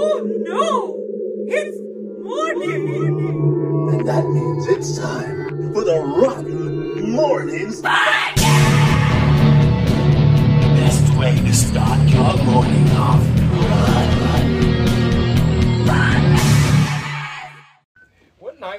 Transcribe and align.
Oh 0.00 0.22
no! 0.22 0.94
It's 1.48 1.76
morning! 2.22 3.90
And 3.92 4.06
that 4.08 4.24
means 4.28 4.68
it's 4.68 4.96
time 4.96 5.72
for 5.72 5.82
the 5.82 5.98
Rotten 6.00 7.10
Mornings. 7.10 7.82
Best 7.82 8.38
way 11.18 11.34
to 11.34 11.52
start 11.52 12.08
your 12.08 12.36
morning 12.44 12.88
off. 12.92 13.47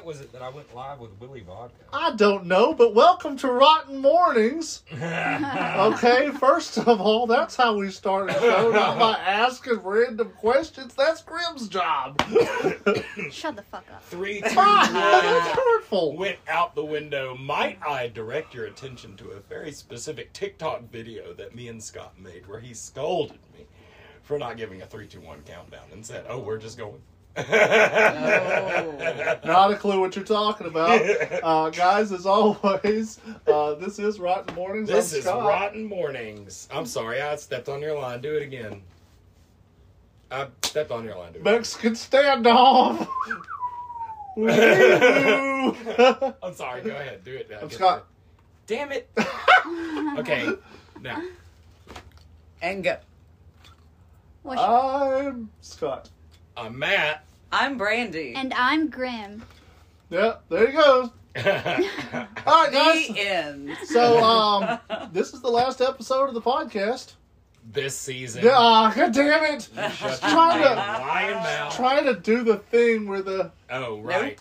Was 0.10 0.22
it 0.22 0.32
that 0.32 0.42
I 0.42 0.50
went 0.50 0.74
live 0.74 1.00
with 1.00 1.12
Willie 1.20 1.42
Vodka? 1.42 1.84
I 1.94 2.16
don't 2.16 2.48
know, 2.48 2.74
but 2.74 2.96
welcome 2.96 3.38
to 3.38 3.52
Rotten 3.52 4.00
Mornings. 4.00 4.82
okay, 4.92 6.32
first 6.32 6.80
of 6.80 7.00
all, 7.00 7.28
that's 7.28 7.56
how 7.56 7.78
we 7.78 7.92
start 7.92 8.32
a 8.32 8.34
show, 8.34 8.72
not 8.72 8.98
by 9.00 9.20
asking 9.20 9.82
random 9.84 10.32
questions. 10.32 10.96
That's 10.96 11.22
Grim's 11.22 11.68
job. 11.68 12.20
Shut 13.30 13.56
the 13.56 13.62
fuck 13.62 13.86
up. 13.94 14.04
Three, 14.06 14.42
two, 14.50 14.56
ah, 14.58 14.90
that's 15.22 15.56
one. 15.56 15.64
hurtful. 15.64 16.18
Went 16.18 16.40
out 16.48 16.74
the 16.74 16.86
window. 16.86 17.38
Might 17.38 17.78
I 17.88 18.08
direct 18.08 18.56
your 18.56 18.66
attention 18.66 19.16
to 19.18 19.30
a 19.30 19.40
very 19.42 19.72
specific 19.72 20.34
TikTok 20.34 20.90
video 20.90 21.34
that 21.34 21.54
me 21.54 21.68
and 21.68 21.84
Scott 21.84 22.20
made 22.20 22.48
where 22.48 22.60
he 22.60 22.74
scolded 22.74 23.38
me 23.56 23.68
for 24.24 24.40
not 24.40 24.58
giving 24.58 24.82
a 24.82 24.88
three, 24.88 25.06
two, 25.06 25.22
one 25.22 25.44
countdown 25.44 25.86
and 25.94 26.04
said, 26.04 26.26
"Oh, 26.28 26.40
we're 26.40 26.58
just 26.58 26.80
going." 26.80 27.00
Not 29.46 29.72
a 29.72 29.76
clue 29.80 30.00
what 30.00 30.16
you're 30.16 30.26
talking 30.26 30.68
about. 30.68 31.00
Uh, 31.42 31.70
guys, 31.70 32.12
as 32.12 32.26
always, 32.26 33.20
uh, 33.48 33.74
this 33.76 33.98
is 33.98 34.20
Rotten 34.20 34.54
Mornings. 34.56 34.90
This 34.90 35.14
I'm 35.14 35.20
is 35.20 35.24
Scott. 35.26 35.48
Rotten 35.48 35.86
Mornings. 35.86 36.68
I'm 36.72 36.86
sorry, 36.86 37.22
I 37.22 37.36
stepped 37.38 37.70
on 37.70 37.82
your 37.82 37.98
line. 38.00 38.20
Do 38.22 38.36
it 38.36 38.44
again. 38.44 38.82
I 40.30 40.48
stepped 40.64 40.92
on 40.92 41.06
your 41.06 41.16
line. 41.16 41.32
Do 41.34 41.40
it. 41.40 41.46
Mexican 41.46 41.94
standoff. 41.94 43.08
Woo. 44.36 44.50
I'm 46.44 46.54
sorry. 46.54 46.82
Go 46.82 46.92
ahead. 46.92 47.24
Do 47.24 47.34
it. 47.36 47.50
now. 47.50 47.60
I'm 47.62 47.68
Get 47.70 47.78
Scott. 47.78 48.06
the- 48.68 48.76
Damn 48.76 48.92
it. 48.92 49.10
okay. 50.20 50.50
Now. 51.02 51.24
And 52.62 52.84
go. 52.84 52.98
What's- 54.44 54.62
I'm 54.62 55.50
Scott. 55.62 56.10
I'm 56.58 56.78
Matt. 56.78 57.24
I'm 57.52 57.78
Brandy. 57.78 58.34
and 58.36 58.54
I'm 58.54 58.90
Grim. 58.90 59.44
Yeah, 60.10 60.36
there 60.50 60.68
you 60.70 60.74
go. 60.78 61.12
All 61.36 61.44
right, 61.44 62.70
guys. 62.72 63.08
the 63.08 63.20
end. 63.20 63.78
So, 63.86 64.24
um, 64.24 64.80
this 65.12 65.34
is 65.34 65.42
the 65.42 65.50
last 65.50 65.82
episode 65.82 66.28
of 66.28 66.34
the 66.34 66.42
podcast. 66.42 67.14
this 67.72 67.96
season. 67.96 68.44
Yeah, 68.44 68.56
ah, 68.56 68.92
god 68.96 69.14
damn 69.14 69.56
it! 69.56 69.70
Shut 69.94 70.20
Trying 70.20 70.60
your 70.62 70.70
to- 70.70 70.76
lying 70.76 71.36
mouth. 71.36 71.76
Trying 71.76 72.06
to 72.06 72.16
do 72.16 72.44
the 72.44 72.58
thing 72.58 73.08
where 73.08 73.22
the 73.22 73.52
Oh, 73.70 74.00
right. 74.00 74.40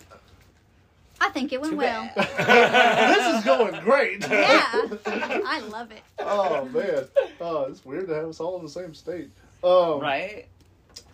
I 1.20 1.30
think 1.30 1.52
it 1.52 1.60
went 1.60 1.72
Too 1.72 1.78
well. 1.78 2.08
this 2.16 3.34
is 3.38 3.44
going 3.44 3.78
great. 3.82 4.22
Yeah. 4.28 4.62
I 5.04 5.60
love 5.70 5.90
it. 5.90 6.02
Oh 6.20 6.64
man, 6.66 7.04
oh, 7.40 7.64
it's 7.64 7.84
weird 7.84 8.06
to 8.08 8.14
have 8.14 8.28
us 8.28 8.40
all 8.40 8.56
in 8.58 8.64
the 8.64 8.70
same 8.70 8.94
state. 8.94 9.28
Um, 9.64 10.00
Right? 10.00 10.46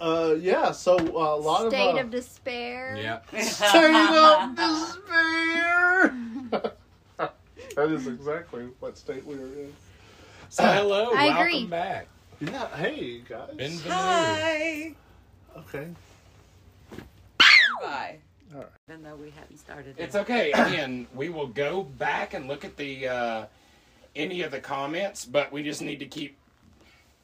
Uh, 0.00 0.34
yeah. 0.38 0.72
So 0.72 0.96
uh, 0.96 1.36
a 1.36 1.40
lot 1.40 1.70
State 1.70 1.90
of 1.90 1.96
uh, 1.96 2.00
of 2.00 2.10
despair. 2.10 2.96
Yeah. 2.96 3.20
state 3.42 3.94
of 3.94 4.56
despair. 4.56 6.14
that 7.76 7.90
is 7.90 8.06
exactly 8.06 8.68
what 8.80 8.96
state 8.98 9.24
we 9.26 9.34
are 9.34 9.46
in. 9.46 9.72
So 10.48 10.64
hello. 10.64 11.10
I 11.14 11.28
welcome 11.28 11.46
agree. 11.46 11.66
back. 11.66 12.06
Yeah. 12.40 12.68
Hey 12.76 13.22
guys. 13.28 13.50
Bienvenue. 13.56 13.90
Hi. 13.90 14.94
Okay. 15.56 15.88
Bye. 17.80 18.18
All 18.54 18.60
right. 18.60 18.68
Even 18.88 19.02
though 19.02 19.16
we 19.16 19.30
hadn't 19.30 19.58
started. 19.58 19.96
It's 19.98 20.14
it. 20.14 20.20
okay. 20.20 20.52
Again, 20.52 21.06
we 21.14 21.28
will 21.28 21.46
go 21.46 21.82
back 21.82 22.34
and 22.34 22.46
look 22.46 22.64
at 22.64 22.76
the 22.76 23.08
uh, 23.08 23.46
any 24.14 24.42
of 24.42 24.50
the 24.50 24.60
comments, 24.60 25.24
but 25.24 25.52
we 25.52 25.62
just 25.62 25.82
need 25.82 25.98
to 26.00 26.06
keep. 26.06 26.36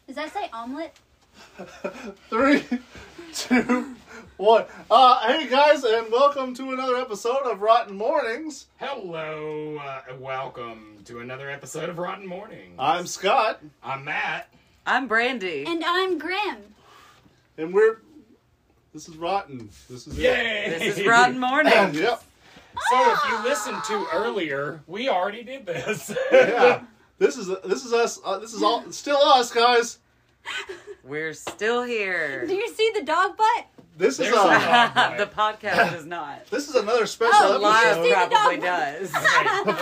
Does 0.07 0.17
that 0.17 0.33
say 0.33 0.49
omelet? 0.53 0.97
Three, 2.31 2.65
two, 3.35 3.95
one. 4.37 4.65
Uh, 4.91 5.27
hey 5.27 5.49
guys, 5.49 5.85
and 5.85 6.11
welcome 6.11 6.55
to 6.55 6.73
another 6.73 6.97
episode 6.97 7.43
of 7.45 7.61
Rotten 7.61 7.97
Mornings. 7.97 8.67
Hello, 8.79 9.77
uh, 9.79 10.03
welcome 10.19 10.99
to 11.05 11.21
another 11.21 11.51
episode 11.51 11.89
of 11.89 11.99
Rotten 11.99 12.27
Mornings. 12.27 12.75
I'm 12.79 13.07
Scott, 13.07 13.61
I'm 13.83 14.05
Matt. 14.05 14.49
I'm 14.87 15.07
Brandy. 15.07 15.65
And 15.67 15.85
I'm 15.85 16.19
Grim. 16.19 16.57
and 17.59 17.73
we're. 17.75 17.99
This 18.93 19.09
is 19.09 19.17
Rotten. 19.17 19.69
This 19.89 20.07
is 20.09 20.19
it. 20.19 20.23
Yay! 20.23 20.77
this 20.79 20.99
is 20.99 21.07
Rotten 21.07 21.39
Morning. 21.39 21.73
Yep. 21.95 22.23
So 22.91 23.13
if 23.13 23.19
you 23.29 23.43
listened 23.45 23.83
to 23.85 24.07
earlier, 24.13 24.81
we 24.87 25.09
already 25.09 25.43
did 25.43 25.67
this. 25.67 26.15
Yeah. 26.33 26.83
This 27.21 27.37
is 27.37 27.49
this 27.67 27.85
is 27.85 27.93
us. 27.93 28.19
Uh, 28.25 28.39
this 28.39 28.55
is 28.55 28.63
all 28.63 28.91
still 28.93 29.19
us, 29.19 29.53
guys. 29.53 29.99
We're 31.05 31.33
still 31.35 31.83
here. 31.83 32.47
Do 32.47 32.55
you 32.55 32.69
see 32.75 32.91
the 32.95 33.03
dog 33.03 33.37
butt? 33.37 33.67
This 33.97 34.15
is 34.15 34.19
There's 34.31 34.35
uh, 34.35 35.13
a 35.15 35.19
the 35.19 35.27
podcast 35.27 35.93
does 35.93 36.07
not. 36.07 36.47
this 36.47 36.69
is 36.69 36.75
another 36.75 37.05
special 37.07 37.35
Oh, 37.35 37.59
Live 37.59 37.99
episode. 37.99 38.03
the 38.05 38.35
probably 38.35 38.57
dog? 38.57 38.63
does. 38.63 39.11
the 39.13 39.19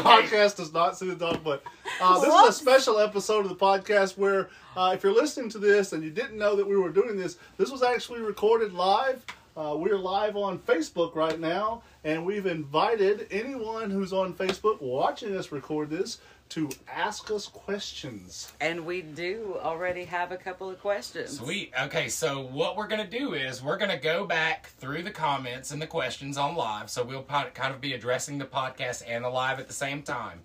podcast 0.02 0.56
does 0.56 0.72
not 0.72 0.98
see 0.98 1.08
the 1.08 1.14
dog, 1.14 1.40
but 1.44 1.62
uh, 2.00 2.18
this 2.20 2.28
Whoops. 2.28 2.48
is 2.48 2.56
a 2.56 2.58
special 2.58 2.98
episode 2.98 3.40
of 3.46 3.48
the 3.50 3.54
podcast 3.56 4.16
where, 4.18 4.48
uh, 4.76 4.92
if 4.94 5.04
you're 5.04 5.14
listening 5.14 5.48
to 5.50 5.58
this 5.58 5.92
and 5.92 6.02
you 6.02 6.10
didn't 6.10 6.36
know 6.36 6.56
that 6.56 6.66
we 6.66 6.76
were 6.76 6.90
doing 6.90 7.16
this, 7.16 7.36
this 7.58 7.70
was 7.70 7.82
actually 7.84 8.20
recorded 8.20 8.72
live. 8.72 9.24
Uh, 9.56 9.74
we're 9.76 9.98
live 9.98 10.36
on 10.36 10.58
Facebook 10.58 11.14
right 11.16 11.38
now, 11.38 11.82
and 12.04 12.24
we've 12.24 12.46
invited 12.46 13.26
anyone 13.30 13.90
who's 13.90 14.12
on 14.12 14.32
Facebook 14.32 14.80
watching 14.80 15.36
us 15.36 15.52
record 15.52 15.90
this 15.90 16.18
to 16.50 16.68
ask 16.92 17.30
us 17.30 17.46
questions. 17.46 18.52
And 18.60 18.84
we 18.86 19.02
do 19.02 19.56
already 19.60 20.04
have 20.04 20.32
a 20.32 20.36
couple 20.36 20.68
of 20.70 20.80
questions. 20.80 21.38
Sweet. 21.38 21.72
Okay, 21.82 22.08
so 22.08 22.40
what 22.40 22.76
we're 22.76 22.86
gonna 22.88 23.06
do 23.06 23.34
is 23.34 23.62
we're 23.62 23.76
gonna 23.76 23.98
go 23.98 24.26
back 24.26 24.70
through 24.78 25.02
the 25.02 25.10
comments 25.10 25.70
and 25.70 25.80
the 25.80 25.86
questions 25.86 26.38
on 26.38 26.56
live. 26.56 26.90
So 26.90 27.04
we'll 27.04 27.22
po- 27.22 27.50
kind 27.54 27.74
of 27.74 27.80
be 27.80 27.92
addressing 27.92 28.38
the 28.38 28.44
podcast 28.46 29.02
and 29.06 29.24
the 29.24 29.28
live 29.28 29.58
at 29.60 29.66
the 29.68 29.74
same 29.74 30.02
time. 30.02 30.40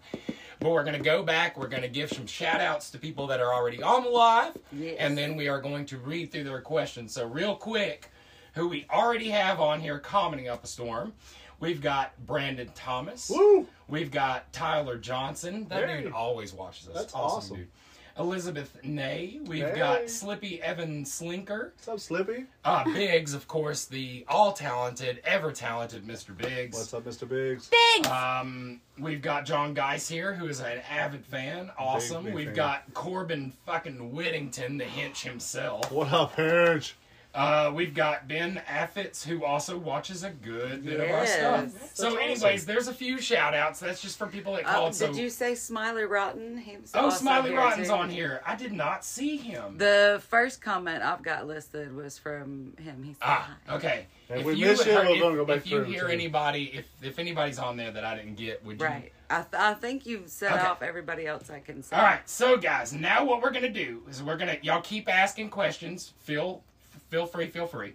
But 0.59 0.71
we're 0.71 0.83
gonna 0.83 0.99
go 0.99 1.23
back. 1.23 1.57
We're 1.57 1.67
gonna 1.67 1.87
give 1.87 2.09
some 2.09 2.27
shout 2.27 2.61
outs 2.61 2.89
to 2.91 2.97
people 2.97 3.27
that 3.27 3.39
are 3.39 3.53
already 3.53 3.81
on 3.81 4.03
the 4.03 4.09
live, 4.09 4.57
Yes. 4.71 4.95
and 4.99 5.17
then 5.17 5.35
we 5.35 5.47
are 5.47 5.59
going 5.61 5.85
to 5.87 5.97
read 5.97 6.31
through 6.31 6.43
their 6.45 6.61
questions. 6.61 7.13
So 7.13 7.25
real 7.25 7.55
quick, 7.55 8.09
who 8.53 8.67
we 8.67 8.85
already 8.91 9.29
have 9.29 9.59
on 9.59 9.81
here 9.81 9.99
commenting 9.99 10.47
up 10.47 10.63
a 10.63 10.67
storm. 10.67 11.13
We've 11.63 11.81
got 11.81 12.11
Brandon 12.25 12.69
Thomas. 12.75 13.29
Woo! 13.29 13.65
We've 13.87 14.11
got 14.11 14.51
Tyler 14.51 14.97
Johnson. 14.97 15.65
That 15.69 15.87
Hey. 15.87 16.03
dude 16.03 16.11
always 16.11 16.51
watches 16.53 16.89
us. 16.89 16.93
That's 16.93 17.13
awesome. 17.15 17.55
dude. 17.57 17.67
Elizabeth 18.19 18.77
Nay. 18.83 19.39
We've 19.45 19.65
Hey. 19.69 19.77
got 19.79 20.09
Slippy 20.09 20.61
Evan 20.61 21.03
Slinker. 21.05 21.71
What's 21.71 21.87
up, 21.87 21.99
Slippy? 22.01 22.45
Uh, 22.65 22.83
Biggs, 22.83 23.33
of 23.33 23.47
course, 23.47 23.85
the 23.85 24.25
all 24.27 24.51
talented, 24.53 25.21
ever 25.23 25.51
talented 25.53 26.05
Mr. 26.05 26.37
Biggs. 26.37 26.77
What's 26.77 26.93
up, 26.93 27.05
Mr. 27.05 27.27
Biggs? 27.27 27.69
Big. 27.69 28.05
Um, 28.07 28.81
we've 28.99 29.21
got 29.21 29.45
John 29.45 29.73
Geis 29.73 30.07
here, 30.09 30.33
who 30.35 30.47
is 30.47 30.59
an 30.59 30.79
avid 30.91 31.25
fan. 31.25 31.71
Awesome. 31.77 32.25
big 32.25 32.33
we've 32.35 32.45
fan. 32.47 32.55
got 32.55 32.93
Corbin 32.93 33.53
fucking 33.65 34.11
Whittington, 34.11 34.77
the 34.77 34.85
hinch 34.85 35.23
himself. 35.23 35.89
What 35.91 36.11
up, 36.11 36.35
Hinge? 36.35 36.95
Uh, 37.33 37.71
we've 37.73 37.95
got 37.95 38.27
Ben 38.27 38.61
Affitz, 38.67 39.23
who 39.25 39.43
also 39.43 39.75
watches 39.75 40.23
a 40.23 40.29
good 40.29 40.85
bit 40.85 40.99
of 40.99 41.09
our 41.09 41.25
stuff. 41.25 41.63
Yes. 41.73 41.91
So, 41.95 42.03
That's 42.11 42.15
anyways, 42.17 42.43
awesome. 42.43 42.67
there's 42.67 42.87
a 42.87 42.93
few 42.93 43.19
shout 43.19 43.55
outs. 43.55 43.79
That's 43.79 44.01
just 44.03 44.19
for 44.19 44.27
people 44.27 44.53
that 44.53 44.65
Oh, 44.67 44.71
called. 44.71 44.91
did 44.93 45.15
so, 45.15 45.19
you 45.19 45.31
say 45.31 45.55
Smiley 45.55 46.03
Rotten? 46.03 46.57
He 46.59 46.77
was 46.77 46.91
oh, 46.93 47.09
Smiley 47.09 47.49
here, 47.49 47.57
Rotten's 47.57 47.87
too. 47.87 47.93
on 47.93 48.09
here. 48.11 48.41
I 48.45 48.55
did 48.55 48.71
not 48.71 49.03
see 49.03 49.37
him. 49.37 49.79
The 49.79 50.21
first 50.29 50.61
comment 50.61 51.01
I've 51.01 51.23
got 51.23 51.47
listed 51.47 51.95
was 51.95 52.19
from 52.19 52.73
him. 52.77 53.01
He 53.01 53.13
said, 53.13 53.19
Ah, 53.23 53.57
hi. 53.67 53.75
okay. 53.77 54.05
And 54.29 54.45
we 54.45 54.53
miss 54.55 54.85
you, 54.85 54.93
we're 54.93 55.05
if, 55.15 55.19
gonna 55.21 55.35
go 55.35 55.45
back 55.45 55.57
if 55.57 55.67
you 55.71 55.81
hear 55.83 56.01
too. 56.01 56.07
anybody, 56.13 56.65
if 56.73 56.85
if 57.01 57.17
anybody's 57.17 57.57
on 57.57 57.77
there 57.77 57.91
that 57.91 58.05
I 58.05 58.15
didn't 58.15 58.35
get, 58.35 58.63
would 58.63 58.79
you? 58.79 58.85
Right. 58.85 59.11
I, 59.29 59.37
th- 59.41 59.47
I 59.59 59.73
think 59.73 60.05
you've 60.05 60.29
set 60.29 60.51
Okay. 60.53 60.61
off 60.67 60.83
everybody 60.83 61.25
else 61.25 61.49
I 61.49 61.59
can 61.59 61.81
say. 61.81 61.95
All 61.95 62.03
right. 62.03 62.27
So, 62.29 62.57
guys, 62.57 62.93
now 62.93 63.25
what 63.25 63.41
we're 63.41 63.51
gonna 63.51 63.69
do 63.69 64.03
is 64.07 64.21
we're 64.21 64.37
gonna 64.37 64.57
y'all 64.61 64.81
keep 64.81 65.09
asking 65.11 65.49
questions. 65.49 66.13
Feel 66.19 66.63
feel 67.13 67.27
free, 67.27 67.45
feel 67.45 67.67
free. 67.67 67.93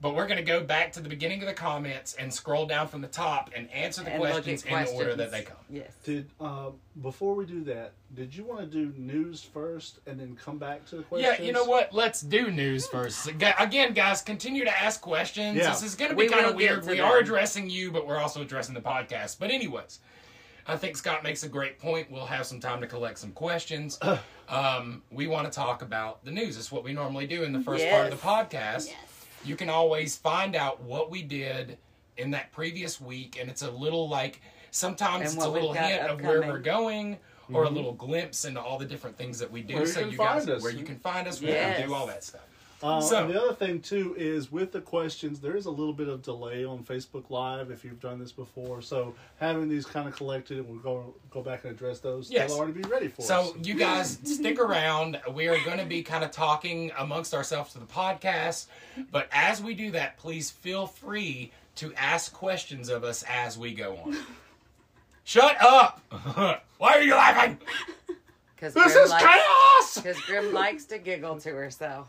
But 0.00 0.14
we're 0.14 0.26
gonna 0.28 0.42
go 0.42 0.62
back 0.62 0.92
to 0.92 1.00
the 1.00 1.08
beginning 1.08 1.42
of 1.42 1.48
the 1.48 1.54
comments 1.54 2.14
and 2.14 2.32
scroll 2.32 2.66
down 2.66 2.86
from 2.86 3.00
the 3.02 3.08
top 3.08 3.50
and 3.56 3.68
answer 3.70 4.02
the 4.02 4.10
And 4.12 4.20
look 4.20 4.30
at 4.30 4.44
questions 4.44 4.64
in 4.64 4.84
the 4.84 4.90
order 4.92 5.14
that 5.16 5.30
they 5.32 5.42
come. 5.42 5.56
Yes. 5.68 5.92
Did 6.04 6.28
uh, 6.40 6.70
before 7.00 7.34
we 7.34 7.44
do 7.44 7.64
that, 7.64 7.92
did 8.14 8.34
you 8.34 8.44
want 8.44 8.60
to 8.60 8.66
do 8.66 8.92
news 8.96 9.42
first 9.42 9.98
and 10.06 10.18
then 10.18 10.36
come 10.36 10.58
back 10.58 10.84
to 10.86 10.96
the 10.96 11.02
questions? 11.02 11.38
Yeah, 11.38 11.44
you 11.44 11.52
know 11.52 11.64
what? 11.64 11.92
Let's 11.92 12.20
do 12.20 12.50
news 12.50 12.86
first. 12.86 13.28
Again, 13.28 13.94
guys, 13.94 14.22
continue 14.22 14.64
to 14.64 14.82
ask 14.82 15.00
questions. 15.00 15.56
Yeah. 15.56 15.70
This 15.70 15.82
is 15.82 15.94
going 15.96 16.10
to 16.10 16.16
be 16.16 16.24
We 16.24 16.28
kind 16.28 16.46
of 16.46 16.56
weird. 16.56 16.84
We 16.86 16.96
them. 16.96 17.04
are 17.04 17.18
addressing 17.18 17.70
you, 17.70 17.90
but 17.92 18.06
we're 18.06 18.18
also 18.18 18.42
addressing 18.42 18.74
the 18.74 18.80
podcast. 18.80 19.38
But 19.38 19.50
anyways, 19.50 20.00
I 20.66 20.76
think 20.76 20.96
Scott 20.96 21.22
makes 21.22 21.42
a 21.42 21.48
great 21.48 21.78
point. 21.78 22.10
We'll 22.10 22.26
have 22.26 22.46
some 22.46 22.60
time 22.60 22.80
to 22.80 22.86
collect 22.86 23.18
some 23.18 23.32
questions. 23.32 23.98
um, 24.52 25.02
we 25.10 25.26
want 25.26 25.46
to 25.46 25.52
talk 25.52 25.82
about 25.82 26.24
the 26.24 26.30
news. 26.30 26.56
It's 26.56 26.70
what 26.70 26.84
we 26.84 26.92
normally 26.92 27.26
do 27.26 27.42
in 27.44 27.52
the 27.52 27.60
first 27.60 27.84
part 27.88 28.12
of 28.12 28.20
the 28.20 28.24
podcast. 28.26 28.86
Yes. 28.86 28.96
you 29.44 29.56
can 29.56 29.68
always 29.70 30.16
find 30.16 30.54
out 30.54 30.82
what 30.82 31.10
we 31.10 31.22
did 31.22 31.78
in 32.18 32.30
that 32.32 32.52
previous 32.52 33.00
week, 33.00 33.38
and 33.40 33.48
it's 33.50 33.62
a 33.62 33.70
little 33.70 34.08
like 34.08 34.40
sometimes 34.70 35.30
And 35.30 35.38
it's 35.38 35.44
a 35.46 35.48
little 35.48 35.72
got 35.74 35.84
hint 35.90 36.02
of 36.02 36.20
where 36.20 36.42
we're 36.42 36.58
going. 36.58 37.18
Or 37.52 37.64
a 37.64 37.68
little 37.68 37.92
glimpse 37.92 38.46
into 38.46 38.60
all 38.62 38.78
the 38.78 38.86
different 38.86 39.18
things 39.18 39.38
that 39.40 39.50
we 39.50 39.60
do, 39.60 39.74
Where 39.74 39.82
you 39.82 39.88
so 39.88 40.00
can 40.02 40.10
you 40.12 40.16
guys, 40.16 40.44
find 40.46 40.56
us. 40.56 40.62
where 40.62 40.72
you 40.72 40.84
can 40.84 40.98
find 41.00 41.28
us, 41.28 41.42
where 41.42 41.50
Yes. 41.50 41.80
we 41.80 41.86
do 41.86 41.92
all 41.92 42.06
that 42.06 42.24
stuff. 42.24 42.40
Uh, 42.82 43.00
So- 43.00 43.18
and 43.24 43.30
the 43.30 43.40
other 43.40 43.54
thing 43.54 43.80
too 43.80 44.14
is 44.18 44.50
with 44.50 44.72
the 44.72 44.80
questions, 44.80 45.40
there 45.40 45.56
is 45.56 45.66
a 45.66 45.70
little 45.70 45.92
bit 45.92 46.08
of 46.08 46.22
delay 46.22 46.64
on 46.64 46.82
Facebook 46.82 47.30
Live 47.30 47.70
if 47.70 47.84
you've 47.84 48.00
done 48.00 48.18
this 48.18 48.32
before. 48.32 48.82
So 48.82 49.14
having 49.38 49.68
these 49.68 49.86
kind 49.86 50.08
of 50.08 50.16
collected, 50.16 50.58
and 50.58 50.68
we'll 50.68 50.78
go 50.80 51.14
go 51.30 51.42
back 51.42 51.64
and 51.64 51.72
address 51.72 52.00
those. 52.00 52.30
Yes. 52.30 52.50
They'll 52.50 52.58
already 52.58 52.82
be 52.82 52.88
ready 52.88 53.08
for 53.08 53.22
us. 53.22 53.28
So 53.28 53.54
you 53.62 53.74
guys 53.74 54.18
stick 54.24 54.58
around. 54.58 55.20
We 55.32 55.48
are 55.48 55.58
going 55.64 55.78
to 55.78 55.84
be 55.86 56.02
kind 56.02 56.24
of 56.24 56.30
talking 56.32 56.90
amongst 56.98 57.34
ourselves 57.34 57.72
to 57.74 57.78
the 57.78 57.86
podcast, 57.86 58.66
but 59.10 59.28
as 59.32 59.62
we 59.62 59.74
do 59.74 59.90
that, 59.92 60.16
please 60.18 60.50
feel 60.50 60.86
free 60.86 61.52
to 61.76 61.94
ask 61.94 62.32
questions 62.34 62.88
of 62.88 63.04
us 63.04 63.24
as 63.28 63.56
we 63.56 63.72
go 63.74 63.96
on. 64.04 64.16
Shut 65.24 65.56
up! 65.62 66.00
Why 66.78 66.94
are 66.94 67.00
you 67.02 67.14
laughing? 67.14 67.58
Because 68.56 68.74
This 68.74 68.92
Grim 68.92 69.04
is 69.04 69.10
likes, 69.10 69.24
chaos. 69.24 69.94
Because 69.96 70.20
Grim 70.22 70.52
likes 70.52 70.84
to 70.86 70.98
giggle 70.98 71.38
to 71.40 71.50
herself. 71.54 72.08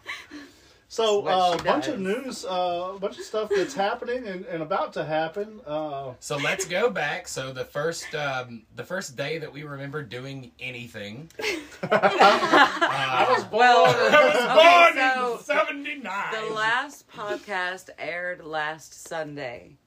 So 0.93 1.21
That's 1.21 1.41
uh, 1.41 1.57
a 1.59 1.63
bunch 1.63 1.87
of 1.87 1.99
news, 1.99 2.45
uh, 2.45 2.91
a 2.95 2.99
bunch 2.99 3.17
of 3.17 3.23
stuff 3.23 3.49
that's 3.49 3.73
happening 3.73 4.27
and, 4.27 4.45
and 4.45 4.61
about 4.61 4.93
to 4.93 5.03
happen. 5.03 5.59
Uh, 5.65 6.13
So 6.19 6.37
let's 6.37 6.65
go 6.65 6.91
back. 6.91 7.27
So 7.27 7.51
the 7.51 7.65
first, 7.65 8.13
um, 8.13 8.61
the 8.75 8.83
first 8.83 9.15
day 9.15 9.39
that 9.39 9.51
we 9.51 9.63
remember 9.63 10.03
doing 10.03 10.51
anything. 10.59 11.31
I 11.81 13.25
was 13.27 13.43
born. 13.45 13.59
Well, 13.63 14.89
okay, 14.91 15.41
so 15.41 15.41
'79. 15.41 16.03
the 16.31 16.53
last 16.53 17.09
podcast 17.09 17.89
aired 17.97 18.45
last 18.45 19.07
Sunday. 19.07 19.77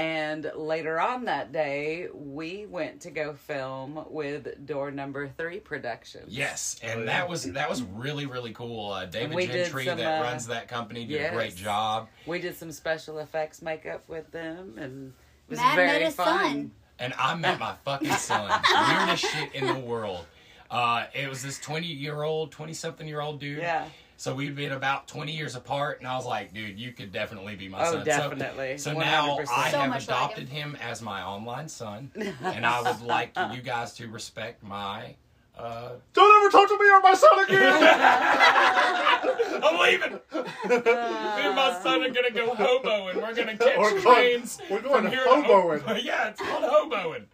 And 0.00 0.50
later 0.56 0.98
on 0.98 1.26
that 1.26 1.52
day, 1.52 2.08
we 2.14 2.64
went 2.64 3.02
to 3.02 3.10
go 3.10 3.34
film 3.34 4.06
with 4.08 4.66
Door 4.66 4.92
Number 4.92 5.28
Three 5.28 5.60
Productions. 5.60 6.24
Yes, 6.28 6.80
and 6.82 7.06
that 7.06 7.28
was 7.28 7.44
that 7.52 7.68
was 7.68 7.82
really 7.82 8.24
really 8.24 8.54
cool. 8.54 8.92
Uh, 8.92 9.04
David 9.04 9.36
We 9.36 9.46
Gentry 9.46 9.84
some, 9.84 9.98
that 9.98 10.20
uh, 10.20 10.22
runs 10.22 10.46
that 10.46 10.68
company 10.68 11.04
did 11.04 11.20
yes. 11.20 11.32
a 11.32 11.34
great 11.34 11.54
job. 11.54 12.08
We 12.24 12.38
did 12.38 12.56
some 12.56 12.72
special 12.72 13.18
effects 13.18 13.60
makeup 13.60 14.08
with 14.08 14.30
them, 14.30 14.78
and 14.78 15.12
it 15.48 15.50
was 15.50 15.58
Matt 15.58 15.76
very 15.76 16.04
met 16.04 16.14
fun. 16.14 16.38
son. 16.38 16.70
and 16.98 17.12
I 17.18 17.34
met 17.34 17.58
my 17.58 17.74
fucking 17.84 18.10
son. 18.12 18.50
Weirdest 18.88 19.26
shit 19.26 19.54
in 19.54 19.66
the 19.66 19.80
world. 19.80 20.24
Uh, 20.70 21.06
it 21.14 21.28
was 21.28 21.42
this 21.42 21.58
20 21.58 21.86
year 21.86 22.22
old, 22.22 22.52
20 22.52 22.72
something 22.72 23.06
year 23.06 23.20
old 23.20 23.38
dude. 23.38 23.58
Yeah. 23.58 23.84
So 24.20 24.34
we'd 24.34 24.54
been 24.54 24.72
about 24.72 25.08
20 25.08 25.32
years 25.32 25.54
apart, 25.56 25.98
and 26.00 26.06
I 26.06 26.14
was 26.14 26.26
like, 26.26 26.52
dude, 26.52 26.78
you 26.78 26.92
could 26.92 27.10
definitely 27.10 27.56
be 27.56 27.70
my 27.70 27.80
Oh, 27.80 27.92
son. 27.92 28.00
So- 28.00 28.04
definitely. 28.04 28.76
So, 28.76 28.92
now 28.92 29.38
I 29.50 29.70
So 29.70 29.78
have 29.78 29.88
much 29.88 30.08
like 30.08 30.18
adopted 30.18 30.46
him 30.50 30.76
as 30.78 31.00
my 31.00 31.22
online 31.22 31.70
son, 31.70 32.10
and 32.42 32.66
I 32.66 32.82
would 32.82 33.00
like 33.00 33.30
you 33.54 33.62
guys 33.62 33.94
to 33.94 34.08
respect 34.08 34.62
my. 34.62 35.14
Uh, 35.56 35.92
Don't 36.12 36.42
ever 36.44 36.50
talk 36.52 36.68
to 36.68 36.78
me 36.78 36.90
or 36.90 37.00
my 37.00 37.14
son 37.14 37.44
again. 37.44 37.82
I'm 39.64 39.78
leaving. 39.80 40.12
Me 40.12 41.42
and 41.46 41.56
my 41.56 41.80
son 41.82 42.02
are 42.02 42.10
gonna 42.10 42.30
go 42.30 42.50
hoboing. 42.54 43.14
We're 43.16 43.34
gonna 43.34 43.56
catch 43.56 43.78
We're 43.78 43.90
going- 43.90 44.02
trains. 44.02 44.58
we're 44.70 44.82
going 44.82 44.94
from 44.96 45.04
to 45.04 45.10
here 45.10 45.24
hoboing. 45.26 45.80
Ho- 45.80 45.94
yeah, 46.02 46.28
it's 46.28 46.42
called 46.42 46.64
hoboing. 46.92 47.24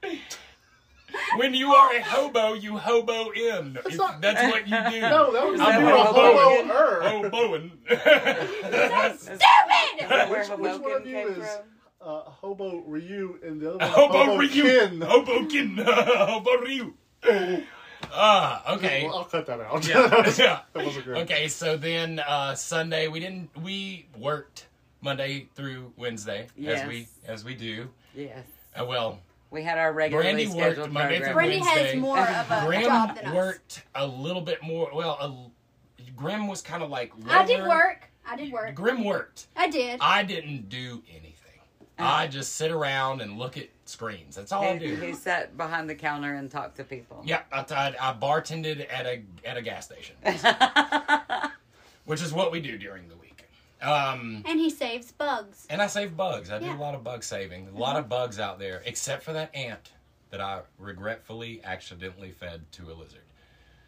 When 1.37 1.55
you 1.55 1.73
are 1.73 1.95
a 1.95 2.03
hobo, 2.03 2.55
you 2.55 2.77
hobo 2.77 3.31
in. 3.31 3.75
That's, 3.75 3.97
not- 3.97 4.21
that's 4.21 4.43
what 4.53 4.67
you 4.67 4.77
do. 4.91 5.01
no, 5.01 5.33
that 5.33 5.47
was 5.47 5.61
I'm 5.61 5.85
never 5.85 5.97
a 5.97 6.01
hoboing. 6.05 6.69
hobo-er. 6.69 7.03
hoboing. 7.31 7.71
That's 8.71 9.23
stupid. 9.23 10.31
Which- 10.31 10.49
which 10.59 10.81
one 10.81 10.93
of 10.93 11.07
you 11.07 11.19
is- 11.29 11.37
from? 11.37 11.65
Uh, 11.99 12.21
hobo 12.25 12.83
Ryu 12.87 13.39
and 13.43 13.61
the 13.61 13.71
other 13.75 13.79
one 13.79 13.89
hobo 13.89 14.19
hobo 14.19 14.37
Ryu. 14.39 14.49
Kin. 14.49 15.01
Hoboken. 15.01 15.77
Hobo 15.85 16.51
Ryu. 16.59 16.95
Ah, 18.13 18.75
okay. 18.75 19.05
Well, 19.07 19.17
I'll 19.19 19.25
cut 19.25 19.47
that 19.47 19.61
out. 19.61 19.87
Yeah, 19.89 20.33
yeah. 20.39 20.61
that 20.73 20.85
wasn't 20.85 21.05
great. 21.05 21.23
Okay, 21.23 21.49
so 21.49 21.77
then 21.77 22.21
uh, 22.21 22.55
Sunday 22.55 23.09
we 23.09 23.19
didn't 23.19 23.51
we 23.61 24.07
worked 24.17 24.67
Monday 25.01 25.49
through 25.57 25.93
Wednesday 25.97 26.47
as 26.65 26.87
we 26.87 27.09
as 27.27 27.45
we 27.45 27.55
do. 27.55 27.89
Yes. 28.15 28.45
Uh, 28.79 28.85
well, 28.85 29.19
We 29.57 29.63
had 29.63 29.79
our 29.79 29.91
regularly 29.91 30.33
Brandy 30.33 30.47
worked 30.49 30.75
scheduled 30.75 30.93
Monday 30.93 31.17
program. 31.17 31.35
Brandy 31.35 31.61
Wednesday. 31.61 31.87
has 31.87 31.97
more 31.97 32.19
of 32.19 32.51
a 32.51 32.67
Grim 32.67 32.83
job 32.83 33.17
than 33.17 33.25
us. 33.25 33.35
worked 33.35 33.85
a 33.95 34.07
little 34.07 34.43
bit 34.43 34.63
more. 34.63 34.91
Well, 34.93 35.13
a, 35.99 36.11
Grim 36.15 36.47
was 36.47 36.61
kind 36.61 36.83
of 36.83 36.91
like 36.91 37.11
I 37.27 37.47
did 37.47 37.61
lower. 37.61 37.69
work. 37.71 38.11
I 38.27 38.37
did 38.37 38.53
work. 38.53 38.75
Grim 38.75 39.03
worked. 39.03 39.47
I 39.57 39.71
did. 39.71 39.99
I 40.03 40.25
didn't 40.25 40.69
do 40.69 41.03
anything. 41.09 41.33
I 41.99 42.03
uh-huh. 42.03 42.27
just 42.27 42.57
sit 42.57 42.71
around 42.71 43.23
and 43.23 43.39
look 43.39 43.57
at 43.57 43.69
screens. 43.87 44.37
That's 44.37 44.53
all 44.53 44.63
I 44.63 44.77
do. 44.77 44.95
he 44.97 45.15
sat 45.15 45.57
behind 45.57 45.89
the 45.89 45.95
counter 45.95 46.35
and 46.35 46.51
talked 46.51 46.77
to 46.77 46.85
people. 46.85 47.23
Yeah, 47.25 47.41
I, 47.51 47.61
I, 47.61 48.11
I 48.11 48.13
bartended 48.13 48.87
at 48.93 49.07
a 49.07 49.23
at 49.43 49.57
a 49.57 49.63
gas 49.63 49.87
station, 49.87 50.17
which 52.05 52.21
is 52.21 52.31
what 52.31 52.53
we 52.53 52.61
do 52.61 52.77
during 52.77 53.09
the 53.09 53.17
week. 53.17 53.26
Um, 53.83 54.43
And 54.47 54.59
he 54.59 54.71
saves 54.71 55.13
bugs. 55.13 55.67
and 55.69 55.83
I 55.83 55.87
save 55.87 56.17
bugs. 56.17 56.51
I 56.51 56.59
do 56.59 56.73
a 56.73 56.75
lot 56.77 56.95
of 56.95 57.05
bug 57.05 57.23
saving. 57.23 57.69
A 57.75 57.79
lot 57.79 57.97
of 57.97 58.09
bugs 58.09 58.39
out 58.41 58.59
there, 58.59 58.83
except 58.87 59.23
for 59.23 59.33
that 59.35 59.55
ant 59.55 59.93
that 60.31 60.41
I 60.41 60.61
regretfully 60.79 61.61
accidentally 61.63 62.31
fed 62.31 62.63
to 62.73 62.91
a 62.91 62.95
lizard. 62.95 63.21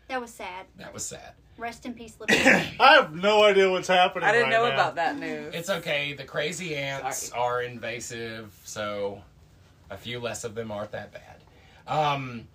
That 0.09 0.21
was 0.21 0.31
sad. 0.33 0.67
That 0.77 0.93
was 0.95 1.05
sad. 1.05 1.33
Rest 1.57 1.85
in 1.87 1.95
peace, 1.95 2.17
little. 2.21 2.37
I 2.81 2.95
have 2.95 3.15
no 3.15 3.45
idea 3.45 3.71
what's 3.71 3.89
happening. 3.89 4.29
I 4.29 4.33
didn't 4.33 4.51
right 4.51 4.53
know 4.53 4.69
now. 4.69 4.75
about 4.75 4.95
that 4.97 5.19
news. 5.19 5.55
It's 5.55 5.71
okay. 5.71 6.13
The 6.13 6.25
crazy 6.25 6.77
ants 6.77 7.29
Sorry. 7.29 7.41
are 7.41 7.63
invasive, 7.63 8.59
so 8.65 9.23
a 9.91 9.97
few 9.97 10.21
less 10.21 10.45
of 10.45 10.55
them 10.55 10.71
aren't 10.71 10.93
that 10.93 11.13
bad. 11.13 11.37
Um, 11.87 12.47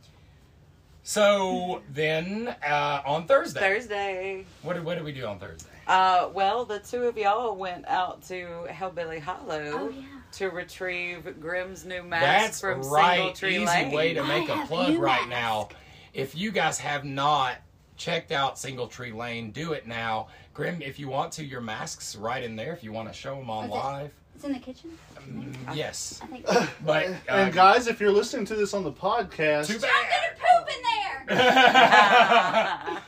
so 1.03 1.81
then 1.93 2.55
uh, 2.67 3.01
on 3.05 3.27
Thursday, 3.27 3.59
Thursday. 3.59 4.45
what 4.61 4.73
did 4.73 4.83
what 4.85 4.95
did 4.95 5.03
we 5.03 5.11
do 5.11 5.25
on 5.25 5.37
Thursday? 5.39 5.69
Uh, 5.85 6.29
well, 6.33 6.63
the 6.63 6.79
two 6.79 7.03
of 7.03 7.17
y'all 7.17 7.55
went 7.57 7.85
out 7.87 8.21
to 8.23 8.65
Hellbilly 8.69 9.19
Hollow 9.19 9.61
Oh, 9.73 9.89
yeah. 9.89 10.03
to 10.31 10.47
retrieve 10.49 11.39
Grim's 11.41 11.83
new 11.83 12.01
mask 12.03 12.23
That's 12.23 12.61
from 12.61 12.81
right. 12.89 13.15
Single 13.17 13.33
Tree 13.33 13.55
Easy 13.57 13.65
Lane. 13.65 13.91
way 13.91 14.13
to 14.13 14.23
make 14.23 14.47
a 14.47 14.65
plug 14.65 14.97
right 14.97 15.27
mask. 15.27 15.29
now. 15.29 15.69
If 16.13 16.35
you 16.37 16.51
guys 16.51 16.77
have 16.79 17.03
not 17.03 17.55
checked 17.97 18.31
out 18.31 18.57
Single 18.57 18.87
Tree 18.87 19.11
Lane, 19.11 19.51
do 19.51 19.73
it 19.73 19.85
now. 19.85 20.27
Grim, 20.53 20.81
if 20.81 20.99
you 20.99 21.09
want 21.09 21.33
to, 21.33 21.43
your 21.43 21.61
masks 21.61 22.15
right 22.15 22.43
in 22.43 22.55
there. 22.55 22.71
If 22.71 22.83
you 22.83 22.93
want 22.93 23.09
to 23.09 23.13
show 23.13 23.35
them 23.35 23.49
on 23.49 23.65
Is 23.65 23.71
it- 23.71 23.73
live, 23.73 24.11
It's 24.35 24.43
in 24.43 24.53
the 24.53 24.59
kitchen. 24.59 24.91
Mm, 25.29 25.55
yes. 25.75 26.19
I 26.23 26.27
think. 26.27 26.45
But 26.85 27.07
uh, 27.07 27.13
And 27.29 27.53
guys, 27.53 27.87
if 27.87 27.99
you're 27.99 28.11
listening 28.11 28.45
to 28.47 28.55
this 28.55 28.73
on 28.73 28.83
the 28.83 28.91
podcast, 28.91 29.67
too 29.67 29.75
I'm 29.75 29.81
bad. 29.81 30.09
gonna 30.09 30.35
poop 30.39 30.67
in 30.75 30.83
there. 30.83 31.25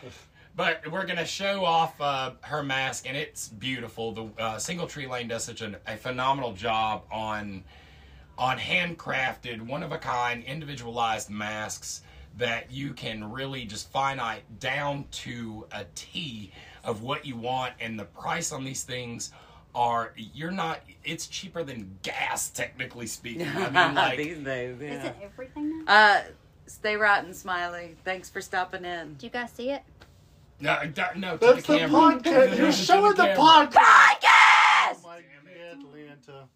but 0.56 0.90
we're 0.92 1.06
gonna 1.06 1.26
show 1.26 1.66
off 1.66 2.00
uh, 2.00 2.32
her 2.42 2.64
mask, 2.64 3.06
and 3.08 3.18
it's 3.18 3.50
beautiful. 3.50 4.12
The 4.14 4.26
uh, 4.42 4.58
Single 4.58 4.88
Tree 4.88 5.08
Lane 5.08 5.28
does 5.28 5.44
such 5.44 5.62
an, 5.62 5.76
a 5.88 5.98
phenomenal 5.98 6.54
job 6.54 7.04
on 7.12 7.64
on 8.38 8.58
handcrafted, 8.58 9.62
one 9.62 9.82
of 9.82 9.94
a 9.94 9.98
kind, 9.98 10.44
individualized 10.44 11.30
masks 11.30 12.02
that 12.38 12.70
you 12.70 12.92
can 12.94 13.32
really 13.32 13.64
just 13.64 13.90
finite 13.92 14.44
down 14.60 15.06
to 15.10 15.66
a 15.72 15.86
T 15.96 16.52
of 16.84 17.02
what 17.02 17.26
you 17.26 17.38
want, 17.38 17.74
and 17.80 17.98
the 18.00 18.04
price 18.06 18.52
on 18.52 18.64
these 18.66 18.84
things 18.84 19.32
are 19.76 20.14
you're 20.16 20.52
not. 20.52 20.80
It's 21.04 21.28
cheaper 21.28 21.64
than 21.64 21.98
gas, 22.02 22.50
technically 22.50 23.06
speaking. 23.08 23.48
I 23.48 23.70
mean, 23.88 23.96
like. 23.96 24.18
These 24.18 24.40
days, 24.40 24.82
Is 24.82 25.04
it 25.04 25.16
everything 25.22 25.86
now? 25.86 25.94
Uh, 25.94 26.22
stay 26.66 26.96
rotten, 26.96 27.34
Smiley. 27.34 27.96
Thanks 28.04 28.30
for 28.30 28.42
stopping 28.42 28.86
in. 28.86 29.14
Do 29.16 29.26
you 29.26 29.32
guys 29.32 29.52
see 29.52 29.70
it? 29.72 29.84
No, 30.60 30.80
d- 30.86 31.02
no, 31.18 31.38
to 31.38 31.46
that's 31.46 31.68
the, 31.68 31.74
the, 31.74 31.80
camera. 31.80 32.00
podcast. 32.20 32.58
You're 32.58 32.72
showing 32.72 33.14
the, 33.16 33.26
camera. 33.26 33.68
podcast. 33.68 33.74
Podcast. 33.74 34.98
Oh 35.04 35.08
my 35.08 35.22
Atlanta. 35.72 36.48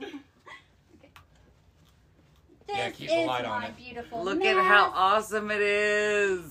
This 0.00 0.12
Yeah, 2.68 2.90
keep 2.90 3.08
the 3.08 3.24
light 3.24 3.44
on 3.44 3.64
it. 3.64 3.76
beautiful. 3.76 4.22
Look 4.22 4.44
at 4.44 4.56
how 4.56 4.92
awesome 4.94 5.50
it 5.50 5.60
is. 5.60 6.42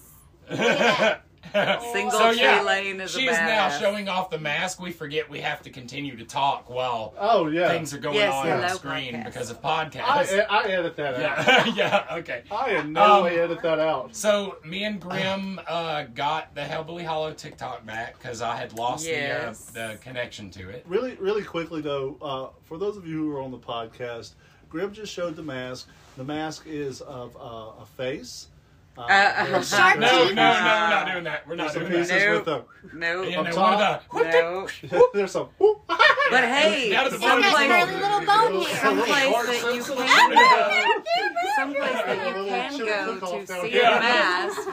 Single 1.94 2.12
so 2.20 2.30
yeah, 2.32 2.62
Lane 2.62 3.00
is 3.02 3.16
a 3.16 3.20
she 3.20 3.26
is 3.28 3.38
now 3.38 3.70
showing 3.70 4.08
off 4.10 4.30
the 4.30 4.38
mask. 4.40 4.80
We 4.82 4.92
forget 4.92 5.30
we 5.30 5.40
have 5.42 5.62
to 5.64 5.70
continue 5.70 6.16
to 6.18 6.26
talk 6.26 6.70
while 6.70 7.14
Oh 7.18 7.48
yeah. 7.48 7.70
things 7.70 7.94
are 7.94 7.98
going 8.00 8.16
Yes, 8.16 8.34
on 8.34 8.50
on 8.52 8.62
the 8.62 8.70
screen 8.70 9.14
podcast. 9.14 9.26
because 9.26 9.50
of 9.52 9.66
I, 9.66 9.86
podcasts. 9.86 10.46
I 10.50 10.64
edit 10.72 10.96
that 10.98 11.16
out. 11.16 11.68
yeah, 11.68 12.06
yeah, 12.10 12.16
okay. 12.18 12.44
I 12.52 12.72
in 12.72 12.94
no 12.94 13.18
Um, 13.20 13.24
way 13.26 13.40
edit 13.40 13.62
that 13.62 13.80
out. 13.80 14.16
So 14.16 14.58
me 14.66 14.84
and 14.84 15.00
Grim 15.00 15.60
uh, 15.68 16.04
got 16.14 16.54
the 16.56 16.62
Hellbilly 16.62 17.06
Hollow 17.06 17.34
TikTok 17.34 17.86
back 17.86 18.18
because 18.18 18.42
I 18.42 18.56
had 18.56 18.74
lost 18.74 19.06
Yes. 19.08 19.66
the, 19.66 19.82
uh, 19.84 19.92
the 19.94 19.98
connection 19.98 20.50
to 20.52 20.70
it. 20.70 20.84
Really, 20.88 21.16
really 21.16 21.44
quickly 21.44 21.82
though, 21.82 22.18
uh, 22.22 22.48
for 22.64 22.78
those 22.78 22.98
of 22.98 23.08
you 23.08 23.18
who 23.18 23.36
are 23.36 23.42
on 23.42 23.52
the 23.52 23.58
podcast, 23.58 24.34
Grim 24.70 24.92
just 24.94 25.14
showed 25.14 25.36
the 25.36 25.44
mask. 25.44 25.88
The 26.18 26.24
mask 26.24 26.66
is 26.68 27.02
of 27.02 27.36
uh, 27.38 27.82
a 27.82 27.86
face. 27.86 28.48
Uh, 28.98 29.02
Uh, 29.04 29.46
there's- 29.46 29.70
Shark 29.70 30.00
No, 30.00 30.08
no, 30.08 30.26
teeth. 30.28 30.36
no, 30.36 30.42
we're 30.44 30.90
not 30.90 31.08
doing 31.12 31.24
that. 31.26 31.48
We're 31.48 31.56
not 31.56 31.74
doing 31.74 31.88
pieces 31.88 32.08
that. 32.10 32.20
Nope. 32.20 32.46
with 32.46 32.46
the. 32.92 32.98
No, 32.98 33.22
Yeah, 33.22 33.38
On 33.40 33.46
no, 33.46 33.52
top. 33.52 34.04
one 34.12 34.26
of 34.26 34.32
the- 34.32 34.88
no. 34.92 35.10
there's 35.14 35.32
some. 35.32 35.50
whoop, 35.60 35.82
But 35.88 36.44
hey, 36.44 36.90
Down 36.92 37.06
at 37.06 37.12
some 37.14 37.22
of 37.24 37.38
the 37.38 37.50
curly 37.50 37.68
place, 37.68 38.02
little 38.02 38.26
bone 38.26 38.54
here. 38.62 38.76
some 38.78 38.98
place 38.98 39.62
that 39.62 39.76
you 39.76 39.84
can 39.84 39.98
some 41.56 41.74
place 41.74 41.94
that 41.94 42.72
you 42.78 42.86
can 42.86 43.20
go 43.20 43.20
to 43.46 43.48
see 43.62 43.70
here. 43.70 43.82
the 43.84 44.00
mask 44.00 44.68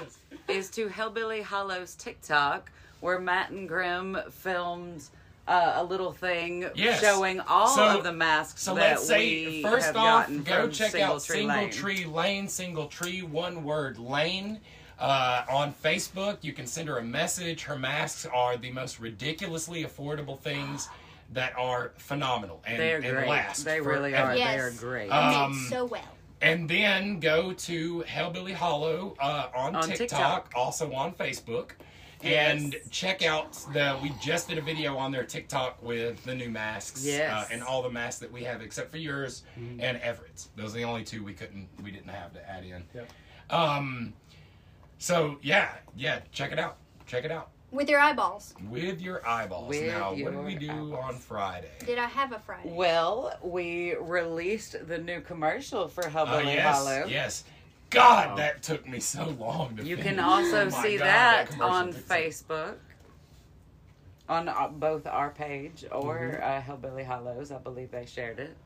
is 0.48 0.68
to 0.70 0.88
Hellbilly 0.88 1.42
Hollow's 1.42 1.94
TikTok, 1.94 2.70
where 3.00 3.18
Matt 3.18 3.50
and 3.50 3.68
Grim 3.68 4.18
filmed 4.30 5.04
uh, 5.46 5.74
a 5.76 5.84
little 5.84 6.12
thing 6.12 6.68
Yes. 6.74 7.00
showing 7.00 7.40
all 7.40 7.68
So- 7.68 7.98
of 7.98 8.04
the 8.04 8.12
masks 8.12 8.62
So 8.62 8.74
that 8.74 8.92
let's 8.96 9.06
say 9.06 9.46
we 9.46 9.62
first 9.62 9.86
have 9.86 9.96
off, 9.96 10.20
gotten 10.26 10.42
go 10.42 10.68
check 10.68 10.92
Single 10.92 11.16
out 11.16 11.24
Tree 11.24 11.36
Single 11.38 11.56
Lane. 11.56 11.70
Tree 11.70 12.04
Lane, 12.06 12.48
Single 12.48 12.86
Tree, 12.86 13.22
one 13.22 13.62
word 13.64 13.98
Lane. 13.98 14.60
Uh, 14.98 15.44
on 15.50 15.74
Facebook, 15.74 16.38
you 16.42 16.52
can 16.52 16.66
send 16.66 16.88
her 16.88 16.98
a 16.98 17.02
message. 17.02 17.64
Her 17.64 17.76
masks 17.76 18.26
are 18.32 18.56
the 18.56 18.70
most 18.70 19.00
ridiculously 19.00 19.84
affordable 19.84 20.38
things 20.38 20.88
that 21.32 21.52
are 21.58 21.92
phenomenal 21.96 22.62
and, 22.66 22.78
They're 22.78 22.96
and 22.98 23.04
great. 23.16 23.28
last. 23.28 23.64
They 23.64 23.80
really 23.80 24.10
forever. 24.12 24.30
are. 24.32 24.34
They 24.36 24.58
are 24.58 24.70
great. 24.70 25.08
Um, 25.10 25.66
so 25.68 25.84
well. 25.86 26.00
And 26.40 26.68
then 26.68 27.18
go 27.20 27.52
to 27.52 28.04
Hellbilly 28.06 28.52
Hollow 28.54 29.16
uh, 29.18 29.48
on, 29.54 29.74
On 29.74 29.82
TikTok, 29.88 29.98
TikTok. 29.98 30.52
also 30.54 30.92
on 30.92 31.12
Facebook. 31.12 31.70
Yes. 32.24 32.52
And 32.62 32.76
check 32.90 33.24
out 33.24 33.52
the. 33.72 33.98
We 34.02 34.12
just 34.20 34.48
did 34.48 34.58
a 34.58 34.62
video 34.62 34.96
on 34.96 35.12
their 35.12 35.24
TikTok 35.24 35.82
with 35.82 36.24
the 36.24 36.34
new 36.34 36.48
masks, 36.48 37.04
Yes. 37.04 37.30
uh, 37.32 37.46
and 37.52 37.62
all 37.62 37.82
the 37.82 37.90
masks 37.90 38.20
that 38.20 38.32
we 38.32 38.42
have 38.44 38.62
except 38.62 38.90
for 38.90 38.96
yours 38.98 39.42
and 39.56 39.98
Everett's. 39.98 40.48
Those 40.56 40.74
are 40.74 40.78
the 40.78 40.84
only 40.84 41.04
two 41.04 41.22
we 41.22 41.34
couldn't, 41.34 41.68
we 41.82 41.90
didn't 41.90 42.08
have 42.08 42.32
to 42.32 42.50
add 42.50 42.64
in. 42.64 42.84
Yep. 42.94 43.10
Um, 43.50 44.14
so 44.98 45.38
yeah, 45.42 45.72
yeah, 45.96 46.20
check 46.32 46.52
it 46.52 46.58
out, 46.58 46.78
check 47.06 47.24
it 47.24 47.30
out 47.30 47.50
With 47.70 47.90
your 47.90 48.00
eyeballs. 48.00 48.54
with 48.70 49.00
your 49.02 49.26
eyeballs. 49.28 49.68
With 49.68 49.86
now, 49.86 50.10
what 50.14 50.32
did 50.32 50.44
we 50.44 50.54
do 50.54 50.70
eyeballs. 50.70 51.04
on 51.04 51.14
Friday? 51.16 51.70
Did 51.84 51.98
I 51.98 52.06
have 52.06 52.32
a 52.32 52.38
Friday? 52.38 52.70
Well, 52.72 53.38
we 53.42 53.96
released 53.96 54.86
the 54.88 54.96
new 54.98 55.20
commercial 55.20 55.88
for 55.88 56.06
Uh, 56.06 56.10
Hellbilly 56.10 56.54
yes, 56.54 56.76
Hollow. 56.76 57.04
yes. 57.06 57.44
God, 57.94 58.30
Wow. 58.30 58.36
that 58.36 58.62
took 58.62 58.86
me 58.88 59.00
so 59.00 59.28
long 59.38 59.76
to 59.76 59.84
You 59.84 59.96
finish. 59.96 60.10
can 60.12 60.20
also 60.20 60.66
Oh 60.66 60.82
see 60.82 60.98
God, 60.98 61.06
that, 61.06 61.48
commercial 61.50 61.70
on 61.74 61.86
took 61.92 62.06
so- 62.08 62.14
Facebook, 62.14 62.74
on 64.28 64.48
uh, 64.48 64.68
both 64.68 65.06
our 65.06 65.30
page 65.30 65.84
or 65.92 66.38
Mm-hmm. 66.40 66.42
uh, 66.42 66.76
Hellbilly 66.76 67.04
Hollows. 67.06 67.52
I 67.52 67.58
believe 67.58 67.90
they 67.90 68.06
shared 68.06 68.38
it. 68.38 68.56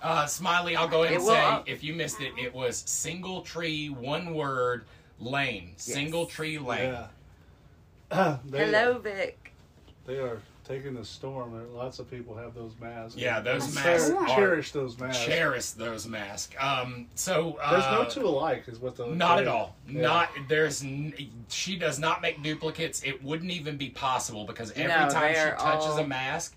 Uh, 0.00 0.26
Smiley, 0.26 0.76
I'll 0.76 0.86
go 0.88 1.02
ahead 1.02 1.14
It 1.14 1.16
and 1.16 1.24
will 1.24 1.32
say 1.32 1.44
up. 1.44 1.68
if 1.68 1.82
you 1.82 1.92
missed 1.94 2.20
it, 2.20 2.32
it 2.38 2.54
was 2.54 2.76
single 2.86 3.42
tree, 3.42 3.88
one 3.88 4.32
word, 4.34 4.84
lane. 5.18 5.72
Single 5.76 6.26
tree 6.26 6.58
lane. 6.58 6.96
Yeah. 8.12 8.38
they, 8.46 8.64
Hello, 8.66 8.98
Vic. 8.98 9.52
They 10.06 10.18
are 10.18 10.40
taking 10.68 10.94
the 10.94 11.04
storm. 11.04 11.52
There- 11.52 11.66
Lots 11.68 11.98
of 11.98 12.10
people 12.10 12.36
have 12.36 12.54
those 12.54 12.72
masks. 12.80 13.16
Yeah, 13.16 13.40
those 13.40 13.72
Cher- 13.74 13.84
masks 13.84 14.10
are 14.10 14.26
Cherish 14.36 14.72
those 14.72 14.98
masks. 14.98 15.24
Cherish 15.24 15.70
those 15.70 16.06
masks. 16.06 16.54
Um, 16.60 17.06
so 17.14 17.58
uh, 17.62 17.70
There's 17.72 17.92
no 18.16 18.22
two 18.22 18.28
alike, 18.28 18.64
is 18.68 18.78
what 18.78 18.96
the. 18.96 19.06
Not 19.06 19.38
at 19.40 19.48
all. 19.48 19.76
Yeah. 19.88 20.02
Not 20.02 20.30
there's. 20.48 20.82
n- 20.82 21.14
She 21.48 21.76
does 21.76 21.98
not 21.98 22.20
make 22.22 22.42
duplicates. 22.42 23.02
It 23.02 23.22
wouldn't 23.22 23.50
even 23.50 23.76
be 23.76 23.90
possible 23.90 24.44
because 24.44 24.70
every 24.72 24.84
No, 24.88 25.08
time 25.08 25.34
she 25.34 25.40
touches 25.62 25.86
all- 25.86 25.98
a 25.98 26.06
mask, 26.06 26.54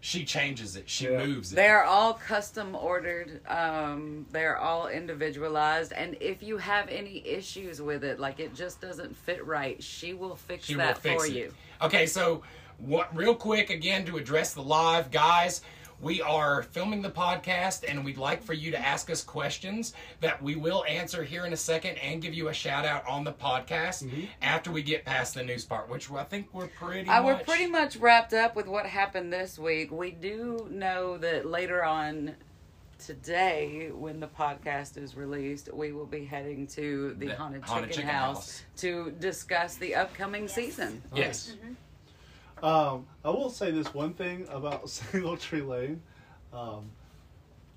she 0.00 0.24
changes 0.24 0.74
it. 0.74 0.88
She 0.90 1.04
Yeah. 1.04 1.24
moves 1.24 1.52
it. 1.52 1.56
They're 1.56 1.84
all 1.84 2.14
custom 2.14 2.74
ordered. 2.74 3.40
Um, 3.46 4.26
they're 4.32 4.56
all 4.58 4.88
individualized. 4.88 5.92
And 5.92 6.16
if 6.20 6.42
you 6.42 6.56
have 6.58 6.88
any 6.88 7.24
issues 7.26 7.80
with 7.80 8.02
it, 8.02 8.18
like 8.18 8.40
it 8.40 8.54
just 8.54 8.80
doesn't 8.80 9.16
fit 9.16 9.44
right, 9.46 9.80
she 9.82 10.12
will 10.14 10.34
fix 10.34 10.64
She 10.64 10.74
that 10.74 10.94
will 10.96 11.00
fix 11.00 11.22
for 11.24 11.30
it. 11.30 11.36
you. 11.36 11.54
Okay, 11.80 12.06
so 12.06 12.42
what? 12.78 13.14
Real 13.16 13.34
quick, 13.34 13.70
again 13.70 14.04
to 14.06 14.16
address 14.16 14.54
the 14.54 14.62
live 14.62 15.10
guys. 15.10 15.62
We 16.00 16.20
are 16.20 16.64
filming 16.64 17.00
the 17.00 17.10
podcast, 17.10 17.84
and 17.88 18.04
we'd 18.04 18.18
like 18.18 18.42
for 18.42 18.54
you 18.54 18.72
to 18.72 18.78
ask 18.80 19.08
us 19.08 19.22
questions 19.22 19.94
that 20.20 20.42
we 20.42 20.56
will 20.56 20.84
answer 20.88 21.22
here 21.22 21.46
in 21.46 21.52
a 21.52 21.56
second, 21.56 21.96
and 21.98 22.20
give 22.20 22.34
you 22.34 22.48
a 22.48 22.52
shout 22.52 22.84
out 22.84 23.06
on 23.06 23.22
the 23.22 23.32
podcast 23.32 24.02
Mm-hmm. 24.02 24.22
after 24.42 24.72
we 24.72 24.82
get 24.82 25.04
past 25.04 25.34
the 25.34 25.44
news 25.44 25.64
part, 25.64 25.88
which 25.88 26.10
I 26.10 26.24
think 26.24 26.48
we're 26.52 26.66
pretty. 26.66 27.08
Uh, 27.08 27.22
we're 27.22 27.38
pretty 27.38 27.66
much 27.68 27.96
wrapped 27.98 28.32
up 28.34 28.56
with 28.56 28.66
what 28.66 28.84
happened 28.84 29.32
this 29.32 29.60
week. 29.60 29.92
We 29.92 30.10
do 30.10 30.66
know 30.72 31.18
that 31.18 31.46
later 31.46 31.84
on 31.84 32.34
today, 32.98 33.90
when 33.94 34.18
the 34.18 34.26
podcast 34.28 34.96
is 34.96 35.16
released, 35.16 35.72
we 35.72 35.92
will 35.92 36.06
be 36.06 36.24
heading 36.24 36.66
to 36.68 37.14
the, 37.18 37.26
The 37.28 37.34
Haunted, 37.36 37.62
Haunted 37.62 37.90
Chicken, 37.90 38.02
Chicken 38.06 38.10
House, 38.16 38.34
House. 38.36 38.62
to 38.78 39.10
discuss 39.20 39.76
the 39.76 39.94
upcoming 39.94 40.48
season. 40.48 41.00
Yes. 41.14 41.54
Um, 42.62 43.06
I 43.24 43.30
will 43.30 43.50
say 43.50 43.70
this 43.70 43.92
one 43.92 44.14
thing 44.14 44.46
about 44.50 44.88
Single 44.98 45.36
Tree 45.36 45.62
Lane. 45.62 46.00
Um, 46.52 46.90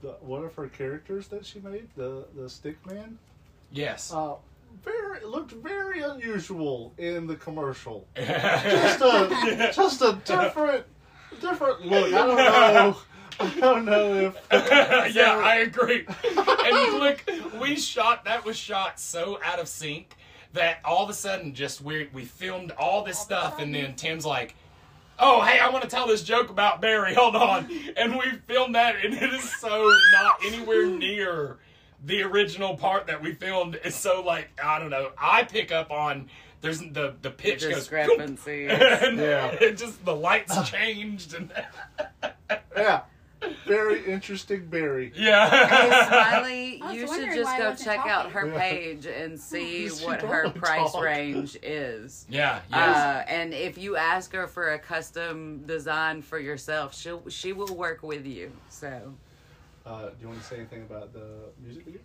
the, 0.01 0.09
one 0.21 0.43
of 0.43 0.53
her 0.55 0.67
characters 0.67 1.27
that 1.29 1.45
she 1.45 1.59
made, 1.59 1.87
the 1.95 2.25
the 2.35 2.49
stick 2.49 2.83
man, 2.85 3.17
Yes. 3.71 4.13
uh, 4.13 4.35
very 4.83 5.23
looked 5.25 5.51
very 5.53 6.01
unusual 6.01 6.93
in 6.97 7.25
the 7.27 7.35
commercial. 7.35 8.05
Just 8.15 9.01
a 9.01 9.71
just 9.73 10.01
a 10.01 10.19
different 10.25 10.85
different 11.41 11.85
look. 11.85 12.13
I 12.13 12.25
don't 12.25 12.37
know. 12.37 12.97
I 13.39 13.59
don't 13.59 13.85
know 13.85 14.15
if 14.15 14.35
yeah, 15.15 15.41
I 15.43 15.57
agree. 15.57 16.05
and 16.07 16.99
look, 16.99 17.23
we 17.61 17.75
shot 17.75 18.25
that 18.25 18.45
was 18.45 18.55
shot 18.57 18.99
so 18.99 19.39
out 19.43 19.59
of 19.59 19.67
sync 19.67 20.15
that 20.53 20.79
all 20.85 21.03
of 21.03 21.09
a 21.09 21.13
sudden 21.13 21.53
just 21.53 21.81
we 21.81 22.09
we 22.13 22.23
filmed 22.25 22.71
all 22.71 23.03
this 23.03 23.19
stuff 23.19 23.59
and 23.59 23.73
then 23.75 23.93
Tim's 23.95 24.25
like, 24.25 24.55
"Oh, 25.19 25.41
hey, 25.41 25.59
I 25.59 25.69
want 25.69 25.83
to 25.83 25.89
tell 25.89 26.07
this 26.07 26.23
joke 26.23 26.49
about 26.49 26.81
Barry. 26.81 27.13
Hold 27.13 27.35
on." 27.35 27.69
And 27.97 28.13
we 28.17 28.25
filmed 28.47 28.75
that 28.75 28.95
and 29.03 29.13
it 29.13 29.33
is 29.33 29.59
so 29.59 29.91
not 30.13 30.37
anywhere 30.45 30.85
near 30.85 31.57
the 32.03 32.21
original 32.23 32.75
part 32.77 33.07
that 33.07 33.21
we 33.21 33.33
filmed. 33.33 33.79
It's 33.83 33.95
so 33.95 34.21
like, 34.21 34.49
I 34.63 34.77
don't 34.79 34.89
know. 34.91 35.11
I 35.17 35.43
pick 35.43 35.71
up 35.71 35.91
on 35.91 36.29
there's 36.61 36.79
the 36.79 37.15
the 37.21 37.31
pitch 37.31 37.61
goes 37.61 37.75
Discrepancy. 37.75 38.67
and 38.69 39.17
Yeah. 39.17 39.47
it 39.47 39.77
just 39.77 40.03
the 40.05 40.15
lights 40.15 40.69
changed 40.69 41.33
and 41.35 41.51
yeah, 42.75 43.01
very 43.67 44.05
interesting 44.05 44.65
Barry. 44.67 45.11
Hey, 45.15 45.25
yeah. 45.25 46.07
Smiley, 46.07 46.81
I 46.81 46.85
was 46.87 46.95
you 46.95 47.01
should 47.01 47.09
wondering 47.09 47.35
just 47.37 47.49
I 47.51 47.57
go 47.57 47.69
wasn't 47.69 47.87
check 47.89 47.99
out 47.99 48.31
talking. 48.31 48.31
her 48.31 48.47
Yeah. 48.47 48.59
page 48.59 49.05
and 49.05 49.39
see 49.39 49.89
She 49.89 50.05
what 50.05 50.19
don't 50.21 50.29
her 50.31 50.49
price 50.51 50.91
talk. 50.91 51.03
range 51.03 51.57
is. 51.63 52.25
Yeah, 52.29 52.59
yes. 52.71 52.97
Uh, 52.97 53.25
and 53.27 53.53
if 53.53 53.77
you 53.77 53.95
ask 53.95 54.31
her 54.33 54.47
for 54.47 54.73
a 54.73 54.79
custom 54.79 55.63
design 55.65 56.21
for 56.21 56.39
yourself, 56.39 56.95
she'll 56.95 57.23
she 57.29 57.53
will 57.53 57.75
work 57.75 58.03
with 58.03 58.25
you. 58.25 58.51
So. 58.69 59.13
Uh, 59.85 60.09
do 60.09 60.15
you 60.21 60.27
want 60.29 60.39
to 60.39 60.45
say 60.45 60.55
anything 60.57 60.81
about 60.81 61.13
the 61.13 61.27
music 61.63 61.85
video? 61.85 62.01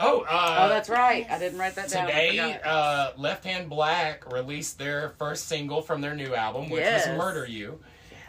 oh, 0.00 0.22
uh, 0.22 0.56
Oh, 0.62 0.68
that's 0.68 0.88
right. 0.88 1.24
I 1.30 1.38
didn't 1.38 1.58
write 1.58 1.76
that 1.76 1.88
down. 1.90 2.06
I 2.06 2.10
Today, 2.10 2.52
forgot. 2.58 2.66
uh, 2.66 3.12
Left 3.16 3.44
Hand 3.44 3.68
Black 3.70 4.32
released 4.32 4.76
their 4.78 5.10
first 5.18 5.46
single 5.46 5.82
from 5.82 6.00
their 6.00 6.16
new 6.16 6.34
album, 6.34 6.68
which 6.68 6.80
Yes. 6.80 7.06
was 7.06 7.16
Murder 7.16 7.46
You. 7.46 7.78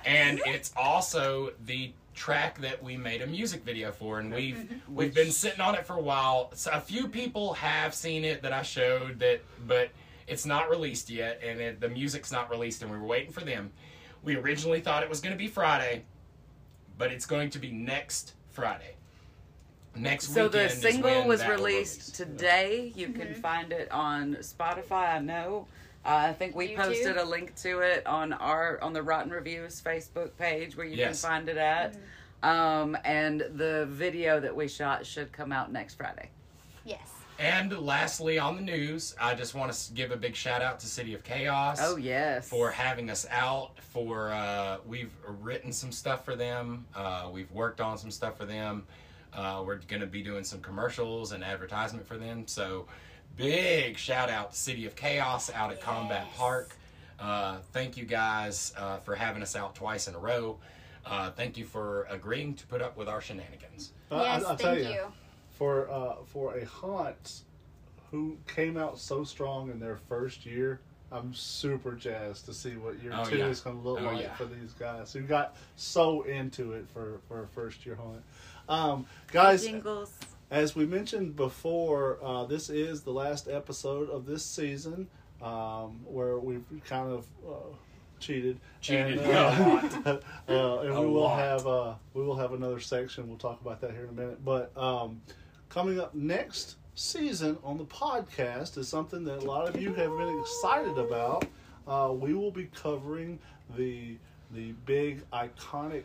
And 0.06 0.40
it's 0.46 0.72
also 0.78 1.54
the 1.66 1.92
track 2.14 2.60
that 2.62 2.82
we 2.84 2.96
made 2.98 3.22
a 3.22 3.28
music 3.28 3.64
video 3.64 3.92
for 3.92 4.20
and 4.20 4.34
we've 4.34 4.56
Mm-hmm. 4.56 4.96
we've 4.96 5.14
been 5.14 5.32
sitting 5.32 5.62
on 5.62 5.76
it 5.76 5.86
for 5.86 5.94
a 5.94 6.02
while. 6.02 6.52
So 6.54 6.72
a 6.72 6.80
few 6.80 7.08
people 7.08 7.54
have 7.54 7.94
seen 7.94 8.24
it 8.24 8.42
that 8.44 8.54
I 8.54 8.62
showed 8.62 9.20
that 9.20 9.42
but 9.68 9.90
it's 10.28 10.46
not 10.46 10.70
released 10.70 11.10
yet 11.10 11.42
and 11.46 11.60
it, 11.60 11.80
the 11.82 11.90
music's 11.90 12.32
not 12.32 12.50
released 12.50 12.82
and 12.82 12.92
we 12.92 12.98
were 12.98 13.06
waiting 13.06 13.32
for 13.32 13.42
them. 13.42 13.72
We 14.24 14.36
originally 14.38 14.80
thought 14.80 15.04
it 15.04 15.10
was 15.10 15.20
going 15.20 15.34
to 15.34 15.38
be 15.38 15.48
Friday, 15.48 16.04
but 16.98 17.12
it's 17.12 17.26
going 17.26 17.50
to 17.52 17.60
be 17.60 17.72
next 17.72 18.34
Friday. 18.52 18.96
Next 19.96 20.34
so 20.34 20.48
the 20.48 20.70
single 20.70 21.26
was 21.26 21.42
that 21.42 21.50
released 21.50 22.20
release. 22.20 22.38
today. 22.38 22.94
You 22.96 23.10
can 23.10 23.34
find 23.36 23.72
it 23.72 23.92
on 23.92 24.36
Spotify. 24.36 25.16
I 25.16 25.20
know. 25.20 25.68
Uh, 26.06 26.10
I 26.30 26.34
think 26.34 26.56
we 26.56 26.70
YouTube. 26.70 26.76
posted 26.78 27.18
a 27.18 27.24
link 27.24 27.56
to 27.58 27.80
it 27.80 28.06
on 28.06 28.34
our 28.34 28.82
on 28.82 28.94
the 28.94 29.02
Rotten 29.02 29.32
Reviews 29.32 29.82
Facebook 29.82 30.36
page 30.38 30.76
where 30.76 30.86
you 30.86 30.98
Yes. 30.98 31.22
can 31.22 31.30
find 31.30 31.50
it 31.50 31.58
at. 31.58 31.96
Um, 32.42 32.98
and 33.06 33.40
the 33.56 33.86
video 33.90 34.40
that 34.42 34.54
we 34.54 34.68
shot 34.68 35.06
should 35.06 35.32
come 35.32 35.54
out 35.54 35.72
next 35.72 35.96
Friday. 35.96 36.30
Yes. 36.84 37.00
And 37.40 37.72
lastly, 37.80 38.38
on 38.38 38.56
the 38.58 38.62
news, 38.62 39.16
I 39.20 39.34
just 39.34 39.56
want 39.56 39.72
to 39.72 39.94
give 39.94 40.12
a 40.12 40.18
big 40.18 40.36
shout 40.36 40.62
out 40.62 40.80
to 40.82 40.88
City 40.88 41.14
of 41.14 41.24
Chaos. 41.24 41.80
Oh 41.82 41.96
yes. 41.96 42.48
For 42.50 42.70
having 42.70 43.10
us 43.10 43.26
out, 43.32 43.80
for 43.80 44.32
uh, 44.32 44.78
we've 44.86 45.12
written 45.42 45.72
some 45.72 45.92
stuff 45.92 46.26
for 46.26 46.36
them. 46.36 46.86
Uh, 46.94 47.30
we've 47.32 47.52
worked 47.52 47.80
on 47.80 47.98
some 47.98 48.12
stuff 48.12 48.38
for 48.38 48.46
them. 48.46 48.86
Uh, 49.34 49.64
we're 49.66 49.78
going 49.88 50.02
to 50.02 50.06
be 50.08 50.22
doing 50.22 50.44
some 50.44 50.60
commercials 50.62 51.32
and 51.32 51.44
advertisement 51.44 52.06
for 52.06 52.18
them. 52.18 52.46
So, 52.46 52.86
big 53.38 53.98
shout 53.98 54.30
out 54.30 54.52
to 54.52 54.58
City 54.58 54.86
of 54.86 54.96
Chaos 54.96 55.52
out 55.52 55.72
at 55.72 55.82
Combat 55.82 56.28
Park. 56.36 56.76
Uh, 57.20 57.58
thank 57.72 57.98
you 57.98 58.06
guys 58.06 58.74
uh, 58.78 58.98
for 58.98 59.16
having 59.16 59.42
us 59.42 59.56
out 59.56 59.76
twice 59.76 60.08
in 60.08 60.16
a 60.16 60.20
row. 60.20 60.58
Uh, 61.06 61.32
thank 61.32 61.58
you 61.58 61.66
for 61.66 62.04
agreeing 62.10 62.54
to 62.56 62.66
put 62.68 62.82
up 62.82 62.96
with 62.98 63.08
our 63.10 63.22
shenanigans. 63.22 63.92
Uh, 64.12 64.22
yes, 64.24 64.44
I, 64.44 64.50
will 64.52 64.58
thank 64.58 64.60
tell 64.84 64.94
you. 64.94 65.02
for 65.52 65.90
uh, 65.90 66.16
for 66.26 66.56
a 66.58 66.66
haunt 66.66 67.42
who 68.12 68.38
came 68.48 68.78
out 68.78 69.00
so 69.00 69.24
strong 69.24 69.70
in 69.70 69.80
their 69.80 69.98
first 69.98 70.46
year. 70.46 70.80
I'm 71.12 71.32
super 71.34 71.92
jazzed 71.92 72.46
to 72.46 72.54
see 72.54 72.72
what 72.72 73.02
year 73.04 73.12
Oh, 73.16 73.24
two 73.24 73.38
yeah. 73.38 73.46
is 73.48 73.60
going 73.60 73.80
to 73.80 73.88
look 73.88 74.00
Oh, 74.02 74.06
like 74.06 74.22
yeah. 74.24 74.34
for 74.34 74.46
these 74.46 74.72
guys 74.80 75.14
who 75.14 75.22
got 75.22 75.56
so 75.76 76.24
into 76.24 76.74
it 76.74 76.88
for 76.92 77.20
for 77.28 77.44
a 77.44 77.48
first 77.48 77.86
year 77.86 77.96
haunt. 77.96 78.24
Um, 78.68 79.06
guys, 79.32 79.64
Jingles. 79.66 80.12
As 80.54 80.76
we 80.76 80.86
mentioned 80.86 81.36
before, 81.36 82.20
uh, 82.24 82.46
this 82.46 82.70
is 82.70 83.02
the 83.02 83.12
last 83.12 83.48
episode 83.48 84.08
of 84.12 84.28
this 84.28 84.46
season 84.46 85.08
um, 85.42 86.00
where 86.06 86.38
we've 86.38 86.64
kind 86.86 87.12
of 87.12 87.26
uh, 87.44 87.76
cheated. 88.20 88.60
Cheated 88.80 89.18
And, 89.18 89.32
a 89.32 89.40
uh, 90.06 90.20
uh, 90.48 90.80
and 90.82 91.00
we 91.00 91.08
will 91.08 91.22
lot. 91.22 91.40
have 91.40 91.66
uh, 91.66 91.96
we 92.14 92.22
will 92.22 92.36
have 92.38 92.54
another 92.54 92.80
section. 92.80 93.28
We'll 93.28 93.40
talk 93.40 93.62
about 93.62 93.82
that 93.82 93.92
here 93.94 94.04
in 94.04 94.10
a 94.10 94.14
minute. 94.14 94.46
But 94.46 94.78
um, 94.78 95.24
coming 95.70 96.00
up 96.00 96.14
next 96.14 96.76
season 96.94 97.58
on 97.64 97.80
the 97.80 97.86
podcast 97.86 98.78
is 98.78 98.88
something 98.88 99.24
that 99.24 99.40
a 99.40 99.46
lot 99.46 99.68
of 99.68 99.82
you 99.82 99.92
have 99.96 100.16
been 100.16 100.40
excited 100.40 101.00
about. 101.00 101.46
Uh, 101.88 102.14
we 102.14 102.36
will 102.36 102.52
be 102.52 102.70
covering 102.76 103.40
the 103.76 104.18
the 104.52 104.74
big 104.86 105.24
iconic 105.32 106.04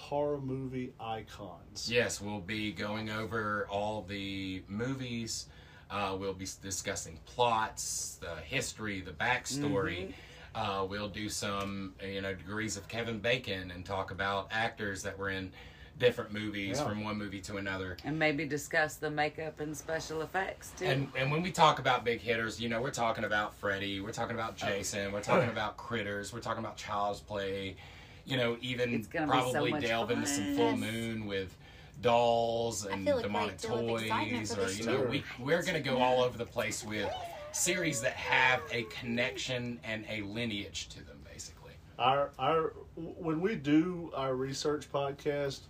horror 0.00 0.40
movie 0.40 0.92
icons. 1.00 1.90
Yes, 1.90 2.20
we'll 2.20 2.40
be 2.40 2.70
going 2.72 3.10
over 3.10 3.66
all 3.70 4.02
the 4.02 4.62
movies. 4.68 5.46
Uh, 5.90 6.16
we'll 6.18 6.34
be 6.34 6.46
discussing 6.62 7.18
plots, 7.26 8.18
the 8.20 8.36
history, 8.42 9.00
the 9.00 9.12
backstory. 9.12 10.12
Uh, 10.54 10.86
we'll 10.88 11.08
do 11.08 11.28
some, 11.28 11.94
you 12.04 12.20
know, 12.20 12.34
degrees 12.34 12.76
of 12.76 12.88
Kevin 12.88 13.18
Bacon 13.18 13.70
and 13.70 13.84
talk 13.84 14.10
about 14.10 14.48
actors 14.50 15.02
that 15.02 15.18
were 15.18 15.30
in 15.30 15.50
different 15.98 16.30
movies 16.32 16.76
Yeah. 16.78 16.88
from 16.88 17.04
one 17.04 17.16
movie 17.16 17.40
to 17.42 17.56
another. 17.56 17.96
And 18.04 18.18
maybe 18.18 18.44
discuss 18.44 18.96
the 18.96 19.10
makeup 19.10 19.60
and 19.60 19.74
special 19.76 20.20
effects 20.22 20.72
too. 20.78 20.84
And 20.84 21.08
and 21.16 21.30
when 21.30 21.40
we 21.40 21.50
talk 21.50 21.78
about 21.78 22.04
big 22.04 22.20
hitters, 22.20 22.60
you 22.60 22.68
know, 22.68 22.82
we're 22.82 22.90
talking 22.90 23.24
about 23.24 23.54
Freddy, 23.54 24.00
we're 24.00 24.12
talking 24.12 24.34
about 24.36 24.56
Jason, 24.56 25.10
we're 25.12 25.22
talking 25.22 25.48
about 25.48 25.78
Critters, 25.78 26.32
we're 26.34 26.40
talking 26.40 26.62
about 26.62 26.76
Child's 26.76 27.20
Play, 27.20 27.76
you 28.26 28.36
know, 28.36 28.56
even 28.60 28.94
It's 28.94 29.08
so 29.12 29.26
probably 29.26 29.70
much 29.70 29.82
delve 29.82 30.10
into 30.10 30.26
some. 30.26 30.44
Full 30.56 30.76
Yes. 30.76 30.78
Moon 30.80 31.26
with 31.26 31.56
dolls 32.02 32.84
and 32.84 33.04
feel 33.04 33.18
a 33.18 33.22
demonic 33.22 33.60
great 33.60 33.70
deal 33.70 33.96
of 33.96 34.02
excitement 34.02 34.48
toys, 34.48 34.58
or 34.58 34.82
you 34.82 34.86
know, 34.86 35.02
we 35.02 35.24
we're 35.38 35.62
gonna 35.62 35.80
go 35.80 35.98
all 35.98 36.22
over 36.22 36.36
the 36.36 36.44
place 36.44 36.84
with 36.84 37.10
series 37.52 38.00
that 38.02 38.12
have 38.12 38.60
a 38.70 38.82
connection 38.84 39.80
and 39.84 40.04
a 40.10 40.20
lineage 40.22 40.88
to 40.90 41.04
them, 41.04 41.18
basically. 41.32 41.72
our 41.98 42.30
our 42.38 42.74
when 42.96 43.40
we 43.40 43.54
do 43.54 44.10
our 44.14 44.34
research 44.34 44.90
podcast, 44.92 45.60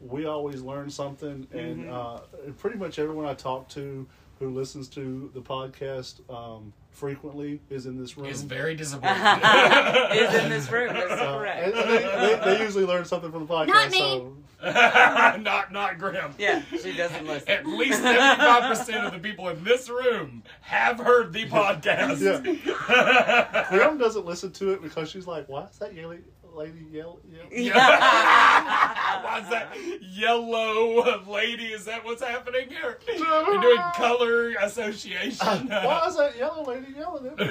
we 0.00 0.26
always 0.26 0.60
learn 0.62 0.90
something, 0.90 1.46
and 1.52 1.88
uh, 1.88 2.20
pretty 2.58 2.78
much 2.78 2.98
everyone 2.98 3.26
I 3.26 3.34
talk 3.34 3.68
to 3.70 4.06
who 4.38 4.50
listens 4.50 4.88
to 4.88 5.30
the 5.34 5.40
podcast 5.40 6.20
um, 6.30 6.72
frequently 6.96 7.60
is 7.70 7.84
in 7.86 7.98
this 7.98 8.16
room. 8.16 8.26
Is 8.26 8.42
very 8.42 8.74
disappointing. 8.74 9.16
is 10.16 10.34
in 10.34 10.48
this 10.50 10.70
room. 10.72 10.94
That's 10.94 11.12
Uh, 11.12 11.38
correct. 11.38 11.64
and 11.66 11.74
they, 11.74 11.98
they, 11.98 12.40
they 12.56 12.62
usually 12.64 12.84
learn 12.86 13.04
something 13.04 13.30
from 13.30 13.46
the 13.46 13.52
podcast. 13.52 13.66
Not 13.68 13.90
me. 13.90 13.98
So 14.00 14.32
not 14.64 15.70
not 15.70 15.98
Grim. 15.98 16.32
yeah, 16.38 16.62
she 16.82 16.96
doesn't 16.96 17.26
listen. 17.26 17.48
At 17.50 17.66
least 17.66 18.02
75% 18.02 19.06
of 19.06 19.12
the 19.12 19.18
people 19.18 19.50
in 19.50 19.62
this 19.62 19.90
room 19.90 20.42
have 20.62 20.98
heard 20.98 21.34
the 21.34 21.44
podcast. 21.46 22.20
yeah, 22.64 23.66
Grim 23.68 23.98
doesn't 23.98 24.24
listen 24.24 24.52
to 24.52 24.72
it 24.72 24.82
because 24.82 25.10
she's 25.10 25.26
like, 25.26 25.46
"Why 25.50 25.64
is 25.64 25.78
that 25.78 25.94
yelly 25.94 26.20
lady 26.56 26.86
yell?" 26.90 27.20
yell? 27.30 27.46
Why's 29.22 29.48
that 29.50 29.68
yellow 30.02 31.22
lady? 31.26 31.66
Is 31.66 31.84
that 31.84 32.04
what's 32.04 32.22
happening 32.22 32.68
here? 32.68 32.98
You're 33.16 33.60
doing 33.60 33.80
color 33.94 34.54
association. 34.60 35.46
Why 35.68 36.06
is 36.08 36.16
that 36.16 36.36
yellow 36.36 36.64
lady 36.64 36.92
yelling 36.96 37.26
at 37.26 37.38
me? 37.38 37.46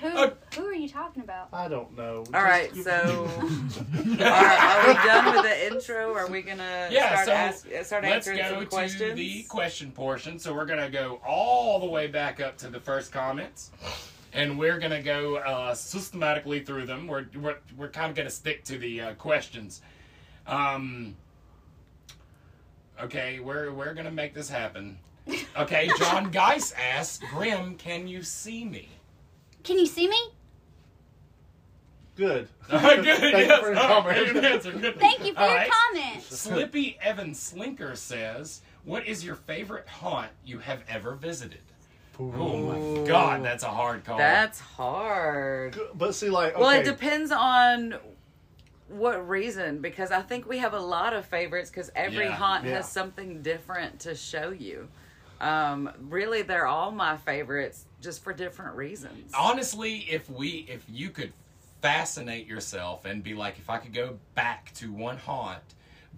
Who 0.00 0.08
Uh, 0.08 0.30
who 0.56 0.64
are 0.64 0.72
you 0.72 0.88
talking 0.88 1.22
about? 1.22 1.48
I 1.52 1.68
don't 1.68 1.94
know. 1.94 2.24
All 2.32 2.42
right, 2.42 2.72
Just- 2.72 2.84
so 2.84 3.28
are, 3.28 4.24
are 4.24 4.86
we 4.88 4.94
done 4.94 5.34
with 5.34 5.42
the 5.44 5.66
intro? 5.66 6.14
Are 6.14 6.26
we 6.26 6.40
gonna 6.40 6.88
Yeah, 6.90 7.22
start 7.22 7.26
so 7.26 7.32
ask, 7.32 7.86
start 7.86 8.04
Let's 8.04 8.26
answering 8.26 8.38
go 8.38 8.66
some 8.66 8.88
to 9.08 9.14
the 9.14 9.42
question 9.42 9.92
portion. 9.92 10.38
So 10.38 10.54
we're 10.54 10.64
gonna 10.64 10.88
go 10.88 11.20
all 11.26 11.80
the 11.80 11.86
way 11.86 12.06
back 12.06 12.40
up 12.40 12.56
to 12.58 12.68
the 12.68 12.80
first 12.80 13.12
comments, 13.12 13.72
and 14.32 14.58
we're 14.58 14.78
gonna 14.78 15.02
go 15.02 15.36
uh, 15.36 15.74
systematically 15.74 16.60
through 16.60 16.86
them. 16.86 17.06
We're 17.06 17.26
we're, 17.34 17.58
we're 17.76 17.88
kind 17.90 18.10
of 18.10 18.16
gonna 18.16 18.30
stick 18.30 18.64
to 18.64 18.78
the 18.78 19.00
uh, 19.00 19.14
questions. 19.14 19.82
Um, 20.46 21.16
okay, 23.00 23.40
we're 23.40 23.72
we're 23.72 23.94
gonna 23.94 24.10
make 24.10 24.34
this 24.34 24.48
happen. 24.48 24.98
Okay, 25.56 25.88
John 25.98 26.30
Geis 26.30 26.72
asks, 26.72 27.22
Grim, 27.30 27.76
can 27.76 28.08
you 28.08 28.22
see 28.22 28.64
me? 28.64 28.88
Can 29.62 29.78
you 29.78 29.86
see 29.86 30.08
me? 30.08 30.16
Good. 32.16 32.48
Good, 32.70 32.80
Thank 32.80 33.06
you 33.06 33.16
for 33.60 33.70
your 33.72 33.78
All 33.78 34.02
right, 34.02 34.16
comment. 34.16 34.32
good 34.32 34.44
answer, 34.44 34.72
good. 34.72 34.98
Thank 34.98 35.24
you 35.24 35.32
for 35.34 35.40
All 35.40 35.48
your 35.48 35.56
right. 35.56 35.70
comment. 35.70 36.22
Slippy 36.22 36.98
Evan 37.00 37.30
Slinker 37.32 37.96
says, 37.96 38.62
"What 38.84 39.06
is 39.06 39.24
your 39.24 39.36
favorite 39.36 39.86
haunt 39.88 40.30
you 40.44 40.58
have 40.58 40.82
ever 40.88 41.14
visited?" 41.14 41.62
Oh 42.20 42.56
my 42.56 43.06
God, 43.06 43.42
that's 43.42 43.64
a 43.64 43.68
hard 43.68 44.04
call. 44.04 44.18
That's 44.18 44.60
hard. 44.60 45.78
But 45.94 46.14
see, 46.14 46.28
like, 46.28 46.52
okay, 46.52 46.60
Well, 46.60 46.70
it 46.78 46.84
depends 46.84 47.32
on 47.32 47.94
what 48.88 49.26
reason 49.26 49.80
because 49.80 50.10
I 50.10 50.20
think 50.20 50.46
we 50.48 50.58
have 50.58 50.74
a 50.74 50.80
lot 50.80 51.14
of 51.14 51.24
favorites 51.24 51.70
because 51.70 51.90
every 51.94 52.26
Yeah. 52.26 52.32
haunt 52.32 52.64
Yeah. 52.66 52.74
has 52.76 52.90
something 52.90 53.40
different 53.40 54.00
to 54.00 54.14
show 54.14 54.50
you. 54.50 54.88
Um, 55.40 55.90
really, 56.10 56.42
they're 56.42 56.66
all 56.66 56.90
my 56.90 57.16
favorites 57.16 57.86
just 58.02 58.22
for 58.22 58.32
different 58.34 58.76
reasons. 58.76 59.32
honestly, 59.34 60.00
if 60.10 60.28
we, 60.28 60.66
if 60.68 60.84
you 60.88 61.08
could 61.08 61.32
fascinate 61.80 62.46
yourself 62.46 63.06
and 63.06 63.22
be 63.22 63.32
like, 63.32 63.58
if 63.58 63.70
I 63.70 63.78
could 63.78 63.94
go 63.94 64.18
back 64.34 64.74
to 64.74 64.92
one 64.92 65.16
haunt, 65.16 65.62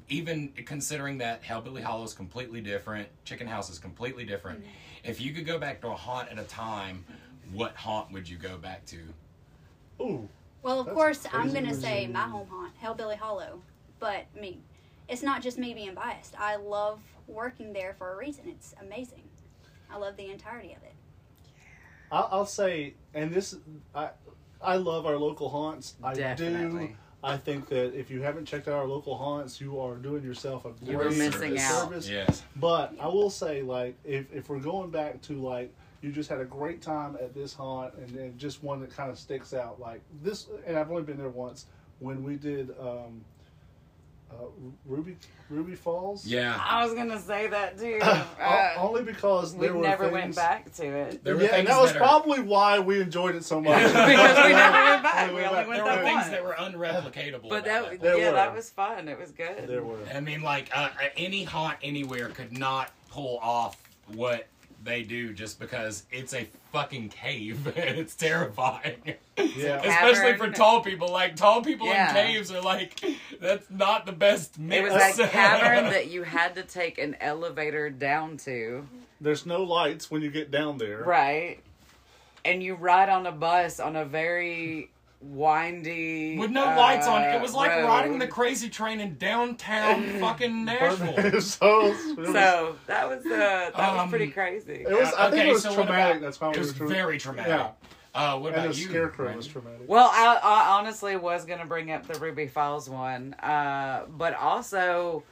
even 0.08 0.48
considering 0.66 1.18
that 1.18 1.44
Hellbilly 1.44 1.82
Hollow 1.82 2.02
is 2.04 2.14
completely 2.14 2.60
different, 2.60 3.08
Chicken 3.24 3.46
House 3.46 3.70
is 3.70 3.78
completely 3.78 4.24
different. 4.24 4.64
If 5.04 5.20
you 5.20 5.32
could 5.32 5.46
go 5.46 5.58
back 5.58 5.80
to 5.82 5.88
a 5.88 5.94
haunt 5.94 6.28
at 6.30 6.38
a 6.38 6.44
time, 6.44 7.04
what 7.52 7.74
haunt 7.74 8.12
would 8.12 8.28
you 8.28 8.36
go 8.36 8.56
back 8.56 8.84
to? 8.86 8.98
Ooh, 10.00 10.28
Well, 10.62 10.80
of 10.80 10.88
course, 10.88 11.26
I'm 11.32 11.52
gonna 11.52 11.74
say 11.74 12.06
my 12.06 12.20
home 12.22 12.48
haunt, 12.48 12.72
Hellbilly 12.80 13.16
Hollow. 13.16 13.60
But 13.98 14.26
me, 14.38 14.60
it's 15.08 15.22
not 15.22 15.42
just 15.42 15.58
me 15.58 15.74
being 15.74 15.94
biased. 15.94 16.34
I 16.38 16.56
love 16.56 17.00
working 17.26 17.72
there 17.72 17.94
for 17.98 18.12
a 18.12 18.16
reason. 18.16 18.44
It's 18.48 18.74
amazing. 18.80 19.22
I 19.90 19.96
love 19.96 20.16
the 20.16 20.30
entirety 20.30 20.72
of 20.72 20.82
it. 20.82 20.94
I'll, 22.10 22.28
I'll 22.30 22.46
say, 22.46 22.94
and 23.14 23.32
this, 23.32 23.56
I, 23.94 24.10
I 24.60 24.76
love 24.76 25.06
our 25.06 25.16
local 25.16 25.48
haunts. 25.48 25.94
I 26.02 26.14
do. 26.34 26.90
Definitely. 27.22 27.32
I 27.32 27.36
think 27.54 27.68
that 27.68 27.98
if 27.98 28.10
you 28.10 28.22
haven't 28.22 28.46
checked 28.46 28.68
out 28.68 28.74
our 28.74 28.86
local 28.86 29.16
haunts, 29.16 29.60
you 29.60 29.78
are 29.80 29.96
doing 29.96 30.22
yourself 30.24 30.64
a 30.64 30.72
You 30.84 30.96
were 30.98 31.04
great 31.04 31.18
missing 31.18 31.58
out. 31.58 31.82
service. 31.82 32.08
Yes. 32.08 32.42
But 32.56 32.94
I 33.00 33.06
will 33.06 33.30
say, 33.30 33.62
like, 33.62 33.96
if, 34.04 34.32
if 34.32 34.48
we're 34.48 34.58
going 34.60 34.90
back 34.90 35.20
to 35.22 35.34
like 35.34 35.72
you 36.00 36.10
just 36.10 36.28
had 36.28 36.40
a 36.40 36.44
great 36.44 36.82
time 36.82 37.16
at 37.20 37.32
this 37.32 37.54
haunt, 37.54 37.94
and 37.94 38.08
then 38.08 38.34
just 38.36 38.60
one 38.62 38.80
that 38.80 38.94
kind 38.94 39.08
of 39.08 39.16
sticks 39.18 39.54
out, 39.54 39.80
like 39.80 40.00
this, 40.22 40.48
and 40.66 40.76
I've 40.76 40.90
only 40.90 41.04
been 41.04 41.16
there 41.16 41.28
once 41.28 41.66
when 42.00 42.24
we 42.24 42.34
did 42.34 42.70
um, 42.80 43.24
uh, 44.40 44.44
Ruby 44.86 45.16
Ruby 45.50 45.74
Falls. 45.74 46.26
Yeah. 46.26 46.58
I 46.64 46.84
was 46.84 46.94
gonna 46.94 47.18
say 47.20 47.46
that 47.48 47.78
too. 47.78 47.98
O- 48.02 48.26
Uh, 48.40 48.74
only 48.78 49.02
because 49.02 49.54
we 49.54 49.70
were 49.70 49.82
never 49.82 50.04
things, 50.04 50.12
went 50.14 50.36
back 50.36 50.72
to 50.74 50.86
it 50.86 51.22
There 51.24 51.36
were 51.36 51.42
yeah, 51.42 51.56
and 51.56 51.68
that 51.68 51.80
was 51.80 51.92
that 51.92 52.00
are- 52.00 52.06
probably 52.06 52.40
why 52.40 52.78
we 52.78 53.00
enjoyed 53.00 53.34
it 53.34 53.44
so 53.44 53.60
much. 53.60 53.82
because 53.82 54.06
we 54.46 54.52
never 54.52 54.84
went 54.84 55.02
back. 55.02 55.28
Only 55.28 55.34
We 55.34 55.40
went 55.42 55.52
only 55.52 55.62
back- 55.62 55.68
went 55.68 55.84
There 55.84 55.84
that 55.84 55.98
were 55.98 56.04
things 56.04 56.16
once. 56.16 56.28
that 56.30 56.44
were 56.44 56.54
unreplicatable. 56.54 57.48
But 57.50 57.64
about 57.66 57.90
that, 58.00 58.18
yeah, 58.18 58.28
were. 58.30 58.32
that 58.36 58.54
was 58.54 58.70
fun. 58.70 59.08
It 59.08 59.18
was 59.18 59.30
good. 59.32 59.66
there 59.68 59.82
were. 59.84 59.98
I 60.14 60.20
mean, 60.20 60.42
like 60.42 60.70
uh, 60.74 60.88
any 61.16 61.44
haunt 61.44 61.76
anywhere 61.82 62.28
could 62.28 62.56
not 62.56 62.90
pull 63.10 63.38
off 63.42 63.76
what 64.14 64.46
they 64.84 65.02
do 65.02 65.32
just 65.32 65.60
because 65.60 66.04
it's 66.10 66.34
a 66.34 66.46
fucking 66.72 67.08
cave 67.08 67.66
and 67.66 67.76
it's 67.98 68.14
terrifying. 68.14 68.96
Yeah. 69.36 69.80
Especially 69.84 70.36
for 70.36 70.50
tall 70.50 70.82
people. 70.82 71.08
Like 71.08 71.36
tall 71.36 71.62
people 71.62 71.86
Yeah. 71.86 72.08
in 72.10 72.26
caves 72.26 72.50
are 72.50 72.60
like 72.60 73.00
that's 73.40 73.70
not 73.70 74.06
the 74.06 74.12
best 74.12 74.58
mix. 74.58 74.80
It 74.80 74.82
was 74.92 75.16
that 75.16 75.30
cavern 75.30 75.90
that 75.90 76.10
you 76.10 76.22
had 76.24 76.54
to 76.56 76.62
take 76.62 76.98
an 76.98 77.16
elevator 77.20 77.90
down 77.90 78.36
to, 78.38 78.86
There's 79.20 79.46
no 79.46 79.62
lights 79.62 80.10
when 80.10 80.22
you 80.22 80.30
get 80.30 80.50
down 80.50 80.78
there. 80.78 81.02
right? 81.04 81.58
And 82.44 82.62
you 82.62 82.74
ride 82.74 83.08
on 83.08 83.26
a 83.26 83.32
bus 83.32 83.78
on 83.78 83.94
a 83.96 84.04
very 84.04 84.90
windy 85.22 86.36
with 86.38 86.50
no 86.50 86.64
uh, 86.68 86.76
lights 86.76 87.06
on 87.06 87.22
it. 87.22 87.34
It 87.34 87.40
was 87.40 87.54
like 87.54 87.70
road. 87.70 87.86
riding 87.86 88.18
the 88.18 88.26
crazy 88.26 88.68
train 88.68 89.00
in 89.00 89.16
downtown 89.16 90.04
fucking 90.20 90.64
Nashville. 90.64 91.14
so, 91.14 91.16
it 91.20 91.32
was, 91.34 91.52
So 92.32 92.76
that 92.86 93.08
was 93.08 93.24
uh, 93.24 93.28
that 93.28 93.74
was 93.76 94.00
Um, 94.00 94.10
pretty 94.10 94.28
crazy. 94.28 94.84
it 94.86 94.92
was 94.92 95.12
I 95.14 95.30
think 95.30 95.42
Okay, 95.42 95.48
it 95.50 95.52
was 95.52 95.62
so 95.62 95.70
what 95.70 95.86
traumatic. 95.86 96.16
about- 96.16 96.22
That's 96.22 96.40
why 96.40 96.50
It 96.50 96.54
we 96.56 96.60
was 96.60 96.78
were 96.78 96.86
very 96.86 97.18
traumatic. 97.18 97.48
Yeah. 97.52 97.70
Uh, 98.14 98.38
what 98.38 98.52
And 98.52 98.62
about 98.64 98.74
the 98.74 98.80
you? 98.80 98.88
scarecrow 98.88 99.24
Brandon? 99.24 99.36
was 99.38 99.46
traumatic. 99.46 99.80
Well, 99.88 100.10
I, 100.12 100.38
I 100.42 100.78
honestly 100.78 101.16
was 101.16 101.46
gonna 101.46 101.64
bring 101.64 101.90
up 101.92 102.06
the 102.06 102.18
Ruby 102.20 102.46
Falls 102.46 102.88
one, 102.90 103.32
uh, 103.34 104.04
but 104.08 104.34
also 104.34 105.22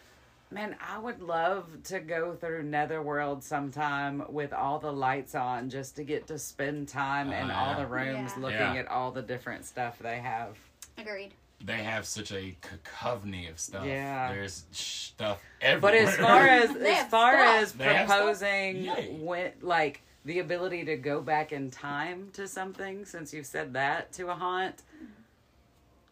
Man, 0.53 0.75
I 0.81 0.99
would 0.99 1.23
love 1.23 1.67
to 1.85 2.01
go 2.01 2.35
through 2.35 2.65
Netherworld 2.65 3.45
sometime 3.45 4.25
with 4.29 4.53
all 4.53 4.81
the 4.81 4.93
lights 4.93 5.37
on 5.37 5.71
just 5.71 5.95
to 5.97 6.03
get 6.03 6.27
to 6.27 6.39
spend 6.41 6.89
time 6.89 7.31
in 7.33 7.51
Oh, 7.51 7.55
all 7.55 7.77
the 7.77 7.87
rooms 7.87 8.33
Yeah. 8.35 8.43
looking 8.43 8.59
Yeah. 8.59 8.81
at 8.81 8.89
all 8.89 9.13
the 9.13 9.23
different 9.23 9.65
stuff 9.65 9.99
they 10.01 10.19
have. 10.19 10.57
Agreed. 10.99 11.35
They 11.63 11.83
have 11.85 12.05
such 12.07 12.33
a 12.33 12.57
cacophony 12.63 13.47
of 13.47 13.61
stuff. 13.61 13.85
Yeah. 13.87 14.33
There's 14.33 14.65
stuff 14.73 15.41
But 15.61 15.95
as 15.95 16.17
far 16.17 16.47
as 16.49 16.71
as 16.77 17.05
far 17.09 17.35
stuff. 17.35 17.63
as 17.63 17.73
They 17.75 17.95
have 17.95 18.09
stuff? 18.09 18.19
proposing 18.19 18.77
Yay. 18.85 19.17
when 19.21 19.53
like 19.61 20.01
the 20.25 20.41
ability 20.41 20.85
to 20.87 20.97
go 20.97 21.21
back 21.21 21.53
in 21.53 21.71
time 21.71 22.31
to 22.33 22.49
something, 22.49 23.05
since 23.05 23.33
you've 23.33 23.47
said 23.47 23.73
that 23.75 24.11
to 24.15 24.29
a 24.31 24.35
haunt, 24.35 24.83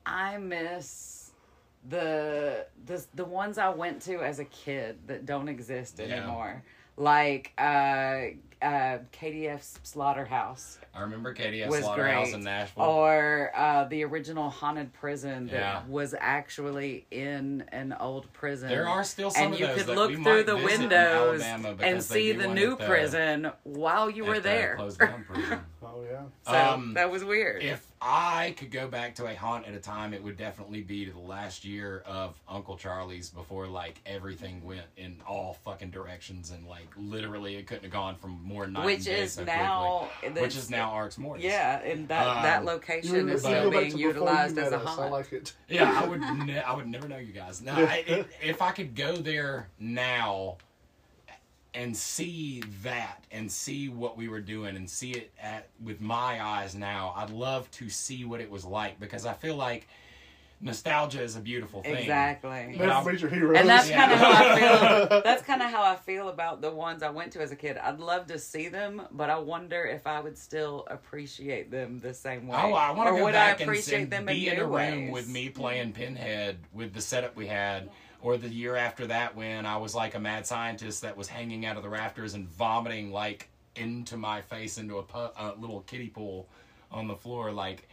I 0.06 0.36
miss 0.38 1.17
the 1.88 2.66
the 2.86 3.04
the 3.14 3.24
ones 3.24 3.58
I 3.58 3.68
went 3.70 4.02
to 4.02 4.20
as 4.22 4.38
a 4.38 4.44
kid 4.44 4.98
that 5.06 5.26
don't 5.26 5.48
exist 5.48 5.98
Yeah. 5.98 6.06
anymore. 6.16 6.62
Like 6.96 7.52
uh 7.58 7.62
uh 8.60 8.98
KDF's 9.12 9.78
Slaughterhouse 9.84 10.78
I 10.92 11.02
remember 11.02 11.32
was 11.68 11.78
Slaughterhouse 11.84 12.26
great. 12.30 12.34
in 12.34 12.42
Nashville. 12.42 12.82
Or 12.82 13.52
uh, 13.54 13.84
the 13.84 14.02
original 14.02 14.50
haunted 14.50 14.92
prison 14.92 15.46
that 15.46 15.52
Yeah. 15.52 15.82
was 15.88 16.12
actually 16.18 17.06
in 17.12 17.62
an 17.68 17.94
old 18.00 18.32
prison. 18.32 18.68
There 18.68 18.88
are 18.88 19.04
still 19.04 19.30
some 19.30 19.52
and 19.52 19.60
you 19.60 19.68
could 19.68 19.86
look 19.86 20.12
through 20.12 20.42
the 20.42 20.56
windows 20.56 21.40
and 21.42 22.02
see 22.02 22.32
the 22.32 22.48
new 22.48 22.70
the- 22.70 22.84
prison 22.84 23.52
while 23.62 24.10
you 24.10 24.24
were 24.24 24.40
the 24.40 24.40
there. 24.40 24.78
closed 25.80 26.10
down 26.10 26.30
prison. 26.44 26.52
Oh 26.52 26.52
yeah. 26.52 26.68
so 26.68 26.74
Um, 26.74 26.94
that 26.94 27.10
was 27.10 27.24
weird. 27.24 27.62
If 27.62 27.86
I 28.00 28.54
could 28.56 28.70
go 28.70 28.86
back 28.86 29.16
to 29.16 29.26
a 29.26 29.34
haunt 29.34 29.66
at 29.66 29.74
a 29.74 29.78
time, 29.80 30.14
it 30.14 30.22
would 30.22 30.36
definitely 30.36 30.82
be 30.82 31.04
to 31.06 31.12
the 31.12 31.18
last 31.18 31.64
year 31.64 32.02
of 32.06 32.40
Uncle 32.48 32.76
Charlie's 32.76 33.28
before 33.30 33.66
like 33.66 34.00
everything 34.06 34.62
went 34.64 34.86
in 34.96 35.16
all 35.26 35.58
fucking 35.64 35.90
directions 35.90 36.50
and 36.52 36.66
like 36.66 36.86
literally 36.96 37.56
it 37.56 37.66
couldn't 37.66 37.82
have 37.84 37.92
gone 37.92 38.14
from 38.16 38.38
more 38.44 38.66
night 38.66 38.84
Which 38.86 39.06
and 39.08 39.18
is 39.18 39.32
so 39.32 39.44
now- 39.44 40.08
quickly. 40.20 40.42
which 40.42 40.56
is 40.56 40.70
now 40.70 40.90
Arcs 40.90 41.18
Mortis. 41.18 41.44
yeah, 41.44 41.80
and 41.80 42.06
that 42.08 42.26
Um, 42.26 42.42
that 42.42 42.64
location 42.64 43.28
is 43.28 43.42
you 43.44 43.50
still 43.50 43.70
being 43.70 43.90
to 43.90 43.96
before 43.96 43.98
you 44.00 44.06
utilized 44.08 44.58
as 44.58 44.72
a 44.72 44.76
us. 44.76 44.82
I 44.86 44.90
haunt. 44.90 45.10
like 45.12 45.32
it. 45.32 45.52
Yeah, 45.68 46.00
I 46.02 46.06
would. 46.06 46.20
Ne- 46.20 46.60
I 46.62 46.74
would 46.74 46.86
never 46.86 47.08
know 47.08 47.18
you 47.18 47.32
guys. 47.32 47.60
No, 47.60 47.72
I, 47.74 48.04
it, 48.06 48.26
if 48.42 48.62
I 48.62 48.70
could 48.70 48.94
go 48.94 49.16
there 49.16 49.68
now 49.80 50.56
and 51.78 51.96
see 51.96 52.62
that 52.82 53.24
and 53.30 53.50
see 53.50 53.88
what 53.88 54.16
we 54.16 54.28
were 54.28 54.40
doing 54.40 54.74
and 54.74 54.90
see 54.90 55.12
it 55.12 55.30
at 55.40 55.68
with 55.80 56.00
my 56.00 56.44
eyes 56.44 56.74
now, 56.74 57.12
I'd 57.16 57.30
love 57.30 57.70
to 57.72 57.88
see 57.88 58.24
what 58.24 58.40
it 58.40 58.50
was 58.50 58.64
like 58.64 58.98
because 58.98 59.24
I 59.24 59.32
feel 59.32 59.54
like 59.54 59.86
nostalgia 60.60 61.22
is 61.22 61.36
a 61.36 61.40
beautiful 61.40 61.82
thing. 61.84 61.94
Exactly. 61.96 62.74
But 62.76 62.88
I'm- 62.88 63.06
Major 63.06 63.28
heroes. 63.28 63.58
And 63.60 63.68
that's 63.68 63.88
Yeah. 63.88 63.96
kind 64.08 64.12
of 64.12 64.18
how 64.18 64.32
I 64.32 64.58
feel. 65.08 65.20
That's 65.28 65.42
kind 65.44 65.62
of 65.62 65.70
how 65.70 65.84
I 65.84 65.94
feel 65.94 66.30
about 66.30 66.60
the 66.60 66.70
ones 66.72 67.04
I 67.04 67.10
went 67.10 67.32
to 67.34 67.40
as 67.40 67.52
a 67.52 67.56
kid. 67.56 67.78
I'd 67.78 68.00
love 68.00 68.26
to 68.26 68.40
see 68.40 68.66
them, 68.66 69.02
but 69.12 69.30
I 69.30 69.38
wonder 69.38 69.84
if 69.84 70.04
I 70.08 70.18
would 70.20 70.36
still 70.36 70.84
appreciate 70.90 71.70
them 71.70 72.00
the 72.00 72.12
same 72.12 72.48
way. 72.48 72.58
Oh, 72.60 72.72
I 72.72 72.90
want 72.90 73.08
to 73.10 73.16
go 73.18 73.24
would 73.26 73.34
back 73.34 73.58
I 73.58 73.62
and, 73.62 73.70
appreciate 73.70 74.02
and 74.02 74.10
them 74.10 74.26
be 74.26 74.48
in 74.48 74.54
in 74.54 74.60
a 74.60 74.64
room 74.64 74.72
ways? 74.72 75.12
with 75.12 75.28
me 75.28 75.48
playing 75.48 75.92
Pinhead 75.92 76.58
with 76.72 76.92
the 76.92 77.00
setup 77.00 77.36
we 77.36 77.46
had, 77.46 77.88
or 78.20 78.36
the 78.36 78.48
year 78.48 78.76
after 78.76 79.06
that 79.06 79.36
when 79.36 79.64
I 79.66 79.76
was 79.76 79.94
like 79.94 80.14
a 80.14 80.20
mad 80.20 80.46
scientist 80.46 81.02
that 81.02 81.16
was 81.16 81.28
hanging 81.28 81.64
out 81.66 81.76
of 81.76 81.82
the 81.82 81.88
rafters 81.88 82.34
and 82.34 82.48
vomiting 82.48 83.12
like 83.12 83.48
into 83.76 84.16
my 84.16 84.40
face 84.40 84.78
into 84.78 84.98
a, 84.98 85.02
pu- 85.02 85.30
a 85.36 85.54
little 85.58 85.80
kiddie 85.82 86.08
pool 86.08 86.48
on 86.90 87.06
the 87.06 87.14
floor. 87.14 87.52
Like 87.52 87.88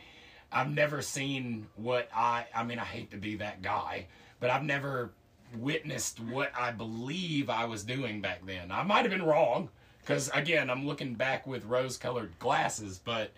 I've 0.51 0.71
never 0.71 1.01
seen 1.01 1.67
what 1.75 2.09
I. 2.15 2.45
I 2.55 2.63
mean, 2.63 2.79
I 2.79 2.85
hate 2.85 3.11
to 3.11 3.17
be 3.17 3.35
that 3.37 3.61
guy, 3.61 4.07
but 4.39 4.49
I've 4.49 4.63
never 4.63 5.11
witnessed 5.57 6.19
what 6.19 6.51
I 6.57 6.71
believe 6.71 7.49
I 7.49 7.65
was 7.65 7.83
doing 7.83 8.21
back 8.21 8.45
then. 8.45 8.71
I 8.71 8.83
might 8.83 9.01
have 9.01 9.11
been 9.11 9.23
wrong. 9.23 9.69
Because 9.99 10.29
again, 10.35 10.69
I'm 10.69 10.85
looking 10.85 11.15
back 11.15 11.47
with 11.47 11.65
rose-colored 11.65 12.37
glasses, 12.37 13.01
but 13.03 13.31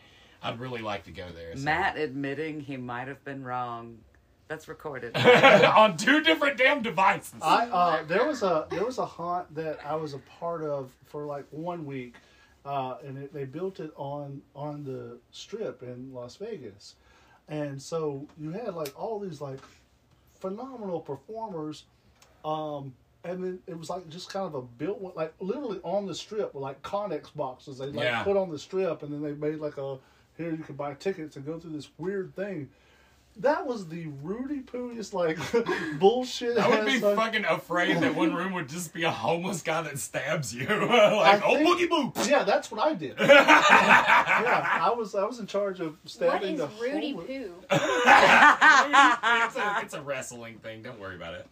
I'd 0.43 0.59
really 0.59 0.81
like 0.81 1.05
to 1.05 1.11
go 1.11 1.25
there. 1.33 1.55
so. 1.55 1.63
Matt 1.63 1.97
admitting 1.97 2.59
he 2.59 2.75
might 2.75 3.07
have 3.07 3.23
been 3.23 3.43
wrong. 3.45 3.99
That's 4.47 4.67
recorded. 4.67 5.15
on 5.15 5.97
two 5.97 6.21
different 6.21 6.57
damn 6.57 6.81
devices. 6.81 7.41
I 7.41 7.67
uh, 7.67 8.03
there 8.03 8.25
was 8.25 8.43
a 8.43 8.67
there 8.69 8.85
was 8.85 8.97
a 8.97 9.05
haunt 9.05 9.53
that 9.55 9.79
I 9.85 9.95
was 9.95 10.13
a 10.13 10.19
part 10.39 10.63
of 10.63 10.91
for 11.05 11.25
like 11.25 11.45
one 11.51 11.85
week, 11.85 12.15
uh, 12.65 12.95
and 13.05 13.17
it, 13.17 13.33
they 13.33 13.45
built 13.45 13.79
it 13.79 13.91
on 13.95 14.41
on 14.55 14.83
the 14.83 15.17
strip 15.31 15.83
in 15.83 16.13
Las 16.13 16.37
Vegas, 16.37 16.95
and 17.49 17.81
so 17.81 18.25
you 18.39 18.51
had 18.51 18.73
like 18.73 18.97
all 18.99 19.19
these 19.19 19.41
like 19.41 19.59
phenomenal 20.39 20.99
performers, 21.01 21.83
um, 22.45 22.93
and 23.23 23.43
then 23.43 23.59
it 23.67 23.77
was 23.77 23.89
like 23.89 24.07
just 24.09 24.31
kind 24.31 24.45
of 24.45 24.55
a 24.55 24.61
built 24.61 24.99
one, 25.01 25.13
like 25.15 25.33
literally 25.39 25.79
on 25.83 26.05
the 26.05 26.15
strip 26.15 26.53
with 26.53 26.61
like 26.63 26.81
Connex 26.83 27.33
boxes 27.35 27.79
they 27.79 27.87
like 27.87 28.05
Yeah. 28.05 28.23
put 28.23 28.37
on 28.37 28.49
the 28.49 28.59
strip, 28.59 29.03
and 29.03 29.11
then 29.11 29.21
they 29.21 29.33
made 29.33 29.59
like 29.59 29.77
a 29.77 29.97
here 30.37 30.51
you 30.51 30.63
can 30.63 30.75
buy 30.75 30.93
tickets 30.93 31.35
and 31.35 31.45
go 31.45 31.59
through 31.59 31.71
this 31.71 31.89
weird 31.97 32.33
thing. 32.35 32.69
That 33.39 33.67
was 33.67 33.87
the 33.87 34.07
Rudy 34.23 34.61
Pooiest 34.61 35.13
like 35.13 35.37
bullshit. 35.99 36.57
I 36.57 36.67
would 36.69 36.85
be 36.87 36.99
like- 36.99 37.15
fucking 37.15 37.45
afraid 37.45 37.97
that 37.97 38.15
one 38.15 38.33
room 38.33 38.53
would 38.53 38.67
just 38.67 38.93
be 38.93 39.03
a 39.03 39.11
homeless 39.11 39.61
guy 39.61 39.81
that 39.83 39.99
stabs 39.99 40.53
you. 40.55 40.65
like, 40.67 41.41
oh, 41.45 41.55
think- 41.55 41.67
boogie 41.67 41.87
boo. 41.89 42.11
Yeah, 42.29 42.43
that's 42.43 42.71
what 42.71 42.81
I 42.81 42.93
did. 42.95 43.15
yeah, 43.19 44.79
I 44.81 44.91
was 44.97 45.13
I 45.13 45.23
was 45.23 45.39
in 45.39 45.45
charge 45.47 45.79
of 45.79 45.91
What 45.91 46.09
stabbing 46.09 46.55
is 46.55 46.61
the 46.61 46.67
Rudy 46.81 47.11
whole- 47.13 47.21
Poo? 47.21 47.51
it's, 47.71 49.55
a, 49.55 49.79
it's 49.83 49.93
a 49.93 50.01
wrestling 50.01 50.57
thing. 50.59 50.81
Don't 50.81 50.99
worry 50.99 51.15
about 51.15 51.35
it. 51.35 51.45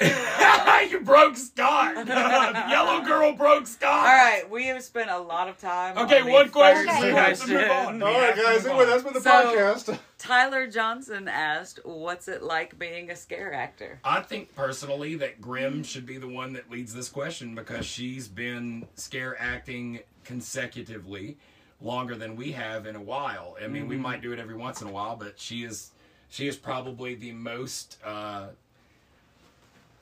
you 0.90 1.00
broke 1.00 1.36
Scott. 1.36 2.06
yellow 2.06 3.04
girl 3.04 3.32
broke 3.32 3.66
Scott. 3.66 3.90
All 3.90 4.04
right, 4.04 4.48
we 4.48 4.66
have 4.66 4.82
spent 4.82 5.10
a 5.10 5.18
lot 5.18 5.48
of 5.48 5.58
time. 5.58 5.98
Okay, 5.98 6.20
on 6.20 6.30
one 6.30 6.50
question. 6.50 6.86
first 6.86 7.02
We 7.02 7.10
have 7.10 7.40
to 7.40 7.48
move 7.48 7.70
on. 7.70 8.02
All 8.02 8.12
right, 8.12 8.36
guys. 8.36 8.64
Anyway, 8.64 8.86
that's 8.86 9.02
been 9.02 9.14
the 9.14 9.20
So- 9.20 9.30
podcast. 9.30 9.98
Tyler 10.18 10.66
Johnson 10.66 11.28
asked, 11.28 11.80
"What's 11.84 12.28
it 12.28 12.42
like 12.42 12.78
being 12.78 13.10
a 13.10 13.16
scare 13.16 13.52
actor?" 13.52 14.00
I 14.04 14.20
think 14.20 14.54
personally 14.54 15.14
that 15.16 15.40
Grim 15.40 15.82
should 15.84 16.06
be 16.06 16.18
the 16.18 16.28
one 16.28 16.52
that 16.54 16.70
leads 16.70 16.92
this 16.94 17.08
question 17.08 17.54
because 17.54 17.86
she's 17.86 18.26
been 18.28 18.86
scare 18.94 19.40
acting 19.40 20.00
consecutively 20.24 21.36
longer 21.80 22.16
than 22.16 22.34
we 22.36 22.52
have 22.52 22.86
in 22.86 22.96
a 22.96 23.00
while. 23.00 23.56
I 23.62 23.68
mean, 23.68 23.86
we 23.86 23.96
might 23.96 24.20
do 24.20 24.32
it 24.32 24.38
every 24.38 24.56
once 24.56 24.82
in 24.82 24.88
a 24.88 24.92
while, 24.92 25.16
but 25.16 25.38
she 25.38 25.62
is 25.62 25.92
she 26.28 26.46
is 26.48 26.56
probably 26.56 27.14
the 27.14 27.32
most 27.32 27.98
uh, 28.04 28.48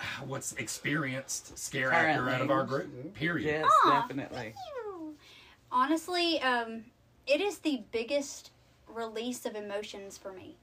what's 0.26 0.52
experienced 0.54 1.58
scare 1.58 1.92
actor 1.92 2.28
out 2.28 2.40
of 2.40 2.50
our 2.50 2.64
group. 2.64 3.14
Period. 3.14 3.46
Yes, 3.46 3.72
Aw. 3.84 4.00
definitely. 4.00 4.54
Honestly, 5.70 6.40
um, 6.42 6.84
it 7.26 7.40
is 7.40 7.58
the 7.58 7.82
biggest 7.90 8.50
release 8.88 9.44
of 9.46 9.54
emotions 9.56 10.16
for 10.16 10.32
me. 10.32 10.56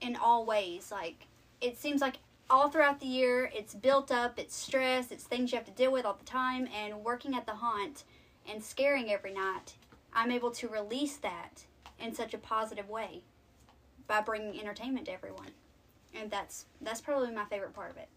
In 0.00 0.16
all 0.16 0.46
ways, 0.46 0.90
like 0.92 1.26
it 1.60 1.76
seems 1.76 2.00
like 2.00 2.18
all 2.50 2.70
throughout 2.70 3.00
the 3.00 3.06
year, 3.06 3.50
it's 3.54 3.74
built 3.74 4.10
up, 4.10 4.38
it's 4.38 4.54
stress, 4.54 5.10
it's 5.10 5.24
things 5.24 5.52
you 5.52 5.58
have 5.58 5.66
to 5.66 5.72
deal 5.72 5.92
with 5.92 6.04
all 6.06 6.14
the 6.14 6.24
time, 6.24 6.68
and 6.74 7.04
working 7.04 7.34
at 7.34 7.46
the 7.46 7.52
haunt 7.52 8.04
and 8.50 8.62
scaring 8.62 9.10
every 9.10 9.32
night, 9.32 9.74
I'm 10.14 10.30
able 10.30 10.50
to 10.52 10.68
release 10.68 11.16
that 11.16 11.64
in 12.00 12.14
such 12.14 12.32
a 12.32 12.38
positive 12.38 12.88
way 12.88 13.22
by 14.06 14.20
bringing 14.20 14.58
entertainment 14.58 15.06
to 15.06 15.12
everyone, 15.12 15.50
and 16.14 16.30
that's 16.30 16.66
that's 16.80 17.00
probably 17.00 17.30
my 17.32 17.44
favorite 17.46 17.74
part 17.74 17.90
of 17.90 17.96
it. 17.96 18.08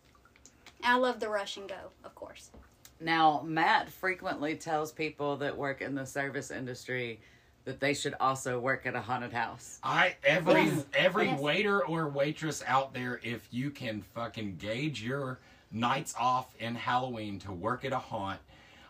And 0.83 0.93
I 0.93 0.95
love 0.97 1.19
the 1.19 1.29
rush 1.29 1.57
and 1.57 1.67
go, 1.67 1.91
of 2.03 2.15
course. 2.15 2.51
Now, 2.99 3.41
Matt 3.45 3.89
frequently 3.89 4.55
tells 4.55 4.91
people 4.91 5.37
that 5.37 5.57
work 5.57 5.81
in 5.81 5.95
the 5.95 6.05
service 6.05 6.51
industry 6.51 7.19
that 7.65 7.79
they 7.79 7.93
should 7.93 8.15
also 8.19 8.59
work 8.59 8.85
at 8.85 8.95
a 8.95 9.01
haunted 9.01 9.33
house. 9.33 9.79
I 9.83 10.15
every 10.23 10.65
Yes. 10.65 10.85
every 10.93 11.25
Yes. 11.27 11.39
waiter 11.39 11.85
or 11.85 12.07
waitress 12.09 12.63
out 12.65 12.93
there, 12.93 13.19
if 13.23 13.47
you 13.51 13.69
can 13.71 14.01
fucking 14.01 14.57
gauge 14.57 15.01
your 15.03 15.39
nights 15.71 16.13
off 16.19 16.53
in 16.59 16.75
Halloween 16.75 17.39
to 17.39 17.51
work 17.51 17.85
at 17.85 17.93
a 17.93 17.99
haunt, 17.99 18.39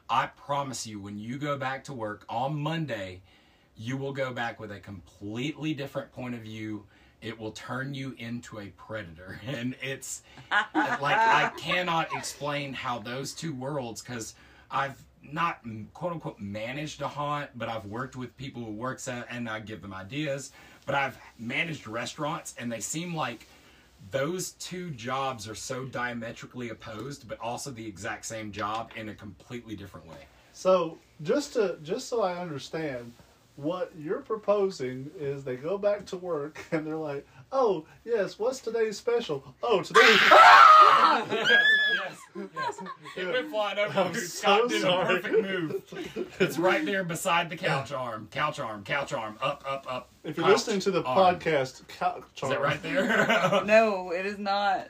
I 0.09 0.27
promise 0.27 0.85
you, 0.87 0.99
when 0.99 1.17
you 1.17 1.37
go 1.37 1.57
back 1.57 1.83
to 1.85 1.93
work 1.93 2.25
on 2.27 2.59
Monday, 2.59 3.21
you 3.77 3.97
will 3.97 4.13
go 4.13 4.33
back 4.33 4.59
with 4.59 4.71
a 4.71 4.79
completely 4.79 5.73
different 5.73 6.11
point 6.11 6.35
of 6.35 6.41
view. 6.41 6.85
It 7.21 7.39
will 7.39 7.51
turn 7.51 7.93
you 7.93 8.15
into 8.17 8.59
a 8.59 8.67
predator, 8.69 9.39
and 9.47 9.75
it's 9.81 10.23
like 10.51 11.17
I 11.17 11.51
cannot 11.57 12.09
explain 12.15 12.73
how 12.73 12.99
those 12.99 13.33
two 13.33 13.53
worlds 13.53 14.01
because 14.01 14.35
I've 14.69 15.01
not 15.23 15.59
quote 15.93 16.13
unquote 16.13 16.39
managed 16.39 17.01
a 17.01 17.07
haunt, 17.07 17.51
but 17.55 17.69
I've 17.69 17.85
worked 17.85 18.15
with 18.15 18.35
people 18.37 18.63
who 18.63 18.71
works 18.71 19.07
at 19.07 19.27
and 19.29 19.47
I 19.49 19.59
give 19.59 19.81
them 19.81 19.93
ideas. 19.93 20.51
But 20.85 20.95
I've 20.95 21.17
managed 21.37 21.87
restaurants, 21.87 22.55
and 22.57 22.71
they 22.71 22.79
seem 22.79 23.15
like 23.15 23.47
those 24.09 24.51
two 24.53 24.89
jobs 24.91 25.47
are 25.47 25.55
so 25.55 25.85
diametrically 25.85 26.69
opposed, 26.69 27.27
but 27.27 27.39
also 27.39 27.69
the 27.69 27.85
exact 27.85 28.25
same 28.25 28.51
job 28.51 28.91
in 28.95 29.09
a 29.09 29.13
completely 29.13 29.75
different 29.75 30.07
way. 30.07 30.25
So 30.53 30.97
just 31.21 31.53
to 31.53 31.77
just 31.83 32.09
so 32.09 32.23
I 32.23 32.39
understand, 32.39 33.13
what 33.55 33.91
you're 33.97 34.21
proposing 34.21 35.11
is 35.19 35.43
they 35.43 35.55
go 35.55 35.77
back 35.77 36.05
to 36.07 36.17
work 36.17 36.63
and 36.71 36.85
they're 36.85 36.95
like, 36.95 37.27
Oh, 37.53 37.85
yes, 38.05 38.39
what's 38.39 38.59
today's 38.59 38.97
special? 38.97 39.43
Oh, 39.61 39.81
today's. 39.81 40.03
yes, 40.31 41.27
yes. 41.93 42.49
yes. 42.55 42.79
It 43.17 43.27
went 43.27 43.49
flying 43.49 43.77
over. 43.77 43.99
I'm 43.99 44.13
Dude, 44.13 44.23
so 44.23 44.67
did 44.69 44.81
sorry. 44.81 45.03
a 45.03 45.19
perfect 45.19 45.41
move. 45.41 46.33
It's 46.39 46.57
right 46.57 46.85
there 46.85 47.03
beside 47.03 47.49
the 47.49 47.57
couch 47.57 47.91
arm. 47.91 48.29
Couch 48.31 48.59
arm. 48.61 48.85
Couch 48.85 49.11
arm. 49.11 49.37
Up, 49.41 49.65
up, 49.67 49.85
up. 49.89 50.09
If 50.23 50.37
you're 50.37 50.47
listening 50.47 50.79
to 50.81 50.91
the 50.91 51.03
arm. 51.03 51.35
podcast, 51.39 51.85
couch 51.89 52.23
arm. 52.41 52.51
Is 52.53 52.57
that 52.57 52.61
right 52.61 52.81
there? 52.81 53.65
No, 53.65 54.11
it 54.11 54.25
is 54.25 54.37
not. 54.39 54.87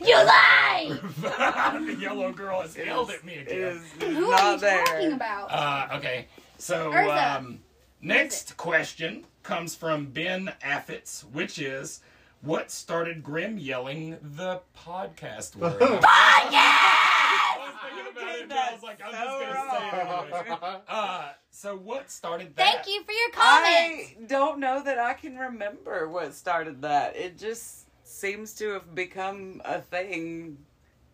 You 0.00 0.14
lie! 0.14 0.96
the 1.20 1.96
yellow 1.98 2.30
girl 2.32 2.62
has 2.62 2.76
yelled 2.76 3.10
at 3.10 3.24
me 3.24 3.32
It 3.34 3.48
again. 3.48 3.58
is 3.60 3.82
Who 4.16 4.30
not 4.30 4.40
are 4.40 4.52
you 4.54 4.60
there. 4.60 4.84
talking 4.84 5.12
about? 5.14 5.50
Uh, 5.50 5.96
okay, 5.96 6.26
so 6.58 6.92
Urza. 6.92 7.36
um, 7.38 7.58
next 8.02 8.56
question 8.56 9.24
comes 9.42 9.74
from 9.74 10.06
Ben 10.06 10.52
Affitz, 10.62 11.22
which 11.22 11.58
is, 11.58 12.00
what 12.42 12.70
started 12.70 13.22
Grim 13.22 13.56
yelling 13.56 14.18
the 14.20 14.60
podcast 14.76 15.56
word? 15.56 15.76
I 15.80 17.56
was 17.58 17.72
thinking 17.82 18.12
about 18.12 18.34
it, 18.34 18.42
and 18.42 18.52
I 18.52 18.72
was 18.72 18.82
like, 18.82 19.00
I'm 19.04 19.12
just 19.12 20.30
gonna 20.30 20.44
say 20.46 20.52
it. 20.52 20.82
Uh, 20.88 21.28
so 21.50 21.76
what 21.76 22.10
started 22.10 22.56
that? 22.56 22.84
Thank 22.84 22.86
you 22.88 23.02
for 23.04 23.12
your 23.12 23.30
comments. 23.30 24.14
I 24.20 24.26
don't 24.26 24.58
know 24.58 24.82
that 24.82 24.98
I 24.98 25.14
can 25.14 25.36
remember 25.36 26.08
what 26.08 26.34
started 26.34 26.82
that. 26.82 27.16
It 27.16 27.38
just 27.38 27.86
seems 28.04 28.54
to 28.54 28.70
have 28.70 28.94
become 28.94 29.62
a 29.64 29.80
thing 29.80 30.58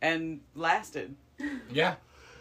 and 0.00 0.40
lasted. 0.54 1.14
Yeah, 1.70 1.96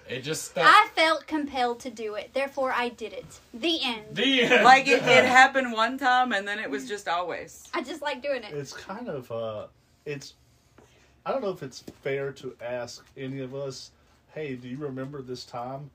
it 0.09 0.21
just 0.21 0.45
stuck. 0.45 0.65
I 0.65 0.87
felt 0.95 1.27
compelled 1.27 1.79
to 1.81 1.89
do 1.89 2.15
it, 2.15 2.33
therefore 2.33 2.71
I 2.71 2.89
did 2.89 3.13
it. 3.13 3.39
The 3.53 3.79
end. 3.83 4.03
the 4.13 4.41
end. 4.43 4.63
Like 4.63 4.87
it, 4.87 5.03
it 5.03 5.25
happened 5.25 5.71
one 5.71 5.97
time 5.97 6.33
and 6.33 6.47
then 6.47 6.59
it 6.59 6.69
was 6.69 6.87
just 6.87 7.07
always. 7.07 7.67
I 7.73 7.81
just 7.81 8.01
like 8.01 8.21
doing 8.21 8.43
it. 8.43 8.53
It's 8.53 8.73
kind 8.73 9.07
of, 9.07 9.31
uh, 9.31 9.67
it's, 10.05 10.33
I 11.25 11.31
don't 11.31 11.41
know 11.41 11.51
if 11.51 11.63
it's 11.63 11.83
fair 12.01 12.31
to 12.33 12.55
ask 12.61 13.05
any 13.17 13.41
of 13.41 13.53
us, 13.53 13.91
hey, 14.33 14.55
do 14.55 14.67
you 14.67 14.77
remember 14.77 15.21
this 15.21 15.43
time? 15.43 15.89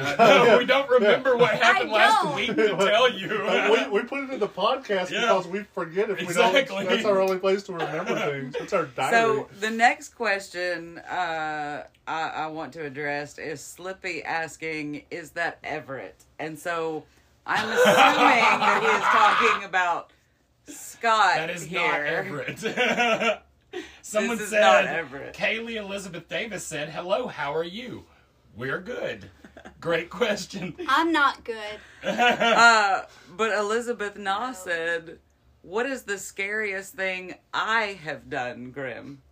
Uh, 0.00 0.44
no, 0.46 0.58
we 0.58 0.64
don't 0.64 0.88
remember 0.88 1.36
what 1.36 1.50
happened 1.60 1.90
last 1.90 2.34
week 2.34 2.54
to 2.54 2.68
tell 2.76 3.10
you. 3.12 3.30
Uh, 3.30 3.86
we, 3.92 4.00
we 4.00 4.06
put 4.06 4.24
it 4.24 4.30
in 4.30 4.40
the 4.40 4.48
podcast 4.48 5.10
Yeah. 5.10 5.20
because 5.22 5.46
we 5.48 5.60
forget 5.74 6.10
if 6.10 6.18
we 6.26 6.32
don't. 6.34 6.52
That's 6.88 7.04
our 7.04 7.20
only 7.20 7.38
place 7.38 7.62
to 7.64 7.72
remember 7.72 8.14
things. 8.14 8.54
It's 8.60 8.72
our 8.72 8.86
diary. 8.86 9.12
So 9.12 9.48
the 9.60 9.70
next 9.70 10.10
question 10.14 10.98
uh, 10.98 11.84
I, 12.06 12.22
I 12.28 12.46
want 12.48 12.72
to 12.74 12.84
address 12.84 13.38
is 13.38 13.60
Slippy 13.60 14.22
asking, 14.22 15.04
"Is 15.10 15.30
that 15.32 15.58
Everett?" 15.64 16.24
And 16.38 16.58
so 16.58 17.04
I'm 17.46 17.68
assuming 17.68 17.84
that 17.84 18.80
he 18.82 18.88
is 18.88 19.50
talking 19.50 19.64
about 19.68 20.10
Scott 20.66 21.36
That 21.36 21.50
is 21.50 21.62
here. 21.64 21.80
not 21.80 22.00
Everett. 22.00 23.42
Someone 24.02 24.36
This 24.38 24.44
is 24.46 24.50
said, 24.50 24.60
not 24.60 24.86
Everett. 24.86 25.34
Kaylee 25.34 25.76
Elizabeth 25.76 26.28
Davis 26.28 26.64
said, 26.64 26.88
Hello, 26.88 27.26
how 27.26 27.54
are 27.54 27.64
you? 27.64 28.04
We're 28.56 28.80
good. 28.80 29.30
Great 29.80 30.10
question. 30.10 30.74
I'm 30.88 31.12
not 31.12 31.44
good. 31.44 31.78
Uh, 32.04 33.02
but 33.36 33.50
Elizabeth 33.58 34.16
Na 34.16 34.52
said, 34.52 35.18
"What 35.62 35.86
is 35.86 36.04
the 36.04 36.16
scariest 36.18 36.94
thing 36.94 37.34
I 37.52 37.98
have 38.04 38.30
done, 38.30 38.70
Grim?" 38.70 39.22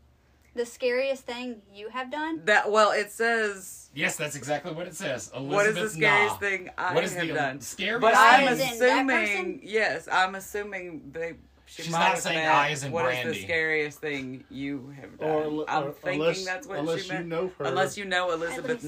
The 0.55 0.67
scariest 0.67 1.25
thing 1.27 1.61
you 1.73 1.91
have 1.91 2.11
done? 2.11 2.41
That 2.47 2.71
well, 2.73 2.91
it 2.91 3.13
says, 3.13 3.91
yes, 3.95 4.17
that's 4.17 4.35
exactly 4.37 4.73
what 4.73 4.87
it 4.87 4.95
says. 4.97 5.31
Elizabeth 5.35 5.53
"What 5.55 5.67
is 5.67 5.75
the 5.75 5.89
scariest 5.91 6.35
Nah. 6.35 6.49
thing 6.49 6.71
I 6.79 6.95
What 6.95 7.05
is 7.05 7.15
have 7.15 7.29
the 7.29 7.35
done?" 7.35 7.61
scariest 7.61 8.01
But 8.01 8.15
I'm 8.17 8.49
As 8.49 8.61
in 8.61 8.79
that 8.79 8.97
assuming, 9.07 9.61
yes, 9.63 10.09
I'm 10.11 10.35
assuming 10.35 11.11
they. 11.13 11.35
She 11.69 11.83
She's 11.83 11.93
might 11.93 11.99
not 11.99 12.09
have 12.11 12.19
saying 12.21 12.39
meant, 12.39 12.55
I 12.55 12.71
as 12.71 12.85
in 12.85 12.93
What 12.93 13.07
is 13.07 13.13
Brandy." 13.23 13.39
the 13.39 13.45
scariest 13.45 13.99
thing 14.01 14.45
you 14.51 14.95
have 15.01 15.19
done? 15.19 15.29
Or- 15.29 15.71
I'm 15.71 15.93
thinking 15.93 16.21
unless- 16.23 16.45
that's 16.45 16.67
what 16.67 16.79
unless 16.79 17.01
she 17.03 17.09
you 17.09 17.13
meant. 17.15 17.27
know 17.29 17.53
her. 17.59 17.65
Unless 17.65 17.97
you 17.99 18.05
know 18.05 18.31
Elizabeth 18.33 18.71
least- 18.71 18.85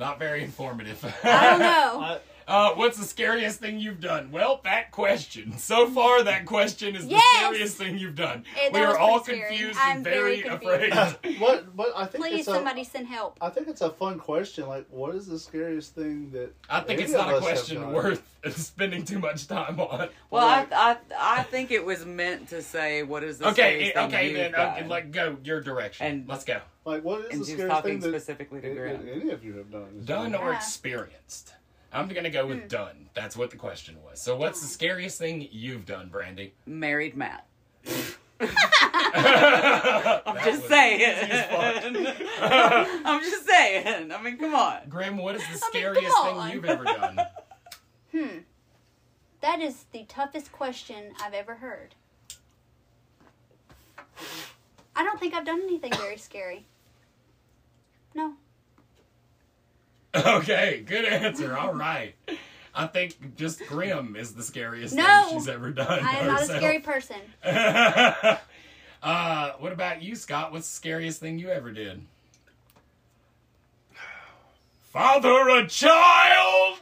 Not 0.00 0.18
very 0.18 0.42
informative. 0.42 1.04
I 1.22 1.50
don't 1.50 1.58
know. 1.60 1.66
I, 2.00 2.18
Uh, 2.50 2.74
what's 2.74 2.98
the 2.98 3.04
scariest 3.04 3.60
thing 3.60 3.78
you've 3.78 4.00
done? 4.00 4.32
Well, 4.32 4.60
that 4.64 4.90
question. 4.90 5.56
So 5.56 5.88
far, 5.88 6.24
that 6.24 6.46
question 6.46 6.96
is 6.96 7.06
Yes! 7.06 7.22
the 7.32 7.38
scariest 7.46 7.76
thing 7.76 7.96
you've 7.96 8.16
done. 8.16 8.44
That 8.56 8.72
we 8.72 8.80
are 8.80 8.98
all 8.98 9.20
pretty 9.20 9.38
scary. 9.40 9.56
confused 9.56 9.78
I'm 9.80 9.96
and 9.98 10.04
very, 10.04 10.42
very 10.42 10.54
afraid. 10.56 10.90
confused. 10.92 11.38
but 11.40 11.76
but 11.76 11.86
I 11.94 12.06
think 12.06 12.24
Please, 12.24 12.40
it's 12.40 12.48
a, 12.48 12.54
somebody 12.54 12.82
send 12.82 13.06
help. 13.06 13.38
I 13.40 13.50
think 13.50 13.68
it's 13.68 13.82
a 13.82 13.90
fun 13.90 14.18
question. 14.18 14.66
Like, 14.66 14.86
what 14.90 15.14
is 15.14 15.28
the 15.28 15.38
scariest 15.38 15.94
thing 15.94 16.32
that 16.32 16.52
I 16.68 16.80
think 16.80 17.00
it's 17.00 17.12
any 17.12 17.22
of 17.22 17.28
not 17.28 17.36
a 17.36 17.40
question 17.40 17.92
worth 17.92 18.22
spending 18.56 19.04
too 19.04 19.20
much 19.20 19.46
time 19.46 19.78
on. 19.78 20.08
Well, 20.30 20.44
Right. 20.48 20.68
I, 20.72 20.96
I 21.16 21.40
I 21.40 21.42
think 21.44 21.70
it 21.70 21.84
was 21.84 22.04
meant 22.04 22.48
to 22.48 22.62
say 22.62 23.04
what 23.04 23.22
is 23.22 23.38
the 23.38 23.46
Okay, 23.50 23.54
scariest 23.54 23.94
thing 23.94 24.06
okay, 24.08 24.26
you've 24.28 24.36
then 24.38 24.52
done. 24.52 24.76
okay, 24.78 24.86
like 24.88 25.12
go 25.12 25.36
your 25.44 25.60
direction. 25.60 26.06
And- 26.06 26.28
Let's 26.28 26.44
go. 26.44 26.60
Like, 26.84 27.04
what 27.04 27.20
is 27.26 27.30
and 27.30 27.40
the 27.42 27.44
scariest 27.44 27.82
thing 27.84 28.00
that, 28.00 28.08
specifically 28.08 28.60
to 28.62 28.68
that 28.68 28.74
Grim. 28.74 29.08
any 29.22 29.30
of 29.30 29.44
you 29.44 29.54
have 29.58 29.70
done? 29.70 30.02
Done 30.04 30.34
or 30.34 30.50
Yeah. 30.50 30.56
experienced? 30.56 31.52
I'm 31.92 32.08
gonna 32.08 32.30
go 32.30 32.44
Hmm. 32.44 32.48
with 32.50 32.68
done. 32.68 33.08
That's 33.14 33.36
what 33.36 33.50
the 33.50 33.56
question 33.56 33.96
was. 34.04 34.20
So, 34.20 34.36
what's 34.36 34.60
the 34.60 34.68
scariest 34.68 35.18
thing 35.18 35.48
you've 35.50 35.86
done, 35.86 36.08
Brandy? 36.08 36.54
Married 36.66 37.16
Matt. 37.16 37.46
I'm 38.40 38.46
Just 40.44 40.66
saying. 40.68 41.30
I'm 42.40 43.20
just 43.20 43.46
saying. 43.46 44.12
I 44.12 44.22
mean, 44.22 44.38
come 44.38 44.54
on. 44.54 44.88
Grim, 44.88 45.18
what 45.18 45.34
is 45.36 45.42
the 45.42 45.48
I 45.48 45.52
mean, 45.52 45.58
scariest 45.68 46.14
come 46.16 46.42
thing 46.42 46.52
you've 46.54 46.64
ever 46.64 46.84
done? 46.84 47.20
Hmm. 48.12 48.38
That 49.40 49.60
is 49.60 49.84
the 49.92 50.02
toughest 50.08 50.50
question 50.50 51.12
I've 51.22 51.32
ever 51.32 51.54
heard. 51.54 51.94
I 54.96 55.04
don't 55.04 55.20
think 55.20 55.32
I've 55.32 55.46
done 55.46 55.60
anything 55.62 55.92
very 55.92 56.16
scary. 56.16 56.66
No. 58.12 58.32
okay, 60.26 60.82
good 60.86 61.04
answer. 61.04 61.56
All 61.56 61.74
right. 61.74 62.14
I 62.74 62.86
think 62.86 63.36
just 63.36 63.64
Grim 63.66 64.16
is 64.16 64.34
the 64.34 64.42
scariest 64.42 64.94
No! 64.94 65.24
thing 65.28 65.38
she's 65.38 65.48
ever 65.48 65.70
done. 65.70 66.04
I 66.04 66.18
am 66.18 66.26
not 66.26 66.42
a 66.42 66.46
scary 66.46 66.78
person. 66.80 67.16
uh, 69.02 69.52
what 69.58 69.72
about 69.72 70.02
you, 70.02 70.14
Scott? 70.14 70.52
What's 70.52 70.68
the 70.68 70.76
scariest 70.76 71.20
thing 71.20 71.38
you 71.38 71.48
ever 71.48 71.72
did? 71.72 72.02
Father 74.82 75.48
a 75.50 75.66
child. 75.68 76.78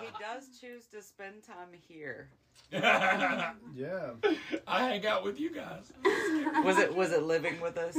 He 0.00 0.06
does 0.20 0.46
choose 0.60 0.84
to 0.92 1.02
spend 1.02 1.42
time 1.42 1.68
here. 1.88 2.28
Yeah. 2.72 4.10
I 4.66 4.84
hang 4.84 5.06
out 5.06 5.24
with 5.24 5.40
you 5.40 5.50
guys 5.52 5.92
Was 6.64 6.78
it 6.78 6.94
was 6.94 7.10
it 7.10 7.24
living 7.24 7.60
with 7.60 7.76
us? 7.76 7.96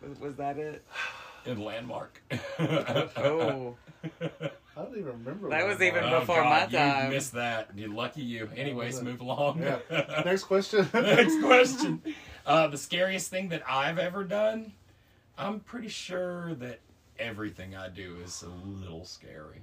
Was, 0.00 0.18
was 0.18 0.36
that 0.36 0.56
it? 0.56 0.82
In 1.46 1.60
Landmark. 1.62 2.22
Oh, 2.58 3.76
I 4.76 4.82
don't 4.82 4.92
even 4.92 5.06
remember. 5.06 5.48
That 5.48 5.66
was 5.66 5.80
it 5.80 5.84
even 5.86 6.04
Oh, 6.04 6.20
before 6.20 6.42
God, 6.42 6.70
my 6.70 6.78
time. 6.78 7.06
You 7.06 7.10
missed 7.16 7.32
that. 7.32 7.70
You 7.74 7.92
lucky 7.92 8.20
you. 8.22 8.48
Anyways, 8.54 9.02
move 9.02 9.20
along. 9.20 9.62
Yeah. 9.62 9.78
Next 10.24 10.44
question. 10.44 10.88
Next 10.94 11.40
question. 11.42 12.02
Uh, 12.44 12.68
the 12.68 12.76
scariest 12.76 13.30
thing 13.30 13.48
that 13.48 13.62
I've 13.68 13.98
ever 13.98 14.22
done. 14.22 14.72
I'm 15.38 15.60
pretty 15.60 15.88
sure 15.88 16.54
that 16.56 16.80
everything 17.18 17.74
I 17.74 17.88
do 17.88 18.16
is 18.22 18.42
a 18.44 18.68
little 18.68 19.04
scary. 19.04 19.62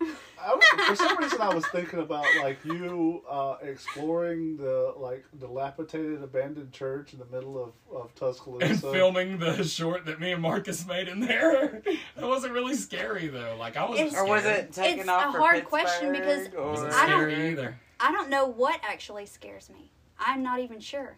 I, 0.00 0.84
for 0.88 0.96
some 0.96 1.16
reason, 1.18 1.40
I 1.40 1.54
was 1.54 1.66
thinking 1.68 2.00
about 2.00 2.26
like 2.42 2.62
you 2.64 3.22
uh, 3.30 3.56
exploring 3.62 4.56
the 4.58 4.92
like 4.98 5.24
dilapidated 5.38 6.22
abandoned 6.22 6.70
church 6.72 7.14
in 7.14 7.18
the 7.18 7.24
middle 7.26 7.62
of 7.62 7.72
of 7.94 8.14
Tuscaloosa. 8.14 8.66
And 8.66 8.80
filming 8.80 9.38
the 9.38 9.64
short 9.64 10.04
that 10.06 10.20
me 10.20 10.32
and 10.32 10.42
Marcus 10.42 10.86
made 10.86 11.08
in 11.08 11.20
there. 11.20 11.82
That 12.16 12.26
wasn't 12.28 12.52
really 12.52 12.74
scary 12.76 13.26
though. 13.28 13.56
Like 13.58 13.76
I 13.76 13.88
wasn't 13.88 14.08
It's- 14.08 14.20
or 14.22 14.26
was 14.26 14.42
scared. 14.42 14.64
it 14.66 14.72
taken 14.72 15.00
It's 15.00 15.08
off 15.08 15.30
a 15.30 15.32
for 15.32 15.38
hard 15.38 15.64
question 15.64 16.12
because 16.12 16.42
Pittsburgh, 16.44 16.60
It 16.62 16.66
wasn't 16.66 16.92
or- 16.92 16.96
I 16.96 17.06
don't- 17.08 17.30
either. 17.30 17.78
I 18.00 18.12
don't 18.12 18.28
know 18.30 18.46
what 18.46 18.80
actually 18.84 19.26
scares 19.26 19.68
me. 19.70 19.90
I'm 20.18 20.42
not 20.42 20.60
even 20.60 20.78
sure. 20.80 21.16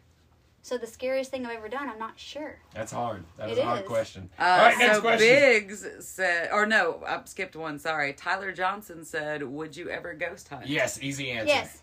So 0.66 0.76
the 0.76 0.86
scariest 0.88 1.30
thing 1.30 1.46
I've 1.46 1.58
ever 1.58 1.68
done, 1.68 1.88
I'm 1.88 2.00
not 2.00 2.18
sure. 2.18 2.58
That's 2.74 2.90
hard. 2.90 3.22
That 3.38 3.50
is 3.50 3.58
It 3.58 3.60
a 3.60 3.64
hard 3.64 3.82
is. 3.82 3.86
question. 3.86 4.28
Uh, 4.36 4.42
All 4.42 4.58
right, 4.58 4.76
next 4.76 4.96
so 4.96 5.00
question. 5.00 5.28
Biggs 5.28 5.86
said, 6.00 6.50
or 6.52 6.66
no, 6.66 7.04
I 7.06 7.20
skipped 7.24 7.54
one. 7.54 7.78
Sorry. 7.78 8.12
Tyler 8.14 8.50
Johnson 8.50 9.04
said, 9.04 9.44
"Would 9.44 9.76
you 9.76 9.90
ever 9.90 10.12
ghost 10.14 10.48
hunt?" 10.48 10.66
Yes, 10.66 11.00
easy 11.00 11.30
answer. 11.30 11.54
Yes. 11.54 11.82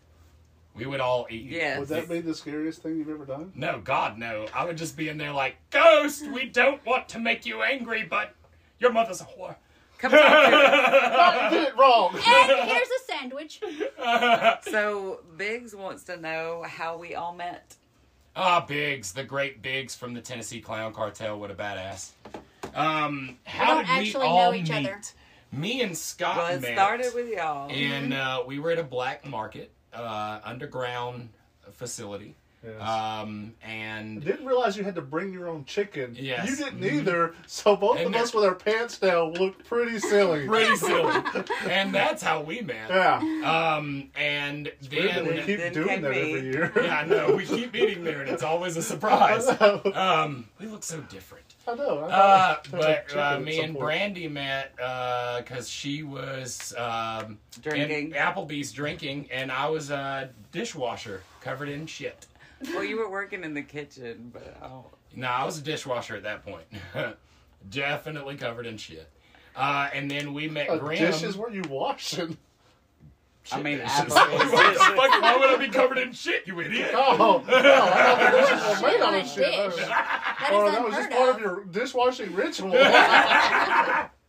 We 0.76 0.86
would 0.86 1.00
all 1.00 1.28
eat 1.30 1.44
you. 1.44 1.52
Yes. 1.60 1.80
Would 1.80 1.88
that 1.88 2.10
be 2.10 2.20
the 2.20 2.36
scariest 2.36 2.84
thing 2.84 2.98
you've 2.98 3.10
ever 3.10 3.24
done? 3.24 3.54
No, 3.56 3.80
God, 3.80 4.18
no. 4.18 4.48
I 4.54 4.66
would 4.66 4.76
just 4.78 4.98
be 4.98 5.08
in 5.08 5.18
there 5.18 5.32
like, 5.32 5.56
Ghost, 5.70 6.28
we 6.30 6.48
don't 6.48 6.86
want 6.86 7.08
to 7.10 7.20
make 7.20 7.46
you 7.46 7.62
angry, 7.64 8.04
but 8.04 8.36
your 8.80 8.92
mother's 8.92 9.22
a 9.22 9.24
whore. 9.24 9.56
Come 9.98 10.12
talk 10.12 10.20
to 10.20 10.26
I 10.28 11.50
did 11.50 11.68
it 11.70 11.78
wrong. 11.78 12.16
And 12.16 12.70
here's 12.70 12.90
a 12.90 13.04
sandwich. 13.08 13.62
So 14.74 15.22
Biggs 15.38 15.74
wants 15.74 16.04
to 16.04 16.18
know 16.18 16.66
how 16.68 16.98
we 16.98 17.16
all 17.16 17.34
met. 17.34 17.78
Ah, 18.36 18.66
Biggs, 18.68 19.12
the 19.14 19.24
great 19.24 19.62
Biggs 19.62 19.94
from 19.96 20.14
the 20.14 20.22
Tennessee 20.22 20.60
Clown 20.60 20.94
Cartel. 20.94 21.40
What 21.40 21.52
a 21.52 21.56
badass. 21.56 22.12
Um, 22.74 23.38
how 23.44 23.76
don't 23.76 23.86
did 23.86 24.00
we 24.02 24.08
actually 24.08 24.26
all 24.26 24.52
know 24.52 24.58
each 24.58 24.70
meet? 24.70 24.88
other. 24.88 25.00
Me 25.52 25.82
and 25.82 25.96
Scott 25.96 26.38
Well, 26.38 26.48
it 26.48 26.62
met. 26.62 26.74
started 26.74 27.14
with 27.14 27.30
y'all. 27.30 27.70
and 27.70 28.12
uh, 28.14 28.44
we 28.48 28.58
were 28.58 28.72
at 28.72 28.80
a 28.80 28.84
black 28.84 29.24
market, 29.28 29.72
uh, 29.94 30.40
underground 30.44 31.30
facility. 31.72 32.36
Yes. 32.66 32.82
Um, 32.82 33.54
and 33.62 34.24
Didn't 34.24 34.46
realize 34.46 34.78
you 34.78 34.84
had 34.86 34.96
to 34.96 35.02
bring 35.02 35.34
your 35.34 35.50
own 35.50 35.66
chicken. 35.66 36.16
Yes. 36.18 36.50
You 36.50 36.56
didn't 36.56 36.80
Mhm. 36.80 36.94
either, 36.94 37.36
so 37.46 37.76
both 37.76 37.98
And 38.00 38.16
of 38.16 38.22
us 38.22 38.34
with 38.34 38.46
our 38.46 38.56
pants 38.56 38.98
down 39.00 39.34
looked 39.34 39.66
pretty 39.68 40.00
silly. 40.00 40.48
pretty 40.48 40.76
silly. 40.78 41.14
and 41.70 41.94
that's 41.94 42.24
how 42.24 42.42
we 42.42 42.62
met. 42.62 42.90
Yeah. 42.90 43.18
Um, 43.76 44.10
and 44.16 44.72
Weird 44.92 45.16
that 45.16 45.26
we 45.26 45.42
keep 45.44 45.58
then 45.60 45.74
doing 45.74 46.02
that 46.04 46.12
me. 46.12 46.18
every 46.36 46.42
year. 46.52 46.72
yeah, 46.82 47.00
I 47.00 47.06
know, 47.06 47.36
we 47.36 47.46
keep 47.46 47.74
meeting 47.74 48.04
there 48.04 48.22
and 48.22 48.30
it's 48.30 48.44
always 48.44 48.78
a 48.78 48.84
surprise. 48.84 49.46
Um, 49.94 50.48
we 50.60 50.68
look 50.68 50.84
so 50.84 51.02
different. 51.02 51.46
I 51.68 51.76
know. 51.76 52.00
I 52.00 52.10
Uh, 52.12 52.56
but 52.72 53.16
uh, 53.16 53.40
me 53.40 53.56
some 53.58 53.66
and 53.66 53.74
point. 53.76 53.86
Brandy 53.86 54.28
met 54.28 54.76
because 54.76 55.70
she 55.70 56.04
was 56.04 56.74
um, 56.78 57.38
Drinking. 57.62 58.08
in 58.08 58.12
Applebee's 58.14 58.72
drinking, 58.72 59.30
and 59.32 59.52
I 59.52 59.68
was 59.70 59.92
a 59.92 60.30
dishwasher 60.52 61.22
covered 61.42 61.70
in 61.70 61.86
shit. 61.88 62.26
well, 62.74 62.84
you 62.84 62.98
were 62.98 63.10
working 63.10 63.44
in 63.44 63.54
the 63.54 63.62
kitchen, 63.62 64.30
but 64.34 64.58
oh, 64.64 64.86
No, 65.16 65.28
I 65.28 65.46
was 65.46 65.58
a 65.58 65.62
dishwasher 65.62 66.16
at 66.16 66.24
that 66.24 66.46
point. 66.46 66.66
Definitely 67.70 68.36
covered 68.36 68.66
in 68.66 68.78
shit. 68.78 69.10
Uh, 69.56 69.88
and 69.94 70.10
then 70.10 70.34
we 70.34 70.48
met 70.50 70.70
Uh, 70.70 70.78
Grim. 70.78 70.98
dishes 71.00 71.38
were 71.38 71.50
you 71.52 71.62
washing? 71.70 72.38
I 73.52 73.62
mean, 73.62 73.78
dishes. 73.80 73.92
Applebee's 74.14 74.52
What 74.54 74.74
the 74.74 74.80
fuck? 74.80 75.22
Why 75.22 75.38
would 75.38 75.50
I 75.50 75.58
be 75.58 75.68
covered 75.70 75.98
in 75.98 76.14
shit, 76.14 76.48
you 76.48 76.60
idiot? 76.62 76.92
Oh, 76.94 77.44
no, 77.46 77.54
I 77.56 77.62
thought 77.62 78.32
the 78.32 78.38
dishes 78.40 78.82
were 78.82 78.88
made 78.88 79.02
on 79.02 79.16
a 79.16 79.26
shit. 79.28 79.38
dish. 79.46 79.54
Oh, 79.56 79.76
That 79.78 80.50
Oh, 80.52 80.72
that 80.72 80.84
was 80.84 80.94
just 80.96 81.08
unheard 81.12 81.12
part 81.12 81.30
of. 81.30 81.36
of 81.36 81.42
your 81.42 81.64
dishwashing 81.66 82.34
ritual. 82.34 82.72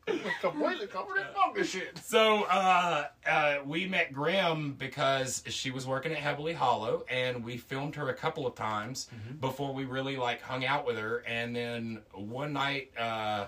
Completely 0.41 0.87
covered 0.87 1.17
in 1.19 1.25
fungus 1.35 1.71
shit. 1.71 1.97
So 1.99 2.43
uh, 2.45 3.07
uh, 3.27 3.57
we 3.65 3.87
met 3.87 4.13
Grim 4.13 4.73
because 4.75 5.43
she 5.47 5.71
was 5.71 5.87
working 5.87 6.13
at 6.13 6.19
Hellbilly 6.19 6.55
Hollow, 6.55 7.05
and 7.11 7.43
we 7.45 7.57
filmed 7.57 7.95
her 7.97 8.09
a 8.11 8.15
couple 8.15 8.47
of 8.47 8.55
times 8.55 9.09
before 9.41 9.73
we 9.73 9.85
really 9.85 10.17
like 10.17 10.43
hung 10.43 10.65
out 10.65 10.87
with 10.87 10.99
her. 10.99 11.25
And 11.27 11.57
then 11.57 12.01
one 12.13 12.53
night, 12.53 12.91
uh, 12.99 13.47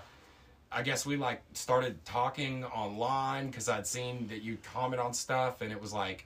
I 0.71 0.81
guess 0.81 1.05
we 1.05 1.15
like 1.15 1.41
started 1.53 2.03
talking 2.05 2.65
online 2.65 3.47
because 3.47 3.69
I'd 3.69 3.85
seen 3.87 4.27
that 4.29 4.41
you 4.41 4.57
comment 4.73 4.99
on 5.01 5.13
stuff, 5.13 5.61
and 5.61 5.71
it 5.71 5.79
was 5.79 5.93
like, 5.93 6.25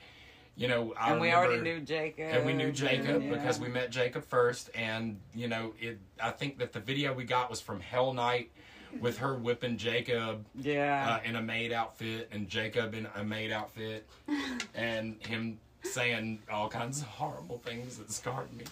you 0.55 0.67
know, 0.67 0.93
I 0.97 1.11
and 1.11 1.19
we 1.21 1.27
remember- 1.27 1.47
already 1.47 1.61
knew 1.61 1.79
Jacob. 1.81 2.25
and 2.29 2.45
we 2.45 2.53
knew 2.53 2.71
Jacob 2.71 3.23
yeah. 3.23 3.29
because 3.33 3.59
we 3.59 3.67
met 3.67 3.91
Jacob 3.91 4.23
first, 4.25 4.69
and 4.75 5.19
you 5.35 5.47
know, 5.49 5.73
it. 5.79 5.99
I 6.23 6.31
think 6.31 6.57
that 6.59 6.71
the 6.71 6.79
video 6.79 7.13
we 7.13 7.25
got 7.25 7.49
was 7.49 7.59
from 7.59 7.81
Hell 7.81 8.13
Night, 8.13 8.49
with 8.99 9.17
her 9.19 9.35
whipping 9.35 9.77
Jacob 9.77 10.45
Yeah. 10.55 11.19
uh, 11.23 11.27
in 11.27 11.35
a 11.35 11.41
maid 11.41 11.71
outfit, 11.71 12.29
and 12.31 12.47
Jacob 12.49 12.93
in 12.93 13.07
a 13.15 13.23
maid 13.23 13.51
outfit, 13.51 14.07
and 14.75 15.15
him 15.25 15.59
saying 15.83 16.39
all 16.51 16.69
kinds 16.69 17.01
of 17.01 17.07
horrible 17.07 17.57
things 17.59 17.97
that 17.97 18.11
scarred 18.11 18.53
me. 18.53 18.65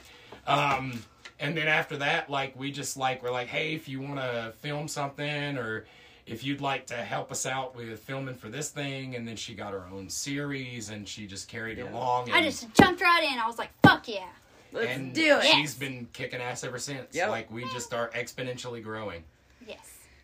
Um, 0.46 1.02
and 1.40 1.56
then 1.56 1.68
after 1.68 1.98
that, 1.98 2.30
like 2.30 2.58
we 2.58 2.72
just 2.72 2.98
like 2.98 3.24
we're 3.24 3.32
like, 3.32 3.48
hey, 3.48 3.74
if 3.74 3.88
you 3.88 4.02
want 4.02 4.18
to 4.18 4.54
film 4.60 4.88
something 4.88 5.58
or 5.58 5.86
if 6.26 6.44
you'd 6.44 6.62
like 6.62 6.86
to 6.88 6.96
help 6.96 7.32
us 7.32 7.46
out 7.46 7.76
with 7.76 8.00
filming 8.00 8.36
for 8.36 8.50
this 8.50 8.70
thing, 8.70 9.16
and 9.16 9.28
then 9.28 9.36
she 9.36 9.56
got 9.56 9.74
her 9.74 9.86
own 9.92 10.10
series 10.10 10.90
and 10.90 11.08
she 11.08 11.26
just 11.26 11.48
carried 11.48 11.80
it 11.80 11.92
along. 11.92 12.26
And, 12.26 12.36
I 12.36 12.44
just 12.44 12.72
jumped 12.74 13.02
right 13.02 13.24
in. 13.24 13.40
I 13.40 13.48
was 13.48 13.58
like, 13.58 13.70
fuck 13.84 14.08
yeah. 14.08 14.28
Let's 14.72 14.88
and 14.90 15.14
do 15.14 15.38
it. 15.40 15.46
She's 15.46 15.74
been 15.74 16.08
kicking 16.14 16.40
ass 16.42 16.64
ever 16.64 16.78
since. 16.78 17.16
Yep. 17.16 17.30
Like 17.30 17.52
we 17.52 17.64
just 17.74 17.94
are 17.94 18.10
exponentially 18.10 18.84
growing. 18.84 19.24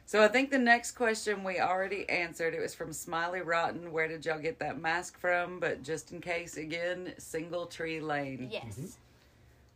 Yes. 0.05 0.11
So 0.11 0.23
I 0.23 0.27
think 0.27 0.51
the 0.51 0.59
next 0.59 0.91
question 0.91 1.43
we 1.43 1.59
already 1.59 2.07
answered. 2.09 2.53
It 2.53 2.61
was 2.61 2.75
from 2.75 2.93
Smiley 2.93 3.41
Rotten. 3.41 3.91
Where 3.91 4.07
did 4.07 4.25
y'all 4.25 4.39
get 4.39 4.59
that 4.59 4.79
mask 4.79 5.17
from? 5.17 5.59
But 5.59 5.83
just 5.83 6.11
in 6.11 6.21
case, 6.21 6.57
again, 6.57 7.13
Single 7.17 7.65
Tree 7.65 7.99
Lane. 7.99 8.49
Yes. 8.51 8.97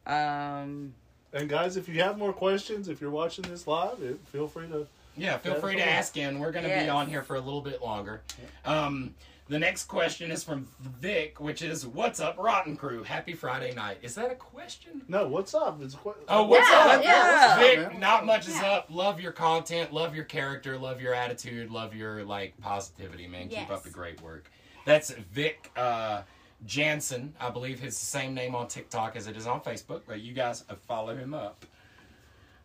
Um, 0.06 0.94
And 1.34 1.50
guys, 1.50 1.78
if 1.78 1.89
you 1.89 2.02
have 2.02 2.18
more 2.18 2.34
questions, 2.34 2.89
if 2.89 3.02
you're 3.02 3.10
watching 3.12 3.46
this 3.46 3.68
live, 3.68 4.02
it, 4.02 4.20
feel 4.32 4.48
free 4.48 4.68
to. 4.68 4.86
Yeah, 5.18 5.38
feel 5.38 5.56
free 5.56 5.76
to 5.76 5.88
ask 5.88 6.15
in. 6.15 6.39
We're 6.39 6.52
going 6.52 6.63
to 6.63 6.80
be 6.84 6.88
on 6.88 7.08
here 7.08 7.24
for 7.24 7.36
a 7.36 7.42
little 7.42 7.62
bit 7.62 7.82
longer. 7.82 8.22
Um, 8.63 9.13
the 9.50 9.60
next 9.60 9.86
question 9.86 10.32
is 10.32 10.44
from 10.44 10.68
Vic, 10.80 11.40
which 11.40 11.62
is, 11.62 11.86
"What's 11.86 12.20
up, 12.20 12.38
Rotten 12.38 12.78
Crew? 12.78 13.04
Happy 13.04 13.34
Friday 13.34 13.74
night." 13.74 13.98
Is 14.02 14.16
that 14.16 14.32
a 14.32 14.36
question? 14.36 15.02
No, 15.08 15.28
what's 15.28 15.54
up? 15.54 15.82
It's 15.82 15.96
qu- 15.96 16.14
Oh, 16.28 16.44
what's 16.44 16.70
Yeah, 16.70 16.78
up? 16.78 17.04
yeah. 17.04 17.58
Vic, 17.58 17.92
man? 17.92 18.00
not 18.00 18.26
much 18.26 18.48
is 18.48 18.56
up. 18.62 18.88
Love 18.90 19.20
your 19.20 19.32
content, 19.32 19.92
love 19.92 20.16
your 20.16 20.26
character, 20.26 20.78
love 20.78 21.02
your 21.02 21.14
attitude, 21.14 21.72
love 21.72 21.96
your 21.96 22.24
like 22.24 22.60
positivity, 22.62 23.28
man. 23.28 23.50
Keep 23.50 23.70
up 23.72 23.84
the 23.84 23.90
great 23.90 24.22
work. 24.22 24.50
That's 24.86 25.12
Vic 25.12 25.72
uh, 25.76 26.22
Jansen. 26.66 27.34
I 27.40 27.50
believe 27.50 27.80
his 27.80 27.98
same 27.98 28.34
name 28.34 28.54
on 28.56 28.68
TikTok 28.68 29.16
as 29.16 29.28
it 29.28 29.36
is 29.36 29.48
on 29.48 29.62
Facebook. 29.62 30.02
But 30.08 30.22
you 30.22 30.34
guys 30.34 30.64
follow 30.88 31.16
him 31.16 31.34
up. 31.34 31.66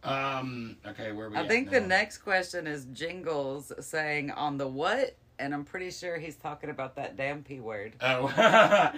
Um. 0.03 0.77
Okay, 0.87 1.13
where 1.13 1.31
we? 1.31 1.37
I 1.37 1.41
at 1.43 1.49
think 1.49 1.71
the 1.71 1.81
next 1.81 2.19
question 2.19 2.67
is 2.67 2.85
Jingles 2.93 3.73
saying 3.81 4.31
on 4.33 4.59
the 4.59 4.69
what, 4.69 5.17
and 5.39 5.55
I'm 5.55 5.65
pretty 5.65 5.91
sure 5.91 6.19
he's 6.19 6.37
talking 6.37 6.71
about 6.71 6.97
that 6.97 7.17
damn 7.17 7.43
p 7.43 7.61
word. 7.61 7.95
Oh, 8.01 8.27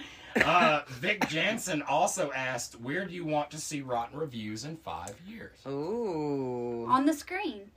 uh, 0.45 0.81
Vic 0.87 1.27
Jansen 1.29 1.81
also 1.81 2.31
asked, 2.31 2.79
"Where 2.79 3.05
do 3.05 3.13
you 3.13 3.25
want 3.25 3.51
to 3.51 3.57
see 3.57 3.81
Rotten 3.81 4.17
reviews 4.19 4.65
in 4.65 4.77
five 4.77 5.15
years?" 5.27 5.57
Ooh. 5.67 6.85
On 6.89 7.05
the 7.05 7.13
screen. 7.13 7.71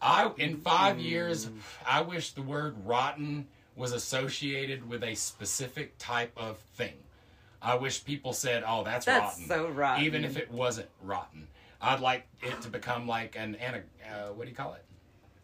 I 0.00 0.30
in 0.36 0.58
five 0.58 0.98
years, 1.00 1.48
I 1.86 2.02
wish 2.02 2.32
the 2.32 2.42
word 2.42 2.76
rotten 2.86 3.48
was 3.74 3.92
associated 3.92 4.88
with 4.88 5.02
a 5.02 5.14
specific 5.14 5.96
type 5.98 6.32
of 6.36 6.58
thing. 6.58 6.94
I 7.60 7.74
wish 7.74 8.04
people 8.04 8.32
said, 8.32 8.62
"Oh, 8.66 8.84
that's, 8.84 9.06
That's 9.06 9.38
rotten," 9.38 9.46
so 9.48 9.68
rotten. 9.68 10.04
even 10.04 10.24
if 10.24 10.36
it 10.36 10.50
wasn't 10.50 10.88
rotten. 11.02 11.48
I'd 11.80 12.00
like 12.00 12.26
it 12.42 12.60
to 12.62 12.68
become 12.68 13.06
like 13.06 13.36
an, 13.36 13.54
ana- 13.56 13.82
uh, 14.04 14.32
what 14.32 14.44
do 14.44 14.50
you 14.50 14.56
call 14.56 14.74
it? 14.74 14.84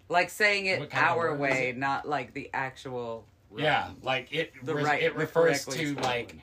Like 0.08 0.30
saying 0.30 0.66
it 0.66 0.80
What 0.80 0.90
kind 0.90 1.06
of 1.08 1.16
our 1.16 1.34
way, 1.36 1.68
it? 1.70 1.76
not 1.78 2.06
like 2.08 2.34
the 2.34 2.50
actual. 2.52 3.24
Yeah, 3.56 3.90
like 4.02 4.32
it. 4.32 4.52
The 4.62 4.74
res- 4.74 4.84
right- 4.84 5.02
it 5.02 5.14
refers 5.16 5.64
correctly 5.64 5.78
to 5.84 5.90
spoken. 5.92 6.02
like 6.04 6.36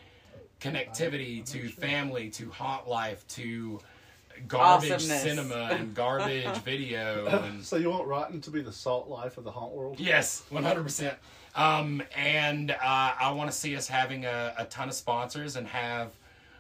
connectivity, 0.60 1.46
to 1.52 1.70
family, 1.70 2.30
to 2.32 2.50
haunt 2.52 2.88
life, 2.88 3.28
to 3.30 3.80
garbage 4.48 4.92
Awesomeness. 4.92 5.22
cinema 5.24 5.70
and 5.72 5.94
garbage 5.96 6.58
video 6.60 7.26
and 7.44 7.64
So 7.64 7.76
you 7.76 7.90
want 7.90 8.08
Rotten 8.08 8.42
to 8.42 8.52
be 8.52 8.62
the 8.62 8.72
salt 8.72 9.08
life 9.08 9.38
of 9.38 9.44
the 9.44 9.52
haunt 9.52 9.74
world? 9.74 10.00
Yes, 10.00 10.44
one 10.50 10.64
hundred 10.64 10.84
percent. 10.84 11.18
Um, 11.54 12.02
and 12.16 12.72
uh, 12.72 12.76
I 12.82 13.32
want 13.34 13.52
to 13.52 13.56
see 13.58 13.76
us 13.76 13.88
having 13.88 14.26
a, 14.26 14.54
a 14.58 14.66
ton 14.66 14.88
of 14.88 14.96
sponsors 14.96 15.58
and 15.58 15.68
have 15.68 16.12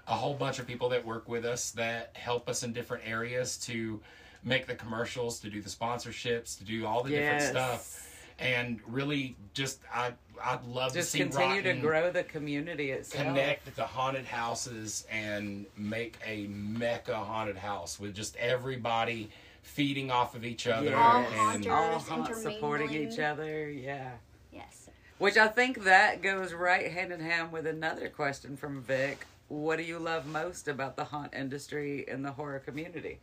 a 0.07 0.13
whole 0.13 0.33
bunch 0.33 0.59
of 0.59 0.67
people 0.67 0.89
that 0.89 1.05
work 1.05 1.29
with 1.29 1.45
us 1.45 1.71
that 1.71 2.09
help 2.13 2.49
us 2.49 2.63
in 2.63 2.73
different 2.73 3.03
areas 3.07 3.55
to 3.59 4.01
make 4.43 4.67
the 4.67 4.75
commercials, 4.75 5.39
to 5.39 5.49
do 5.49 5.61
the 5.61 5.69
sponsorships, 5.69 6.57
to 6.57 6.63
do 6.63 6.85
all 6.85 7.03
the 7.03 7.09
different 7.09 7.43
stuff, 7.43 8.07
and 8.39 8.79
really 8.87 9.35
just 9.53 9.79
I 9.93 10.13
I'd 10.43 10.63
love 10.65 10.93
Just 10.93 11.11
to 11.11 11.17
see 11.17 11.23
continue 11.23 11.61
to 11.61 11.73
grow 11.73 12.11
the 12.11 12.23
community 12.23 12.91
itself. 12.91 13.23
connect 13.23 13.75
the 13.75 13.85
haunted 13.85 14.25
houses 14.25 15.05
and 15.09 15.65
make 15.77 16.17
a 16.25 16.47
mecca 16.47 17.15
haunted 17.15 17.57
house 17.57 17.99
with 17.99 18.15
just 18.15 18.35
everybody 18.37 19.29
feeding 19.61 20.09
off 20.09 20.35
of 20.35 20.43
each 20.43 20.67
other 20.67 20.95
All 20.95 21.19
and. 21.21 21.67
All 21.67 21.99
supporting 21.99 22.93
each 22.93 23.19
other. 23.19 23.69
Yeah. 23.69 24.11
Yes. 24.51 24.89
Which 25.19 25.37
I 25.37 25.47
think 25.47 25.83
that 25.83 26.23
goes 26.23 26.53
right 26.53 26.91
hand 26.91 27.13
in 27.13 27.19
hand 27.19 27.51
with 27.51 27.67
another 27.67 28.09
question 28.09 28.57
from 28.57 28.81
Vic. 28.81 29.27
What 29.49 29.77
do 29.77 29.83
you 29.83 29.99
love 29.99 30.25
most 30.25 30.67
about 30.67 30.95
the 30.95 31.03
haunt 31.03 31.33
industry 31.33 32.05
and 32.07 32.25
the 32.25 32.31
horror 32.31 32.59
community? 32.59 33.19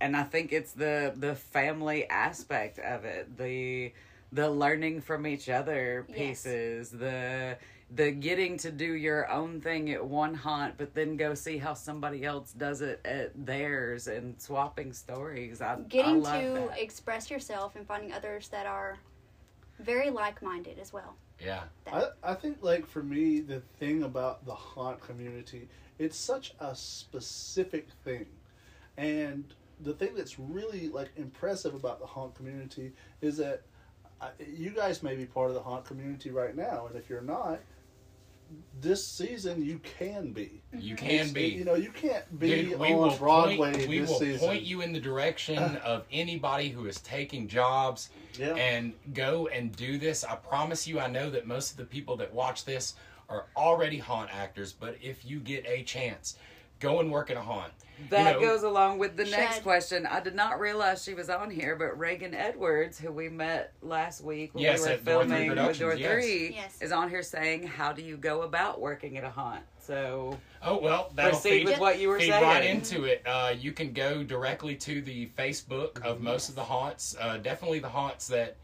And 0.00 0.16
I 0.16 0.22
think 0.24 0.52
it's 0.52 0.72
the 0.72 1.12
the 1.16 1.34
family 1.34 2.08
aspect 2.08 2.78
of 2.78 3.04
it, 3.04 3.36
the 3.38 3.92
the 4.32 4.50
learning 4.50 5.00
from 5.00 5.26
each 5.26 5.48
other 5.48 6.06
Yes. 6.08 6.16
pieces, 6.16 6.90
the 6.90 7.56
the 7.94 8.10
getting 8.10 8.56
to 8.58 8.70
do 8.70 8.92
your 8.92 9.30
own 9.30 9.60
thing 9.60 9.90
at 9.90 10.04
one 10.04 10.34
haunt, 10.34 10.76
but 10.76 10.94
then 10.94 11.16
go 11.16 11.34
see 11.34 11.58
how 11.58 11.74
somebody 11.74 12.24
else 12.24 12.52
does 12.52 12.80
it 12.82 13.00
at 13.04 13.46
theirs, 13.46 14.06
and 14.08 14.40
swapping 14.40 14.92
stories. 14.92 15.60
I, 15.62 15.74
I 15.74 15.76
Getting 15.88 16.20
love 16.20 16.42
to 16.42 16.54
that. 16.54 16.82
express 16.82 17.30
yourself 17.30 17.76
and 17.76 17.86
finding 17.86 18.12
others 18.12 18.48
that 18.48 18.66
are 18.66 18.98
very 19.78 20.10
like 20.10 20.42
minded 20.42 20.78
as 20.78 20.92
well. 20.92 21.16
yeah. 21.40 21.62
I, 21.92 22.06
I 22.22 22.34
think 22.34 22.58
like 22.62 22.86
for 22.86 23.02
me 23.02 23.40
the 23.40 23.60
thing 23.78 24.02
about 24.02 24.44
the 24.46 24.54
haunt 24.54 25.00
community 25.00 25.68
it's 25.98 26.16
such 26.16 26.54
a 26.60 26.74
specific 26.74 27.88
thing 28.04 28.26
and 28.96 29.44
the 29.80 29.92
thing 29.92 30.14
that's 30.14 30.38
really 30.38 30.88
like 30.88 31.10
impressive 31.16 31.74
about 31.74 32.00
the 32.00 32.06
haunt 32.06 32.34
community 32.34 32.92
is 33.20 33.36
that 33.38 33.62
I, 34.20 34.30
you 34.46 34.70
guys 34.70 35.02
may 35.02 35.16
be 35.16 35.26
part 35.26 35.48
of 35.48 35.54
the 35.54 35.62
haunt 35.62 35.84
community 35.84 36.30
right 36.30 36.56
now 36.56 36.86
and 36.86 36.96
if 36.96 37.08
you're 37.10 37.20
not 37.20 37.60
this 38.80 39.04
season 39.06 39.64
you 39.64 39.80
can 39.80 40.32
be. 40.32 40.62
You 40.72 40.94
mhm. 40.94 40.98
can 40.98 41.10
It's- 41.10 41.30
be. 41.32 41.46
You 41.48 41.64
know, 41.64 41.74
you 41.74 41.90
can't 41.90 42.38
be 42.38 42.62
Dude, 42.64 42.78
we 42.78 42.92
on 42.92 42.98
will 42.98 43.16
Broadway 43.16 43.72
point, 43.72 43.88
we 43.88 43.98
this 44.00 44.10
will 44.10 44.18
season. 44.18 44.46
point 44.48 44.62
you 44.62 44.80
in 44.82 44.92
the 44.92 45.00
direction 45.00 45.58
uh. 45.58 45.80
of 45.84 46.04
anybody 46.12 46.68
who 46.68 46.86
is 46.86 47.00
taking 47.00 47.48
jobs 47.48 48.10
Yeah. 48.38 48.54
and 48.54 48.92
go 49.12 49.48
and 49.48 49.74
do 49.74 49.98
this. 49.98 50.24
I 50.24 50.36
promise 50.36 50.86
you, 50.86 51.00
I 51.00 51.08
know 51.08 51.30
that 51.30 51.46
most 51.46 51.72
of 51.72 51.76
the 51.78 51.84
people 51.84 52.16
that 52.18 52.32
watch 52.32 52.64
this 52.64 52.94
are 53.28 53.46
already 53.56 53.98
haunt 53.98 54.30
actors, 54.32 54.72
but 54.72 54.96
if 55.02 55.24
you 55.24 55.40
get 55.40 55.64
a 55.66 55.82
chance, 55.82 56.36
go 56.80 57.00
and 57.00 57.10
work 57.10 57.30
at 57.30 57.36
a 57.36 57.40
haunt. 57.40 57.72
That 58.10 58.34
know- 58.34 58.40
goes 58.40 58.64
along 58.64 58.98
with 58.98 59.16
the 59.16 59.24
next 59.24 59.54
Shed. 59.56 59.62
question. 59.62 60.06
I 60.06 60.20
did 60.20 60.34
not 60.34 60.58
realize 60.58 61.02
she 61.04 61.14
was 61.14 61.30
on 61.30 61.48
here, 61.50 61.76
but 61.76 61.96
Reagan 61.98 62.34
Edwards, 62.34 62.98
who 62.98 63.12
we 63.12 63.28
met 63.28 63.72
last 63.82 64.20
week 64.22 64.52
when 64.54 64.64
Yes, 64.64 64.80
we 64.80 64.86
were 64.86 64.92
at 64.94 65.04
Door 65.04 65.20
filming 65.22 65.48
with 65.48 65.56
Productions, 65.58 65.78
Door 65.78 65.94
yes. 65.94 66.12
3, 66.12 66.54
Yes. 66.56 66.82
is 66.82 66.92
on 66.92 67.08
here 67.08 67.22
saying, 67.22 67.62
How 67.68 67.92
do 67.92 68.02
you 68.02 68.16
go 68.16 68.42
about 68.42 68.80
working 68.80 69.16
at 69.16 69.24
a 69.24 69.30
haunt? 69.30 69.62
So 69.80 70.38
Oh 70.62 70.78
well, 70.80 71.12
that'll 71.14 71.32
proceed 71.32 71.50
feed, 71.50 71.66
with 71.66 71.78
what 71.78 71.98
you 72.00 72.08
were 72.08 72.18
feed 72.18 72.30
saying. 72.30 72.42
right 72.42 72.64
into 72.64 73.04
it. 73.04 73.22
Uh, 73.26 73.54
you 73.56 73.70
can 73.70 73.92
go 73.92 74.24
directly 74.24 74.74
to 74.76 75.00
the 75.02 75.26
Facebook 75.38 76.02
of 76.02 76.20
most 76.20 76.48
of 76.48 76.54
the 76.56 76.64
haunts. 76.64 77.14
Uh, 77.20 77.36
definitely 77.36 77.78
the 77.80 77.88
haunts 77.88 78.26
that 78.28 78.56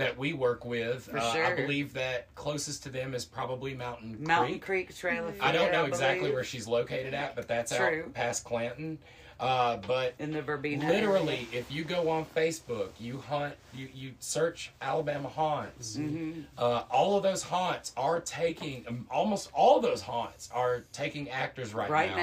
that 0.00 0.16
we 0.16 0.32
work 0.32 0.64
with. 0.64 1.04
For 1.04 1.18
uh, 1.18 1.32
I 1.32 1.54
believe 1.54 1.92
that 1.92 2.34
closest 2.34 2.82
to 2.84 2.88
them 2.88 3.14
is 3.14 3.24
probably 3.24 3.74
Mountain 3.74 4.14
Creek. 4.14 4.26
Mountain 4.26 4.58
Creek. 4.60 4.86
Creek 4.88 4.96
Trail 4.96 5.28
of 5.28 5.40
I 5.40 5.52
don't 5.52 5.70
Fear, 5.70 5.72
know 5.72 5.84
exactly 5.84 6.32
where 6.32 6.42
she's 6.42 6.66
located 6.66 7.12
at, 7.12 7.36
but 7.36 7.46
that's 7.46 7.76
True. 7.76 8.04
out 8.06 8.14
past 8.14 8.44
Clanton. 8.44 8.98
Uh, 9.38 9.78
but 9.86 10.14
in 10.18 10.32
the 10.32 10.42
Verbena. 10.42 10.86
literally, 10.86 11.48
if 11.50 11.70
you 11.72 11.82
go 11.82 12.10
on 12.10 12.26
Facebook, 12.26 12.90
you 12.98 13.18
hunt, 13.18 13.54
you, 13.74 13.88
you 13.94 14.12
search 14.20 14.70
Alabama 14.82 15.28
haunts. 15.28 15.96
Mm-hmm. 15.96 16.42
Uh, 16.58 16.82
all 16.90 17.16
of 17.16 17.22
those 17.22 17.42
haunts 17.42 17.92
are 17.96 18.20
taking, 18.20 18.84
um, 18.86 19.06
almost 19.10 19.50
all 19.54 19.80
those 19.80 20.02
haunts 20.02 20.50
are 20.52 20.84
taking 20.92 21.30
actors 21.30 21.72
right, 21.72 21.88
now. 21.88 21.94
right 21.94 22.16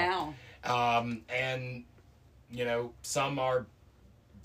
now. 0.64 0.98
Um, 0.98 1.22
and 1.28 1.84
you 2.50 2.64
know, 2.64 2.92
some 3.02 3.38
are 3.38 3.66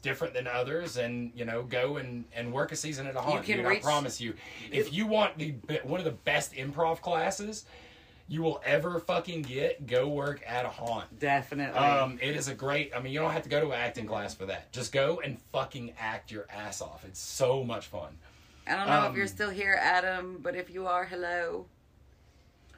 different 0.03 0.35
than 0.35 0.45
others, 0.45 0.97
and 0.97 1.31
you 1.33 1.45
know, 1.45 1.63
go 1.63 1.97
and, 1.97 2.25
and 2.35 2.53
work 2.53 2.71
a 2.71 2.75
season 2.75 3.07
at 3.07 3.15
a 3.15 3.21
haunt. 3.21 3.43
can 3.43 3.57
dude, 3.57 3.65
reach- 3.65 3.79
I 3.79 3.81
promise 3.81 4.21
you, 4.21 4.35
if 4.71 4.93
you 4.93 5.07
want 5.07 5.39
the 5.39 5.55
one 5.83 5.99
of 5.99 6.05
the 6.05 6.11
best 6.11 6.53
improv 6.53 7.01
classes 7.01 7.65
you 8.27 8.41
will 8.41 8.61
ever 8.65 8.99
fucking 8.99 9.41
get, 9.41 9.85
go 9.85 10.07
work 10.07 10.41
at 10.47 10.65
a 10.65 10.69
haunt. 10.69 11.19
Definitely. 11.19 11.77
Um, 11.77 12.19
it 12.21 12.35
is 12.35 12.47
a 12.47 12.53
great. 12.53 12.91
I 12.95 13.01
mean, 13.01 13.11
you 13.11 13.19
don't 13.19 13.31
have 13.31 13.43
to 13.43 13.49
go 13.49 13.59
to 13.59 13.67
an 13.67 13.79
acting 13.79 14.05
class 14.05 14.33
for 14.33 14.45
that. 14.45 14.71
Just 14.71 14.91
go 14.91 15.21
and 15.23 15.39
fucking 15.51 15.93
act 15.99 16.31
your 16.31 16.45
ass 16.49 16.81
off. 16.81 17.03
It's 17.05 17.19
so 17.19 17.63
much 17.63 17.87
fun. 17.87 18.17
I 18.65 18.75
don't 18.75 18.87
know 18.87 19.03
if 19.03 19.09
um, 19.09 19.17
you're 19.17 19.27
still 19.27 19.49
here, 19.49 19.77
Adam, 19.79 20.39
but 20.41 20.55
if 20.55 20.69
you 20.69 20.87
are, 20.87 21.03
hello. 21.03 21.65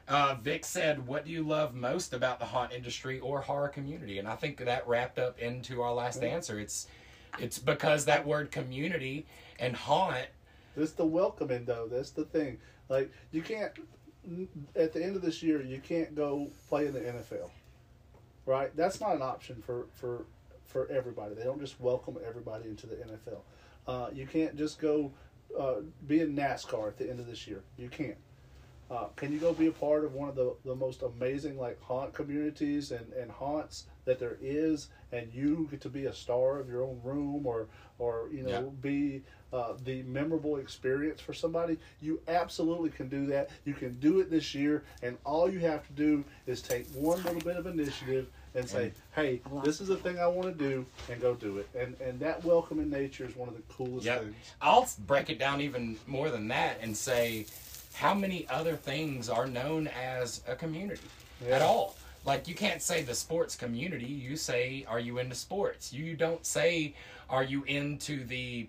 Uh, 0.08 0.36
Vic 0.42 0.64
said, 0.64 1.06
"What 1.06 1.24
do 1.24 1.30
you 1.30 1.42
love 1.42 1.74
most 1.74 2.12
about 2.12 2.38
the 2.38 2.46
haunt 2.46 2.72
industry 2.72 3.20
or 3.20 3.40
horror 3.40 3.68
community?" 3.68 4.18
And 4.18 4.26
I 4.26 4.36
think 4.36 4.58
that 4.58 4.86
wrapped 4.86 5.18
up 5.18 5.38
into 5.38 5.80
our 5.82 5.94
last 5.94 6.22
answer. 6.22 6.58
It's 6.58 6.86
it's 7.38 7.58
because 7.58 8.04
that 8.06 8.26
word 8.26 8.50
community 8.50 9.26
and 9.58 9.74
haunt. 9.74 10.26
It's 10.76 10.92
the 10.92 11.06
welcoming 11.06 11.64
though. 11.64 11.88
That's 11.90 12.10
the 12.10 12.24
thing. 12.24 12.58
Like 12.88 13.10
you 13.32 13.42
can't 13.42 13.72
at 14.74 14.92
the 14.92 15.02
end 15.02 15.16
of 15.16 15.22
this 15.22 15.42
year 15.42 15.62
you 15.62 15.78
can't 15.78 16.14
go 16.14 16.50
play 16.68 16.86
in 16.86 16.92
the 16.92 17.00
NFL. 17.00 17.50
Right? 18.44 18.74
That's 18.76 19.00
not 19.00 19.16
an 19.16 19.22
option 19.22 19.62
for 19.64 19.86
for 19.94 20.26
for 20.64 20.88
everybody. 20.90 21.34
They 21.34 21.44
don't 21.44 21.60
just 21.60 21.80
welcome 21.80 22.18
everybody 22.26 22.68
into 22.68 22.86
the 22.86 22.96
NFL. 22.96 23.40
Uh, 23.86 24.10
you 24.12 24.26
can't 24.26 24.56
just 24.56 24.80
go 24.80 25.12
uh, 25.58 25.76
be 26.06 26.20
in 26.20 26.36
NASCAR 26.36 26.88
at 26.88 26.98
the 26.98 27.08
end 27.08 27.20
of 27.20 27.26
this 27.26 27.46
year. 27.46 27.62
You 27.78 27.88
can't. 27.88 28.16
Uh, 28.90 29.06
can 29.16 29.32
you 29.32 29.38
go 29.38 29.52
be 29.52 29.66
a 29.66 29.72
part 29.72 30.04
of 30.04 30.14
one 30.14 30.28
of 30.28 30.36
the, 30.36 30.54
the 30.64 30.74
most 30.74 31.02
amazing 31.02 31.58
like 31.58 31.80
haunt 31.82 32.12
communities 32.14 32.92
and, 32.92 33.12
and 33.14 33.30
haunts 33.30 33.86
that 34.06 34.18
there 34.18 34.38
is 34.40 34.88
and 35.12 35.32
you 35.34 35.68
get 35.70 35.80
to 35.82 35.88
be 35.90 36.06
a 36.06 36.12
star 36.12 36.58
of 36.58 36.68
your 36.68 36.82
own 36.82 36.98
room 37.04 37.46
or 37.46 37.66
or 37.98 38.28
you 38.32 38.42
know 38.42 38.50
Yeah. 38.50 38.80
be 38.80 39.22
uh, 39.52 39.74
the 39.84 40.02
memorable 40.04 40.56
experience 40.56 41.20
for 41.20 41.32
somebody 41.34 41.78
you 42.00 42.20
absolutely 42.28 42.90
can 42.90 43.08
do 43.08 43.26
that 43.26 43.50
you 43.64 43.74
can 43.74 43.94
do 44.00 44.20
it 44.20 44.30
this 44.30 44.54
year 44.54 44.82
and 45.02 45.16
all 45.24 45.50
you 45.50 45.60
have 45.60 45.86
to 45.86 45.92
do 45.92 46.24
is 46.46 46.62
take 46.62 46.86
one 46.94 47.22
little 47.24 47.40
bit 47.40 47.56
of 47.56 47.66
initiative 47.66 48.26
and 48.54 48.68
say 48.68 48.92
hey 49.14 49.40
this 49.64 49.80
is 49.80 49.88
the 49.88 49.96
thing 49.96 50.18
i 50.18 50.26
want 50.26 50.46
to 50.56 50.64
do 50.64 50.84
and 51.10 51.20
go 51.20 51.34
do 51.34 51.58
it 51.58 51.68
and 51.78 51.94
and 52.00 52.18
that 52.18 52.42
welcoming 52.44 52.88
nature 52.90 53.24
is 53.24 53.36
one 53.36 53.48
of 53.48 53.54
the 53.56 53.62
coolest 53.72 54.06
Yep. 54.06 54.22
things 54.22 54.34
I'll 54.62 54.88
break 55.06 55.30
it 55.30 55.38
down 55.38 55.60
even 55.60 55.96
more 56.06 56.30
than 56.30 56.48
that 56.48 56.78
and 56.82 56.96
say, 56.96 57.46
how 57.94 58.14
many 58.14 58.46
other 58.48 58.76
things 58.76 59.28
are 59.28 59.46
known 59.46 59.86
as 59.88 60.42
a 60.46 60.54
community 60.56 61.06
at 61.48 61.62
all? 61.62 61.96
Like 62.26 62.48
you 62.48 62.54
can't 62.54 62.82
say 62.82 63.02
the 63.02 63.14
sports 63.14 63.56
community. 63.56 64.06
You 64.06 64.36
say, 64.36 64.84
are 64.88 65.00
you 65.00 65.18
into 65.18 65.36
sports? 65.36 65.92
You 65.92 66.16
don't 66.16 66.44
say, 66.44 66.94
are 67.30 67.44
you 67.44 67.62
into 67.64 68.24
the, 68.24 68.68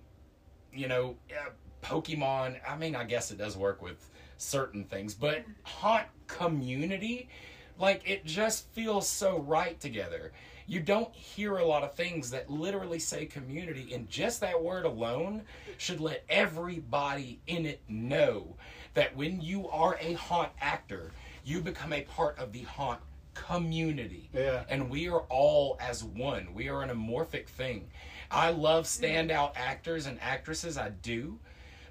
you 0.72 0.88
know, 0.88 1.16
uh, 1.32 1.50
Pokemon. 1.82 2.58
I 2.68 2.78
mean, 2.78 2.96
I 2.96 3.04
guess 3.04 3.32
it 3.32 3.38
does 3.38 3.58
work 3.58 3.82
with 3.82 4.10
certain 4.38 4.84
things, 4.84 5.14
but 5.14 5.44
haunt 5.64 6.08
community, 6.28 7.30
like 7.80 8.02
it 8.06 8.26
just 8.26 8.70
feels 8.74 9.08
so 9.08 9.40
right 9.40 9.80
together. 9.80 10.32
You 10.68 10.82
don't 10.82 11.14
hear 11.16 11.58
a 11.58 11.66
lot 11.66 11.84
of 11.84 11.96
things 11.96 12.30
that 12.32 12.50
literally 12.50 13.00
say 13.00 13.26
community, 13.26 13.94
and 13.94 14.10
just 14.10 14.42
that 14.42 14.62
word 14.62 14.84
alone 14.86 15.44
should 15.78 16.02
let 16.02 16.26
everybody 16.28 17.40
in 17.48 17.66
it 17.66 17.82
know 17.88 18.58
that 18.94 19.16
when 19.16 19.40
you 19.40 19.70
are 19.70 19.98
a 20.02 20.14
haunt 20.14 20.52
actor, 20.60 21.12
you 21.46 21.62
become 21.62 21.94
a 21.94 22.02
part 22.02 22.38
of 22.38 22.52
the 22.52 22.64
haunt 22.64 23.00
community. 23.46 24.30
Yeah. 24.34 24.64
And 24.70 24.90
we 24.90 25.08
are 25.10 25.22
all 25.30 25.78
as 25.80 26.04
one. 26.04 26.54
We 26.54 26.70
are 26.70 26.82
an 26.82 26.90
amorphic 26.90 27.48
thing. 27.48 27.90
I 28.30 28.52
love 28.52 28.86
standout 28.86 29.52
actors 29.56 30.06
and 30.06 30.20
actresses, 30.22 30.78
I 30.78 30.90
do. 30.90 31.40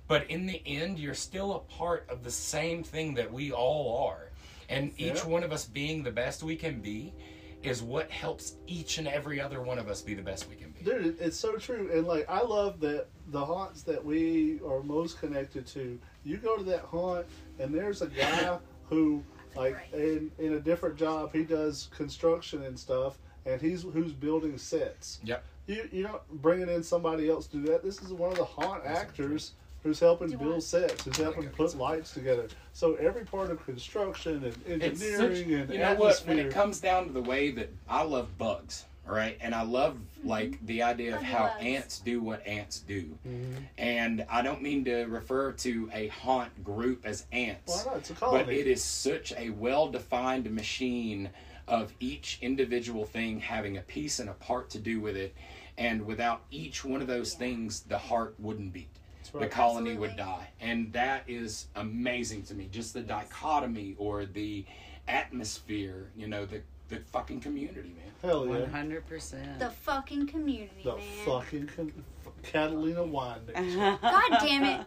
But 0.08 0.30
in 0.30 0.46
the 0.46 0.62
end, 0.66 0.98
you're 0.98 1.14
still 1.14 1.54
a 1.54 1.58
part 1.58 2.06
of 2.08 2.22
the 2.22 2.30
same 2.30 2.82
thing 2.82 3.14
that 3.14 3.32
we 3.32 3.52
all 3.52 4.06
are. 4.06 4.30
And 4.68 4.92
each 4.96 5.24
one 5.24 5.42
of 5.42 5.52
us 5.52 5.64
being 5.64 6.02
the 6.02 6.10
best 6.10 6.42
we 6.42 6.56
can 6.56 6.80
be 6.80 7.14
is 7.62 7.82
what 7.82 8.10
helps 8.10 8.56
each 8.66 8.98
and 8.98 9.08
every 9.08 9.40
other 9.40 9.62
one 9.62 9.78
of 9.78 9.88
us 9.88 10.00
be 10.00 10.14
the 10.14 10.22
best 10.22 10.48
we 10.48 10.56
can 10.56 10.70
be. 10.70 10.84
Dude, 10.84 11.16
it's 11.20 11.36
so 11.36 11.56
true. 11.56 11.90
And 11.92 12.06
like, 12.06 12.28
I 12.28 12.42
love 12.42 12.80
that 12.80 13.06
the 13.28 13.44
haunts 13.44 13.82
that 13.82 14.04
we 14.04 14.60
are 14.66 14.82
most 14.82 15.18
connected 15.18 15.66
to. 15.68 15.98
You 16.24 16.36
go 16.36 16.56
to 16.56 16.64
that 16.64 16.80
haunt, 16.80 17.26
and 17.58 17.74
there's 17.74 18.02
a 18.02 18.06
guy 18.06 18.58
who, 18.88 19.22
like, 19.56 19.76
in 19.92 20.30
in 20.38 20.54
a 20.54 20.60
different 20.60 20.96
job, 20.96 21.32
he 21.32 21.44
does 21.44 21.88
construction 21.96 22.62
and 22.62 22.78
stuff, 22.78 23.18
and 23.44 23.60
he's 23.60 23.82
who's 23.82 24.12
building 24.12 24.58
sets. 24.58 25.20
Yep. 25.24 25.44
You 25.66 25.88
you 25.92 26.02
don't 26.04 26.42
bringing 26.42 26.68
in 26.68 26.82
somebody 26.82 27.28
else 27.28 27.46
to 27.48 27.56
do 27.56 27.62
that. 27.72 27.82
This 27.82 28.00
is 28.02 28.12
one 28.12 28.30
of 28.32 28.38
the 28.38 28.44
haunt 28.44 28.84
actors 28.84 29.52
who's 29.82 30.00
helping 30.00 30.30
you 30.30 30.36
build 30.38 30.50
want- 30.50 30.62
sets, 30.62 31.04
who's 31.04 31.16
helping 31.16 31.48
put 31.50 31.76
lights 31.78 32.12
together. 32.12 32.48
So 32.72 32.94
every 32.96 33.24
part 33.24 33.50
of 33.50 33.64
construction 33.64 34.44
and 34.66 34.82
It's 34.82 35.00
such, 35.00 35.20
engineering 35.20 35.60
and 35.62 35.72
you 35.72 35.78
know 35.78 35.94
what? 35.94 36.18
When 36.26 36.38
it 36.38 36.52
comes 36.52 36.80
down 36.80 37.06
to 37.06 37.12
the 37.12 37.22
way 37.22 37.52
that 37.52 37.70
I 37.88 38.02
love 38.02 38.36
bugs, 38.36 38.84
right? 39.06 39.38
And 39.40 39.54
I 39.54 39.62
love 39.62 39.96
like 40.24 40.64
the 40.66 40.82
idea 40.82 41.16
of 41.16 41.22
Love 41.22 41.24
how 41.24 41.46
bugs. 41.46 41.64
ants 41.64 41.98
do 42.00 42.20
what 42.20 42.46
ants 42.46 42.80
do. 42.80 43.02
Mm-hmm. 43.26 43.62
And 43.78 44.26
I 44.28 44.42
don't 44.42 44.62
mean 44.62 44.84
to 44.86 45.04
refer 45.04 45.52
to 45.52 45.90
a 45.92 46.08
haunt 46.08 46.64
group 46.64 47.06
as 47.06 47.26
ants. 47.32 47.84
Why 47.84 47.92
not? 47.92 47.98
It's 47.98 48.10
a 48.10 48.14
But 48.14 48.48
it 48.48 48.66
is 48.66 48.82
such 48.82 49.32
a 49.36 49.50
well 49.50 49.88
defined 49.88 50.50
machine 50.50 51.30
of 51.68 51.92
each 52.00 52.38
individual 52.42 53.04
thing 53.04 53.40
having 53.40 53.76
a 53.76 53.82
piece 53.82 54.18
and 54.18 54.28
a 54.28 54.34
part 54.34 54.70
to 54.70 54.78
do 54.78 55.00
with 55.00 55.16
it. 55.16 55.34
And 55.78 56.06
without 56.06 56.42
each 56.50 56.84
one 56.84 57.00
of 57.00 57.06
those 57.06 57.34
things, 57.34 57.80
the 57.80 57.98
heart 57.98 58.34
wouldn't 58.38 58.72
beat. 58.72 58.88
The 59.32 59.40
right. 59.40 59.50
colony 59.50 59.96
would 59.96 60.16
die. 60.16 60.48
And 60.60 60.92
that 60.92 61.24
is 61.26 61.66
amazing 61.74 62.44
to 62.44 62.54
me. 62.54 62.68
Just 62.70 62.94
the 62.94 63.02
dichotomy 63.02 63.94
or 63.98 64.24
the 64.24 64.64
atmosphere, 65.08 66.10
you 66.16 66.28
know, 66.28 66.46
the, 66.46 66.62
the 66.88 66.96
fucking 67.12 67.40
community, 67.40 67.94
man. 67.96 68.12
Hell 68.22 68.46
yeah. 68.46 68.66
100%. 68.66 69.58
The 69.58 69.70
fucking 69.70 70.26
community, 70.26 70.82
The 70.84 70.96
man. 70.96 71.04
fucking 71.24 71.66
con- 71.74 72.04
Catalina 72.42 73.02
wine. 73.04 73.40
God 73.54 74.30
damn 74.40 74.64
it. 74.64 74.86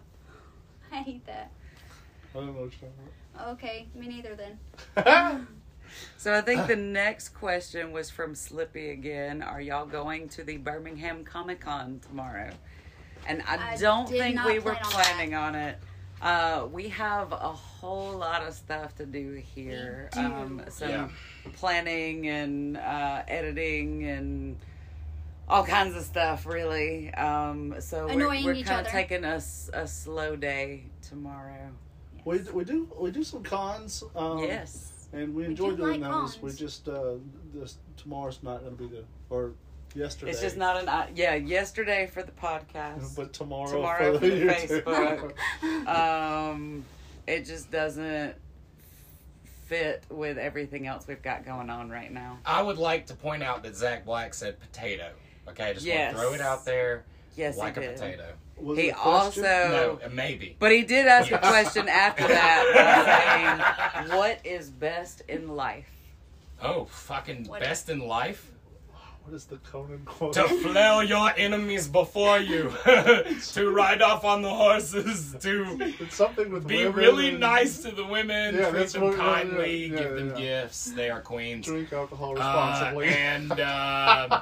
I 0.92 0.98
hate 0.98 1.26
that. 1.26 1.52
I 2.34 2.38
don't 2.38 2.48
know 2.48 2.62
what 2.64 2.72
you're 2.82 2.90
talking 2.90 3.52
Okay, 3.54 3.88
me 3.96 4.08
neither 4.08 4.36
then. 4.36 4.60
about. 4.96 5.42
So 6.18 6.36
I 6.36 6.42
think 6.42 6.68
the 6.68 6.76
next 6.76 7.30
question 7.30 7.92
was 7.92 8.12
from 8.12 8.36
Slippy 8.36 8.92
again. 8.92 9.42
Are 9.42 9.60
y'all 9.60 9.88
going 9.88 10.30
to 10.30 10.44
the 10.44 10.58
Birmingham 10.58 11.24
Comic 11.24 11.62
Con 11.62 12.00
tomorrow? 12.08 12.52
And 13.28 13.42
I, 13.48 13.72
I 13.74 13.76
don't 13.76 14.08
did 14.08 14.20
think 14.20 14.36
not 14.36 14.46
we 14.46 14.60
were 14.60 14.76
plan 14.76 14.84
on 14.86 14.92
planning 14.92 15.34
on 15.34 15.56
it. 15.56 15.80
Uh, 16.22 16.68
we 16.72 16.90
have 16.90 17.32
a 17.32 17.36
whole 17.38 18.18
lot 18.18 18.46
of 18.46 18.54
stuff 18.54 18.96
to 18.96 19.06
do 19.06 19.42
here. 19.56 20.10
Do. 20.14 20.20
Um, 20.20 20.62
some 20.70 20.90
Yeah. 20.90 21.10
planning 21.54 22.28
and 22.28 22.78
uh, 22.78 23.24
editing 23.28 24.04
and 24.04 24.58
all 25.48 25.64
kinds 25.64 25.96
of 25.96 26.04
stuff, 26.04 26.46
really. 26.46 27.14
Um, 27.14 27.76
so 27.80 28.08
we're, 28.08 28.28
we're 28.28 28.42
kind 28.44 28.60
of 28.60 28.70
other. 28.70 28.90
taking 28.90 29.24
a 29.24 29.40
slow 29.88 30.36
day 30.36 30.84
tomorrow. 31.02 31.72
we, 32.26 32.40
we 32.54 32.64
do 32.66 32.88
we 33.00 33.12
do 33.12 33.24
some 33.24 33.44
cons. 33.44 34.04
Um, 34.16 34.40
yes. 34.40 35.08
and 35.14 35.34
we 35.34 35.46
enjoy 35.46 35.72
do 35.72 35.78
doing 35.78 36.02
like 36.02 36.12
those. 36.12 36.42
We 36.42 36.52
just 36.52 36.88
uh, 36.90 37.14
this 37.54 37.78
tomorrow's 37.98 38.40
not 38.44 38.60
going 38.62 38.78
to 38.78 38.84
be 38.84 38.88
the 38.96 39.04
or 39.30 39.54
yesterday. 39.96 40.32
It's 40.32 40.42
just 40.42 40.58
not 40.58 40.82
an 40.82 40.90
uh, 40.90 41.08
yeah. 41.16 41.36
Yesterday 41.36 42.08
for 42.14 42.24
the 42.24 42.32
podcast, 42.32 43.16
But 43.16 43.34
tomorrow, 43.34 43.72
Tomorrow 43.72 44.14
for 44.14 44.20
for 44.20 44.26
the, 44.28 44.36
the 44.36 44.46
YouTube. 44.46 45.34
Facebook. 45.64 45.88
um, 46.54 46.86
it 47.28 47.46
just 47.46 47.70
doesn't 47.72 48.36
fit 49.68 50.04
with 50.10 50.38
everything 50.38 50.88
else 50.88 51.08
we've 51.08 51.22
got 51.22 51.46
going 51.46 51.70
on 51.70 51.90
right 51.90 52.12
now. 52.12 52.40
I 52.46 52.62
would 52.62 52.78
like 52.78 53.06
to 53.08 53.14
point 53.14 53.44
out 53.44 53.64
that 53.64 53.76
Zach 53.76 54.06
Black 54.06 54.34
said 54.34 54.60
potato. 54.60 55.12
Okay, 55.48 55.74
just 55.74 55.86
Yes. 55.86 56.14
want 56.16 56.18
to 56.18 56.22
throw 56.24 56.34
it 56.36 56.42
out 56.42 56.66
there. 56.66 57.04
Yes, 57.36 57.58
like 57.58 57.78
he 57.78 57.84
a 57.84 57.88
did. 57.90 57.96
potato. 58.00 58.34
Was 58.58 58.78
He 58.78 58.88
it 58.90 58.96
a 58.96 58.98
also, 59.00 59.42
No, 59.42 60.00
uh, 60.04 60.10
maybe. 60.10 60.56
but 60.60 60.72
he 60.72 60.84
did 60.84 61.06
ask 61.08 61.32
a 61.32 61.38
question 61.40 61.88
after 61.88 62.28
that, 62.28 64.04
saying, 64.04 64.10
"What 64.18 64.40
is 64.44 64.70
best 64.70 65.22
in 65.30 65.48
life?" 65.56 65.90
Oh, 66.62 66.86
fucking 66.86 67.46
What- 67.48 67.62
best 67.62 67.90
in 67.90 68.00
life? 68.00 68.52
What 69.30 69.36
is 69.36 69.46
the 69.46 69.58
Conan 69.58 70.02
quote? 70.06 70.34
to 70.34 70.48
flail 70.48 71.04
your 71.04 71.32
enemies 71.38 71.88
before 71.88 72.40
you, 72.40 72.74
to 73.54 73.70
ride 73.70 74.02
off 74.02 74.26
on 74.26 74.42
the 74.42 74.50
horses, 74.50 75.36
to 75.42 75.78
It's 76.00 76.16
something 76.16 76.50
with 76.52 76.68
be 76.68 76.78
women 76.86 76.94
really 76.96 77.30
and 77.30 77.40
nice 77.40 77.78
to 77.84 77.92
the 77.92 78.08
women, 78.08 78.56
Yeah, 78.56 78.72
treat 78.72 78.88
them 78.90 79.04
what- 79.04 79.12
yeah, 79.12 79.18
kindly, 79.24 79.86
yeah, 79.86 79.98
give 80.00 80.16
them 80.16 80.30
yeah. 80.32 80.62
gifts. 80.64 80.90
They 80.94 81.12
are 81.12 81.22
queens. 81.22 81.68
Drink 81.68 81.94
alcohol 81.94 82.32
Uh, 82.32 82.34
responsibly. 82.42 83.08
and 83.10 83.52
uh, 83.52 84.42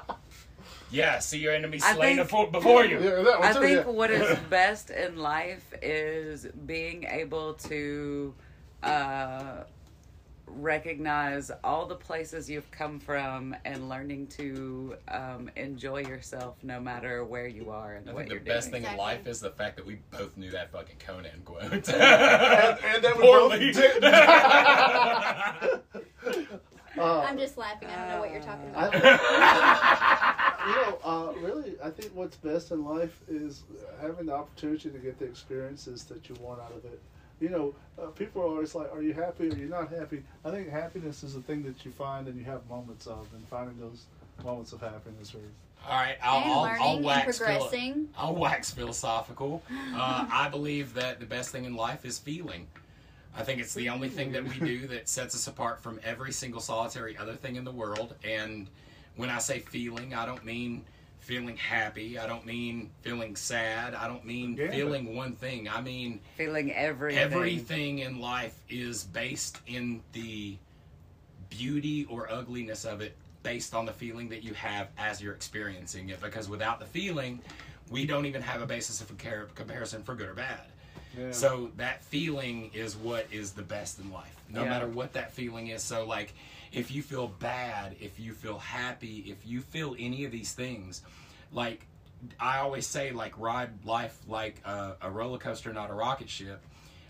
yeah, 0.89 1.19
see 1.19 1.39
your 1.39 1.53
enemies 1.53 1.83
slain 1.83 2.23
think- 2.25 2.51
before 2.53 2.85
you. 2.85 2.99
yeah, 3.01 3.23
that 3.23 3.39
I 3.43 3.51
too, 3.51 3.59
think 3.59 3.85
yeah. 3.88 3.91
what 3.91 4.09
is 4.09 4.38
best 4.49 4.89
in 4.89 5.17
life 5.17 5.73
is 5.81 6.47
being 6.65 7.03
able 7.03 7.55
to 7.55 8.33
uh, 8.83 9.63
recognize 10.47 11.51
all 11.63 11.85
the 11.85 11.95
places 11.95 12.49
you've 12.49 12.69
come 12.71 12.99
from 12.99 13.55
and 13.65 13.89
learning 13.89 14.27
to 14.27 14.95
um, 15.09 15.49
enjoy 15.55 15.99
yourself 16.01 16.55
no 16.63 16.79
matter 16.79 17.23
where 17.25 17.47
you 17.47 17.69
are 17.69 17.95
and 17.95 18.09
I 18.09 18.13
what 18.13 18.21
think 18.21 18.31
you're 18.31 18.39
the 18.39 18.45
best 18.45 18.71
doing. 18.71 18.83
thing 18.83 18.93
in 18.93 18.97
life 18.97 19.27
is 19.27 19.39
the 19.39 19.51
fact 19.51 19.75
that 19.77 19.85
we 19.85 19.99
both 20.11 20.35
knew 20.37 20.49
that 20.51 20.71
fucking 20.71 20.97
Conan 21.05 21.41
quote. 21.45 21.63
and, 21.71 21.83
and 21.83 21.89
that 21.89 23.17
we 23.17 23.23
both 23.23 23.51
Poorly. 23.51 23.71
didn't. 23.71 24.03
Uh, 26.97 27.19
I'm 27.27 27.37
just 27.37 27.57
laughing. 27.57 27.89
I 27.89 27.95
don't 27.95 28.09
know 28.09 28.19
what 28.19 28.31
you're 28.31 28.41
talking 28.41 28.71
I, 28.75 28.87
about. 28.87 29.03
you 30.67 30.75
know, 30.75 30.97
uh, 31.03 31.31
really, 31.39 31.75
I 31.83 31.89
think 31.91 32.11
what's 32.15 32.37
best 32.37 32.71
in 32.71 32.83
life 32.83 33.21
is 33.27 33.63
having 34.01 34.25
the 34.25 34.33
opportunity 34.33 34.89
to 34.89 34.97
get 34.97 35.19
the 35.19 35.25
experiences 35.25 36.05
that 36.05 36.27
you 36.27 36.35
want 36.41 36.59
out 36.59 36.71
of 36.71 36.83
it. 36.85 36.99
You 37.39 37.49
know, 37.49 37.75
uh, 38.01 38.07
people 38.07 38.41
are 38.41 38.45
always 38.45 38.73
like, 38.73 38.91
"Are 38.91 39.01
you 39.01 39.13
happy? 39.13 39.49
Are 39.49 39.55
you 39.55 39.67
not 39.67 39.91
happy?" 39.91 40.23
I 40.43 40.51
think 40.51 40.69
happiness 40.69 41.23
is 41.23 41.35
a 41.35 41.41
thing 41.41 41.63
that 41.63 41.85
you 41.85 41.91
find 41.91 42.27
and 42.27 42.38
you 42.38 42.45
have 42.45 42.67
moments 42.67 43.05
of, 43.07 43.27
and 43.33 43.47
finding 43.47 43.79
those 43.79 44.05
moments 44.43 44.73
of 44.73 44.81
happiness 44.81 45.33
are. 45.35 45.39
All 45.88 45.99
right, 45.99 46.17
I'll, 46.23 46.41
and 46.41 46.51
I'll, 46.51 46.61
learning 46.63 46.81
I'll 46.81 46.95
and 46.95 47.05
wax 47.05 47.39
philo- 47.39 47.69
I'll 48.17 48.35
wax 48.35 48.71
philosophical. 48.71 49.61
Uh, 49.97 50.27
I 50.31 50.47
believe 50.49 50.93
that 50.93 51.19
the 51.19 51.25
best 51.25 51.49
thing 51.49 51.65
in 51.65 51.75
life 51.75 52.05
is 52.05 52.19
feeling. 52.19 52.67
I 53.35 53.41
think 53.41 53.59
it's 53.59 53.73
the 53.73 53.89
only 53.89 54.09
thing 54.09 54.31
that 54.33 54.43
we 54.43 54.59
do 54.59 54.88
that 54.93 55.09
sets 55.09 55.33
us 55.33 55.47
apart 55.47 55.81
from 55.81 55.99
every 56.03 56.31
single 56.31 56.61
solitary 56.61 57.17
other 57.17 57.33
thing 57.33 57.55
in 57.55 57.63
the 57.63 57.71
world. 57.71 58.13
And 58.23 58.67
when 59.15 59.31
I 59.31 59.39
say 59.39 59.59
feeling, 59.59 60.13
I 60.13 60.27
don't 60.27 60.45
mean 60.45 60.85
feeling 61.28 61.57
happy. 61.57 62.17
I 62.17 62.25
don't 62.25 62.45
mean 62.45 62.89
feeling 63.01 63.36
sad. 63.36 63.93
I 63.93 64.07
don't 64.07 64.23
mean 64.25 64.55
Yeah. 64.55 64.71
feeling 64.71 65.13
one 65.13 65.34
thing. 65.34 65.67
I 65.67 65.82
mean 65.82 66.21
Feeling 66.38 66.71
everything. 66.71 67.21
everything 67.21 67.99
in 67.99 68.21
life 68.21 68.57
is 68.69 69.03
based 69.03 69.57
in 69.67 70.01
the 70.13 70.55
beauty 71.49 72.05
or 72.05 72.32
ugliness 72.32 72.86
of 72.86 73.01
it 73.01 73.13
based 73.43 73.73
on 73.75 73.86
the 73.86 73.91
feeling 73.91 74.30
that 74.30 74.41
you 74.41 74.53
have 74.53 74.88
as 74.97 75.21
you're 75.21 75.34
experiencing 75.34 76.07
it 76.09 76.21
because 76.21 76.47
without 76.47 76.80
the 76.80 76.86
feeling 76.86 77.41
we 77.89 78.05
don't 78.05 78.25
even 78.25 78.41
have 78.41 78.61
a 78.61 78.65
basis 78.65 78.99
of 79.01 79.07
compar- 79.15 79.53
comparison 79.55 80.03
for 80.03 80.13
good 80.15 80.28
or 80.28 80.34
bad 80.34 80.59
Yeah. 81.17 81.32
so 81.32 81.71
that 81.78 82.03
feeling 82.03 82.69
is 82.73 82.97
what 82.97 83.28
is 83.32 83.51
the 83.53 83.61
best 83.61 83.99
in 83.99 84.11
life 84.11 84.36
no 84.49 84.63
Yeah. 84.63 84.69
matter 84.69 84.88
what 84.89 85.13
that 85.13 85.32
feeling 85.34 85.67
is 85.67 85.82
so 85.84 86.05
like 86.05 86.34
if 86.72 86.91
you 86.91 87.01
feel 87.01 87.28
bad 87.28 87.95
if 87.99 88.20
you 88.20 88.34
feel 88.34 88.59
happy 88.59 89.24
if 89.28 89.45
you 89.45 89.61
feel 89.61 89.95
any 89.99 90.26
of 90.26 90.32
these 90.32 90.53
things 90.53 91.01
like 91.51 91.86
i 92.39 92.59
always 92.59 92.86
say 92.86 93.11
like 93.11 93.38
ride 93.39 93.70
life 93.86 94.18
like 94.28 94.61
a, 94.65 94.93
a 95.01 95.09
roller 95.09 95.38
coaster 95.38 95.72
not 95.74 95.89
a 95.89 95.93
rocket 95.93 96.30
ship 96.30 96.61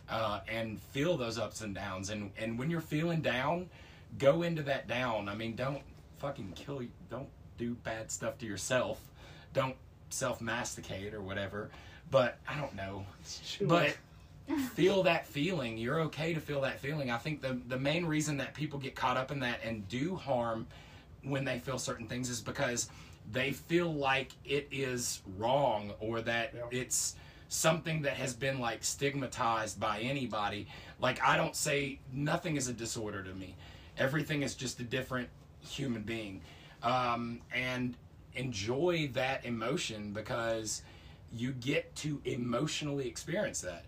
uh, 0.09 0.39
and 0.47 0.79
feel 0.79 1.17
those 1.17 1.37
ups 1.37 1.61
and 1.61 1.75
downs. 1.75 2.09
And 2.09 2.31
and 2.37 2.57
when 2.57 2.69
you're 2.69 2.81
feeling 2.81 3.21
down 3.21 3.69
go 4.17 4.41
into 4.43 4.63
that 4.63 4.87
down. 4.87 5.27
I 5.29 5.35
mean 5.35 5.55
don't 5.55 5.81
fucking 6.19 6.53
kill 6.55 6.81
you 6.81 6.89
don't 7.09 7.29
do 7.57 7.75
bad 7.75 8.11
stuff 8.11 8.37
to 8.39 8.45
yourself. 8.45 9.01
Don't 9.53 9.75
self 10.09 10.41
masticate 10.41 11.13
or 11.13 11.21
whatever. 11.21 11.69
But 12.09 12.39
i 12.47 12.59
don't 12.59 12.75
know. 12.75 13.05
But 13.61 13.97
feel 14.73 15.03
that 15.03 15.25
feeling. 15.27 15.77
You're 15.77 15.99
okay 16.01 16.33
to 16.33 16.39
feel 16.39 16.61
that 16.61 16.79
feeling. 16.79 17.11
I 17.11 17.17
think 17.17 17.41
the 17.41 17.59
the 17.67 17.77
main 17.79 18.05
reason 18.05 18.37
that 18.37 18.53
people 18.53 18.79
get 18.79 18.95
caught 18.95 19.17
up 19.17 19.31
in 19.31 19.39
that 19.41 19.59
and 19.63 19.87
do 19.87 20.15
harm 20.15 20.67
when 21.23 21.43
they 21.43 21.59
feel 21.59 21.77
certain 21.79 22.07
things 22.07 22.29
is 22.29 22.41
because 22.41 22.89
they 23.31 23.51
feel 23.51 23.93
like 23.93 24.31
it 24.45 24.67
is 24.71 25.21
wrong 25.37 25.91
or 25.99 26.21
that 26.21 26.53
Yeah. 26.55 26.61
it's 26.71 27.15
something 27.49 28.01
that 28.03 28.13
has 28.13 28.33
been 28.33 28.59
like 28.59 28.83
stigmatized 28.83 29.79
by 29.79 29.99
anybody. 29.99 30.67
Like 30.99 31.21
i 31.21 31.35
don't 31.37 31.55
say 31.55 31.99
nothing 32.13 32.55
is 32.55 32.67
a 32.67 32.73
disorder 32.73 33.23
to 33.23 33.33
me. 33.33 33.55
Everything 33.97 34.43
is 34.43 34.55
just 34.55 34.79
a 34.79 34.83
different 34.83 35.27
human 35.61 36.03
being. 36.03 36.41
Um, 36.83 37.41
and 37.53 37.95
enjoy 38.35 39.09
that 39.13 39.43
emotion 39.45 40.13
because 40.13 40.83
you 41.33 41.51
get 41.53 41.93
to 41.97 42.21
emotionally 42.25 43.07
experience 43.07 43.59
that 43.61 43.85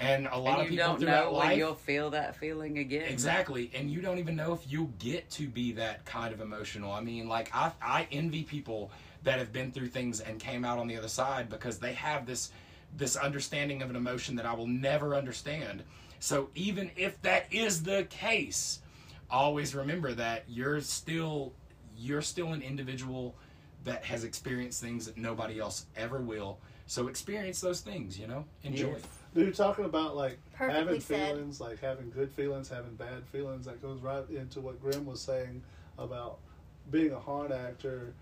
and 0.00 0.26
a 0.32 0.38
lot 0.38 0.54
and 0.54 0.62
of 0.62 0.68
people 0.68 0.86
don't 0.86 1.00
throughout 1.00 1.26
know 1.26 1.32
life 1.38 1.48
when 1.50 1.58
you'll 1.58 1.74
feel 1.74 2.10
that 2.10 2.34
feeling 2.34 2.78
again. 2.78 3.04
Exactly, 3.10 3.70
and 3.74 3.90
you 3.90 4.00
don't 4.00 4.18
even 4.18 4.34
know 4.34 4.52
if 4.54 4.60
you'll 4.66 4.90
get 4.98 5.28
to 5.30 5.46
be 5.46 5.72
that 5.72 6.04
kind 6.06 6.32
of 6.32 6.40
emotional. 6.40 6.90
I 6.90 7.00
mean, 7.02 7.28
like 7.28 7.54
I, 7.54 7.70
I 7.82 8.08
envy 8.10 8.42
people 8.42 8.90
that 9.22 9.38
have 9.38 9.52
been 9.52 9.70
through 9.70 9.88
things 9.88 10.20
and 10.20 10.40
came 10.40 10.64
out 10.64 10.78
on 10.78 10.86
the 10.86 10.96
other 10.96 11.08
side 11.08 11.50
because 11.50 11.78
they 11.78 11.92
have 11.92 12.24
this, 12.24 12.50
this 12.96 13.14
understanding 13.14 13.82
of 13.82 13.90
an 13.90 13.96
emotion 13.96 14.34
that 14.36 14.46
I 14.46 14.54
will 14.54 14.66
never 14.66 15.14
understand. 15.14 15.84
So 16.18 16.48
even 16.54 16.90
if 16.96 17.20
that 17.22 17.52
is 17.52 17.82
the 17.82 18.06
case, 18.08 18.80
always 19.30 19.74
remember 19.74 20.14
that 20.14 20.44
you're 20.48 20.80
still, 20.80 21.52
you're 21.96 22.22
still 22.22 22.54
an 22.54 22.62
individual 22.62 23.36
that 23.84 24.04
has 24.04 24.24
experienced 24.24 24.80
things 24.80 25.04
that 25.04 25.18
nobody 25.18 25.60
else 25.60 25.86
ever 25.94 26.20
will. 26.20 26.58
So 26.86 27.08
experience 27.08 27.60
those 27.60 27.80
things, 27.80 28.18
you 28.18 28.26
know, 28.26 28.46
enjoy. 28.62 28.92
Yes. 28.92 29.19
Dude, 29.34 29.54
talking 29.54 29.84
about 29.84 30.16
like 30.16 30.38
Perfectly 30.52 30.80
having 30.80 31.00
said. 31.00 31.28
feelings, 31.28 31.60
like 31.60 31.80
having 31.80 32.10
good 32.10 32.32
feelings, 32.32 32.68
having 32.68 32.94
bad 32.94 33.24
feelings, 33.30 33.66
that 33.66 33.80
goes 33.80 34.00
right 34.00 34.28
into 34.30 34.60
what 34.60 34.80
Grim 34.82 35.06
was 35.06 35.20
saying 35.20 35.62
about 35.98 36.38
being 36.90 37.12
a 37.12 37.20
hard 37.20 37.52
actor, 37.52 38.12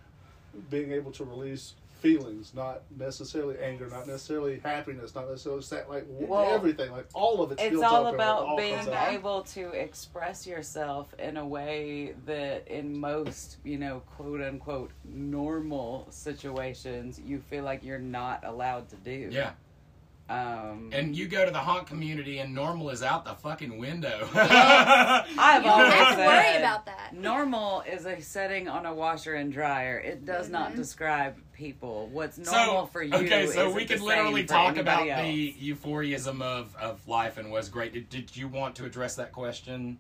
being 0.71 0.93
able 0.93 1.11
to 1.13 1.25
release 1.25 1.75
feelings, 2.01 2.53
not 2.55 2.83
necessarily 2.97 3.59
anger, 3.59 3.89
not 3.89 4.07
necessarily 4.07 4.61
happiness, 4.61 5.15
not 5.15 5.29
necessarily 5.29 5.63
sad, 5.63 5.89
like 5.89 6.05
Well, 6.09 6.55
everything, 6.55 6.93
like 6.93 7.07
all 7.13 7.43
of 7.43 7.51
it. 7.53 7.59
It's 7.61 7.83
all 7.83 7.85
up 7.85 7.97
and, 7.97 8.05
like, 8.05 8.15
about 8.15 8.47
all 8.47 8.57
being 8.57 8.89
able 9.09 9.43
to 9.43 9.71
express 9.71 10.47
yourself 10.47 11.13
in 11.19 11.37
a 11.37 11.47
way 11.47 12.15
that, 12.27 12.69
in 12.69 12.99
most, 12.99 13.57
you 13.65 13.79
know, 13.79 14.03
quote 14.17 14.41
unquote, 14.41 14.93
normal 15.05 16.07
situations, 16.11 17.21
you 17.25 17.41
feel 17.41 17.65
like 17.65 17.83
you're 17.83 17.99
not 17.99 18.45
allowed 18.45 18.89
to 18.91 18.97
do. 18.97 19.29
Yeah. 19.33 19.53
Um, 20.29 20.91
And 20.93 21.17
you 21.17 21.27
go 21.27 21.45
to 21.47 21.51
the 21.51 21.59
haunt 21.59 21.87
community 21.87 22.39
and 22.39 22.55
normal 22.55 22.91
is 22.91 23.03
out 23.03 23.25
the 23.25 23.35
fucking 23.35 23.79
window. 23.79 24.29
I've 24.35 25.27
You 25.29 25.35
don't 25.37 25.81
always 25.81 25.95
have 25.95 26.17
to 26.17 26.27
worry 26.27 26.57
about 26.59 26.85
that. 26.87 27.15
Normal 27.15 27.83
is 27.91 28.05
a 28.05 28.21
setting 28.21 28.69
on 28.69 28.85
a 28.85 28.93
washer 28.95 29.35
and 29.37 29.51
dryer. 29.51 29.99
It 29.99 30.27
does 30.27 30.51
not 30.51 30.73
Mhm. 30.73 30.77
describe 30.77 31.37
people. 31.55 32.09
What's 32.13 32.37
normal 32.37 32.87
for 32.87 33.03
you? 33.03 33.15
Is 33.15 33.21
Okay, 33.23 33.47
so 33.47 33.73
we 33.73 33.85
the 33.85 33.95
could 33.95 34.03
literally 34.03 34.45
talk 34.45 34.77
about 34.77 35.01
anybody 35.01 35.53
the 35.53 35.59
euphorism 35.59 36.43
of, 36.43 36.77
of 36.77 37.07
life 37.09 37.39
and 37.39 37.51
was 37.51 37.69
great. 37.71 37.95
Did, 37.95 38.11
did 38.11 38.37
you 38.37 38.49
want 38.49 38.75
to 38.77 38.85
address 38.85 39.17
that 39.17 39.33
question? 39.33 39.99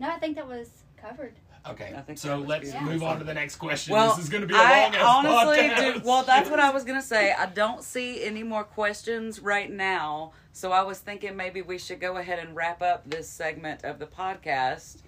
No, 0.00 0.10
I 0.10 0.18
think 0.18 0.34
that 0.36 0.48
was 0.48 0.68
covered. 0.96 1.34
Okay, 1.68 1.94
so 2.14 2.38
let's 2.38 2.70
beautiful. 2.70 2.86
move 2.92 3.02
on 3.02 3.18
to 3.18 3.24
the 3.24 3.34
next 3.34 3.56
question. 3.56 3.92
Well, 3.92 4.14
this 4.14 4.24
is 4.24 4.30
going 4.30 4.42
to 4.42 4.46
be 4.46 4.54
a 4.54 4.58
I 4.58 4.82
long 4.84 4.94
ass 4.94 5.02
honestly 5.04 5.68
podcast. 5.68 5.94
do. 5.94 6.00
Well, 6.04 6.22
that's 6.22 6.48
what 6.50 6.60
I 6.60 6.70
was 6.70 6.84
gonna 6.84 7.02
say. 7.02 7.32
I 7.32 7.46
don't 7.46 7.82
see 7.82 8.22
any 8.24 8.42
more 8.42 8.64
questions 8.64 9.40
right 9.40 9.70
now, 9.70 10.32
so 10.52 10.72
I 10.72 10.82
was 10.82 10.98
thinking 10.98 11.36
maybe 11.36 11.60
we 11.62 11.78
should 11.78 12.00
go 12.00 12.16
ahead 12.16 12.38
and 12.38 12.54
wrap 12.56 12.80
up 12.82 13.08
this 13.10 13.28
segment 13.28 13.84
of 13.84 13.98
the 13.98 14.06
podcast, 14.06 14.98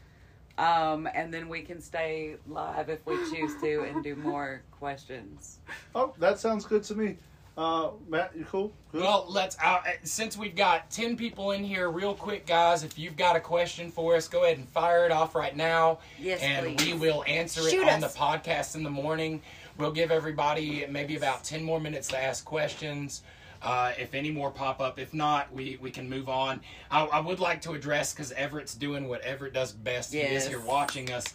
um, 0.58 1.08
and 1.14 1.32
then 1.32 1.48
we 1.48 1.62
can 1.62 1.80
stay 1.80 2.36
live 2.46 2.90
if 2.90 3.04
we 3.06 3.16
choose 3.30 3.58
to 3.62 3.82
and 3.84 4.02
do 4.02 4.14
more 4.16 4.62
questions. 4.72 5.58
Oh, 5.94 6.14
that 6.18 6.38
sounds 6.38 6.64
good 6.64 6.82
to 6.84 6.94
me. 6.94 7.16
Uh, 7.60 7.90
Matt, 8.08 8.32
you 8.34 8.46
cool? 8.46 8.72
Good? 8.90 9.02
Well, 9.02 9.26
let's. 9.28 9.54
Uh, 9.62 9.80
since 10.02 10.34
we've 10.34 10.56
got 10.56 10.90
ten 10.90 11.14
people 11.14 11.50
in 11.50 11.62
here, 11.62 11.90
real 11.90 12.14
quick, 12.14 12.46
guys. 12.46 12.82
If 12.84 12.98
you've 12.98 13.18
got 13.18 13.36
a 13.36 13.40
question 13.40 13.90
for 13.90 14.16
us, 14.16 14.28
go 14.28 14.44
ahead 14.44 14.56
and 14.56 14.66
fire 14.70 15.04
it 15.04 15.12
off 15.12 15.34
right 15.34 15.54
now, 15.54 15.98
Yes, 16.18 16.40
and 16.40 16.74
please. 16.78 16.94
we 16.94 16.98
will 16.98 17.22
answer 17.26 17.60
Shoot 17.68 17.82
it 17.82 17.88
on 17.92 18.02
us. 18.02 18.14
the 18.14 18.18
podcast 18.18 18.76
in 18.76 18.82
the 18.82 18.88
morning. 18.88 19.42
We'll 19.76 19.92
give 19.92 20.10
everybody 20.10 20.86
maybe 20.88 21.16
about 21.16 21.44
ten 21.44 21.62
more 21.62 21.78
minutes 21.80 22.08
to 22.08 22.22
ask 22.22 22.46
questions. 22.46 23.22
Uh, 23.60 23.92
if 23.98 24.14
any 24.14 24.30
more 24.30 24.50
pop 24.50 24.80
up, 24.80 24.98
if 24.98 25.12
not, 25.12 25.52
we, 25.52 25.76
we 25.82 25.90
can 25.90 26.08
move 26.08 26.30
on. 26.30 26.62
I, 26.90 27.04
I 27.04 27.20
would 27.20 27.40
like 27.40 27.60
to 27.62 27.72
address 27.74 28.14
because 28.14 28.32
Everett's 28.32 28.74
doing 28.74 29.06
what 29.06 29.20
Everett 29.20 29.52
does 29.52 29.72
best. 29.72 30.14
He 30.14 30.20
is 30.20 30.48
here 30.48 30.60
watching 30.60 31.12
us. 31.12 31.26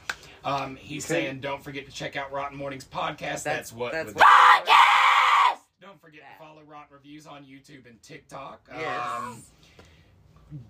Um, 0.43 0.76
he's 0.76 1.05
Okay. 1.05 1.26
saying, 1.26 1.41
don't 1.41 1.63
forget 1.63 1.86
to 1.86 1.91
check 1.91 2.15
out 2.15 2.32
Rotten 2.32 2.57
Mornings 2.57 2.84
podcast. 2.84 3.43
That's, 3.43 3.71
what. 3.71 3.91
That's 3.91 4.07
would- 4.07 4.15
what. 4.15 4.65
Don't 6.76 6.89
forget 6.89 7.03
to 7.03 7.23
follow 7.23 7.26
Rotten 7.26 7.26
Reviews 7.26 7.28
on 7.28 7.43
YouTube 7.43 7.89
and 7.89 8.01
TikTok. 8.01 8.69
Yes. 8.71 9.21
Um, 9.21 9.43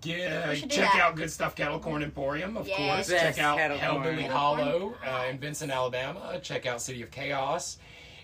We 0.04 0.60
check 0.68 0.92
that. 0.92 1.00
out 1.00 1.16
Good 1.16 1.30
Stuff 1.30 1.54
Kettle 1.54 1.78
Corn 1.78 2.02
Emporium, 2.02 2.56
of 2.56 2.66
Yes. 2.66 2.76
course. 2.76 3.08
Best 3.10 3.36
check 3.36 3.44
out. 3.44 3.58
Hellbilly 3.58 4.28
Hollow 4.28 4.94
uh, 5.06 5.26
in 5.30 5.38
Vincent, 5.38 5.70
Alabama. 5.72 6.40
Check 6.42 6.66
out 6.66 6.80
City 6.80 7.02
of 7.02 7.10
Chaos 7.10 7.78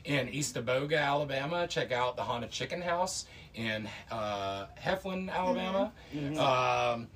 in 0.05 0.29
Eastaboga, 0.29 1.01
Alabama. 1.01 1.67
Check 1.67 1.93
out 1.93 2.17
the 2.17 2.23
Haunted 2.23 2.51
Chicken 2.51 2.83
House 2.83 3.27
in 3.55 3.89
uh, 4.11 4.67
Heflin, 4.81 5.31
Alabama. 5.31 5.93
Mm-hmm. 6.15 6.39
Um, 6.39 7.09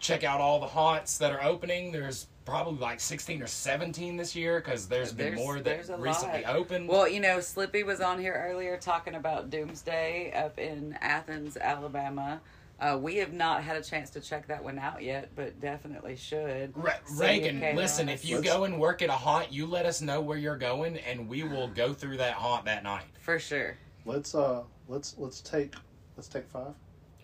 check 0.00 0.24
out 0.24 0.40
all 0.40 0.60
the 0.60 0.66
haunts 0.66 1.18
that 1.18 1.32
are 1.32 1.42
opening. 1.42 1.92
There's 1.92 2.26
probably 2.46 2.78
like 2.80 3.00
16 3.00 3.42
or 3.42 3.46
17 3.46 4.16
this 4.16 4.34
year 4.34 4.60
because 4.60 4.88
there's 4.88 5.12
been 5.12 5.34
There's- 5.34 5.38
more 5.38 5.60
that 5.60 5.78
recently 5.98 6.44
lot. 6.44 6.56
opened. 6.56 6.88
Well, 6.88 7.06
you 7.06 7.20
know, 7.20 7.40
Slippy 7.40 7.82
was 7.82 8.00
on 8.00 8.18
here 8.18 8.32
earlier 8.48 8.78
talking 8.78 9.16
about 9.16 9.50
Doomsday 9.50 10.32
up 10.32 10.58
in 10.58 10.94
Athens, 11.02 11.56
Alabama. 11.58 12.40
Uh, 12.78 12.98
we 13.00 13.16
have 13.16 13.32
not 13.32 13.64
had 13.64 13.76
a 13.76 13.82
chance 13.82 14.10
to 14.10 14.20
check 14.20 14.46
that 14.46 14.62
one 14.62 14.78
out 14.78 15.02
yet, 15.02 15.30
but 15.34 15.58
definitely 15.60 16.14
should. 16.14 16.72
Re- 16.76 16.92
Reagan, 17.16 17.74
listen, 17.74 18.08
if 18.08 18.24
you 18.24 18.42
go 18.42 18.64
and 18.64 18.78
work 18.78 19.00
at 19.02 19.08
a 19.08 19.12
haunt, 19.14 19.50
you 19.50 19.66
let 19.66 19.86
us 19.86 20.00
know 20.02 20.20
where 20.20 20.36
you're 20.38 20.58
going 20.58 20.98
and 20.98 21.26
we 21.26 21.42
will 21.42 21.68
go 21.68 21.92
through 21.94 22.18
that 22.18 22.34
haunt 22.34 22.66
that 22.66 22.82
night. 22.84 23.04
For 23.20 23.38
sure. 23.38 23.76
let's 24.04 24.34
uh, 24.34 24.62
let's 24.88 25.14
let's 25.18 25.40
take 25.40 25.74
let's 26.16 26.28
take 26.28 26.46
five. 26.48 26.74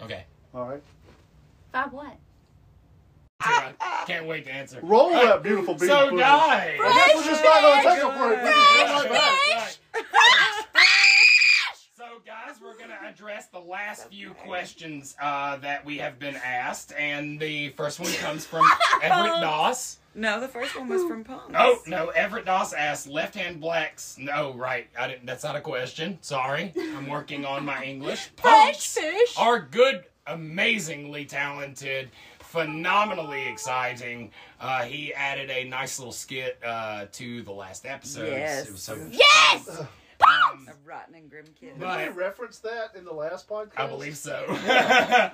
Okay. 0.03 0.25
All 0.55 0.69
right. 0.69 0.83
Five 1.71 1.93
what? 1.93 2.17
Sarah, 3.45 3.75
Can't 4.07 4.27
wait 4.27 4.45
to 4.47 4.53
answer. 4.53 4.81
Roll 4.83 5.03
All 5.03 5.13
right, 5.13 5.25
that 5.27 5.43
beautiful 5.43 5.75
bean 5.75 5.89
So, 5.89 6.05
footage. 6.11 6.19
guys. 6.21 6.79
I 6.83 6.93
guess 6.95 7.15
we're 7.17 7.25
just 7.25 7.45
not 7.45 7.61
gonna 7.63 7.83
take 7.95 8.03
a 8.03 8.19
break. 8.19 8.43
We 8.43 8.49
can 8.51 8.87
come 8.87 9.11
right 9.11 9.11
Right, 9.11 9.11
back. 9.11 10.73
right. 10.75 10.83
So, 11.95 12.05
guys, 12.27 12.57
we're 12.61 12.75
going 12.77 12.89
to 12.91 13.09
address 13.09 13.47
the 13.47 13.61
last 13.61 14.09
few 14.09 14.31
questions 14.31 15.15
uh, 15.23 15.57
that 15.59 15.85
we 15.85 15.99
have 15.99 16.19
been 16.19 16.35
asked. 16.37 16.93
And 16.99 17.39
the 17.39 17.69
first 17.71 18.01
one 18.01 18.11
comes 18.15 18.45
from 18.45 18.67
Everett 19.03 19.41
Doss. 19.41 19.99
No, 20.15 20.41
the 20.41 20.49
first 20.49 20.77
one 20.79 20.89
was 20.89 21.03
from 21.05 21.23
Punks. 21.25 21.55
Oh 21.57 21.79
no, 21.87 22.09
Everett 22.09 22.45
Doss 22.45 22.73
asked 22.75 23.07
left 23.07 23.35
hand 23.35 23.61
blacks. 23.61 24.17
No, 24.19 24.53
right. 24.55 24.89
I 24.99 25.07
didn't 25.09 25.25
that's 25.27 25.45
not 25.45 25.57
a 25.57 25.61
question. 25.61 26.19
Sorry. 26.23 26.73
I'm 26.77 27.09
working 27.09 27.45
on 27.47 27.65
my 27.65 27.83
English. 27.85 28.29
Punks 28.37 28.95
fish. 28.99 29.35
are 29.39 29.61
good, 29.61 30.05
amazingly 30.27 31.25
talented, 31.25 32.11
phenomenally 32.53 33.49
exciting. 33.49 34.31
Uh, 34.61 34.83
he 34.83 35.13
added 35.15 35.51
a 35.51 35.65
nice 35.65 35.99
little 35.99 36.13
skit 36.13 36.59
uh, 36.65 37.07
to 37.13 37.43
the 37.43 37.53
last 37.53 37.87
episode. 37.87 38.29
Yes. 38.29 38.67
It 38.69 38.73
was 38.73 38.83
so 38.83 38.99
Yes! 39.11 39.69
um, 39.81 40.69
A 40.69 40.75
rotten 40.87 41.15
and 41.15 41.31
grim 41.31 41.47
kid. 41.59 41.81
Did 41.81 41.89
we 41.89 42.09
reference 42.21 42.59
that 42.59 42.95
in 42.95 43.05
the 43.07 43.13
last 43.13 43.49
podcast? 43.49 43.79
I 43.79 43.87
believe 43.87 44.17
so. 44.17 44.45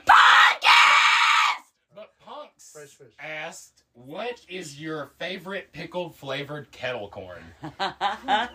But 1.95 2.11
Punks 2.29 2.73
Fresh 2.73 2.89
fish. 2.91 3.15
asked, 3.19 3.83
"What 3.95 4.41
is 4.49 4.81
your 4.81 5.11
favorite 5.19 5.73
pickled 5.73 6.15
flavored 6.15 6.71
kettle 6.73 7.09
corn?" 7.09 7.43
and 7.63 7.73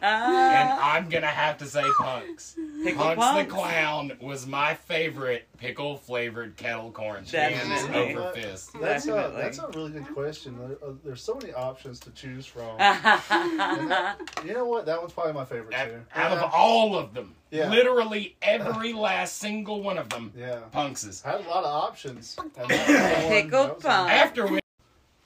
I'm 0.03 1.09
gonna 1.09 1.27
have 1.27 1.57
to 1.59 1.65
say 1.65 1.83
Punks. 1.97 2.55
Pickle 2.83 3.03
Punks, 3.03 3.19
Punks. 3.23 3.45
the 3.45 3.49
clown 3.55 4.11
was 4.21 4.45
my 4.45 4.73
favorite 4.73 5.47
pickle 5.57 5.97
flavored 5.97 6.55
kettle 6.57 6.91
corn. 6.91 7.25
Hands 7.25 7.31
Definitely. 7.31 8.15
over 8.15 8.31
fist. 8.33 8.71
That's 8.79 9.05
a, 9.05 9.09
Definitely. 9.11 9.41
that's 9.41 9.59
a 9.59 9.67
really 9.69 9.91
good 9.91 10.13
question. 10.13 10.57
There, 10.59 10.77
uh, 10.89 10.93
there's 11.03 11.23
so 11.23 11.35
many 11.35 11.53
options 11.53 11.99
to 12.01 12.11
choose 12.11 12.45
from. 12.45 12.79
And 12.79 12.79
that- 13.91 14.17
you 14.45 14.53
know 14.53 14.65
what? 14.65 14.85
That 14.85 14.99
one's 14.99 15.13
probably 15.13 15.33
my 15.33 15.45
favorite 15.45 15.73
Out, 15.73 15.87
too. 15.87 16.01
out 16.15 16.31
Yeah. 16.31 16.43
of 16.43 16.51
all 16.53 16.97
of 16.97 17.13
them, 17.13 17.35
Yeah. 17.51 17.69
literally 17.69 18.35
every 18.41 18.93
last 18.93 19.37
single 19.37 19.81
one 19.81 19.97
of 19.97 20.09
them, 20.09 20.33
Yeah. 20.35 20.59
Punks's. 20.71 21.23
I 21.25 21.31
had 21.31 21.41
a 21.45 21.49
lot 21.49 21.63
of 21.63 21.83
options. 21.83 22.35
and 22.39 22.51
that 22.53 22.67
was 22.67 22.77
the 22.77 22.93
one- 22.93 23.49
that 23.49 23.62
was 23.69 23.83
the. 23.83 23.89
After 23.89 24.47
we, 24.47 24.59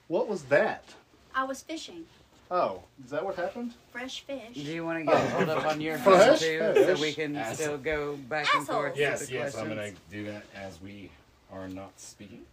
What 0.08 0.28
was 0.28 0.44
that? 0.44 0.84
I 1.34 1.44
was 1.44 1.62
fishing. 1.62 2.04
Oh, 2.50 2.82
is 3.04 3.10
that 3.10 3.24
what 3.24 3.36
happened? 3.36 3.74
Fresh 3.92 4.22
fish. 4.22 4.54
Do 4.54 4.60
you 4.60 4.84
want 4.84 5.00
to 5.00 5.04
get 5.04 5.14
oh, 5.14 5.36
pulled 5.36 5.50
up 5.50 5.66
on 5.66 5.80
your 5.80 5.98
Fresh 5.98 6.40
phone 6.40 6.74
too, 6.74 6.94
so 6.96 7.00
we 7.00 7.12
can 7.12 7.36
Ass- 7.36 7.56
still 7.58 7.76
go 7.76 8.16
back 8.16 8.46
and 8.54 8.66
forth? 8.66 8.96
yes, 8.96 9.20
with 9.20 9.28
the 9.28 9.34
yes, 9.34 9.56
I'm 9.56 9.68
gonna 9.68 9.92
do 10.10 10.24
that 10.24 10.44
as 10.54 10.80
we 10.80 11.10
are 11.52 11.68
not 11.68 11.92
speaking. 12.00 12.44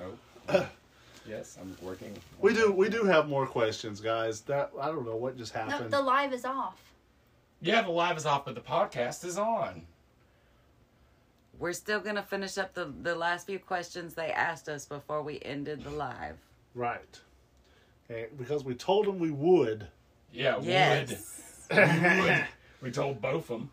Oh, 0.00 0.66
yes, 1.28 1.56
I'm 1.60 1.76
working. 1.82 2.16
We 2.40 2.52
do 2.52 2.72
we 2.72 2.88
do 2.88 3.04
have 3.04 3.28
more 3.28 3.46
questions, 3.46 4.00
guys. 4.00 4.40
That 4.42 4.72
I 4.80 4.86
don't 4.86 5.06
know 5.06 5.16
what 5.16 5.38
just 5.38 5.52
happened. 5.52 5.70
No, 5.70 5.76
happened. 5.76 5.92
the 5.92 6.02
live 6.02 6.32
is 6.32 6.44
off. 6.44 6.80
Yeah, 7.60 7.82
the 7.82 7.90
live 7.90 8.16
is 8.16 8.26
off, 8.26 8.44
but 8.44 8.56
the 8.56 8.60
podcast 8.60 9.24
is 9.24 9.38
on. 9.38 9.82
We're 11.58 11.72
still 11.72 12.00
gonna 12.00 12.22
finish 12.22 12.58
up 12.58 12.74
the 12.74 12.92
the 13.02 13.14
last 13.14 13.46
few 13.46 13.58
questions 13.58 14.14
they 14.14 14.30
asked 14.32 14.68
us 14.68 14.84
before 14.86 15.22
we 15.22 15.40
ended 15.42 15.84
the 15.84 15.90
live. 15.90 16.36
Right. 16.74 17.20
Okay, 18.10 18.26
because 18.36 18.64
we 18.64 18.74
told 18.74 19.06
them 19.06 19.18
we 19.18 19.30
would. 19.30 19.86
Yeah, 20.32 20.58
Yes. 20.60 21.66
would. 21.70 21.78
We 21.78 22.20
would. 22.22 22.44
We 22.82 22.90
told 22.90 23.20
both 23.22 23.50
of 23.50 23.60
them. 23.60 23.70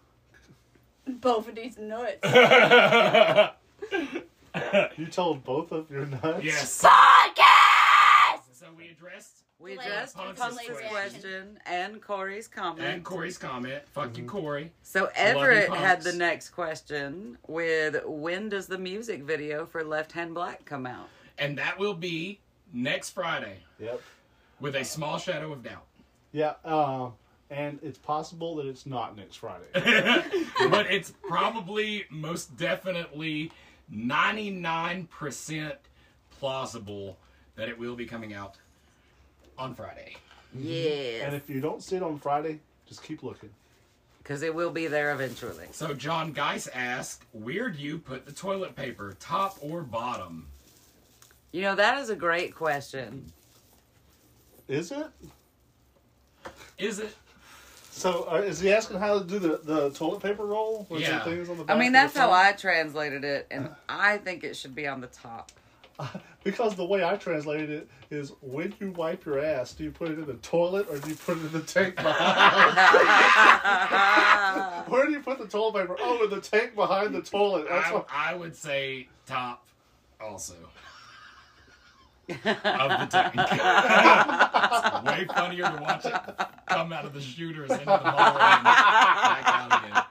Both 1.20 1.50
of 1.50 1.56
these 1.56 1.78
nuts. 1.78 2.20
You 4.98 5.06
told 5.08 5.44
both 5.46 5.72
of 5.72 5.90
your 5.90 6.06
nuts. 6.06 6.44
yes. 6.44 6.72
So 6.72 8.68
we 8.78 8.90
addressed 8.90 9.41
We 9.62 9.72
Delayed- 9.76 9.88
addressed 9.88 10.16
Punk's 10.16 10.40
Punk's 10.42 10.60
question 10.90 11.60
and 11.68 12.02
Corey's 12.02 12.48
comment. 12.48 12.88
and 12.88 13.04
Corey's 13.04 13.38
comment. 13.38 13.84
Fuck 13.94 14.18
you, 14.18 14.26
Corey. 14.26 14.72
So 14.82 15.10
Everett 15.16 15.68
Punks. 15.68 15.84
had 15.84 16.02
the 16.02 16.14
next 16.14 16.50
question 16.50 17.38
with 17.48 18.04
when 18.06 18.50
does 18.50 18.66
the 18.68 18.78
music 18.80 19.22
video 19.24 19.66
for 19.68 19.84
Left 19.84 20.14
Hand 20.14 20.34
Black 20.34 20.66
come 20.66 20.88
out? 20.88 21.10
And 21.38 21.58
that 21.60 21.78
will 21.78 21.94
be 21.94 22.40
next 22.74 23.12
Friday 23.12 23.58
Yep. 23.80 24.02
with 24.60 24.76
a 24.76 24.84
small 24.84 25.18
shadow 25.20 25.52
of 25.52 25.62
doubt. 25.64 25.86
Yeah. 26.32 26.54
Um, 26.66 27.14
and 27.52 27.78
it's 27.84 27.98
possible 28.00 28.56
that 28.56 28.66
it's 28.66 28.86
not 28.88 29.16
next 29.16 29.36
Friday. 29.36 29.66
but 30.72 30.88
it's 30.90 31.14
probably 31.28 32.06
most 32.10 32.58
definitely 32.58 33.52
99% 33.94 35.76
plausible 36.40 37.18
that 37.56 37.70
it 37.70 37.78
will 37.78 37.96
be 37.96 38.06
coming 38.06 38.34
out 38.34 38.56
on 39.62 39.76
Friday. 39.76 40.16
Yeah. 40.54 41.26
And 41.26 41.36
if 41.36 41.50
you 41.50 41.62
don't 41.62 41.82
see 41.84 41.96
it 41.96 42.04
on 42.04 42.20
Friday, 42.20 42.60
just 42.88 43.04
keep 43.04 43.24
looking. 43.24 43.50
Because 44.18 44.42
it 44.42 44.54
will 44.54 44.72
be 44.72 44.88
there 44.88 45.14
eventually. 45.14 45.68
So 45.72 45.94
John 45.94 46.32
Geis 46.32 46.68
asked, 46.68 47.24
"Where 47.32 47.70
do 47.70 47.80
you 47.80 47.98
put 47.98 48.26
the 48.26 48.32
toilet 48.32 48.76
paper, 48.76 49.16
top 49.20 49.58
or 49.62 49.82
bottom?" 49.82 50.48
You 51.52 51.62
know, 51.62 51.76
that 51.76 51.98
is 52.00 52.10
a 52.10 52.16
great 52.16 52.54
question. 52.56 53.32
Is 54.68 54.92
it? 54.92 55.08
Is 56.78 57.00
it? 57.00 57.16
So 57.92 58.28
uh, 58.32 58.36
is 58.38 58.60
he 58.60 58.72
asking 58.72 59.00
how 59.00 59.20
to 59.20 59.26
do 59.26 59.38
the, 59.40 59.60
the 59.64 59.90
toilet 59.92 60.22
paper 60.22 60.46
roll? 60.46 60.86
With 60.90 61.02
Yeah. 61.02 61.24
things 61.24 61.50
on 61.50 61.58
the 61.58 61.72
I 61.72 61.78
mean, 61.78 61.92
that's 61.92 62.16
how? 62.16 62.32
I 62.32 62.52
translated 62.54 63.24
it, 63.24 63.48
and 63.52 63.70
I 63.90 64.18
think 64.18 64.44
it 64.44 64.56
should 64.56 64.76
be 64.76 64.88
on 64.88 65.02
the 65.02 65.08
top. 65.08 65.52
Because 66.44 66.74
the 66.74 66.84
way 66.84 67.04
I 67.04 67.18
translated 67.18 67.70
it 67.70 67.88
is 68.10 68.34
when 68.42 68.74
you 68.80 68.90
wipe 68.94 69.26
your 69.26 69.38
ass, 69.38 69.76
do 69.76 69.84
you 69.84 69.92
put 69.92 70.10
it 70.10 70.18
in 70.18 70.26
the 70.26 70.34
toilet 70.36 70.88
or 70.90 70.98
do 70.98 71.10
you 71.10 71.16
put 71.16 71.38
it 71.38 71.42
in 71.42 71.52
the 71.52 71.62
tank 71.62 71.98
behind? 71.98 72.76
Where 74.92 75.06
do 75.06 75.12
you 75.12 75.20
put 75.20 75.38
the 75.38 75.46
toilet 75.46 75.82
paper? 75.82 75.96
Oh, 76.00 76.24
in 76.24 76.32
the 76.32 76.42
tank 76.42 76.74
behind 76.74 77.14
the 77.14 77.22
toilet. 77.22 77.68
That's 77.70 77.90
I, 77.90 77.94
what, 77.94 78.08
I 78.12 78.34
would 78.34 78.56
say 78.56 79.08
top 79.28 79.68
also. 80.20 80.56
of 82.28 82.36
the 82.36 83.08
tank. 83.12 83.36
it's 83.36 85.04
way 85.06 85.28
funnier 85.36 85.66
to 85.66 85.78
watch 85.80 86.06
it 86.06 86.14
come 86.68 86.92
out 86.92 87.06
of 87.06 87.14
the 87.14 87.22
shooters 87.22 87.70
into 87.70 87.86
the 87.86 87.86
bowl 87.86 87.98
and 88.00 88.64
back 88.64 89.44
out 89.46 89.86
again. 89.86 90.04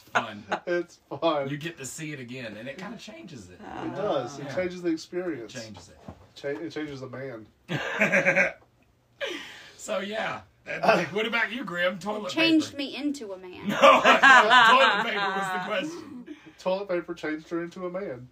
It's 0.00 0.10
fun. 0.10 0.44
it's 0.66 0.98
fun. 1.20 1.48
You 1.48 1.56
get 1.56 1.78
to 1.78 1.86
see 1.86 2.12
it 2.12 2.20
again, 2.20 2.56
and 2.56 2.68
it 2.68 2.78
kind 2.78 2.94
of 2.94 3.00
changes 3.00 3.48
it. 3.50 3.58
it 3.60 3.94
does. 3.96 4.38
It 4.38 4.44
Yeah. 4.46 4.54
changes 4.54 4.82
the 4.82 4.90
experience. 4.90 5.52
Changes 5.52 5.88
it. 5.90 5.98
Cha- 6.34 6.48
it 6.48 6.70
changes 6.70 7.00
the 7.00 7.08
man. 7.08 7.46
so 9.76 9.98
yeah, 10.00 10.40
That- 10.64 11.06
what 11.14 11.26
about 11.26 11.52
you, 11.52 11.64
Grim? 11.64 11.98
Toilet 11.98 12.28
paper 12.28 12.30
Changed 12.30 12.66
paper. 12.72 12.78
me 12.78 12.96
into 12.96 13.32
a 13.32 13.38
man. 13.38 13.68
No, 13.68 13.76
toilet 13.78 15.04
paper 15.04 15.28
was 15.28 15.52
the 15.52 15.64
question. 15.66 16.36
Toilet 16.58 16.88
paper 16.88 17.14
changed 17.14 17.48
her 17.50 17.62
into 17.62 17.86
a 17.86 17.90
man. 17.90 18.28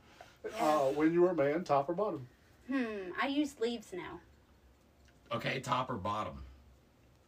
Uh, 0.59 0.81
when 0.91 1.13
you 1.15 1.23
were 1.23 1.31
a 1.31 1.35
man, 1.35 1.65
top 1.65 1.89
or 1.89 1.95
bottom? 1.95 2.27
Hmm. 2.71 3.11
I 3.21 3.29
use 3.29 3.55
leaves 3.61 3.89
now. 3.93 4.21
Okay, 5.33 5.61
top 5.61 5.89
or 5.91 5.95
bottom? 5.95 6.44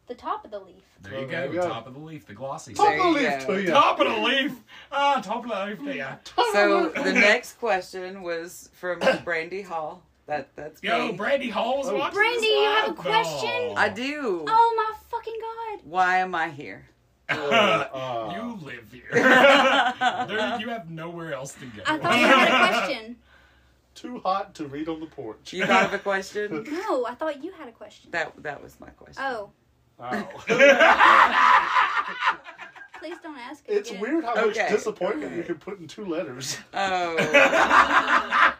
The 0.07 0.15
top 0.15 0.45
of 0.45 0.51
the 0.51 0.59
leaf. 0.59 0.83
There 1.01 1.11
you 1.13 1.17
Oh, 1.19 1.21
go. 1.23 1.27
there 1.27 1.45
you 1.47 1.53
go. 1.61 1.67
Top 1.67 1.85
of 1.87 1.93
the 1.93 1.99
leaf, 1.99 2.25
the 2.25 2.33
glossy. 2.33 2.73
Top 2.73 2.93
of 2.93 2.97
the 2.97 3.09
leaf 3.19 3.45
to 3.45 3.61
you. 3.61 3.69
Top 3.69 3.99
of 3.99 4.07
the 4.07 4.21
leaf. 4.21 4.53
Ah, 4.91 5.19
top 5.23 5.43
of 5.43 5.49
the 5.77 5.83
leaf. 5.85 5.95
Yeah. 5.95 6.15
So 6.53 6.89
the 6.89 7.13
next 7.13 7.59
question 7.59 8.21
was 8.21 8.69
from 8.73 8.99
Brandy 9.25 9.61
Hall. 9.61 10.01
That 10.27 10.49
that's 10.55 10.81
Yo, 10.83 11.07
me. 11.07 11.11
Brandy 11.13 11.49
Hall 11.49 11.77
was 11.77 11.87
Oh. 11.89 11.95
watching 11.97 12.15
Brandy, 12.15 12.39
this 12.39 12.49
you 12.49 12.63
have 12.63 12.89
a 12.91 12.93
question? 12.93 13.67
No. 13.69 13.73
I 13.75 13.89
do. 13.89 14.45
Oh 14.47 14.73
my 14.77 14.97
fucking 15.09 15.37
god. 15.41 15.79
Why 15.83 16.17
am 16.19 16.33
I 16.35 16.49
here? 16.49 16.85
Uh, 17.29 18.31
you 18.33 18.65
live 18.65 18.85
here. 18.91 19.09
there, 19.11 20.57
you 20.61 20.69
have 20.69 20.89
nowhere 20.89 21.33
else 21.33 21.53
to 21.55 21.65
go. 21.65 21.81
I 21.85 21.97
thought 21.97 22.19
you 22.19 22.25
had 22.25 22.47
a 22.47 22.79
question. 22.87 23.15
Too 23.95 24.19
hot 24.19 24.53
to 24.55 24.65
read 24.67 24.87
on 24.87 24.99
the 25.01 25.05
porch. 25.07 25.51
You 25.53 25.65
thought 25.65 25.85
of 25.87 25.93
a 25.93 25.99
question? 25.99 26.65
No, 26.71 27.05
I 27.05 27.15
thought 27.15 27.43
you 27.43 27.51
had 27.51 27.67
a 27.67 27.71
question. 27.71 28.11
That 28.11 28.31
that 28.43 28.61
was 28.63 28.79
my 28.79 28.89
question. 28.91 29.23
Oh, 29.25 29.49
Ow. 29.99 30.29
please 32.99 33.17
don't 33.23 33.37
ask 33.37 33.63
it 33.67 33.71
it's 33.73 33.89
again. 33.89 34.01
weird 34.01 34.23
how 34.23 34.33
Okay. 34.35 34.59
much 34.61 34.69
disappointment 34.71 35.35
you 35.35 35.43
can 35.43 35.55
put 35.55 35.79
in 35.79 35.87
two 35.87 36.05
letters. 36.05 36.57
Oh. 36.73 37.17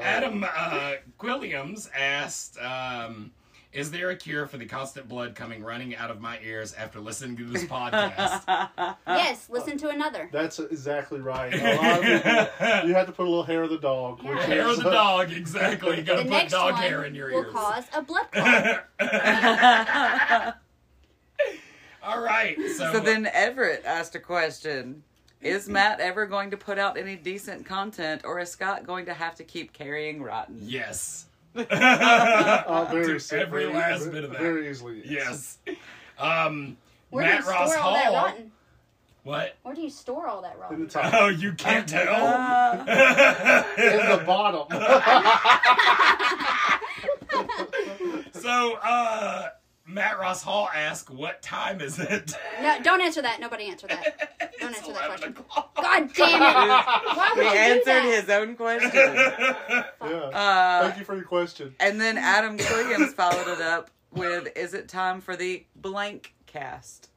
Adam 0.00 0.44
uh, 0.44 0.92
Quilliams 1.18 1.88
asked, 1.96 2.58
um, 2.58 3.30
"Is 3.72 3.90
there 3.90 4.10
a 4.10 4.16
cure 4.16 4.46
for 4.46 4.58
the 4.58 4.66
constant 4.66 5.08
blood 5.08 5.34
coming 5.34 5.62
running 5.64 5.96
out 5.96 6.10
of 6.10 6.20
my 6.20 6.38
ears 6.44 6.74
after 6.74 7.00
listening 7.00 7.36
to 7.38 7.44
this 7.44 7.64
podcast?" 7.64 8.96
Yes, 9.06 9.48
listen 9.50 9.76
to 9.78 9.88
another. 9.88 10.28
That's 10.32 10.58
exactly 10.58 11.20
right. 11.20 11.52
A 11.54 11.76
lot 11.76 11.98
of 11.98 12.04
people, 12.04 12.88
you 12.88 12.94
have 12.94 13.06
to 13.06 13.12
put 13.12 13.26
a 13.26 13.28
little 13.28 13.44
hair 13.44 13.62
of 13.62 13.70
the 13.70 13.78
dog. 13.78 14.20
Yeah. 14.22 14.34
which 14.34 14.44
hair 14.44 14.68
is, 14.68 14.78
of 14.78 14.84
the 14.84 14.90
uh, 14.90 14.94
dog, 14.94 15.32
exactly. 15.32 15.98
You 15.98 16.02
gotta 16.02 16.18
The 16.18 16.24
put 16.24 16.30
next 16.30 16.52
dog 16.52 16.72
one 16.74 16.82
hair 16.82 17.04
in 17.04 17.14
your 17.14 17.30
will 17.30 17.44
ears. 17.44 17.52
cause 17.52 17.84
a 17.94 18.02
blood 18.02 18.26
clot. 18.32 18.84
All 22.04 22.20
right, 22.20 22.56
so, 22.76 22.94
so 22.94 23.00
then 23.00 23.28
Everett 23.32 23.84
asked 23.84 24.14
a 24.16 24.20
question. 24.20 25.02
Is 25.40 25.68
Matt 25.68 26.00
ever 26.00 26.26
going 26.26 26.50
to 26.50 26.56
put 26.56 26.76
out 26.78 26.96
any 26.96 27.14
decent 27.16 27.64
content, 27.64 28.22
or 28.24 28.40
is 28.40 28.50
Scott 28.50 28.84
going 28.86 29.06
to 29.06 29.14
have 29.14 29.36
to 29.36 29.44
keep 29.44 29.72
carrying 29.72 30.20
Rotten? 30.22 30.58
yes, 30.62 31.26
Uh, 31.70 32.86
very, 32.90 33.18
To 33.20 33.38
every 33.40 33.64
very- 33.64 33.74
last 33.74 34.10
bit 34.10 34.24
of 34.24 34.30
that. 34.30 34.40
Very 34.40 34.68
easily. 34.70 35.02
yes. 35.04 35.58
Um, 36.18 36.76
Where 37.10 37.24
Matt 37.24 37.40
do 37.42 37.46
you 37.46 37.50
Ross 37.52 37.72
store 37.72 37.82
all 37.82 37.94
that 37.94 38.04
Hall. 38.06 38.14
rotten? 38.26 38.52
What? 39.24 39.54
Where 39.62 39.74
do 39.74 39.80
you 39.80 39.90
store 39.90 40.26
all 40.28 40.42
that 40.42 40.54
In 40.54 40.60
rotten? 40.60 40.80
the 40.80 40.86
top. 40.86 41.12
Oh, 41.14 41.28
you 41.28 41.52
can't 41.54 41.88
tell. 41.88 42.08
Uh, 42.14 43.64
In 43.78 44.18
the 44.18 44.22
bottom. 44.24 44.66
so, 48.32 48.74
uh, 48.82 49.48
Matt 49.86 50.18
Ross 50.20 50.42
Hall 50.42 50.68
asked, 50.74 51.10
"What 51.10 51.42
time 51.42 51.80
is 51.80 51.98
it?" 51.98 52.32
No, 52.60 52.78
don't 52.82 53.00
answer 53.00 53.20
that. 53.22 53.40
Nobody 53.40 53.64
answer 53.66 53.86
that. 53.88 54.38
Don't 54.60 54.76
answer 54.76 54.92
that 54.92 55.06
question. 55.08 55.30
o'clock. 55.30 55.74
God 55.74 56.08
damn 56.14 56.40
it! 56.40 56.40
Why 57.16 57.32
would 57.34 57.42
he 57.46 57.48
you 57.48 57.54
do 57.54 57.58
answered 57.58 57.84
that? 57.86 58.20
his 58.20 58.30
own 58.30 58.54
question. 58.54 58.90
yeah. 58.94 59.84
Uh, 60.32 60.82
Thank 60.86 60.98
you 61.00 61.04
for 61.04 61.16
your 61.16 61.24
question. 61.24 61.74
and 61.80 62.00
then 62.00 62.16
Adam 62.16 62.56
Williams 62.56 63.12
followed 63.12 63.48
it 63.48 63.60
up 63.60 63.90
with, 64.12 64.56
"Is 64.56 64.72
it 64.74 64.88
time 64.88 65.20
for 65.20 65.34
the 65.34 65.66
blank 65.74 66.34
cast?" 66.46 67.10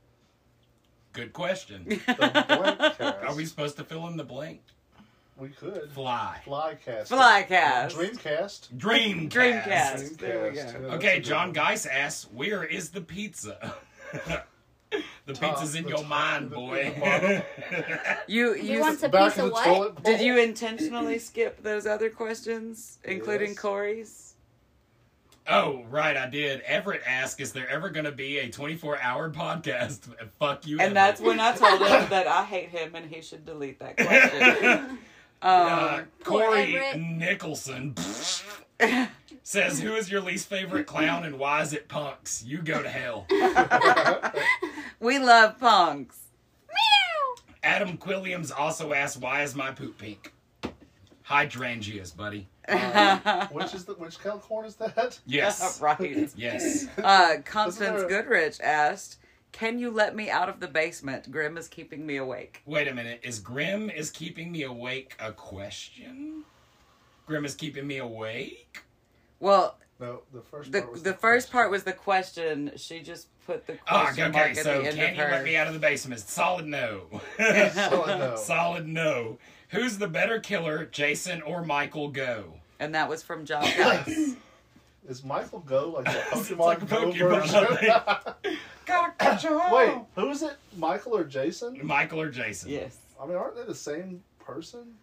Good 1.13 1.33
question. 1.33 1.85
The 1.87 2.45
blank 2.47 2.79
cast. 2.97 2.99
Are 3.01 3.35
we 3.35 3.45
supposed 3.45 3.77
to 3.77 3.83
fill 3.83 4.07
in 4.07 4.17
the 4.17 4.23
blank? 4.23 4.61
We 5.37 5.49
could. 5.49 5.91
Fly. 5.91 6.41
Flycast. 6.45 7.09
Flycast. 7.09 7.91
Dreamcast. 7.93 8.69
Dreamcast. 8.77 9.29
Dreamcast. 9.29 10.17
There 10.17 10.43
we 10.43 10.57
Dreamcast. 10.57 10.73
go. 10.81 10.87
Yeah, 10.87 10.93
Okay, 10.95 11.19
John 11.19 11.47
one. 11.47 11.53
Geis 11.53 11.85
asks, 11.85 12.29
"Where 12.31 12.63
is 12.63 12.91
the 12.91 13.01
pizza?" 13.01 13.75
the 15.25 15.33
Top- 15.33 15.57
pizza's 15.57 15.75
in 15.75 15.83
the 15.83 15.89
your 15.89 15.97
top- 15.99 16.07
mind, 16.07 16.51
the- 16.51 16.55
boy. 16.55 17.43
You 18.27 18.55
you 18.55 18.79
wants 18.79 19.03
a 19.03 19.09
piece 19.09 19.37
of 19.37 19.45
of 19.47 19.51
what? 19.51 20.03
did 20.03 20.21
you 20.21 20.37
intentionally 20.37 21.19
skip 21.29 21.61
those 21.61 21.85
other 21.85 22.09
questions, 22.09 22.99
including 23.03 23.49
Yes. 23.49 23.59
Corey's? 23.59 24.31
oh, 25.47 25.83
right, 25.91 26.17
I 26.17 26.27
did. 26.27 26.61
Everett 26.61 27.01
asked, 27.05 27.39
"Is 27.41 27.51
there 27.51 27.67
ever 27.69 27.89
going 27.89 28.05
to 28.05 28.11
be 28.11 28.39
a 28.39 28.47
24-hour 28.49 29.31
podcast?" 29.31 29.99
Fuck 30.39 30.65
you. 30.65 30.79
And 30.79 30.95
that's 30.95 31.19
when 31.19 31.39
I 31.41 31.51
told 31.55 31.81
him 31.81 32.09
that 32.09 32.25
I 32.25 32.45
hate 32.45 32.69
him 32.69 32.95
and 32.95 33.05
he 33.13 33.21
should 33.21 33.45
delete 33.45 33.79
that 33.79 33.97
question. 33.97 34.97
Uh, 35.41 35.97
Um, 35.99 36.05
Corey 36.23 36.75
Everett. 36.77 36.99
Nicholson 37.01 37.95
says, 39.43 39.79
"Who 39.81 39.93
is 39.95 40.09
your 40.11 40.21
least 40.21 40.47
favorite 40.49 40.85
clown 40.87 41.23
and 41.23 41.37
why 41.37 41.61
is 41.61 41.73
it 41.73 41.87
Punks? 41.87 42.43
You 42.43 42.59
go 42.61 42.81
to 42.81 42.89
hell." 42.89 43.25
we 44.99 45.19
love 45.19 45.59
punks. 45.59 46.17
Meow. 46.67 47.43
Adam 47.63 47.97
Quilliams 47.97 48.51
also 48.57 48.93
asked, 48.93 49.17
"Why 49.17 49.43
is 49.43 49.55
my 49.55 49.71
poop 49.71 49.97
pink?" 49.97 50.33
Hydrangeas, 51.23 52.11
buddy. 52.11 52.47
Uh, 52.67 53.47
which 53.51 53.73
is 53.73 53.85
the 53.85 53.93
which 53.93 54.19
count 54.19 54.41
corn 54.41 54.65
is 54.65 54.75
that? 54.75 55.19
Yes. 55.25 55.79
right. 55.81 56.31
Yes. 56.35 56.87
Uh, 56.97 57.37
Constance 57.45 58.03
Goodrich 58.03 58.59
asked, 58.61 59.17
"Can 59.55 59.79
you 59.79 59.89
let 59.89 60.15
me 60.17 60.29
out 60.29 60.49
of 60.49 60.59
the 60.59 60.67
basement? 60.67 61.31
Grim 61.31 61.57
is 61.57 61.69
keeping 61.69 62.05
me 62.05 62.17
awake." 62.17 62.61
Wait 62.65 62.89
a 62.89 62.93
minute. 62.93 63.21
Is 63.23 63.39
Grim 63.39 63.89
is 63.89 64.11
keeping 64.11 64.51
me 64.51 64.63
awake 64.63 65.15
a 65.17 65.31
question? 65.31 66.43
Grim 67.25 67.45
is 67.45 67.55
keeping 67.55 67.87
me 67.87 67.97
awake? 67.97 68.83
Well, 69.39 69.77
No, 69.99 70.23
the 70.33 70.41
first 70.41 70.73
the 70.73 70.81
part 70.81 70.91
was 70.91 71.03
the 71.03 71.13
first 71.13 71.51
part 71.51 71.71
was 71.71 71.83
the 71.85 71.93
question. 71.93 72.71
She 72.75 72.99
just 72.99 73.27
put 73.45 73.65
the 73.65 73.77
Oh, 73.89 74.01
question 74.01 74.25
okay. 74.25 74.37
mark 74.37 74.49
at 74.51 74.57
So 74.57 74.81
the 74.81 74.87
end 74.89 74.97
can 74.97 75.09
of 75.11 75.15
you 75.17 75.23
her. 75.23 75.31
let 75.31 75.43
me 75.45 75.55
out 75.55 75.67
of 75.67 75.73
the 75.73 75.79
basement? 75.79 76.19
Solid 76.19 76.65
no. 76.65 77.21
Solid 77.39 78.19
no. 78.19 78.35
Solid 78.37 78.87
no. 78.87 79.37
Who's 79.69 79.97
the 79.97 80.07
better 80.09 80.39
killer, 80.39 80.85
Jason 80.85 81.41
or 81.41 81.63
Michael 81.63 82.09
Go? 82.09 82.55
And 82.79 82.93
that 82.93 83.07
was 83.07 83.23
from 83.23 83.45
John 83.45 83.63
Dice. 83.77 84.35
Is 85.07 85.23
Michael 85.23 85.59
Go 85.59 85.89
like 85.91 86.05
the 86.05 86.11
It's 86.39 86.49
Pokemon 86.49 86.59
like 86.59 86.81
a 86.81 86.85
Go 86.85 87.11
Pokemon, 87.11 87.41
version? 87.41 88.55
Gotta 88.85 89.11
catch 89.17 89.45
'em 89.45 89.59
all. 89.59 89.75
Wait, 89.75 89.93
who 90.15 90.29
is 90.29 90.41
it? 90.43 90.57
Michael 90.77 91.15
or 91.17 91.23
Jason? 91.23 91.79
Michael 91.83 92.21
or 92.21 92.29
Jason? 92.29 92.69
yes. 92.71 92.97
I 93.21 93.25
mean, 93.25 93.35
aren't 93.35 93.55
they 93.55 93.63
the 93.63 93.73
same 93.75 94.23
person? 94.39 94.93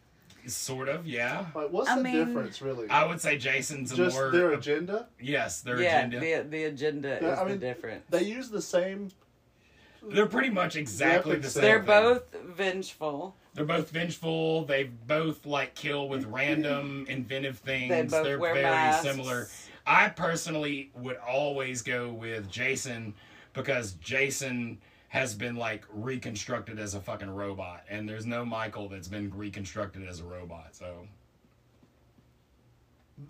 Sort 0.47 0.89
of, 0.89 1.07
yeah. 1.07 1.47
Like, 1.55 1.71
what's 1.71 1.89
I 1.89 1.97
the 1.99 2.03
mean, 2.03 2.27
difference, 2.27 2.61
really? 2.61 2.89
I 2.91 3.05
would 3.07 3.21
say 3.21 3.39
Jason's 3.39 3.95
Just 3.95 4.17
more 4.17 4.31
their 4.33 4.53
agenda. 4.53 5.07
yes, 5.21 5.61
their 5.61 5.81
yeah, 5.81 6.01
agenda. 6.01 6.19
the 6.21 6.49
the 6.49 6.65
agenda 6.65 7.19
Yeah, 7.23 7.33
is 7.35 7.39
I 7.39 7.45
the 7.49 7.57
difference. 7.57 8.05
They 8.11 8.25
use 8.25 8.51
the 8.51 8.61
same. 8.63 9.11
They're 10.05 10.27
pretty 10.27 10.51
much 10.51 10.75
exactly 10.75 11.37
the 11.37 11.49
same. 11.49 11.63
They're 11.63 11.79
thing. 11.79 11.87
both 11.87 12.35
vengeful. 12.57 13.37
They're 13.55 13.65
both 13.65 13.91
vengeful. 13.91 14.65
They 14.65 14.83
both 14.85 15.47
like 15.47 15.77
kill 15.77 16.09
with 16.09 16.25
random 16.27 17.07
inventive 17.09 17.59
things. 17.59 17.91
They 17.91 18.03
both 18.03 18.27
are 18.27 18.39
wear 18.39 18.55
very 18.55 18.65
masks. 18.67 19.03
similar. 19.09 19.49
I 19.87 20.09
personally 20.09 20.91
would 20.95 21.17
always 21.17 21.83
go 21.83 22.13
with 22.13 22.51
Jason 22.51 23.15
because 23.53 23.93
Jason 23.95 24.79
has 25.09 25.35
been 25.35 25.57
like 25.57 25.85
reconstructed 25.93 26.79
as 26.79 26.95
a 26.95 27.01
fucking 27.01 27.31
robot, 27.31 27.85
and 27.89 28.09
there's 28.09 28.25
no 28.27 28.45
Michael 28.45 28.89
that's 28.89 29.09
been 29.09 29.31
reconstructed 29.37 30.09
as 30.09 30.21
a 30.21 30.25
robot. 30.25 30.75
So 30.75 31.07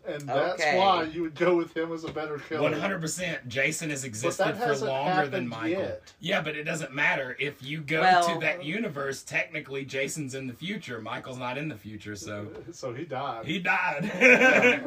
And 0.06 0.22
that's 0.22 0.60
Okay. 0.60 0.78
why 0.78 1.02
you 1.04 1.22
would 1.22 1.34
go 1.34 1.56
with 1.56 1.76
him 1.76 1.92
as 1.92 2.04
a 2.04 2.12
better 2.12 2.38
killer. 2.38 2.62
one 2.62 2.72
hundred 2.72 3.00
percent, 3.00 3.46
Jason 3.48 3.90
has 3.90 4.04
existed 4.04 4.54
for 4.56 4.74
longer 4.76 5.28
than 5.28 5.48
Michael. 5.48 5.68
yet. 5.68 6.12
Yeah, 6.20 6.40
but 6.40 6.56
it 6.56 6.64
doesn't 6.64 6.92
matter 6.94 7.36
if 7.38 7.62
you 7.62 7.80
go 7.82 8.00
Well- 8.00 8.34
to 8.34 8.40
that 8.40 8.64
universe. 8.64 9.22
Technically, 9.22 9.84
Jason's 9.84 10.34
in 10.34 10.46
the 10.46 10.54
future. 10.54 11.00
Michael's 11.00 11.36
not 11.38 11.58
in 11.58 11.68
the 11.68 11.76
future, 11.76 12.16
so 12.16 12.48
So 12.72 12.94
he 12.94 13.04
died. 13.04 13.44
he 13.44 13.58
died. 13.58 14.04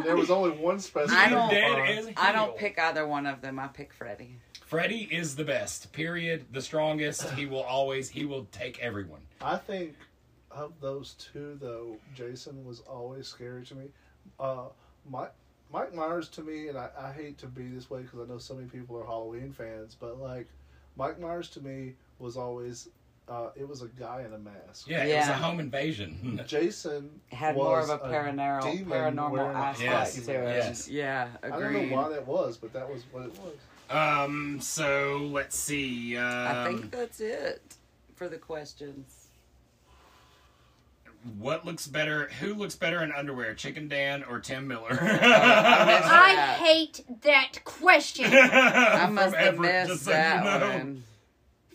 there 0.03 0.15
was 0.15 0.31
only 0.31 0.51
one 0.51 0.79
specimen. 0.79 1.17
I 1.19 1.29
don't- 1.29 1.49
Dead 1.51 1.97
as 1.99 2.09
I 2.17 2.31
don't 2.31 2.57
pick 2.57 2.79
either 2.79 3.05
one 3.05 3.25
of 3.27 3.41
them. 3.41 3.59
I 3.59 3.67
pick 3.67 3.93
Freddy. 3.93 4.39
Freddy 4.65 5.07
is 5.11 5.35
the 5.35 5.43
best. 5.43 5.91
Period. 5.93 6.45
The 6.51 6.61
strongest. 6.61 7.29
He 7.31 7.45
will 7.45 7.61
always. 7.63 8.09
He 8.09 8.25
will 8.25 8.45
take 8.51 8.79
everyone. 8.79 9.21
I 9.41 9.57
think 9.57 9.95
of 10.49 10.73
those 10.81 11.13
two, 11.13 11.57
though, 11.61 11.97
Jason 12.15 12.65
was 12.65 12.79
always 12.81 13.27
scary 13.27 13.63
to 13.65 13.75
me. 13.75 13.85
Uh, 14.39 14.69
Mike, 15.09 15.31
Mike 15.71 15.93
Myers 15.93 16.29
to 16.29 16.41
me, 16.41 16.67
and 16.69 16.77
I, 16.77 16.89
I 16.99 17.11
hate 17.11 17.37
to 17.39 17.47
be 17.47 17.67
this 17.67 17.89
way 17.89 18.01
because 18.01 18.19
I 18.19 18.25
know 18.31 18.37
so 18.37 18.53
many 18.55 18.67
people 18.67 18.97
are 18.97 19.05
Halloween 19.05 19.51
fans, 19.51 19.95
but 19.99 20.19
like 20.19 20.47
Mike 20.95 21.19
Myers 21.19 21.49
to 21.51 21.61
me 21.61 21.93
was 22.19 22.37
always 22.37 22.89
uh, 23.27 23.49
it 23.55 23.67
was 23.67 23.81
a 23.81 23.87
guy 23.87 24.23
in 24.25 24.33
a 24.33 24.37
mask. 24.37 24.87
Yeah, 24.87 25.03
it 25.03 25.17
was 25.17 25.27
a 25.29 25.33
home 25.33 25.59
invasion. 25.59 26.39
Jason 26.47 27.09
Had 27.31 27.55
more 27.55 27.79
of 27.79 27.89
a 27.89 27.97
paranormal 27.97 28.71
demon 28.71 28.87
paranormal 28.89 29.53
aspect 29.55 29.81
Yes, 29.91 30.25
to 30.25 30.31
it. 30.31 30.55
yes. 30.57 30.87
Yeah, 30.87 31.29
I 31.41 31.49
don't 31.49 31.73
know 31.73 31.95
why 31.95 32.09
that 32.09 32.27
was, 32.27 32.57
but 32.57 32.71
that 32.73 32.87
was 32.89 33.03
what 33.11 33.25
it 33.25 33.39
was. 33.39 33.55
Um, 33.89 34.59
so 34.61 35.27
let's 35.31 35.57
see. 35.57 36.17
Um, 36.17 36.25
I 36.25 36.65
think 36.67 36.91
that's 36.91 37.19
it 37.19 37.61
for 38.15 38.27
the 38.29 38.37
questions. 38.37 39.14
What 41.39 41.65
looks 41.65 41.87
better? 41.87 42.29
Who 42.39 42.53
looks 42.53 42.75
better 42.75 43.01
in 43.03 43.11
underwear, 43.11 43.55
Chicken 43.55 43.87
Dan 43.87 44.23
or 44.23 44.39
Tim 44.39 44.67
Miller? 44.67 44.89
missed 44.91 45.03
I 45.03 46.35
that. 46.35 46.57
hate 46.59 47.03
that 47.21 47.63
question. 47.63 48.25
I 48.33 49.05
From 49.05 49.15
must 49.15 49.35
have 49.35 49.55
Everett, 49.55 49.71
missed 49.71 49.89
just 49.91 50.03
so 50.05 50.11
that 50.11 50.43
you 50.43 50.59
know. 50.59 50.77
one. 50.77 51.03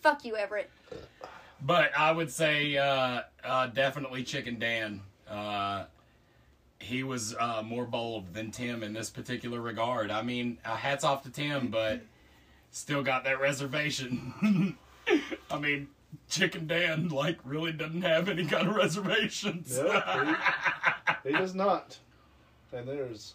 Fuck 0.01 0.24
you, 0.24 0.36
Everett. 0.36 0.70
But 1.62 1.90
I 1.98 2.12
would 2.12 2.30
say 2.30 2.76
uh, 2.76 3.22
uh, 3.44 3.66
definitely 3.68 4.22
Chicken 4.22 4.59
Dan. 4.59 5.01
Uh, 5.28 5.84
he 6.78 7.03
was 7.03 7.34
uh, 7.38 7.62
more 7.64 7.84
bold 7.84 8.32
than 8.32 8.51
Tim 8.51 8.82
in 8.82 8.92
this 8.92 9.11
particular 9.11 9.61
regard. 9.61 10.11
I 10.11 10.22
mean, 10.22 10.59
uh, 10.64 10.76
hats 10.76 11.05
off 11.05 11.22
to 11.24 11.30
Tim, 11.30 11.68
but 11.68 12.01
still 12.70 13.03
got 13.03 13.24
that 13.24 13.40
reservation. 13.40 14.76
I 15.51 15.59
mean, 15.59 15.88
Chicken 16.28 16.66
Dan 16.66 17.08
like 17.08 17.38
really 17.44 17.72
doesn't 17.72 18.02
have 18.02 18.28
any 18.28 18.44
kind 18.46 18.68
of 18.68 18.76
reservations. 18.76 19.76
No, 19.78 20.36
he, 21.24 21.30
he 21.30 21.36
does 21.36 21.54
not. 21.54 21.98
And 22.72 22.86
there's 22.86 23.34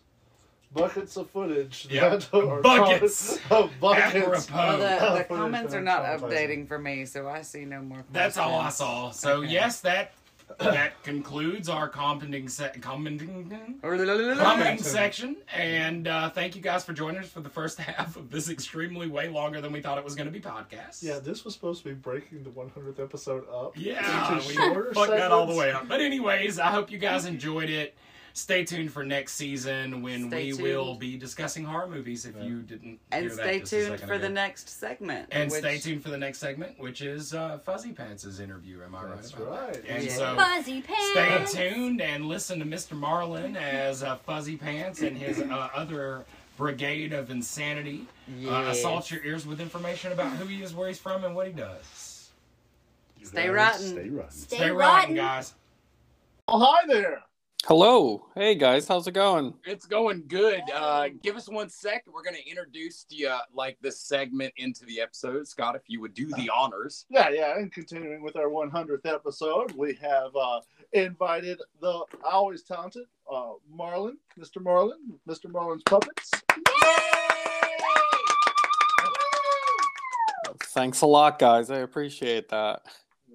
buckets 0.73 1.17
of 1.17 1.29
footage. 1.29 1.87
Yeah, 1.89 2.09
that 2.09 2.33
are 2.33 2.61
buckets. 2.61 3.37
Of 3.51 3.71
buckets. 3.79 4.49
Well, 4.51 4.77
the, 4.77 5.17
the 5.17 5.23
comments 5.25 5.73
are 5.73 5.81
not 5.81 6.03
updating 6.03 6.67
for 6.67 6.79
me, 6.79 7.05
so 7.05 7.27
I 7.27 7.41
see 7.41 7.65
no 7.65 7.81
more. 7.81 8.03
That's 8.11 8.37
all 8.37 8.59
I 8.59 8.69
saw. 8.69 9.11
So 9.11 9.37
Okay. 9.43 9.51
yes, 9.51 9.81
that 9.81 10.13
that 10.59 11.01
concludes 11.03 11.69
our 11.69 11.89
commenting 11.89 12.47
se- 12.47 12.71
commenting 12.81 13.27
Commenting. 13.27 13.79
commenting 14.37 14.77
section. 14.83 15.35
And 15.53 16.07
uh, 16.07 16.29
thank 16.29 16.55
you 16.55 16.61
guys 16.61 16.83
for 16.85 16.93
joining 16.93 17.21
us 17.21 17.29
for 17.29 17.41
the 17.41 17.49
first 17.49 17.77
half 17.79 18.15
of 18.15 18.29
this 18.31 18.49
extremely 18.49 19.07
way 19.07 19.27
longer 19.27 19.61
than 19.61 19.71
we 19.71 19.81
thought 19.81 19.97
it 19.97 20.03
was 20.03 20.15
going 20.15 20.27
to 20.27 20.31
be 20.31 20.39
podcast. 20.39 21.01
Yeah, 21.03 21.19
this 21.19 21.43
was 21.45 21.53
supposed 21.53 21.83
to 21.83 21.89
be 21.89 21.95
breaking 21.95 22.43
the 22.43 22.49
100th 22.51 22.99
episode 22.99 23.45
up. 23.49 23.77
Yeah, 23.77 24.33
into 24.35 24.47
we 24.47 24.53
shorter 24.53 24.93
fucked 24.93 25.11
that 25.11 25.31
all 25.31 25.45
the 25.47 25.55
way 25.55 25.71
up. 25.71 25.87
But 25.87 26.01
anyways, 26.01 26.59
I 26.59 26.67
hope 26.67 26.91
you 26.91 26.97
guys 26.97 27.25
enjoyed 27.25 27.69
it. 27.69 27.95
Stay 28.37 28.65
tuned 28.65 28.91
for 28.91 29.01
next 29.05 29.35
season 29.35 30.01
when 30.01 30.27
Stay 30.27 30.51
we 30.51 30.61
will 30.61 30.95
be 30.95 31.15
discussing 31.15 31.63
horror 31.63 31.87
movies. 31.87 32.25
If 32.25 32.35
you 32.43 32.63
didn't 32.63 32.99
And 33.13 33.21
hear 33.27 33.29
that 33.33 33.41
stay 33.43 33.59
just 33.59 33.71
tuned 33.71 33.85
second 33.91 34.07
for 34.09 34.17
the 34.17 34.27
next 34.27 34.67
segment. 34.69 35.29
And 35.31 35.49
which- 35.49 35.61
stay 35.61 35.77
tuned 35.77 36.03
for 36.03 36.09
the 36.09 36.17
next 36.17 36.39
segment, 36.39 36.77
which 36.77 37.01
is 37.01 37.33
uh, 37.33 37.59
Fuzzy 37.59 37.93
Pants' 37.93 38.39
interview. 38.39 38.83
Am 38.83 38.93
I 38.93 39.05
That's 39.05 39.33
right? 39.37 39.41
about 39.47 39.71
that? 39.71 39.75
right. 39.77 39.85
And 39.87 40.03
Yeah. 40.03 40.11
so 40.15 40.35
Fuzzy 40.35 40.81
Pants. 40.81 41.51
stay 41.51 41.69
tuned 41.69 42.01
and 42.01 42.25
listen 42.25 42.59
to 42.59 42.65
Mr. 42.65 42.91
Marlin 42.91 43.55
as 43.55 44.03
uh, 44.03 44.17
Fuzzy 44.17 44.57
Pants 44.57 45.01
and 45.01 45.17
his 45.17 45.39
uh, 45.41 45.69
other 45.73 46.25
brigade 46.57 47.13
of 47.13 47.31
insanity 47.31 48.05
uh, 48.47 48.65
assault 48.67 49.09
your 49.11 49.23
ears 49.23 49.47
with 49.47 49.61
information 49.61 50.11
about 50.11 50.33
who 50.33 50.45
he 50.45 50.61
is, 50.61 50.75
where 50.75 50.89
he's 50.89 50.99
from, 50.99 51.23
and 51.23 51.37
what 51.37 51.47
he 51.47 51.53
does. 51.53 52.31
You 53.17 53.27
Stay 53.27 53.43
guys 53.47 53.53
rotten. 53.55 53.87
Stay 53.87 54.09
rotten. 54.09 54.31
Stay, 54.31 54.55
Stay 54.57 54.71
rotten. 54.71 54.77
rotten, 54.77 55.15
guys. 55.15 55.53
Oh, 56.49 56.59
hi 56.59 56.85
there. 56.87 57.23
Hello. 57.67 58.27
Hey 58.35 58.53
guys, 58.53 58.87
how's 58.87 59.07
it 59.07 59.13
going? 59.13 59.51
It's 59.65 59.87
going 59.87 60.25
good. 60.27 60.61
Uh, 60.71 61.07
give 61.23 61.35
us 61.35 61.49
one 61.49 61.67
second. 61.67 62.13
We're 62.13 62.21
going 62.21 62.35
to 62.35 62.47
introduce 62.47 63.05
the 63.09 63.25
uh, 63.25 63.39
like 63.55 63.79
this 63.81 63.99
segment 63.99 64.53
into 64.57 64.85
the 64.85 65.01
episode. 65.01 65.47
Scott, 65.47 65.75
if 65.75 65.81
you 65.87 65.99
would 65.99 66.13
do 66.13 66.27
the 66.27 66.47
honors. 66.55 67.07
Yeah, 67.09 67.29
yeah, 67.29 67.57
and 67.57 67.71
continuing 67.71 68.21
with 68.21 68.35
our 68.35 68.49
100th 68.49 69.07
episode, 69.07 69.71
we 69.71 69.97
have 69.99 70.29
uh, 70.35 70.59
invited 70.93 71.59
the 71.81 72.03
always 72.23 72.61
talented 72.61 73.05
uh, 73.33 73.53
Marlin, 73.67 74.19
Mr. 74.39 74.61
Marlin, 74.61 74.99
Mr. 75.27 75.51
Marlin's 75.51 75.81
Puppets. 75.87 76.29
Thanks 80.65 81.01
a 81.01 81.07
lot, 81.07 81.39
guys. 81.39 81.71
I 81.71 81.79
appreciate 81.79 82.49
that. 82.49 82.83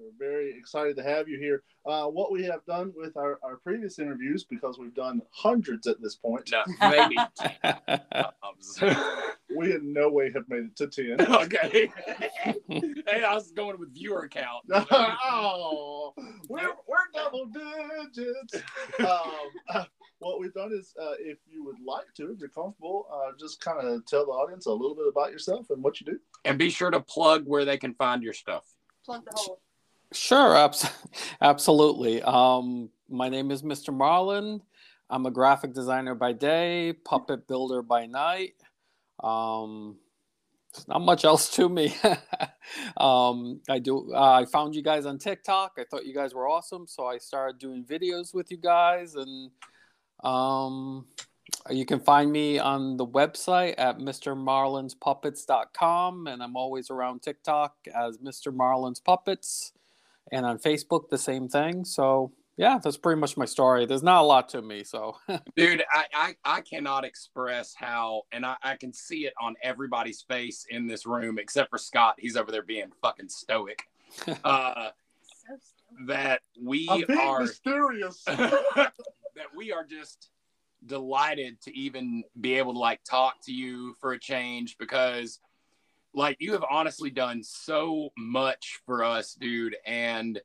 We're 0.01 0.27
very 0.27 0.57
excited 0.57 0.95
to 0.95 1.03
have 1.03 1.27
you 1.27 1.37
here. 1.37 1.61
Uh, 1.85 2.05
what 2.05 2.31
we 2.31 2.43
have 2.43 2.65
done 2.65 2.91
with 2.95 3.15
our, 3.17 3.39
our 3.43 3.57
previous 3.57 3.99
interviews, 3.99 4.43
because 4.43 4.79
we've 4.79 4.95
done 4.95 5.21
hundreds 5.29 5.85
at 5.85 6.01
this 6.01 6.15
point, 6.15 6.51
No, 6.51 6.63
maybe. 6.89 7.17
We 9.53 9.73
in 9.73 9.91
no 9.91 10.09
way 10.09 10.31
have 10.31 10.47
made 10.47 10.63
it 10.63 10.77
to 10.77 10.87
10. 10.87 11.27
okay. 11.35 11.91
hey, 12.69 13.23
I 13.23 13.33
was 13.33 13.51
going 13.51 13.77
with 13.77 13.93
viewer 13.93 14.29
count. 14.29 14.63
oh, 14.71 16.13
we're, 16.47 16.69
we're 16.87 17.11
double 17.13 17.47
digits. 17.47 18.63
Um, 18.99 19.85
what 20.19 20.39
we've 20.39 20.53
done 20.53 20.71
is, 20.71 20.93
uh, 20.99 21.15
if 21.19 21.37
you 21.45 21.65
would 21.65 21.81
like 21.85 22.05
to, 22.15 22.31
if 22.31 22.39
you're 22.39 22.47
comfortable, 22.47 23.07
uh, 23.13 23.33
just 23.37 23.59
kind 23.59 23.85
of 23.85 24.05
tell 24.05 24.25
the 24.25 24.31
audience 24.31 24.67
a 24.67 24.71
little 24.71 24.95
bit 24.95 25.07
about 25.07 25.31
yourself 25.31 25.69
and 25.69 25.83
what 25.83 25.99
you 25.99 26.05
do. 26.05 26.17
And 26.45 26.57
be 26.57 26.69
sure 26.69 26.89
to 26.89 27.01
plug 27.01 27.43
where 27.45 27.65
they 27.65 27.77
can 27.77 27.93
find 27.95 28.23
your 28.23 28.33
stuff. 28.33 28.63
Plug 29.05 29.25
the 29.25 29.31
hole. 29.35 29.59
Sure, 30.13 30.55
abs- 30.55 30.89
absolutely. 31.41 32.21
Um, 32.23 32.89
my 33.09 33.27
name 33.29 33.51
is 33.51 33.63
Mr. 33.63 33.93
Marlin. 33.93 34.61
I'm 35.09 35.25
a 35.25 35.31
graphic 35.31 35.73
designer 35.73 36.15
by 36.15 36.31
day, 36.33 36.93
puppet 37.05 37.47
builder 37.47 37.81
by 37.81 38.05
night. 38.05 38.53
Um, 39.21 39.97
there's 40.73 40.87
not 40.87 41.01
much 41.01 41.25
else 41.25 41.53
to 41.55 41.67
me. 41.67 41.93
um, 42.97 43.59
I 43.69 43.79
do. 43.79 44.13
Uh, 44.13 44.41
I 44.41 44.45
found 44.45 44.73
you 44.73 44.81
guys 44.81 45.05
on 45.05 45.17
TikTok. 45.17 45.73
I 45.77 45.83
thought 45.83 46.05
you 46.05 46.13
guys 46.13 46.33
were 46.33 46.47
awesome, 46.47 46.87
so 46.87 47.05
I 47.05 47.17
started 47.17 47.59
doing 47.59 47.83
videos 47.83 48.33
with 48.33 48.49
you 48.51 48.57
guys, 48.57 49.15
and 49.15 49.51
um, 50.23 51.07
you 51.69 51.85
can 51.85 51.99
find 51.99 52.31
me 52.31 52.57
on 52.57 52.95
the 52.95 53.05
website 53.05 53.75
at 53.77 53.99
mrmarlinspuppets.com, 53.99 56.27
and 56.27 56.41
I'm 56.41 56.55
always 56.55 56.89
around 56.89 57.21
TikTok 57.21 57.75
as 57.93 58.17
Mr. 58.19 58.53
Marlin's 58.53 59.01
Puppets, 59.01 59.73
and 60.31 60.45
on 60.45 60.57
Facebook 60.59 61.09
the 61.09 61.17
same 61.17 61.47
thing. 61.47 61.85
So 61.85 62.31
yeah, 62.57 62.79
that's 62.83 62.97
pretty 62.97 63.19
much 63.19 63.37
my 63.37 63.45
story. 63.45 63.85
There's 63.85 64.03
not 64.03 64.21
a 64.21 64.25
lot 64.25 64.49
to 64.49 64.61
me, 64.61 64.83
so 64.83 65.15
Dude, 65.55 65.83
I, 65.91 66.05
I, 66.13 66.35
I 66.57 66.61
cannot 66.61 67.05
express 67.05 67.73
how, 67.75 68.23
and 68.31 68.45
I, 68.45 68.55
I 68.61 68.75
can 68.75 68.93
see 68.93 69.25
it 69.25 69.33
on 69.41 69.55
everybody's 69.63 70.21
face 70.21 70.65
in 70.69 70.85
this 70.85 71.05
room 71.05 71.39
except 71.39 71.69
for 71.71 71.77
Scott. 71.77 72.15
He's 72.19 72.35
over 72.37 72.51
there 72.51 72.61
being 72.63 72.91
fucking 73.01 73.29
stoic. 73.29 73.83
Uh, 74.43 74.89
So 75.47 75.55
stupid. 75.57 76.07
that 76.07 76.41
we 76.61 76.87
are 76.87 77.39
mysterious. 77.39 78.23
that 78.25 78.93
we 79.55 79.71
are 79.71 79.85
just 79.85 80.29
delighted 80.85 81.61
to 81.61 81.75
even 81.77 82.23
be 82.39 82.55
able 82.55 82.73
to 82.73 82.79
like 82.79 82.99
talk 83.03 83.35
to 83.45 83.53
you 83.53 83.95
for 83.99 84.13
a 84.13 84.19
change 84.19 84.77
because 84.77 85.39
like 86.13 86.37
you 86.39 86.53
have 86.53 86.65
honestly 86.69 87.09
done 87.09 87.43
so 87.43 88.09
much 88.17 88.79
for 88.85 89.03
us 89.03 89.33
dude 89.33 89.75
and 89.85 90.41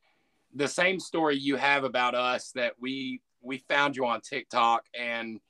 the 0.54 0.68
same 0.68 0.98
story 1.00 1.36
you 1.36 1.56
have 1.56 1.84
about 1.84 2.14
us 2.14 2.50
that 2.52 2.74
we 2.80 3.20
we 3.42 3.58
found 3.68 3.96
you 3.96 4.06
on 4.06 4.20
TikTok 4.20 4.84
and 4.98 5.40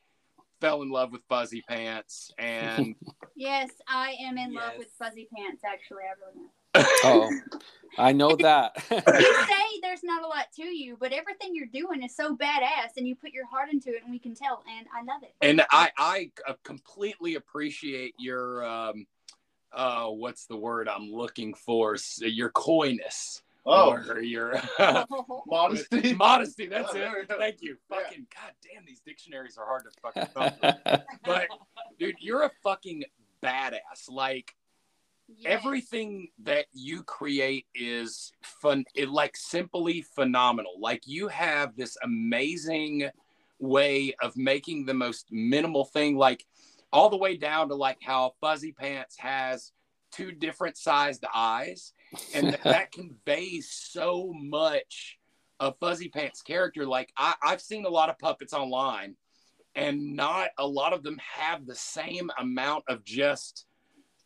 fell 0.60 0.82
in 0.82 0.90
love 0.90 1.12
with 1.12 1.22
fuzzy 1.28 1.62
pants 1.68 2.32
and 2.38 2.94
Yes, 3.36 3.70
I 3.86 4.16
am 4.22 4.38
in 4.38 4.54
love 4.54 4.72
with 4.78 4.88
fuzzy 4.98 5.28
pants. 5.36 5.62
Actually, 5.62 6.04
I 6.04 6.14
really 6.26 6.48
am. 6.74 6.86
oh, 7.04 7.30
I 7.98 8.12
know 8.12 8.34
that. 8.40 8.74
You 8.90 8.96
say 9.46 9.80
there's 9.82 10.02
not 10.02 10.24
a 10.24 10.26
lot 10.26 10.46
to 10.56 10.64
you, 10.64 10.96
but 10.98 11.12
everything 11.12 11.50
you're 11.54 11.66
doing 11.66 12.02
is 12.02 12.16
so 12.16 12.34
badass, 12.34 12.96
and 12.96 13.06
you 13.06 13.14
put 13.14 13.32
your 13.32 13.46
heart 13.46 13.68
into 13.70 13.90
it, 13.90 14.02
and 14.02 14.10
we 14.10 14.18
can 14.18 14.34
tell, 14.34 14.64
and 14.74 14.86
I 14.90 15.02
love 15.04 15.22
it. 15.22 15.34
and 15.42 15.60
I 15.70 15.90
I 15.98 16.30
uh, 16.48 16.54
completely 16.64 17.34
appreciate 17.34 18.14
your 18.18 18.64
um 18.64 19.06
uh 19.76 20.06
what's 20.06 20.46
the 20.46 20.56
word 20.56 20.88
I'm 20.88 21.10
looking 21.12 21.54
for? 21.54 21.94
S- 21.94 22.20
your 22.22 22.50
coyness. 22.50 23.42
Oh, 23.68 23.90
or 23.92 24.20
your 24.20 24.60
modesty. 25.46 26.14
modesty 26.14 26.66
that's 26.66 26.92
Oh, 26.94 26.98
it. 26.98 27.28
thank 27.38 27.62
you. 27.62 27.76
Yeah. 27.90 27.98
fucking 27.98 28.26
god 28.34 28.52
damn 28.62 28.84
these 28.86 29.00
dictionaries 29.00 29.58
are 29.58 29.66
hard 29.66 29.82
to 29.84 29.90
fucking 30.00 30.26
thumb 30.34 31.00
but 31.24 31.46
dude 31.98 32.14
you're 32.20 32.42
a 32.44 32.50
fucking 32.62 33.04
badass. 33.42 34.08
Like 34.08 34.54
Yes. 35.28 35.58
everything 35.58 36.28
that 36.44 36.66
you 36.72 37.02
create 37.02 37.66
is 37.74 38.30
fun 38.44 38.84
it 38.94 39.08
like 39.08 39.36
simply 39.36 40.02
phenomenal. 40.02 40.74
Like 40.78 41.02
you 41.04 41.26
have 41.26 41.74
this 41.74 41.96
amazing 42.04 43.10
way 43.58 44.14
of 44.22 44.36
making 44.36 44.86
the 44.86 44.94
most 44.94 45.26
minimal 45.32 45.84
thing. 45.84 46.16
Like 46.16 46.46
all 46.96 47.10
the 47.10 47.16
way 47.16 47.36
down 47.36 47.68
to 47.68 47.74
like 47.74 47.98
how 48.02 48.32
fuzzy 48.40 48.72
pants 48.72 49.16
has 49.18 49.72
two 50.12 50.32
different 50.32 50.76
sized 50.76 51.24
eyes 51.34 51.92
and 52.34 52.48
th- 52.48 52.60
that 52.64 52.90
conveys 52.90 53.70
so 53.70 54.32
much 54.34 55.18
of 55.60 55.76
fuzzy 55.78 56.08
pants 56.08 56.42
character 56.42 56.86
like 56.86 57.12
I, 57.16 57.34
i've 57.42 57.60
seen 57.60 57.84
a 57.84 57.90
lot 57.90 58.08
of 58.08 58.18
puppets 58.18 58.52
online 58.52 59.16
and 59.74 60.16
not 60.16 60.48
a 60.58 60.66
lot 60.66 60.94
of 60.94 61.02
them 61.02 61.18
have 61.34 61.66
the 61.66 61.74
same 61.74 62.30
amount 62.38 62.84
of 62.88 63.04
just 63.04 63.66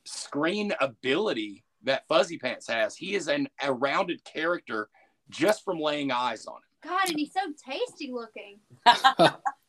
screen 0.04 0.72
ability 0.80 1.64
that 1.82 2.06
Fuzzy 2.08 2.38
Pants 2.38 2.68
has. 2.68 2.94
He 2.96 3.14
is 3.14 3.28
an 3.28 3.48
a 3.60 3.72
rounded 3.72 4.22
character 4.24 4.88
just 5.28 5.64
from 5.64 5.80
laying 5.80 6.12
eyes 6.12 6.46
on 6.46 6.56
him. 6.56 6.90
God, 6.90 7.08
and 7.08 7.18
he's 7.18 7.32
so 7.32 7.40
tasty 7.68 8.12
looking. 8.12 8.60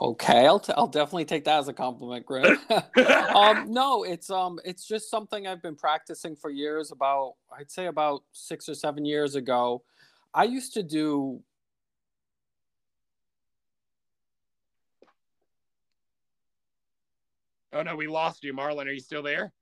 Okay, 0.00 0.46
I'll, 0.46 0.60
t- 0.60 0.72
I'll 0.76 0.86
definitely 0.88 1.24
take 1.24 1.44
that 1.44 1.58
as 1.58 1.68
a 1.68 1.72
compliment, 1.72 2.26
Grim. 2.26 2.58
um, 3.34 3.72
no, 3.72 4.04
it's 4.04 4.30
um, 4.30 4.58
it's 4.64 4.86
just 4.86 5.10
something 5.10 5.46
I've 5.46 5.62
been 5.62 5.76
practicing 5.76 6.36
for 6.36 6.50
years. 6.50 6.92
About 6.92 7.34
I'd 7.56 7.70
say 7.70 7.86
about 7.86 8.22
six 8.32 8.68
or 8.68 8.74
seven 8.74 9.04
years 9.04 9.34
ago, 9.36 9.82
I 10.34 10.44
used 10.44 10.74
to 10.74 10.82
do. 10.82 11.40
Oh 17.72 17.82
no, 17.82 17.96
we 17.96 18.06
lost 18.06 18.44
you, 18.44 18.52
Marlin. 18.52 18.88
Are 18.88 18.92
you 18.92 19.00
still 19.00 19.22
there? 19.22 19.52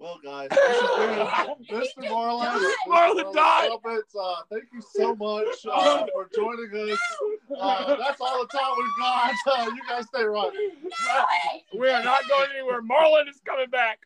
Well, 0.00 0.18
guys, 0.24 0.48
this 0.50 0.80
has 0.80 1.58
been 1.68 1.78
Mr. 1.78 2.10
Marlin. 2.10 2.48
Marlin 2.86 3.24
Marlin 3.24 3.34
died. 3.34 3.68
Uh, 4.18 4.34
thank 4.50 4.64
you 4.72 4.80
so 4.96 5.14
much 5.14 5.46
uh, 5.70 6.06
for 6.14 6.26
joining 6.34 6.90
us. 6.90 6.98
Uh, 7.60 7.96
that's 7.96 8.18
all 8.18 8.40
the 8.40 8.48
time 8.48 8.72
we've 8.78 8.86
got. 8.98 9.34
Uh, 9.46 9.70
you 9.74 9.82
guys 9.86 10.06
stay 10.06 10.22
right. 10.22 10.50
No 10.54 11.78
We 11.78 11.90
are 11.90 12.02
not 12.02 12.26
going 12.30 12.48
anywhere. 12.58 12.80
Marlin 12.80 13.28
is 13.28 13.42
coming 13.44 13.68
back. 13.68 13.98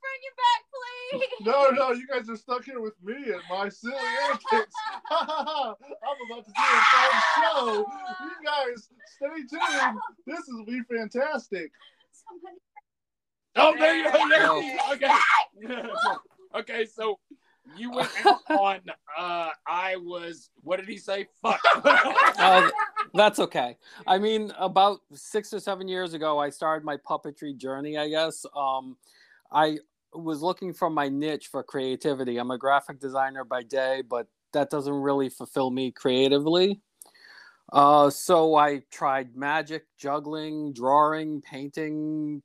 Bring 0.00 0.22
it 0.24 0.36
back, 0.40 1.28
please. 1.36 1.46
No, 1.46 1.68
no, 1.68 1.92
you 1.92 2.06
guys 2.06 2.30
are 2.30 2.36
stuck 2.36 2.64
here 2.64 2.80
with 2.80 2.94
me 3.04 3.12
and 3.12 3.42
my 3.50 3.68
silly 3.68 3.92
antics. 4.30 4.74
I'm 5.10 5.74
about 6.30 6.46
to 6.46 6.50
do 6.50 6.62
a 6.62 6.80
fun 6.80 7.22
show. 7.36 7.86
You 8.22 8.30
guys, 8.42 8.88
stay 9.16 9.26
tuned. 9.50 9.98
This 10.26 10.40
will 10.48 10.64
be 10.64 10.80
fantastic. 10.90 11.70
Somebody- 12.12 12.56
Oh, 13.56 13.74
there 13.78 13.96
you 13.96 14.04
go. 14.04 14.28
There 14.28 14.62
you 14.62 14.78
go. 14.78 14.92
Okay. 14.92 15.88
okay, 16.56 16.86
so 16.86 17.18
you 17.76 17.90
went 17.90 18.10
out 18.26 18.40
on 18.50 18.80
uh 19.18 19.50
I 19.66 19.96
was 19.96 20.50
what 20.62 20.78
did 20.78 20.88
he 20.88 20.98
say? 20.98 21.26
Fuck. 21.42 21.60
Oh, 21.84 22.70
that's 23.14 23.38
okay. 23.38 23.76
I 24.06 24.18
mean, 24.18 24.52
about 24.58 25.00
six 25.12 25.52
or 25.52 25.60
seven 25.60 25.88
years 25.88 26.14
ago, 26.14 26.38
I 26.38 26.50
started 26.50 26.84
my 26.84 26.96
puppetry 26.96 27.56
journey. 27.56 27.98
I 27.98 28.08
guess 28.08 28.44
um, 28.56 28.96
I 29.52 29.78
was 30.12 30.42
looking 30.42 30.72
for 30.72 30.90
my 30.90 31.08
niche 31.08 31.48
for 31.48 31.62
creativity. 31.62 32.38
I'm 32.38 32.50
a 32.50 32.58
graphic 32.58 33.00
designer 33.00 33.44
by 33.44 33.62
day, 33.62 34.02
but 34.08 34.26
that 34.52 34.70
doesn't 34.70 34.92
really 34.92 35.28
fulfill 35.28 35.70
me 35.70 35.90
creatively. 35.90 36.80
Uh, 37.72 38.10
so 38.10 38.56
I 38.56 38.82
tried 38.90 39.36
magic, 39.36 39.84
juggling, 39.96 40.72
drawing, 40.72 41.40
painting, 41.40 42.42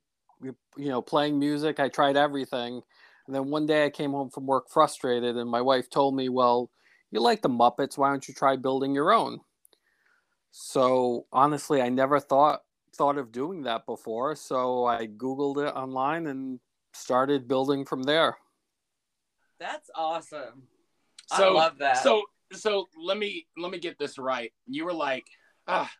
you 0.76 0.84
you 0.84 0.90
know, 0.90 1.02
playing 1.02 1.38
music. 1.38 1.80
I 1.80 1.88
tried 1.88 2.16
everything. 2.16 2.82
And 3.26 3.34
then 3.34 3.50
one 3.50 3.66
day 3.66 3.84
I 3.84 3.90
came 3.90 4.12
home 4.12 4.30
from 4.30 4.46
work 4.46 4.70
frustrated, 4.70 5.36
and 5.36 5.50
my 5.50 5.60
wife 5.60 5.90
told 5.90 6.14
me, 6.14 6.28
Well, 6.28 6.70
you 7.10 7.20
like 7.20 7.42
the 7.42 7.48
Muppets. 7.48 7.98
Why 7.98 8.10
don't 8.10 8.26
you 8.26 8.34
try 8.34 8.56
building 8.56 8.94
your 8.94 9.12
own? 9.12 9.40
So 10.52 11.26
honestly, 11.32 11.82
I 11.82 11.88
never 11.88 12.20
thought 12.20 12.62
thought 12.94 13.18
of 13.18 13.30
doing 13.30 13.62
that 13.62 13.84
before. 13.84 14.34
So 14.34 14.86
I 14.86 15.06
Googled 15.06 15.66
it 15.66 15.74
online 15.74 16.26
and 16.28 16.58
started 16.94 17.46
building 17.46 17.84
from 17.84 18.02
there. 18.02 18.36
That's 19.58 19.90
awesome. 19.94 20.62
So 21.28 21.44
I 21.44 21.50
love 21.50 21.78
that. 21.78 22.02
So 22.02 22.22
so 22.52 22.86
let 22.96 23.18
me 23.18 23.46
let 23.56 23.70
me 23.70 23.78
get 23.78 23.98
this 23.98 24.18
right. 24.18 24.52
You 24.66 24.84
were 24.84 24.94
like, 24.94 25.26
ah, 25.66 25.90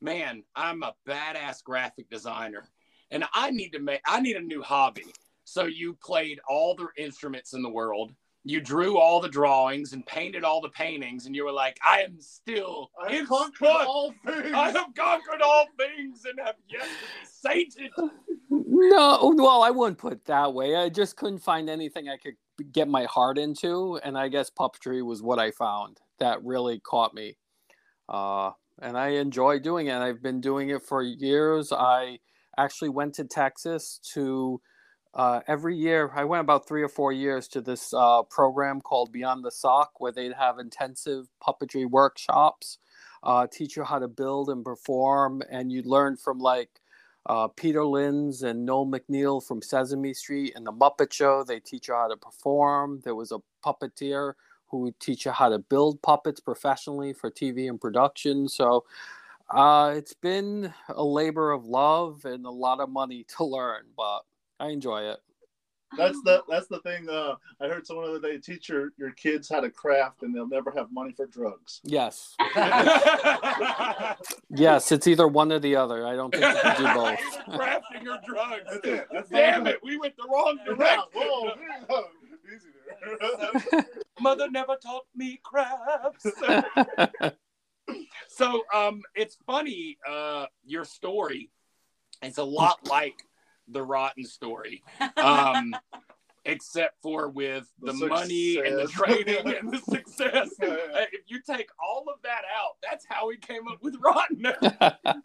man, 0.00 0.44
I'm 0.54 0.82
a 0.82 0.94
badass 1.06 1.62
graphic 1.62 2.08
designer, 2.08 2.64
and 3.12 3.24
I 3.34 3.50
need 3.50 3.70
to 3.70 3.78
make 3.78 4.00
I 4.06 4.20
need 4.20 4.36
a 4.36 4.40
new 4.40 4.62
hobby. 4.62 5.04
So 5.44 5.66
you 5.66 5.96
played 6.02 6.40
all 6.48 6.74
the 6.74 6.88
instruments 6.96 7.52
in 7.52 7.62
the 7.62 7.68
world. 7.70 8.12
You 8.44 8.60
drew 8.60 8.98
all 8.98 9.20
the 9.20 9.28
drawings 9.28 9.92
and 9.92 10.04
painted 10.04 10.42
all 10.42 10.60
the 10.60 10.70
paintings, 10.70 11.26
and 11.26 11.36
you 11.36 11.44
were 11.44 11.52
like, 11.52 11.78
I 11.84 12.00
am 12.00 12.20
still 12.20 12.90
I 13.00 13.12
in 13.12 13.26
conquered 13.26 13.68
spot. 13.68 13.86
all 13.86 14.12
things. 14.26 14.52
I 14.52 14.70
have 14.70 14.88
conquered 14.96 15.42
all 15.42 15.66
things 15.78 16.24
and 16.24 16.40
have 16.44 16.56
yet 16.68 16.82
to 16.82 16.88
be 16.88 17.70
sated. 17.70 17.90
No, 18.50 19.32
well, 19.36 19.62
I 19.62 19.70
wouldn't 19.70 19.98
put 19.98 20.12
it 20.12 20.24
that 20.24 20.52
way. 20.52 20.74
I 20.74 20.88
just 20.88 21.16
couldn't 21.16 21.38
find 21.38 21.70
anything 21.70 22.08
I 22.08 22.16
could 22.16 22.34
get 22.72 22.88
my 22.88 23.04
heart 23.04 23.38
into, 23.38 24.00
and 24.02 24.18
I 24.18 24.26
guess 24.28 24.50
puppetry 24.50 25.04
was 25.04 25.22
what 25.22 25.38
I 25.38 25.52
found 25.52 26.00
that 26.18 26.42
really 26.44 26.80
caught 26.80 27.14
me. 27.14 27.36
Uh, 28.08 28.50
and 28.80 28.96
I 28.96 29.08
enjoy 29.08 29.60
doing 29.60 29.86
it. 29.86 29.94
I've 29.94 30.22
been 30.22 30.40
doing 30.40 30.70
it 30.70 30.82
for 30.82 31.02
years. 31.02 31.72
I 31.72 32.18
actually 32.58 32.90
went 32.90 33.14
to 33.14 33.24
Texas 33.24 34.00
to 34.14 34.60
uh, 35.14 35.40
every 35.46 35.76
year. 35.76 36.10
I 36.14 36.24
went 36.24 36.40
about 36.40 36.66
three 36.66 36.82
or 36.82 36.88
four 36.88 37.12
years 37.12 37.48
to 37.48 37.60
this 37.60 37.92
uh, 37.92 38.22
program 38.22 38.80
called 38.80 39.12
Beyond 39.12 39.44
the 39.44 39.50
Sock, 39.50 39.92
where 39.98 40.12
they'd 40.12 40.32
have 40.32 40.58
intensive 40.58 41.28
puppetry 41.46 41.88
workshops, 41.88 42.78
uh, 43.22 43.46
teach 43.50 43.76
you 43.76 43.84
how 43.84 43.98
to 43.98 44.08
build 44.08 44.48
and 44.48 44.64
perform, 44.64 45.42
and 45.50 45.70
you'd 45.70 45.86
learn 45.86 46.16
from 46.16 46.38
like 46.38 46.80
uh, 47.26 47.48
Peter 47.48 47.84
Linz 47.84 48.42
and 48.42 48.64
Noel 48.64 48.86
MacNeal 48.86 49.44
from 49.46 49.62
Sesame 49.62 50.14
Street 50.14 50.54
and 50.56 50.66
The 50.66 50.72
Muppet 50.72 51.12
Show. 51.12 51.44
They 51.44 51.60
teach 51.60 51.88
you 51.88 51.94
how 51.94 52.08
to 52.08 52.16
perform. 52.16 53.00
There 53.04 53.14
was 53.14 53.32
a 53.32 53.38
puppeteer 53.64 54.34
who 54.66 54.78
would 54.78 54.98
teach 54.98 55.26
you 55.26 55.30
how 55.30 55.50
to 55.50 55.58
build 55.58 56.02
puppets 56.02 56.40
professionally 56.40 57.12
for 57.12 57.30
TV 57.30 57.68
and 57.68 57.80
production. 57.80 58.48
So 58.48 58.84
uh, 59.52 59.94
it's 59.96 60.14
been 60.14 60.72
a 60.88 61.04
labor 61.04 61.52
of 61.52 61.64
love 61.66 62.24
and 62.24 62.46
a 62.46 62.50
lot 62.50 62.80
of 62.80 62.88
money 62.88 63.24
to 63.36 63.44
learn, 63.44 63.84
but 63.96 64.20
I 64.60 64.68
enjoy 64.68 65.02
it. 65.02 65.18
That's 65.96 66.22
the 66.22 66.42
that's 66.48 66.68
the 66.68 66.80
thing. 66.80 67.06
Uh, 67.08 67.34
I 67.60 67.68
heard 67.68 67.86
someone 67.86 68.06
the 68.06 68.12
other 68.12 68.32
day 68.32 68.38
teach 68.38 68.70
your, 68.70 68.92
your 68.96 69.10
kids 69.10 69.50
how 69.50 69.60
to 69.60 69.70
craft, 69.70 70.22
and 70.22 70.34
they'll 70.34 70.48
never 70.48 70.70
have 70.70 70.90
money 70.90 71.12
for 71.12 71.26
drugs. 71.26 71.80
Yes. 71.84 72.34
Yes, 74.54 74.92
it's 74.92 75.06
either 75.06 75.26
one 75.26 75.50
or 75.50 75.58
the 75.58 75.76
other. 75.76 76.06
I 76.06 76.14
don't 76.14 76.30
think 76.30 76.44
you 76.44 76.60
can 76.60 76.76
do 76.76 76.94
both. 76.94 77.18
Crafting 77.58 78.06
or 78.06 78.20
drugs. 78.26 78.64
That's 78.70 78.86
it. 78.86 79.08
That's 79.10 79.30
Damn 79.30 79.66
it, 79.66 79.80
we 79.82 79.96
went 79.96 80.14
the 80.16 80.28
wrong 80.30 80.58
direction. 80.66 81.04
whoa, 81.14 81.52
whoa, 81.88 82.04
easy 82.54 82.68
there. 83.70 83.86
Mother 84.20 84.50
never 84.50 84.76
taught 84.76 85.06
me 85.16 85.40
crafts. 85.42 86.26
So 88.34 88.62
um 88.74 89.02
it's 89.14 89.36
funny, 89.46 89.98
uh 90.08 90.46
your 90.64 90.84
story. 90.84 91.50
It's 92.22 92.38
a 92.38 92.44
lot 92.44 92.78
like 92.88 93.14
the 93.68 93.82
rotten 93.82 94.24
story. 94.24 94.82
Um 95.16 95.74
except 96.44 97.00
for 97.02 97.28
with 97.28 97.68
the, 97.80 97.92
The 97.92 98.06
money 98.08 98.58
and 98.58 98.76
the 98.78 98.88
success. 98.88 99.06
training 99.06 99.54
and 99.60 99.72
the 99.72 99.78
success. 99.90 100.48
Uh, 100.60 101.04
if 101.12 101.22
you 101.28 101.40
take 101.40 101.68
all 101.80 102.04
of 102.12 102.20
that 102.22 102.42
out, 102.56 102.76
that's 102.82 103.06
how 103.08 103.28
we 103.28 103.36
came 103.36 103.68
up 103.68 103.80
with 103.80 103.96
rotten. 104.00 104.46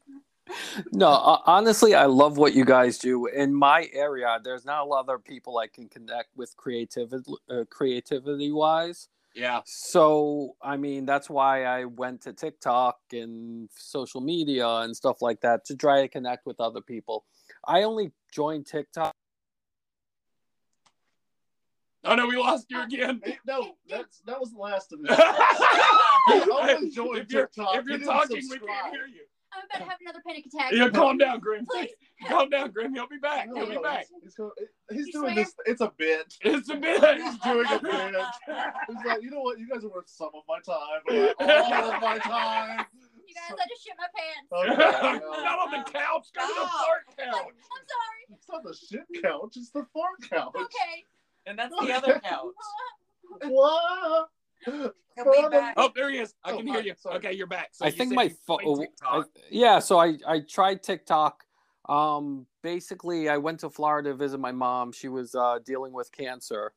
no, 0.92 1.08
uh, 1.10 1.40
honestly, 1.46 1.96
I 1.96 2.06
love 2.06 2.38
what 2.38 2.54
you 2.54 2.66
guys 2.66 2.98
do. 3.00 3.26
In 3.28 3.54
my 3.54 3.90
area, 3.94 4.40
there's 4.44 4.66
not 4.66 4.82
a 4.82 4.86
lot 4.86 5.00
of 5.02 5.10
other 5.10 5.18
people 5.20 5.58
I 5.58 5.68
can 5.68 5.90
connect 5.90 6.30
with 6.36 6.56
creativity, 6.56 7.34
uh, 7.50 7.64
creativity 7.70 8.52
wise. 8.52 9.10
Yeah. 9.38 9.62
So, 9.66 10.56
I 10.62 10.78
mean, 10.78 11.06
that's 11.06 11.30
why 11.30 11.66
I 11.66 11.86
went 11.86 12.22
to 12.22 12.34
TikTok 12.34 12.98
and 13.12 13.70
social 13.76 14.20
media 14.20 14.68
and 14.68 14.96
stuff 14.96 15.22
like 15.22 15.42
that 15.42 15.64
to 15.66 15.76
try 15.76 16.02
to 16.02 16.08
connect 16.08 16.48
with 16.48 16.60
other 16.60 16.82
people. 16.82 17.24
I 17.66 17.84
only 17.84 18.12
joined 18.32 18.66
TikTok. 18.66 19.14
Oh 22.04 22.16
no, 22.16 22.26
we 22.26 22.38
lost 22.38 22.66
you 22.70 22.82
again. 22.82 23.22
No, 23.46 23.76
that's 23.88 24.22
that 24.26 24.40
was 24.40 24.52
the 24.52 24.58
last 24.58 24.94
of 24.94 25.02
it. 25.04 25.08
I 25.12 26.74
only 26.76 26.90
joined 26.90 27.20
if 27.20 27.32
you're, 27.32 27.48
TikTok. 27.48 27.76
if 27.76 27.86
you're 27.86 27.98
didn't 27.98 28.14
talking, 28.14 28.42
we 28.50 28.60
can't 28.60 28.94
hear 28.94 29.08
you. 29.08 29.26
I'm 29.58 29.66
about 29.66 29.86
to 29.86 29.90
have 29.90 30.00
another 30.02 30.22
panic 30.26 30.46
attack. 30.46 30.72
Yeah, 30.72 30.90
calm 30.90 31.18
down, 31.18 31.40
Grim. 31.40 31.66
Please. 31.66 31.90
Calm 32.28 32.50
down, 32.50 32.72
Grim. 32.72 32.94
He'll 32.94 33.08
be 33.08 33.18
back. 33.18 33.48
No, 33.48 33.56
He'll 33.56 33.68
be 33.68 33.76
no, 33.76 33.82
back. 33.82 34.06
He's, 34.24 34.36
he's, 34.90 35.06
he's 35.06 35.14
doing 35.14 35.34
swear? 35.34 35.36
this. 35.36 35.54
It's 35.66 35.82
a 35.82 35.92
bit. 35.98 36.34
It's 36.42 36.70
a 36.70 36.76
bit. 36.76 37.02
He's 37.22 37.38
doing 37.40 37.66
a 37.66 37.80
bit. 37.80 38.16
He's 38.88 39.06
like, 39.06 39.22
you 39.22 39.32
know 39.32 39.42
what? 39.42 39.60
You 39.60 39.68
guys 39.68 39.84
are 39.84 39.90
worth 39.90 40.10
some 40.10 40.30
of 40.34 40.44
my 40.48 40.60
time, 40.60 41.02
but 41.08 41.48
not 41.48 41.74
all 41.74 41.92
of 41.96 42.02
my 42.02 42.18
time. 42.20 42.86
You 43.28 43.36
guys, 43.36 43.58
I 43.60 43.68
just 43.68 43.84
shit 43.84 43.96
my 43.98 44.08
pants. 44.16 44.48
Oh, 44.52 44.64
okay, 44.72 45.20
well, 45.26 45.44
Not 45.44 45.60
on 45.60 45.72
the 45.72 45.80
oh, 45.80 45.92
couch. 45.92 46.28
Go 46.34 46.42
to 46.42 46.54
the 46.54 46.68
fart 46.68 47.04
couch. 47.18 47.36
I'm 47.36 47.86
sorry. 47.92 48.24
it's 48.32 48.50
not 48.50 48.64
the 48.64 48.74
shit 48.74 49.24
couch. 49.24 49.54
It's 49.58 49.72
the 49.72 49.86
fart 49.94 50.30
couch. 50.30 50.56
Okay. 50.56 51.04
and 51.46 51.60
that's 51.60 51.74
the 51.76 51.94
other 51.94 52.20
couch. 52.24 52.54
What? 53.44 54.30
He'll 54.66 54.92
be 55.32 55.50
back. 55.50 55.74
Oh, 55.78 55.92
there 55.96 56.10
he 56.10 56.18
is. 56.20 56.36
I 56.44 56.52
Oh, 56.52 56.58
can 56.58 56.68
hear 56.68 56.82
you. 56.82 56.94
Sorry. 56.98 57.16
Okay, 57.18 57.34
you're 57.34 57.48
back. 57.48 57.70
So 57.72 57.86
I 57.86 57.90
you 57.90 57.94
think 57.96 58.14
my 58.14 58.30
phone. 58.46 58.80
TikTok. 58.80 59.30
Yeah, 59.50 59.80
so 59.80 59.98
I 60.00 60.18
I 60.28 60.42
tried 60.42 60.84
TikTok. 60.84 61.44
Um, 61.90 62.46
basically, 62.64 63.30
I 63.30 63.38
went 63.38 63.60
to 63.62 63.70
Florida 63.70 64.10
to 64.12 64.16
visit 64.16 64.40
my 64.40 64.52
mom. 64.52 64.92
She 64.92 65.08
was 65.08 65.34
uh, 65.36 65.60
dealing 65.66 65.94
with 65.94 66.12
cancer, 66.12 66.74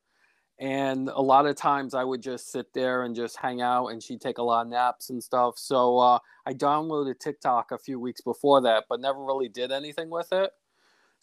and 0.57 1.09
a 1.09 1.21
lot 1.21 1.45
of 1.45 1.55
times 1.55 1.93
I 1.93 2.03
would 2.03 2.21
just 2.21 2.49
sit 2.51 2.73
there 2.73 3.03
and 3.03 3.15
just 3.15 3.35
hang 3.37 3.61
out, 3.61 3.87
and 3.87 4.01
she'd 4.01 4.21
take 4.21 4.37
a 4.37 4.43
lot 4.43 4.65
of 4.65 4.71
naps 4.71 5.09
and 5.09 5.21
stuff. 5.21 5.59
So 5.59 5.97
uh, 5.99 6.19
I 6.45 6.53
downloaded 6.53 7.19
TikTok 7.19 7.71
a 7.71 7.77
few 7.77 7.99
weeks 7.99 8.21
before 8.21 8.61
that, 8.61 8.85
but 8.89 9.01
never 9.01 9.23
really 9.23 9.49
did 9.49 9.71
anything 9.71 10.09
with 10.09 10.31
it. 10.31 10.51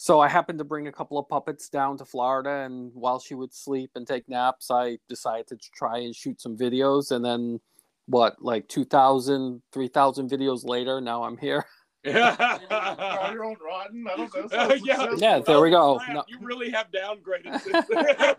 So 0.00 0.20
I 0.20 0.28
happened 0.28 0.60
to 0.60 0.64
bring 0.64 0.86
a 0.86 0.92
couple 0.92 1.18
of 1.18 1.28
puppets 1.28 1.68
down 1.68 1.98
to 1.98 2.04
Florida, 2.04 2.64
and 2.64 2.92
while 2.94 3.18
she 3.18 3.34
would 3.34 3.52
sleep 3.52 3.90
and 3.96 4.06
take 4.06 4.28
naps, 4.28 4.70
I 4.70 4.98
decided 5.08 5.48
to 5.48 5.70
try 5.74 5.98
and 5.98 6.14
shoot 6.14 6.40
some 6.40 6.56
videos, 6.56 7.10
and 7.10 7.24
then 7.24 7.58
what 8.06 8.40
like 8.40 8.68
2,000, 8.68 9.60
3,000 9.72 10.30
videos 10.30 10.64
later. 10.64 11.00
Now 11.00 11.24
I'm 11.24 11.36
here. 11.36 11.66
You're 12.04 12.14
on 12.16 13.56
Rotten. 13.60 14.06
I 14.08 14.16
don't 14.16 14.52
know. 14.52 14.74
Yeah. 14.84 15.08
Yeah, 15.16 15.38
there 15.40 15.60
we 15.60 15.70
go. 15.70 16.00
No. 16.12 16.22
You 16.28 16.38
really 16.42 16.70
have 16.70 16.86
downgraded 16.92 17.60
since 17.60 17.86
then. 17.88 18.34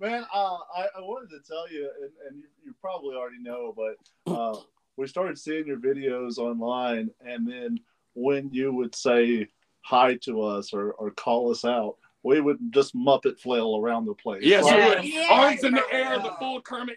Man, 0.00 0.24
uh, 0.34 0.56
I, 0.74 0.86
I 0.96 1.00
wanted 1.00 1.28
to 1.28 1.40
tell 1.46 1.70
you, 1.70 1.90
and, 2.00 2.10
and 2.26 2.38
you, 2.38 2.44
you 2.64 2.74
probably 2.80 3.14
already 3.14 3.42
know, 3.42 3.74
but 3.76 4.32
uh, 4.32 4.58
we 4.96 5.06
started 5.06 5.38
seeing 5.38 5.66
your 5.66 5.78
videos 5.78 6.38
online, 6.38 7.10
and 7.20 7.46
then 7.46 7.78
when 8.14 8.48
you 8.50 8.72
would 8.72 8.94
say 8.94 9.46
hi 9.86 10.16
to 10.16 10.42
us 10.42 10.72
or, 10.72 10.92
or 10.94 11.12
call 11.12 11.48
us 11.52 11.64
out, 11.64 11.96
we 12.24 12.40
would 12.40 12.58
just 12.70 12.92
Muppet 12.96 13.38
flail 13.38 13.76
around 13.80 14.04
the 14.06 14.14
place. 14.14 14.42
yes, 14.42 14.64
Like, 14.64 14.74
we 14.74 14.80
Yeah. 14.80 14.88
would. 14.88 15.04
Yeah. 15.04 15.26
Arms 15.30 15.62
in 15.64 15.74
the 15.74 15.84
air, 15.92 16.18
the 16.18 16.32
full 16.40 16.60
Kermit. 16.60 16.96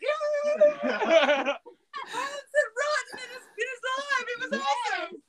It 3.21 4.51
was 4.51 4.59
awesome. 4.61 5.21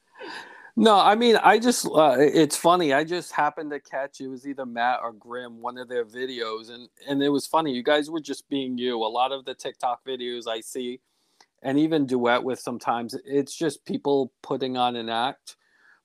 No, 0.76 0.98
I 0.98 1.14
mean, 1.14 1.36
I 1.36 1.58
just, 1.58 1.84
uh, 1.86 2.16
it's 2.18 2.56
funny. 2.56 2.94
I 2.94 3.04
just 3.04 3.32
happened 3.32 3.70
to 3.72 3.80
catch 3.80 4.20
it 4.20 4.28
was 4.28 4.46
either 4.46 4.64
Matt 4.64 5.00
or 5.02 5.12
Grim, 5.12 5.60
one 5.60 5.76
of 5.76 5.88
their 5.88 6.04
videos. 6.06 6.70
And, 6.70 6.88
and 7.06 7.22
it 7.22 7.28
was 7.28 7.46
funny. 7.46 7.72
You 7.72 7.82
guys 7.82 8.08
were 8.10 8.20
just 8.20 8.48
being 8.48 8.78
you. 8.78 8.96
A 8.96 9.04
lot 9.06 9.32
of 9.32 9.44
the 9.44 9.54
TikTok 9.54 10.02
videos 10.06 10.46
I 10.48 10.60
see, 10.60 11.00
and 11.62 11.78
even 11.78 12.06
duet 12.06 12.42
with 12.42 12.60
sometimes, 12.60 13.14
it's 13.26 13.54
just 13.54 13.84
people 13.84 14.32
putting 14.42 14.78
on 14.78 14.96
an 14.96 15.10
act. 15.10 15.56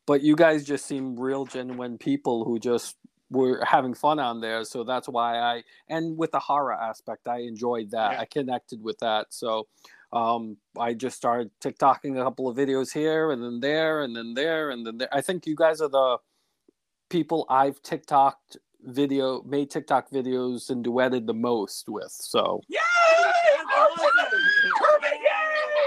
But 0.07 0.21
you 0.21 0.35
guys 0.35 0.63
just 0.63 0.85
seem 0.85 1.19
real, 1.19 1.45
genuine 1.45 1.97
people 1.97 2.45
who 2.45 2.59
just 2.59 2.97
were 3.31 3.63
having 3.65 3.93
fun 3.93 4.19
on 4.19 4.39
there. 4.39 4.63
So 4.63 4.83
that's 4.83 5.09
why 5.09 5.39
I, 5.39 5.63
and 5.89 6.17
with 6.17 6.31
the 6.31 6.39
horror 6.39 6.73
aspect, 6.73 7.27
I 7.27 7.39
enjoyed 7.39 7.91
that. 7.91 8.13
Yeah. 8.13 8.21
I 8.21 8.25
connected 8.25 8.83
with 8.83 8.99
that. 8.99 9.27
So, 9.29 9.67
um, 10.13 10.57
I 10.79 10.93
just 10.93 11.17
started 11.17 11.49
TikToking 11.59 12.19
a 12.19 12.23
couple 12.23 12.47
of 12.47 12.55
videos 12.55 12.93
here 12.93 13.31
and 13.31 13.43
then 13.43 13.59
there 13.59 14.03
and 14.03 14.15
then 14.15 14.33
there 14.33 14.69
and 14.69 14.85
then 14.85 14.97
there. 14.97 15.09
I 15.11 15.21
think 15.21 15.45
you 15.45 15.55
guys 15.55 15.81
are 15.81 15.89
the 15.89 16.17
people 17.09 17.45
I've 17.49 17.81
TikToked 17.81 18.57
video 18.83 19.41
made 19.43 19.71
TikTok 19.71 20.11
videos 20.11 20.69
and 20.69 20.85
duetted 20.85 21.25
the 21.25 21.33
most 21.33 21.89
with. 21.89 22.11
So 22.11 22.61
Yay! 22.69 22.79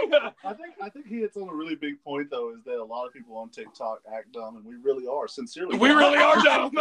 Kermit, 0.00 0.22
yay! 0.22 0.30
I 0.44 0.54
think 0.54 0.74
I 0.82 0.88
think 0.88 1.06
he 1.06 1.20
hits 1.20 1.36
on 1.36 1.48
a 1.48 1.54
really 1.54 1.74
big 1.74 2.02
point 2.02 2.30
though, 2.30 2.54
is 2.54 2.62
that 2.64 2.78
a 2.78 2.84
lot 2.84 3.06
of 3.06 3.12
people 3.12 3.36
on 3.36 3.50
TikTok 3.50 4.00
act 4.12 4.32
dumb, 4.32 4.56
and 4.56 4.64
we 4.64 4.76
really 4.76 5.06
are 5.06 5.28
sincerely. 5.28 5.78
We 5.78 5.90
really 5.90 6.18
are 6.18 6.42
dumb. 6.42 6.72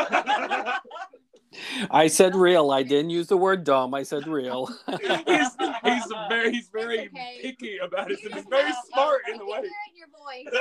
I 1.91 2.07
said 2.07 2.35
real. 2.35 2.71
I 2.71 2.83
didn't 2.83 3.09
use 3.09 3.27
the 3.27 3.37
word 3.37 3.63
dumb. 3.63 3.93
I 3.93 4.03
said 4.03 4.27
real. 4.27 4.67
he's, 5.27 5.49
he's 5.83 6.13
very 6.29 6.51
he's 6.51 6.69
very 6.69 7.07
okay. 7.07 7.39
picky 7.41 7.77
about 7.77 8.11
it, 8.11 8.19
he's 8.19 8.45
very 8.49 8.71
smart 8.91 9.21
in 9.31 9.37
the 9.37 9.45
way. 9.45 9.61
your 9.95 10.07
voice. 10.07 10.53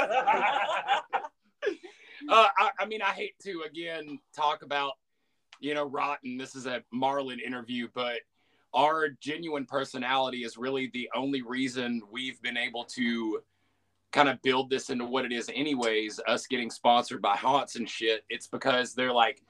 uh, 2.29 2.49
I, 2.59 2.71
I 2.79 2.87
mean, 2.87 3.03
I 3.03 3.11
hate 3.11 3.35
to 3.43 3.65
again 3.69 4.19
talk 4.35 4.63
about, 4.63 4.93
you 5.61 5.75
know, 5.75 5.85
rotten. 5.85 6.37
This 6.37 6.55
is 6.55 6.67
a 6.67 6.83
Marlin 6.93 7.41
interview, 7.41 7.89
but 7.95 8.21
our 8.75 9.09
genuine 9.21 9.65
personality 9.67 10.45
is 10.45 10.57
really 10.57 10.91
the 10.93 11.09
only 11.15 11.43
reason 11.43 12.03
we've 12.11 12.41
been 12.43 12.57
able 12.57 12.85
to 12.85 13.41
kind 14.13 14.29
of 14.29 14.41
build 14.43 14.71
this 14.71 14.91
into 14.91 15.05
what 15.05 15.25
it 15.25 15.33
is, 15.33 15.51
anyways. 15.55 16.21
Us 16.27 16.47
getting 16.47 16.71
sponsored 16.71 17.23
by 17.23 17.37
haunts 17.37 17.77
and 17.77 17.89
shit. 17.89 18.25
It's 18.29 18.47
because 18.47 18.95
they're 18.95 19.13
like, 19.13 19.43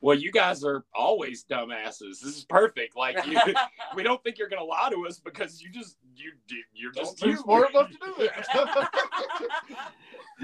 well, 0.00 0.16
you 0.16 0.30
guys 0.30 0.64
are 0.64 0.84
always 0.94 1.44
dumbasses. 1.44 2.20
This 2.20 2.36
is 2.36 2.44
perfect. 2.44 2.94
Like, 2.94 3.26
you, 3.26 3.38
we 3.96 4.02
don't 4.02 4.22
think 4.22 4.36
you're 4.38 4.50
gonna 4.50 4.62
lie 4.62 4.90
to 4.90 5.06
us 5.06 5.18
because 5.18 5.62
you 5.62 5.70
just 5.70 5.96
you 6.14 6.32
you're 6.74 6.92
just 6.92 7.20
be 7.22 7.30
you. 7.30 7.36
smart 7.38 7.70
enough 7.70 7.90
to 7.90 7.96
do 7.96 8.14
it 8.18 8.30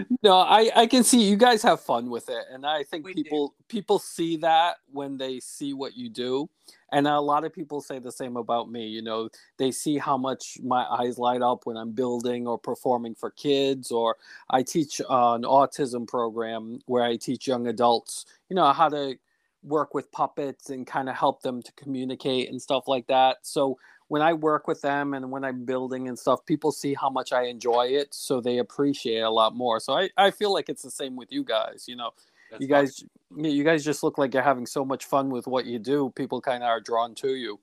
no, 0.23 0.39
I 0.39 0.71
I 0.75 0.87
can 0.87 1.05
see 1.05 1.23
you 1.23 1.37
guys 1.37 1.63
have 1.63 1.81
fun 1.81 2.09
with 2.09 2.29
it, 2.31 2.45
and 2.51 2.65
I 2.65 2.85
think 2.85 3.05
We 3.05 3.13
do. 3.13 3.23
people 3.23 3.55
people 3.69 3.99
see 3.99 4.37
that 4.39 4.77
when 4.91 5.19
they 5.19 5.41
see 5.41 5.75
what 5.75 5.95
you 5.95 6.09
do, 6.09 6.49
and 6.93 7.07
a 7.07 7.21
lot 7.21 7.45
of 7.45 7.53
people 7.53 7.81
say 7.81 7.99
the 7.99 8.13
same 8.13 8.37
about 8.37 8.71
me. 8.71 8.87
You 8.87 9.03
know, 9.03 9.29
they 9.57 9.71
see 9.71 9.99
how 9.99 10.17
much 10.17 10.59
my 10.63 10.85
eyes 10.85 11.19
light 11.19 11.43
up 11.43 11.67
when 11.67 11.77
I'm 11.77 11.93
building 11.93 12.47
or 12.47 12.59
performing 12.59 13.15
for 13.15 13.31
kids, 13.31 13.91
or 13.91 14.17
I 14.51 14.63
teach 14.63 15.01
uh, 15.01 15.35
an 15.35 15.43
autism 15.43 16.07
program 16.07 16.81
where 16.87 17.05
I 17.05 17.17
teach 17.17 17.47
young 17.47 17.67
adults, 17.69 18.27
you 18.49 18.57
know, 18.57 18.73
how 18.73 18.89
to 18.89 19.17
work 19.63 19.95
with 19.95 20.11
puppets 20.11 20.71
and 20.71 20.87
kind 20.87 21.09
of 21.09 21.17
help 21.17 21.43
them 21.43 21.63
to 21.63 21.73
communicate 21.73 22.49
and 22.51 22.61
stuff 22.61 22.89
like 22.89 23.07
that. 23.09 23.39
So 23.43 23.79
when 24.09 24.23
I 24.23 24.33
work 24.33 24.67
with 24.67 24.81
them 24.81 25.15
and 25.15 25.31
when 25.31 25.45
I'm 25.45 25.65
building 25.65 26.09
and 26.09 26.19
stuff, 26.19 26.45
people 26.45 26.73
see 26.73 26.95
how 26.95 27.11
much 27.11 27.33
I 27.33 27.45
enjoy 27.45 27.89
it, 27.89 28.13
so 28.13 28.41
they 28.41 28.59
appreciate 28.59 29.19
it 29.19 29.23
a 29.23 29.31
lot 29.31 29.55
more. 29.55 29.79
So 29.79 29.93
I, 29.93 30.11
I 30.17 30.31
feel 30.31 30.53
like 30.53 30.69
it's 30.69 30.83
the 30.83 30.91
same 30.91 31.15
with 31.15 31.31
you 31.31 31.45
guys. 31.45 31.85
You 31.87 31.97
know, 31.97 32.11
That's 32.51 32.61
you 32.61 32.69
guys 32.69 33.05
you 33.37 33.65
guys 33.65 33.85
just 33.85 34.03
look 34.03 34.19
like 34.19 34.35
you're 34.35 34.43
having 34.43 34.67
so 34.67 34.85
much 34.85 35.05
fun 35.05 35.31
with 35.31 35.47
what 35.47 35.67
you 35.67 35.79
do. 35.79 36.13
People 36.17 36.41
kind 36.41 36.63
of 36.63 36.69
are 36.69 36.81
drawn 36.81 37.15
to 37.17 37.35
you. 37.35 37.61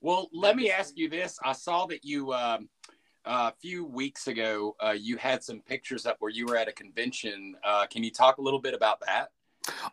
Well, 0.00 0.28
let 0.32 0.56
me 0.56 0.70
ask 0.70 0.96
you 0.96 1.08
this. 1.08 1.38
I 1.42 1.52
saw 1.52 1.86
that 1.86 2.04
you 2.04 2.32
um, 2.34 2.68
a 3.24 3.52
few 3.52 3.86
weeks 3.86 4.26
ago 4.26 4.76
uh, 4.84 4.90
you 4.90 5.16
had 5.16 5.42
some 5.42 5.60
pictures 5.60 6.06
up 6.06 6.16
where 6.18 6.30
you 6.30 6.46
were 6.46 6.56
at 6.56 6.68
a 6.68 6.72
convention. 6.72 7.56
Uh, 7.64 7.86
can 7.86 8.04
you 8.04 8.10
talk 8.10 8.38
a 8.38 8.42
little 8.42 8.60
bit 8.60 8.74
about 8.74 9.00
that? 9.06 9.30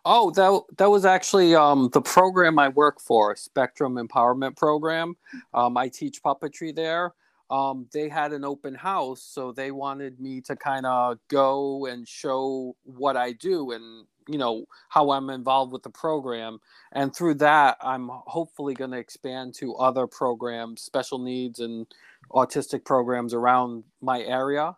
Oh, 0.03 0.32
that 0.32 0.78
that 0.78 0.89
was 0.89 1.05
actually 1.05 1.55
um, 1.55 1.89
the 1.93 2.01
program 2.01 2.59
I 2.59 2.70
work 2.70 2.99
for, 2.99 3.36
Spectrum 3.36 3.95
Empowerment 3.95 4.57
Program. 4.57 5.16
Um, 5.53 5.78
I 5.78 5.88
teach 5.88 6.22
puppetry 6.22 6.76
there. 6.76 7.14
Um, 7.52 7.88
they 7.93 8.08
had 8.08 8.32
an 8.32 8.45
open 8.45 8.76
house, 8.76 9.22
so 9.22 9.52
they 9.52 9.72
wanted 9.72 10.20
me 10.22 10.39
to 10.41 10.56
kind 10.56 10.86
of 10.86 11.20
go 11.28 11.86
and 11.86 12.08
show 12.08 12.78
what 12.84 13.18
I 13.18 13.34
do 13.34 13.72
and 13.72 14.08
you 14.30 14.38
know 14.38 14.66
how 14.89 15.12
I'm 15.12 15.30
involved 15.30 15.74
with 15.74 15.84
the 15.84 15.89
program. 15.89 16.60
And 16.93 17.14
through 17.14 17.36
that, 17.36 17.78
I'm 17.82 18.10
hopefully 18.10 18.74
going 18.74 18.91
to 18.91 18.97
expand 18.97 19.54
to 19.56 19.76
other 19.76 20.08
programs, 20.08 20.82
special 20.82 21.20
needs 21.20 21.60
and 21.60 21.88
autistic 22.32 22.86
programs 22.86 23.34
around 23.34 23.84
my 24.02 24.22
area. 24.22 24.78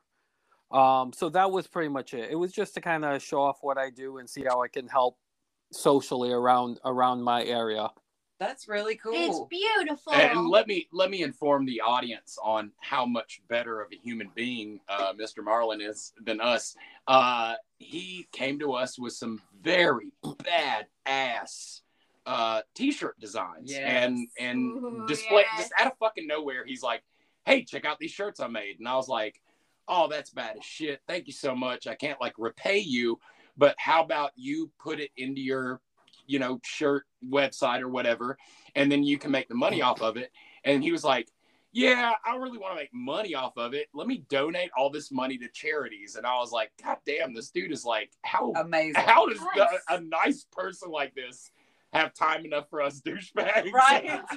Um, 0.72 1.14
so 1.14 1.30
that 1.30 1.52
was 1.52 1.68
pretty 1.68 1.90
much 1.90 2.16
it. 2.16 2.32
It 2.32 2.36
was 2.36 2.52
just 2.52 2.74
to 2.74 2.82
kind 2.82 3.06
of 3.06 3.22
show 3.22 3.42
off 3.42 3.60
what 3.62 3.78
I 3.78 3.92
do 3.92 4.18
and 4.18 4.28
see 4.28 4.44
how 4.48 4.64
I 4.64 4.68
can 4.68 4.88
help 4.88 5.18
socially 5.72 6.32
around 6.32 6.80
around 6.84 7.22
my 7.22 7.44
area. 7.44 7.90
That's 8.44 8.68
really 8.68 8.96
cool. 8.96 9.14
It's 9.16 9.40
beautiful. 9.50 10.14
And 10.14 10.48
let 10.50 10.68
me 10.68 10.88
let 10.92 11.10
me 11.10 11.24
inform 11.24 11.66
the 11.66 11.80
audience 11.82 12.38
on 12.44 12.72
how 12.82 13.06
much 13.06 13.42
better 13.48 13.82
of 13.82 13.88
a 13.94 13.96
human 13.96 14.30
being 14.36 14.82
uh, 14.90 15.14
Mr. 15.14 15.44
Marlin 15.44 15.80
is 15.80 16.14
than 16.22 16.42
us. 16.42 16.76
Uh, 17.08 17.54
he 17.78 18.28
came 18.34 18.60
to 18.60 18.74
us 18.74 19.00
with 19.00 19.14
some 19.14 19.42
very 19.62 20.12
bad 20.44 20.88
ass 21.06 21.82
uh, 22.26 22.62
t-shirt 22.76 23.18
designs 23.20 23.72
Yes. 23.72 23.82
and 23.86 24.28
and 24.40 24.60
Ooh, 24.60 25.06
display 25.08 25.46
yes. 25.54 25.64
just 25.70 25.74
out 25.80 25.88
of 25.88 25.98
fucking 25.98 26.28
nowhere. 26.28 26.66
He's 26.66 26.84
like, 26.84 27.02
"Hey, 27.46 27.64
check 27.64 27.86
out 27.86 27.98
these 28.00 28.12
shirts 28.12 28.42
I 28.42 28.48
made," 28.48 28.80
and 28.80 28.88
I 28.88 28.96
was 28.96 29.08
like, 29.08 29.42
"Oh, 29.88 30.08
that's 30.10 30.32
bad 30.32 30.58
as 30.58 30.66
shit. 30.66 31.02
Thank 31.08 31.28
you 31.28 31.34
so 31.34 31.56
much. 31.56 31.88
I 31.88 31.96
can't 31.96 32.20
like 32.20 32.34
repay 32.38 32.80
you, 32.80 33.20
but 33.58 33.76
how 33.78 34.04
about 34.04 34.32
you 34.36 34.70
put 34.80 35.00
it 35.00 35.12
into 35.16 35.40
your 35.42 35.80
you 36.26 36.40
know, 36.40 36.60
shirt 36.64 37.06
website 37.28 37.82
or 37.82 37.90
whatever, 37.90 38.38
and 38.76 38.92
then 38.92 39.04
you 39.04 39.18
can 39.18 39.32
make 39.32 39.48
the 39.48 39.56
money 39.56 39.82
off 39.82 40.02
of 40.02 40.18
it. 40.18 40.32
And 40.64 40.84
he 40.84 40.92
was 40.92 41.04
like, 41.04 41.30
Yeah, 41.72 42.14
I 42.26 42.36
really 42.36 42.58
want 42.58 42.74
to 42.74 42.82
make 42.82 42.94
money 42.94 43.36
off 43.36 43.58
of 43.58 43.74
it. 43.74 43.88
Let 43.94 44.08
me 44.08 44.24
donate 44.30 44.72
all 44.78 44.90
this 44.90 45.12
money 45.12 45.38
to 45.40 45.48
charities. 45.50 46.16
And 46.16 46.26
I 46.26 46.36
was 46.38 46.52
like, 46.52 46.72
God 46.84 46.98
damn, 47.06 47.34
this 47.34 47.50
dude 47.50 47.72
is 47.72 47.86
like, 47.86 48.12
how 48.24 48.54
Amazing. 48.54 49.02
how 49.02 49.28
does 49.28 49.40
the, 49.40 49.68
a 49.90 50.02
nice 50.02 50.46
person 50.52 50.92
like 50.92 51.16
this 51.16 51.52
have 51.92 52.14
time 52.14 52.46
enough 52.46 52.70
for 52.70 52.82
us 52.82 53.02
douchebags? 53.02 53.72
Right. 53.72 54.22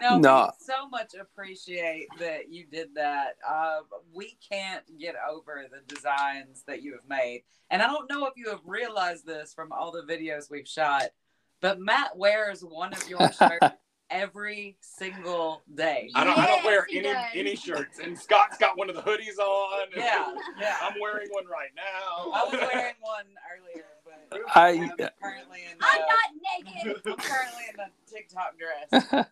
No, 0.00 0.18
No. 0.18 0.50
we 0.58 0.64
so 0.64 0.88
much 0.88 1.14
appreciate 1.14 2.08
that 2.18 2.50
you 2.50 2.64
did 2.66 2.94
that. 2.94 3.36
Uh, 3.48 3.80
we 4.12 4.36
can't 4.50 4.84
get 4.98 5.14
over 5.30 5.64
the 5.70 5.94
designs 5.94 6.64
that 6.66 6.82
you 6.82 6.92
have 6.92 7.08
made. 7.08 7.44
And 7.70 7.82
I 7.82 7.86
don't 7.86 8.08
know 8.10 8.26
if 8.26 8.34
you 8.36 8.50
have 8.50 8.60
realized 8.66 9.26
this 9.26 9.54
from 9.54 9.72
all 9.72 9.92
the 9.92 10.02
videos 10.02 10.50
we've 10.50 10.68
shot, 10.68 11.04
but 11.60 11.80
Matt 11.80 12.16
wears 12.16 12.62
one 12.62 12.92
of 12.92 13.08
your 13.08 13.32
shirts 13.38 13.66
every 14.10 14.76
single 14.80 15.62
day. 15.74 16.10
I 16.14 16.24
don't, 16.24 16.36
I 16.38 16.46
don't 16.46 16.64
wear 16.64 16.86
any 16.90 17.02
does. 17.02 17.24
any 17.34 17.56
shirts, 17.56 17.98
and 17.98 18.18
Scott's 18.18 18.58
got 18.58 18.76
one 18.76 18.90
of 18.90 18.96
the 18.96 19.00
hoodies 19.02 19.38
on. 19.38 19.86
Yeah, 19.96 20.34
yeah. 20.60 20.76
I'm 20.82 21.00
wearing 21.00 21.28
one 21.30 21.46
right 21.46 21.70
now. 21.74 22.30
I 22.32 22.44
was 22.44 22.52
wearing 22.74 22.94
one 23.00 23.24
earlier, 23.56 23.84
but 23.86 23.91
I- 24.54 24.90
uh, 25.00 25.08
I'm 25.22 25.30
currently 25.30 25.60
in 25.70 25.78
the, 25.78 25.84
I'm 25.84 26.00
not 26.00 26.64
naked. 26.84 27.02
I'm 27.06 27.16
currently 27.16 27.62
in 27.70 27.76
the 27.76 28.12
TikTok 28.12 28.54
dress. 28.58 29.26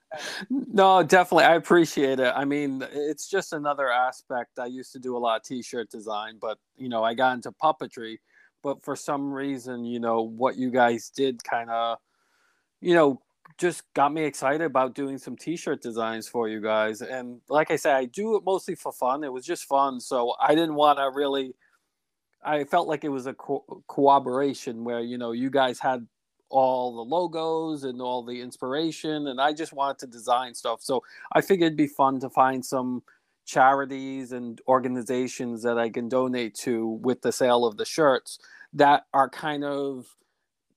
no, 0.50 1.02
definitely, 1.02 1.44
I 1.44 1.54
appreciate 1.54 2.20
it. 2.20 2.32
I 2.34 2.44
mean, 2.44 2.84
it's 2.92 3.28
just 3.28 3.52
another 3.52 3.90
aspect. 3.90 4.58
I 4.58 4.66
used 4.66 4.92
to 4.92 4.98
do 4.98 5.16
a 5.16 5.18
lot 5.18 5.36
of 5.36 5.42
t-shirt 5.44 5.90
design, 5.90 6.38
but 6.40 6.58
you 6.76 6.88
know, 6.88 7.04
I 7.04 7.14
got 7.14 7.34
into 7.34 7.52
puppetry. 7.52 8.18
But 8.62 8.82
for 8.84 8.94
some 8.94 9.32
reason, 9.32 9.84
you 9.84 10.00
know, 10.00 10.22
what 10.22 10.56
you 10.56 10.70
guys 10.70 11.10
did 11.10 11.42
kind 11.42 11.70
of, 11.70 11.98
you 12.80 12.94
know, 12.94 13.22
just 13.58 13.82
got 13.94 14.12
me 14.12 14.22
excited 14.24 14.62
about 14.62 14.94
doing 14.94 15.18
some 15.18 15.36
t-shirt 15.36 15.82
designs 15.82 16.28
for 16.28 16.48
you 16.48 16.60
guys 16.60 17.02
and 17.02 17.40
like 17.48 17.70
i 17.70 17.76
said 17.76 17.94
i 17.94 18.04
do 18.06 18.36
it 18.36 18.44
mostly 18.44 18.74
for 18.74 18.92
fun 18.92 19.24
it 19.24 19.32
was 19.32 19.44
just 19.44 19.64
fun 19.64 20.00
so 20.00 20.34
i 20.40 20.54
didn't 20.54 20.74
want 20.74 20.98
to 20.98 21.10
really 21.14 21.54
i 22.44 22.64
felt 22.64 22.88
like 22.88 23.04
it 23.04 23.08
was 23.08 23.26
a 23.26 23.34
co- 23.34 23.82
cooperation 23.86 24.84
where 24.84 25.00
you 25.00 25.18
know 25.18 25.32
you 25.32 25.50
guys 25.50 25.78
had 25.78 26.06
all 26.48 26.96
the 26.96 27.02
logos 27.02 27.84
and 27.84 28.00
all 28.00 28.22
the 28.22 28.40
inspiration 28.40 29.28
and 29.28 29.40
i 29.40 29.52
just 29.52 29.72
wanted 29.72 29.98
to 29.98 30.06
design 30.06 30.54
stuff 30.54 30.80
so 30.82 31.02
i 31.32 31.40
figured 31.40 31.68
it'd 31.68 31.76
be 31.76 31.86
fun 31.86 32.18
to 32.18 32.28
find 32.28 32.64
some 32.64 33.02
charities 33.46 34.32
and 34.32 34.60
organizations 34.68 35.62
that 35.62 35.78
i 35.78 35.88
can 35.88 36.08
donate 36.08 36.54
to 36.54 36.86
with 37.02 37.22
the 37.22 37.32
sale 37.32 37.64
of 37.64 37.76
the 37.76 37.84
shirts 37.84 38.38
that 38.72 39.04
are 39.14 39.28
kind 39.28 39.64
of 39.64 40.06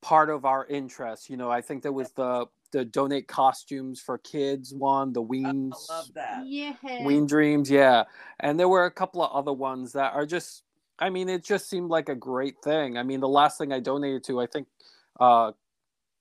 part 0.02 0.30
of 0.30 0.46
our 0.46 0.66
interest 0.68 1.30
you 1.30 1.38
know 1.38 1.50
i 1.50 1.62
think 1.62 1.82
there 1.82 1.92
was 1.92 2.12
the 2.12 2.46
the 2.74 2.84
donate 2.84 3.28
costumes 3.28 4.02
for 4.02 4.18
kids 4.18 4.74
one, 4.74 5.14
the 5.14 5.24
Weens. 5.24 5.74
I 5.90 5.94
love 5.94 6.14
that. 6.16 6.46
Yeah. 6.46 6.74
Ween 7.06 7.26
Dreams, 7.26 7.72
yeah. 7.72 8.04
And 8.42 8.60
there 8.60 8.68
were 8.68 8.86
a 8.86 8.92
couple 8.92 9.24
of 9.24 9.32
other 9.32 9.54
ones 9.54 9.94
that 9.94 10.14
are 10.14 10.26
just 10.26 10.63
I 11.00 11.10
mean, 11.10 11.30
it 11.30 11.44
just 11.44 11.70
seemed 11.70 11.90
like 11.90 12.10
a 12.10 12.16
great 12.16 12.62
thing. 12.64 12.98
I 12.98 13.04
mean, 13.04 13.20
the 13.20 13.28
last 13.28 13.58
thing 13.58 13.72
I 13.74 13.80
donated 13.80 14.24
to, 14.26 14.40
I 14.40 14.48
think 14.48 14.68
uh 15.20 15.52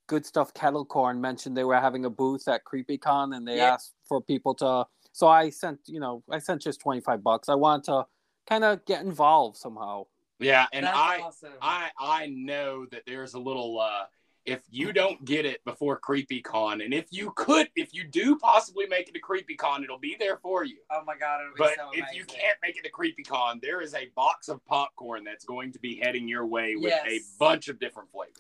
Good 0.09 0.27
Stuff 0.27 0.53
Kettle 0.53 0.85
Corn 0.85 1.21
mentioned 1.21 1.57
they 1.57 1.65
were 1.65 1.81
having 1.81 2.05
a 2.05 2.11
booth 2.11 2.49
at 2.49 2.65
CreepyCon 2.65 3.35
and 3.37 3.47
they 3.47 3.57
Yeah. 3.57 3.75
asked 3.75 3.95
for 4.05 4.21
people 4.21 4.55
to 4.57 4.87
so 5.15 5.29
I 5.29 5.51
sent, 5.51 5.81
you 5.87 6.01
know, 6.01 6.23
I 6.31 6.39
sent 6.39 6.63
just 6.63 6.81
25 6.81 7.23
bucks. 7.23 7.51
I 7.51 7.55
wanted 7.55 7.85
to 7.85 8.07
kind 8.47 8.65
of 8.65 8.83
get 8.87 9.03
involved 9.05 9.59
somehow. 9.59 10.07
Yeah, 10.39 10.67
and 10.73 10.87
That's 10.87 10.97
I 10.97 11.19
awesome. 11.21 11.53
I 11.61 11.91
I 11.99 12.27
know 12.29 12.87
that 12.87 13.03
there's 13.07 13.35
a 13.35 13.39
little 13.39 13.79
uh 13.79 14.07
if 14.45 14.61
you 14.71 14.93
don't 14.93 15.25
get 15.25 15.47
it 15.47 15.65
before 15.65 16.01
CreepyCon, 16.01 16.85
and 16.85 16.93
if 16.93 17.07
you 17.11 17.33
could, 17.37 17.69
if 17.77 17.95
you 17.95 18.05
do 18.05 18.37
possibly 18.37 18.87
make 18.87 19.09
it 19.09 19.15
to 19.15 19.21
CreepyCon, 19.21 19.85
it'll 19.85 19.99
be 19.99 20.17
there 20.19 20.37
for 20.39 20.65
you. 20.65 20.79
oh 20.91 21.03
my 21.07 21.17
god, 21.17 21.41
it'll 21.41 21.55
be 21.55 21.59
But 21.59 21.77
so 21.77 21.91
if 21.93 22.15
you 22.15 22.25
can't 22.25 22.59
make 22.63 22.77
it 22.77 22.85
to 22.85 22.91
CreepyCon, 22.91 23.61
there 23.61 23.81
is 23.81 23.95
a 23.95 24.07
box 24.17 24.49
of 24.49 24.65
popcorn 24.67 25.23
that's 25.25 25.45
going 25.45 25.73
to 25.73 25.79
be 25.79 25.97
heading 25.97 26.27
your 26.27 26.47
way 26.47 26.75
with 26.77 26.93
a 26.93 27.21
bunch 27.39 27.69
of 27.69 27.79
different 27.79 28.11
flavors. 28.11 28.35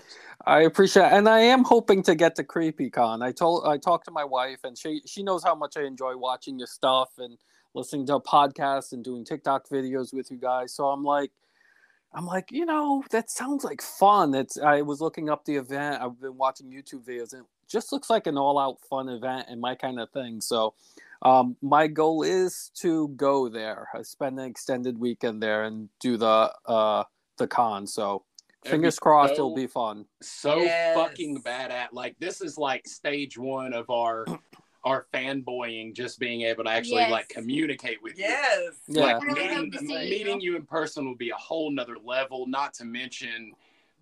I 0.44 0.62
appreciate, 0.62 1.06
it. 1.06 1.12
and 1.12 1.28
I 1.28 1.40
am 1.40 1.64
hoping 1.64 2.02
to 2.04 2.14
get 2.14 2.34
to 2.36 2.44
CreepyCon. 2.44 3.22
I 3.22 3.32
told, 3.32 3.66
I 3.66 3.78
talked 3.78 4.06
to 4.06 4.10
my 4.10 4.24
wife, 4.24 4.60
and 4.64 4.76
she 4.76 5.02
she 5.06 5.22
knows 5.22 5.44
how 5.44 5.54
much 5.54 5.76
I 5.76 5.82
enjoy 5.82 6.16
watching 6.16 6.58
your 6.58 6.68
stuff 6.68 7.10
and 7.18 7.38
listening 7.74 8.06
to 8.06 8.18
podcasts 8.18 8.92
and 8.92 9.04
doing 9.04 9.24
TikTok 9.24 9.68
videos 9.68 10.12
with 10.12 10.30
you 10.30 10.36
guys. 10.36 10.74
So 10.74 10.88
I'm 10.88 11.04
like, 11.04 11.30
I'm 12.14 12.26
like, 12.26 12.50
you 12.52 12.66
know, 12.66 13.02
that 13.10 13.30
sounds 13.30 13.64
like 13.64 13.80
fun. 13.82 14.34
It's 14.34 14.58
I 14.58 14.82
was 14.82 15.00
looking 15.00 15.30
up 15.30 15.44
the 15.44 15.56
event. 15.56 16.02
I've 16.02 16.20
been 16.20 16.36
watching 16.36 16.70
YouTube 16.70 17.04
videos, 17.04 17.32
and 17.32 17.42
it 17.42 17.48
just 17.68 17.92
looks 17.92 18.10
like 18.10 18.26
an 18.26 18.36
all-out 18.36 18.78
fun 18.88 19.08
event 19.08 19.46
and 19.48 19.60
my 19.60 19.74
kind 19.74 19.98
of 20.00 20.10
thing. 20.10 20.40
So. 20.40 20.74
Um, 21.24 21.54
my 21.62 21.86
goal 21.86 22.24
is 22.24 22.72
to 22.80 23.06
go 23.10 23.48
there, 23.48 23.86
I 23.94 24.02
spend 24.02 24.40
an 24.40 24.46
extended 24.50 24.98
weekend 24.98 25.40
there, 25.40 25.62
and 25.62 25.88
do 26.00 26.16
the 26.16 26.52
uh, 26.66 27.04
the 27.36 27.46
con. 27.46 27.86
So, 27.86 28.24
fingers 28.66 28.98
crossed, 28.98 29.36
so- 29.36 29.46
it'll 29.46 29.54
be 29.54 29.68
fun. 29.68 30.06
So 30.20 30.56
Yes. 30.56 30.96
fucking 30.96 31.42
bad 31.42 31.70
at 31.70 31.94
like 31.94 32.16
this 32.18 32.40
is 32.40 32.58
like 32.58 32.88
stage 32.88 33.38
one 33.38 33.72
of 33.72 33.88
our 33.88 34.26
our 34.84 35.06
fanboying, 35.14 35.94
just 35.94 36.18
being 36.18 36.42
able 36.42 36.64
to 36.64 36.70
actually 36.70 36.96
Yes. 37.02 37.10
like 37.10 37.28
communicate 37.28 38.02
with 38.02 38.18
you. 38.18 38.24
yes. 38.24 38.74
Yeah. 38.88 39.02
Like 39.04 39.16
I 39.22 39.24
really 39.26 39.40
meeting, 39.42 39.56
hope 39.56 39.72
to 39.72 39.78
see 39.78 39.92
you. 40.04 40.10
meeting 40.10 40.40
you 40.40 40.56
in 40.56 40.66
person 40.66 41.06
will 41.06 41.14
be 41.16 41.30
a 41.30 41.36
whole 41.36 41.70
nother 41.70 41.96
level. 42.02 42.46
Not 42.46 42.74
to 42.74 42.84
mention 42.84 43.52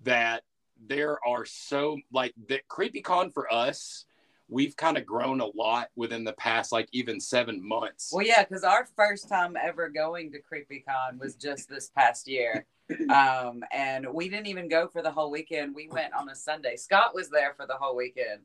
that 0.05 0.43
there 0.87 1.19
are 1.27 1.45
so 1.45 1.99
like 2.13 2.33
the 2.49 2.61
CreepyCon 2.71 3.33
for 3.35 3.53
us. 3.53 4.07
We've 4.49 4.77
kind 4.77 4.97
of 4.99 5.07
grown 5.07 5.41
a 5.41 5.47
lot 5.47 5.91
within 5.95 6.25
the 6.25 6.33
past, 6.33 6.73
like 6.73 6.89
even 6.91 7.21
seven 7.21 7.63
months. 7.67 8.11
Well, 8.13 8.27
yeah, 8.27 8.43
because 8.43 8.65
our 8.65 8.85
first 8.97 9.29
time 9.29 9.57
ever 9.63 9.89
going 9.89 10.33
to 10.33 10.39
CreepyCon 10.41 11.21
was 11.21 11.37
just 11.37 11.69
this 11.69 11.91
past 11.91 12.27
year. 12.29 12.67
Um, 13.09 13.63
and 13.71 14.05
we 14.13 14.29
didn't 14.29 14.49
even 14.49 14.67
go 14.69 14.89
for 14.89 15.01
the 15.01 15.13
whole 15.13 15.31
weekend. 15.31 15.77
We 15.77 15.87
went 15.87 16.13
on 16.13 16.29
a 16.29 16.35
Sunday. 16.35 16.75
Scott 16.75 17.15
was 17.15 17.31
there 17.31 17.55
for 17.57 17.65
the 17.65 17.75
whole 17.75 17.95
weekend, 17.95 18.41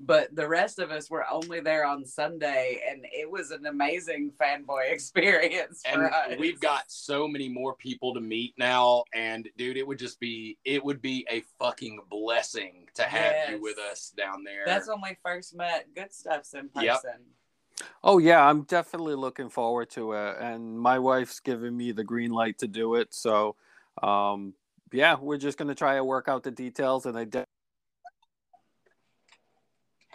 but 0.00 0.34
the 0.34 0.48
rest 0.48 0.78
of 0.78 0.90
us 0.90 1.10
were 1.10 1.24
only 1.30 1.60
there 1.60 1.84
on 1.84 2.04
Sunday. 2.06 2.80
And 2.90 3.04
it 3.12 3.30
was 3.30 3.50
an 3.50 3.66
amazing 3.66 4.32
fanboy 4.40 4.90
experience 4.90 5.82
for 5.84 6.04
and 6.06 6.14
us. 6.14 6.38
we've 6.38 6.60
got 6.60 6.84
so 6.88 7.28
many 7.28 7.48
more 7.48 7.74
people 7.74 8.14
to 8.14 8.20
meet 8.20 8.54
now 8.58 9.04
and 9.14 9.48
dude 9.56 9.76
it 9.76 9.86
would 9.86 9.98
just 9.98 10.18
be 10.18 10.56
it 10.64 10.82
would 10.84 11.02
be 11.02 11.26
a 11.30 11.42
fucking 11.58 12.00
blessing 12.08 12.86
to 12.94 13.02
have 13.02 13.50
you 13.50 13.60
with 13.60 13.78
us 13.78 14.12
down 14.16 14.42
there 14.42 14.62
That's 14.64 14.88
when 14.88 15.00
we 15.02 15.16
first 15.24 15.54
met 15.54 15.86
Good 15.94 16.12
Stuff's 16.12 16.54
in 16.54 16.68
person. 16.70 16.84
Yep. 16.84 17.88
Oh 18.02 18.18
yeah, 18.18 18.44
I'm 18.44 18.62
definitely 18.62 19.14
looking 19.14 19.48
forward 19.48 19.90
to 19.90 20.12
it, 20.12 20.36
and 20.38 20.78
my 20.78 20.98
wife's 20.98 21.40
giving 21.40 21.76
me 21.76 21.92
the 21.92 22.04
green 22.04 22.30
light 22.30 22.58
to 22.58 22.68
do 22.68 22.96
it. 22.96 23.14
So, 23.14 23.56
um, 24.02 24.52
yeah, 24.92 25.16
we're 25.18 25.38
just 25.38 25.56
gonna 25.56 25.74
try 25.74 25.96
to 25.96 26.04
work 26.04 26.28
out 26.28 26.42
the 26.42 26.50
details, 26.50 27.06
and 27.06 27.16
I. 27.16 27.24
De- 27.24 27.46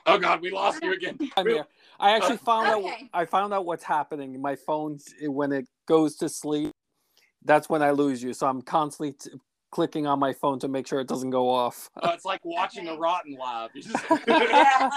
oh 0.06 0.18
god 0.18 0.42
we 0.42 0.52
lost 0.52 0.84
you 0.84 0.94
again 0.94 1.18
I'm 1.38 1.48
here. 1.48 1.66
I 2.00 2.12
actually 2.16 2.38
found 2.38 2.68
out. 2.68 2.84
I 3.14 3.26
found 3.26 3.54
out 3.54 3.66
what's 3.66 3.84
happening. 3.84 4.42
My 4.42 4.56
phone, 4.56 5.00
when 5.22 5.52
it 5.54 5.66
goes 5.88 6.16
to 6.18 6.28
sleep, 6.28 6.72
that's 7.46 7.70
when 7.70 7.82
I 7.82 7.92
lose 7.92 8.22
you. 8.22 8.34
So 8.34 8.48
I'm 8.48 8.62
constantly 8.62 9.14
t- 9.14 9.30
clicking 9.72 10.06
on 10.06 10.20
my 10.20 10.34
phone 10.34 10.60
to 10.60 10.68
make 10.68 10.88
sure 10.88 11.00
it 11.00 11.08
doesn't 11.08 11.30
go 11.30 11.50
off. 11.50 11.90
oh, 12.04 12.10
it's 12.10 12.26
like 12.26 12.44
watching 12.44 12.88
a 12.90 12.96
rotten 12.96 13.36
live 13.36 13.70
You 13.74 13.84
just- 13.84 14.04
Yeah, 14.28 14.90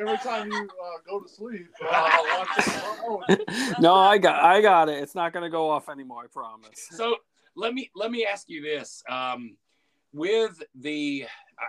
every 0.00 0.16
time 0.18 0.50
you 0.50 0.62
uh, 0.82 0.98
go 1.06 1.20
to 1.20 1.28
sleep, 1.28 1.66
uh, 1.86 2.10
watch 2.38 3.28
it. 3.28 3.78
no, 3.80 3.94
I 3.94 4.16
got, 4.18 4.42
I 4.42 4.62
got 4.62 4.88
it. 4.88 5.02
It's 5.02 5.14
not 5.14 5.32
gonna 5.34 5.50
go 5.50 5.68
off 5.68 5.88
anymore. 5.90 6.24
I 6.24 6.26
promise. 6.28 6.88
so 6.90 7.16
let 7.56 7.74
me 7.74 7.90
let 7.94 8.10
me 8.10 8.24
ask 8.24 8.48
you 8.48 8.62
this 8.62 9.02
um 9.10 9.56
with 10.12 10.62
the 10.74 11.26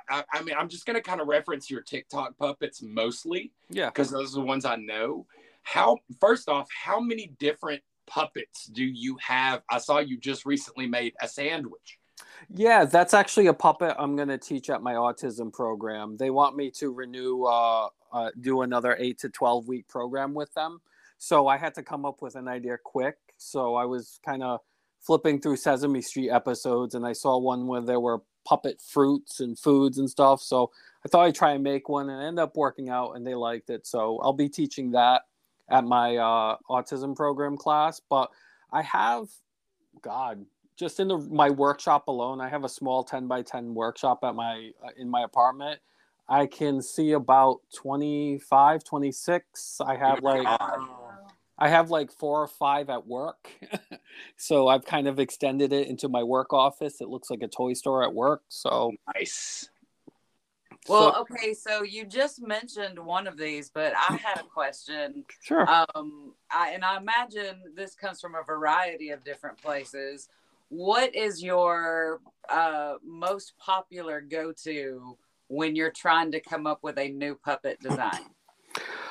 I, 0.10 0.24
I- 0.34 0.42
mean 0.44 0.56
i'm 0.58 0.70
just 0.70 0.86
going 0.86 0.96
to 0.96 1.02
kind 1.02 1.22
of 1.22 1.28
reference 1.28 1.70
your 1.70 1.82
tiktok 1.82 2.38
puppets 2.38 2.82
mostly 2.82 3.52
Yeah. 3.70 3.88
because 3.88 4.10
those 4.10 4.36
are 4.36 4.40
the 4.42 4.46
ones 4.46 4.66
i 4.66 4.76
know 4.76 5.26
how 5.64 5.98
first 6.20 6.50
off 6.50 6.68
how 6.84 7.00
many 7.00 7.34
different 7.40 7.82
puppets 8.08 8.66
do 8.66 8.84
you 8.84 9.18
have 9.22 9.62
i 9.70 9.78
saw 9.78 10.00
you 10.00 10.18
just 10.18 10.46
recently 10.46 10.88
made 10.88 11.14
a 11.22 11.28
sandwich 11.28 11.98
Yeah, 12.50 12.86
that's 12.86 13.14
actually 13.14 13.48
a 13.48 13.54
puppet 13.54 13.96
I'm 14.00 14.16
going 14.16 14.28
to 14.30 14.38
teach 14.38 14.70
at 14.70 14.82
my 14.82 14.94
autism 14.96 15.52
program. 15.54 16.18
They 16.18 16.30
want 16.32 16.56
me 16.56 16.72
to 16.72 16.92
renew, 16.92 17.44
uh, 17.46 17.88
uh, 18.12 18.30
do 18.40 18.62
another 18.64 18.96
eight 19.00 19.20
to 19.20 19.30
12 19.30 19.68
week 19.68 19.88
program 19.88 20.34
with 20.34 20.52
them. 20.54 20.82
So 21.18 21.48
I 21.48 21.58
had 21.58 21.74
to 21.76 21.84
come 21.84 22.04
up 22.06 22.22
with 22.22 22.36
an 22.36 22.48
idea 22.48 22.78
quick. 22.84 23.16
So 23.38 23.76
I 23.76 23.86
was 23.86 24.20
kind 24.26 24.44
of 24.44 24.60
flipping 25.02 25.40
through 25.40 25.58
Sesame 25.58 26.02
Street 26.02 26.32
episodes 26.32 26.96
and 26.96 27.06
I 27.06 27.14
saw 27.14 27.38
one 27.38 27.68
where 27.68 27.82
there 27.82 28.00
were 28.00 28.22
puppet 28.46 28.82
fruits 28.82 29.40
and 29.40 29.58
foods 29.58 29.98
and 29.98 30.10
stuff. 30.10 30.42
So 30.42 30.72
I 31.06 31.10
thought 31.10 31.26
I'd 31.26 31.36
try 31.36 31.52
and 31.52 31.64
make 31.64 31.90
one 31.90 32.10
and 32.10 32.22
ended 32.22 32.44
up 32.44 32.56
working 32.56 32.90
out 32.90 33.14
and 33.14 33.26
they 33.26 33.36
liked 33.36 33.70
it. 33.70 33.88
So 33.88 34.20
I'll 34.20 34.34
be 34.34 34.50
teaching 34.50 34.92
that 34.92 35.24
at 35.70 35.84
my 35.84 36.18
uh, 36.18 36.58
autism 36.70 37.16
program 37.16 37.58
class. 37.58 38.00
But 38.00 38.30
I 38.72 38.82
have, 38.84 39.30
God, 40.02 40.46
just 40.78 41.00
in 41.00 41.08
the 41.08 41.18
my 41.18 41.50
workshop 41.50 42.08
alone, 42.08 42.42
I 42.42 42.50
have 42.50 42.64
a 42.64 42.70
small 42.70 43.04
10 43.04 43.28
by 43.28 43.42
10 43.42 43.74
workshop 43.74 44.24
at 44.24 44.36
my 44.36 44.72
uh, 44.84 44.90
in 44.98 45.10
my 45.10 45.24
apartment. 45.24 45.80
I 46.28 46.46
can 46.46 46.82
see 46.82 47.12
about 47.12 47.60
25, 47.76 48.84
26. 48.84 49.82
I 49.86 49.96
have 49.98 50.24
like 50.24 50.48
I 51.62 51.70
have 51.70 51.92
like 51.92 52.12
four 52.12 52.42
or 52.42 52.48
five 52.48 52.90
at 52.90 53.06
work. 53.06 53.52
so 54.36 54.68
I've 54.68 54.84
kind 54.84 55.08
of 55.08 55.20
extended 55.20 55.72
it 55.72 55.88
into 55.88 56.10
my 56.10 56.24
work 56.24 56.54
office. 56.54 57.02
It 57.02 57.08
looks 57.08 57.30
like 57.30 57.44
a 57.44 57.48
toy 57.48 57.74
store 57.74 58.04
at 58.04 58.16
work. 58.16 58.42
So 58.50 58.94
nice 59.16 59.70
Well, 60.90 61.14
so- 61.14 61.22
okay, 61.22 61.54
so 61.54 61.84
you 61.84 62.06
just 62.06 62.42
mentioned 62.42 62.98
one 62.98 63.28
of 63.28 63.38
these, 63.38 63.70
but 63.70 63.94
I 63.96 64.16
had 64.16 64.40
a 64.40 64.44
question. 64.44 65.24
sure. 65.44 65.70
Um, 65.70 66.34
I, 66.50 66.72
and 66.72 66.84
I 66.84 66.98
imagine 66.98 67.62
this 67.76 67.94
comes 67.94 68.20
from 68.20 68.34
a 68.34 68.42
variety 68.42 69.12
of 69.12 69.24
different 69.24 69.62
places. 69.62 70.30
What 70.70 71.14
is 71.16 71.44
your 71.44 72.22
uh, 72.50 72.96
most 73.06 73.54
popular 73.60 74.20
go 74.20 74.52
to 74.64 75.16
when 75.48 75.76
you're 75.76 75.92
trying 75.92 76.32
to 76.32 76.40
come 76.40 76.66
up 76.66 76.80
with 76.82 76.98
a 76.98 77.10
new 77.10 77.36
puppet 77.36 77.80
design? 77.82 78.22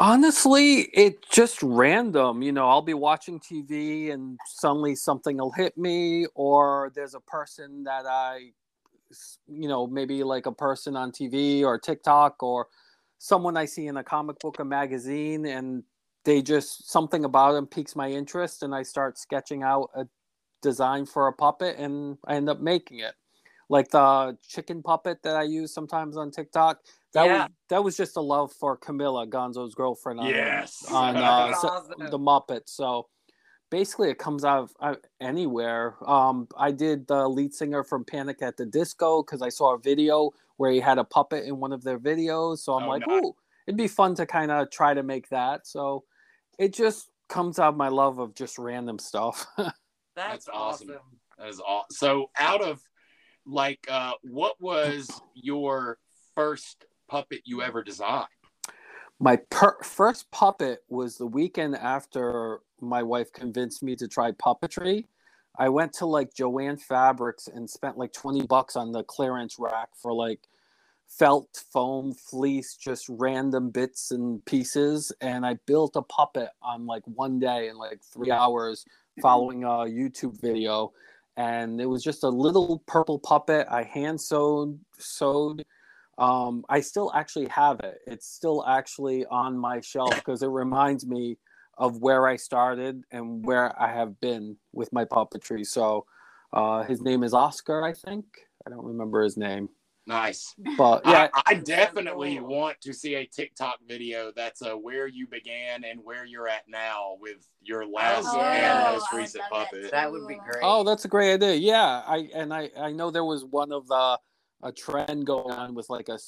Honestly, 0.00 0.82
it's 0.92 1.26
just 1.28 1.60
random. 1.60 2.40
You 2.40 2.52
know, 2.52 2.68
I'll 2.68 2.82
be 2.82 2.94
watching 2.94 3.40
TV 3.40 4.12
and 4.12 4.38
suddenly 4.46 4.94
something 4.94 5.38
will 5.38 5.50
hit 5.50 5.76
me, 5.76 6.26
or 6.36 6.92
there's 6.94 7.14
a 7.14 7.20
person 7.20 7.82
that 7.84 8.06
I, 8.06 8.52
you 9.48 9.68
know, 9.68 9.86
maybe 9.88 10.22
like 10.22 10.46
a 10.46 10.52
person 10.52 10.96
on 10.96 11.10
TV 11.12 11.64
or 11.64 11.78
TikTok 11.80 12.42
or 12.42 12.68
someone 13.18 13.56
I 13.56 13.64
see 13.64 13.88
in 13.88 13.96
a 13.96 14.04
comic 14.04 14.38
book 14.40 14.60
or 14.60 14.64
magazine, 14.64 15.46
and 15.46 15.82
they 16.24 16.42
just 16.42 16.90
something 16.90 17.24
about 17.24 17.52
them 17.52 17.66
piques 17.66 17.96
my 17.96 18.08
interest, 18.10 18.62
and 18.62 18.74
I 18.74 18.84
start 18.84 19.18
sketching 19.18 19.64
out 19.64 19.90
a 19.96 20.06
design 20.62 21.06
for 21.06 21.28
a 21.28 21.32
puppet, 21.32 21.76
and 21.78 22.18
I 22.26 22.36
end 22.36 22.48
up 22.50 22.60
making 22.60 23.00
it. 23.00 23.14
Like 23.68 23.88
the 23.90 24.36
chicken 24.46 24.82
puppet 24.82 25.22
that 25.22 25.36
I 25.36 25.42
use 25.42 25.72
sometimes 25.72 26.16
on 26.16 26.30
TikTok. 26.30 26.80
That 27.14 27.24
Yeah. 27.26 27.42
was 27.44 27.48
that 27.68 27.84
was 27.84 27.96
just 27.96 28.16
a 28.16 28.20
love 28.20 28.52
for 28.52 28.76
Camilla, 28.76 29.26
Gonzo's 29.26 29.74
girlfriend. 29.74 30.20
On, 30.20 30.26
Yes. 30.26 30.84
on 30.90 31.16
uh, 31.16 31.46
That's 31.48 31.60
so- 31.60 31.84
the 32.10 32.18
Muppets. 32.18 32.70
So 32.70 33.08
basically, 33.70 34.10
it 34.10 34.18
comes 34.18 34.44
out 34.44 34.58
of 34.64 34.72
uh, 34.80 34.94
anywhere. 35.20 35.96
Um, 36.08 36.48
I 36.56 36.70
did 36.70 37.06
the 37.06 37.28
lead 37.28 37.52
singer 37.54 37.84
from 37.84 38.04
Panic 38.04 38.40
at 38.42 38.56
the 38.56 38.64
Disco 38.66 39.22
because 39.22 39.42
I 39.42 39.48
saw 39.50 39.74
a 39.74 39.78
video 39.78 40.30
where 40.56 40.70
he 40.70 40.80
had 40.80 40.98
a 40.98 41.04
puppet 41.04 41.44
in 41.44 41.60
one 41.60 41.72
of 41.72 41.82
their 41.84 41.98
videos. 41.98 42.58
So 42.58 42.74
I'm 42.74 42.84
Oh, 42.84 42.88
like, 42.88 43.06
nice. 43.06 43.22
ooh, 43.24 43.34
it'd 43.66 43.76
be 43.76 43.88
fun 43.88 44.14
to 44.16 44.26
kind 44.26 44.50
of 44.50 44.70
try 44.70 44.94
to 44.94 45.02
make 45.02 45.28
that. 45.28 45.66
So 45.66 46.04
it 46.58 46.72
just 46.72 47.10
comes 47.28 47.58
out 47.58 47.68
of 47.68 47.76
my 47.76 47.88
love 47.88 48.18
of 48.18 48.34
just 48.34 48.58
random 48.58 48.98
stuff. 48.98 49.46
That's, 49.58 49.76
That's 50.16 50.48
awesome. 50.48 50.88
awesome. 50.90 51.02
That 51.38 51.48
is 51.48 51.60
all. 51.60 51.84
So, 51.90 52.30
out 52.38 52.62
of 52.62 52.82
like, 53.48 53.80
uh, 53.90 54.12
what 54.22 54.60
was 54.60 55.08
your 55.34 55.98
first 56.34 56.84
puppet 57.08 57.40
you 57.44 57.62
ever 57.62 57.82
designed? 57.82 58.28
my 59.20 59.36
per- 59.50 59.82
first 59.82 60.30
puppet 60.30 60.84
was 60.88 61.16
the 61.16 61.26
weekend 61.26 61.76
after 61.76 62.60
my 62.80 63.02
wife 63.02 63.32
convinced 63.32 63.82
me 63.82 63.96
to 63.96 64.06
try 64.06 64.30
puppetry. 64.32 65.06
I 65.58 65.68
went 65.70 65.92
to 65.94 66.06
like 66.06 66.34
Jo-Ann 66.34 66.76
Fabrics 66.76 67.48
and 67.48 67.68
spent 67.68 67.98
like 67.98 68.12
20 68.12 68.46
bucks 68.46 68.76
on 68.76 68.92
the 68.92 69.02
clearance 69.02 69.56
rack 69.58 69.88
for 70.00 70.12
like 70.12 70.40
felt, 71.08 71.64
foam, 71.72 72.14
fleece, 72.14 72.76
just 72.76 73.06
random 73.08 73.70
bits 73.70 74.12
and 74.12 74.44
pieces. 74.44 75.10
And 75.20 75.44
I 75.44 75.54
built 75.66 75.96
a 75.96 76.02
puppet 76.02 76.50
on 76.62 76.86
like 76.86 77.02
one 77.06 77.40
day 77.40 77.68
in 77.68 77.76
like 77.76 78.00
three 78.04 78.30
hours 78.30 78.84
following 79.20 79.64
a 79.64 79.88
YouTube 79.88 80.40
video. 80.40 80.92
And 81.38 81.80
it 81.80 81.86
was 81.86 82.02
just 82.02 82.24
a 82.24 82.28
little 82.28 82.82
purple 82.86 83.18
puppet. 83.18 83.66
I 83.70 83.84
hand 83.84 84.20
sewed, 84.20 84.78
sewed 84.98 85.64
um, 86.18 86.64
I 86.68 86.80
still 86.80 87.12
actually 87.14 87.46
have 87.46 87.80
it. 87.80 87.98
It's 88.06 88.26
still 88.26 88.64
actually 88.66 89.24
on 89.26 89.56
my 89.56 89.80
shelf 89.80 90.14
because 90.16 90.42
it 90.42 90.48
reminds 90.48 91.06
me 91.06 91.38
of 91.78 91.98
where 91.98 92.26
I 92.26 92.34
started 92.34 93.04
and 93.12 93.46
where 93.46 93.80
I 93.80 93.92
have 93.92 94.20
been 94.20 94.56
with 94.72 94.92
my 94.92 95.04
puppetry. 95.04 95.64
So 95.64 96.06
uh, 96.52 96.82
his 96.82 97.00
name 97.00 97.22
is 97.22 97.32
Oscar, 97.32 97.84
I 97.84 97.92
think. 97.92 98.24
I 98.66 98.70
don't 98.70 98.84
remember 98.84 99.22
his 99.22 99.36
name, 99.36 99.68
Nice. 100.08 100.54
but 100.78 101.02
yeah, 101.04 101.28
I, 101.34 101.42
I 101.48 101.54
definitely 101.54 102.40
want 102.40 102.80
to 102.80 102.92
see 102.94 103.14
a 103.16 103.26
TikTok 103.26 103.78
video 103.86 104.32
that's 104.34 104.62
uh, 104.62 104.72
where 104.72 105.06
you 105.06 105.26
began 105.26 105.84
and 105.84 106.00
where 106.02 106.24
you're 106.24 106.48
at 106.48 106.62
now 106.66 107.16
with 107.20 107.46
your 107.62 107.86
last 107.86 108.26
Oh, 108.28 108.40
and 108.40 108.94
most 108.96 109.12
recent 109.12 109.44
love 109.52 109.66
that 109.70 109.70
puppet. 109.70 109.90
That 109.92 110.10
would 110.10 110.26
be 110.26 110.36
great. 110.36 110.62
Oh, 110.62 110.82
that's 110.82 111.04
a 111.04 111.08
great 111.08 111.34
idea. 111.34 111.54
Yeah, 111.54 112.02
I 112.06 112.30
and 112.34 112.52
I 112.54 112.70
I 112.76 112.90
know 112.90 113.10
there 113.10 113.24
was 113.26 113.44
one 113.44 113.70
of 113.70 113.86
the 113.86 114.18
a 114.62 114.72
trend 114.72 115.26
going 115.26 115.52
on 115.52 115.74
with 115.74 115.88
like 115.90 116.08
a 116.08 116.18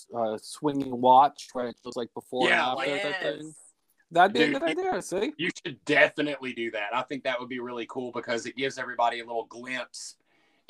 swinging 0.40 1.00
watch 1.00 1.48
where 1.54 1.66
it 1.68 1.76
was 1.84 1.96
like 1.96 2.12
before 2.14 2.48
Yeah, 2.48 2.72
and 2.72 2.80
after 2.80 2.90
yes. 2.90 3.02
type 3.02 3.22
thing. 3.38 3.54
That'd 4.12 4.32
be 4.34 4.38
Dude, 4.40 4.56
a 4.56 4.58
good 4.60 4.76
you- 4.78 4.88
idea. 4.90 5.02
See, 5.02 5.32
You 5.38 5.50
should 5.64 5.84
definitely 5.84 6.52
do 6.52 6.70
that. 6.72 6.94
I 6.94 7.02
think 7.02 7.24
that 7.24 7.40
would 7.40 7.48
be 7.48 7.60
really 7.60 7.86
cool 7.88 8.12
because 8.12 8.44
it 8.44 8.56
gives 8.56 8.76
everybody 8.76 9.20
a 9.20 9.24
little 9.24 9.46
glimpse 9.46 10.16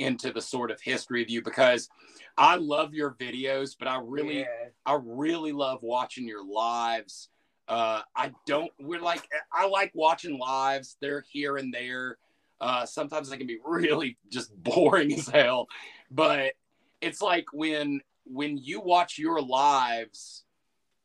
into 0.00 0.32
the 0.32 0.40
sort 0.40 0.70
of 0.70 0.80
history 0.80 1.22
of 1.22 1.30
you 1.30 1.42
because 1.42 1.88
I 2.36 2.56
love 2.56 2.94
your 2.94 3.12
videos, 3.12 3.76
but 3.78 3.86
I 3.86 4.00
really 4.02 4.40
Yeah. 4.40 4.68
I 4.86 4.98
really 5.02 5.52
love 5.52 5.82
watching 5.82 6.26
your 6.26 6.44
lives. 6.44 7.28
Uh, 7.68 8.02
I 8.16 8.32
don't. 8.46 8.72
We're 8.80 9.00
like 9.00 9.28
I 9.52 9.68
like 9.68 9.92
watching 9.94 10.38
lives. 10.38 10.96
They're 11.00 11.24
here 11.30 11.56
and 11.56 11.72
there. 11.72 12.18
Uh, 12.60 12.84
sometimes 12.84 13.30
they 13.30 13.36
can 13.36 13.46
be 13.46 13.58
really 13.64 14.18
just 14.30 14.54
boring 14.62 15.12
as 15.12 15.28
hell, 15.28 15.68
but 16.10 16.54
it's 17.00 17.22
like 17.22 17.46
when 17.52 18.00
when 18.24 18.58
you 18.58 18.80
watch 18.80 19.18
your 19.18 19.40
lives, 19.40 20.44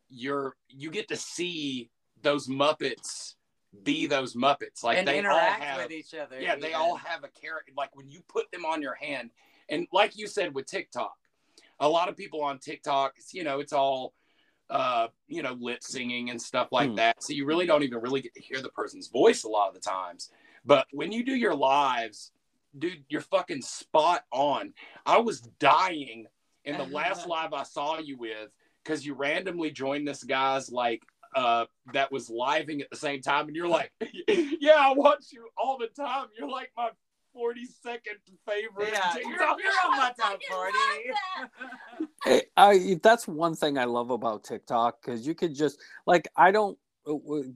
you're 0.09 0.55
you 0.69 0.89
get 0.89 1.07
to 1.09 1.15
see 1.15 1.89
those 2.21 2.47
Muppets 2.47 3.34
be 3.83 4.07
those 4.07 4.35
Muppets. 4.35 4.83
Like 4.83 4.97
and 4.97 5.07
they 5.07 5.19
interact 5.19 5.59
all 5.61 5.65
have, 5.67 5.77
with 5.83 5.91
each 5.91 6.13
other. 6.13 6.39
yeah, 6.39 6.55
they 6.55 6.69
even. 6.69 6.75
all 6.75 6.95
have 6.95 7.23
a 7.23 7.27
character. 7.29 7.71
Like 7.75 7.95
when 7.95 8.09
you 8.09 8.21
put 8.27 8.51
them 8.51 8.65
on 8.65 8.81
your 8.81 8.95
hand, 8.95 9.31
and 9.69 9.87
like 9.91 10.17
you 10.17 10.27
said 10.27 10.53
with 10.53 10.65
TikTok, 10.65 11.15
a 11.79 11.89
lot 11.89 12.09
of 12.09 12.15
people 12.15 12.41
on 12.43 12.59
TikTok, 12.59 13.13
it's, 13.17 13.33
you 13.33 13.43
know, 13.43 13.59
it's 13.59 13.73
all, 13.73 14.13
uh, 14.69 15.07
you 15.27 15.41
know, 15.43 15.57
lip 15.59 15.83
singing 15.83 16.29
and 16.29 16.41
stuff 16.41 16.69
like 16.71 16.89
Hmm. 16.89 16.95
that. 16.95 17.23
So 17.23 17.33
you 17.33 17.45
really 17.45 17.65
don't 17.65 17.83
even 17.83 17.99
really 17.99 18.21
get 18.21 18.33
to 18.35 18.41
hear 18.41 18.61
the 18.61 18.69
person's 18.69 19.07
voice 19.07 19.43
a 19.43 19.49
lot 19.49 19.67
of 19.69 19.73
the 19.73 19.79
times. 19.81 20.29
But 20.65 20.87
when 20.91 21.11
you 21.11 21.23
do 21.23 21.35
your 21.35 21.53
lives, 21.55 22.31
dude, 22.77 23.03
you're 23.09 23.21
fucking 23.21 23.61
spot 23.61 24.23
on. 24.31 24.73
I 25.05 25.17
was 25.19 25.41
dying 25.59 26.25
in 26.63 26.77
the 26.77 26.85
last 26.85 27.27
live 27.27 27.53
I 27.53 27.63
saw 27.63 27.99
you 27.99 28.17
with 28.17 28.49
because 28.83 29.05
you 29.05 29.13
randomly 29.13 29.71
joined 29.71 30.07
this 30.07 30.23
guy's 30.23 30.71
like 30.71 31.03
uh 31.35 31.65
that 31.93 32.11
was 32.11 32.29
living 32.29 32.81
at 32.81 32.89
the 32.89 32.95
same 32.95 33.21
time 33.21 33.47
and 33.47 33.55
you're 33.55 33.67
like 33.67 33.91
yeah 34.27 34.75
i 34.77 34.93
watch 34.93 35.25
you 35.31 35.47
all 35.57 35.77
the 35.77 35.87
time 35.87 36.27
you're 36.37 36.49
like 36.49 36.71
my 36.77 36.89
42nd 37.35 37.97
favorite 38.47 38.93
Yeah, 38.93 39.15
you're, 39.15 39.31
you're 39.31 39.81
on 39.85 39.97
my 39.97 40.11
top 40.17 40.39
fucking 40.41 40.47
40. 40.49 42.09
Hey, 42.23 42.41
I 42.55 42.99
that's 43.03 43.27
one 43.27 43.55
thing 43.55 43.77
I 43.77 43.85
love 43.85 44.09
about 44.09 44.43
TikTok 44.43 45.01
because 45.01 45.27
you 45.27 45.35
could 45.35 45.53
just 45.53 45.79
like 46.07 46.27
I 46.37 46.51
don't 46.51 46.77
uh, 47.07 47.13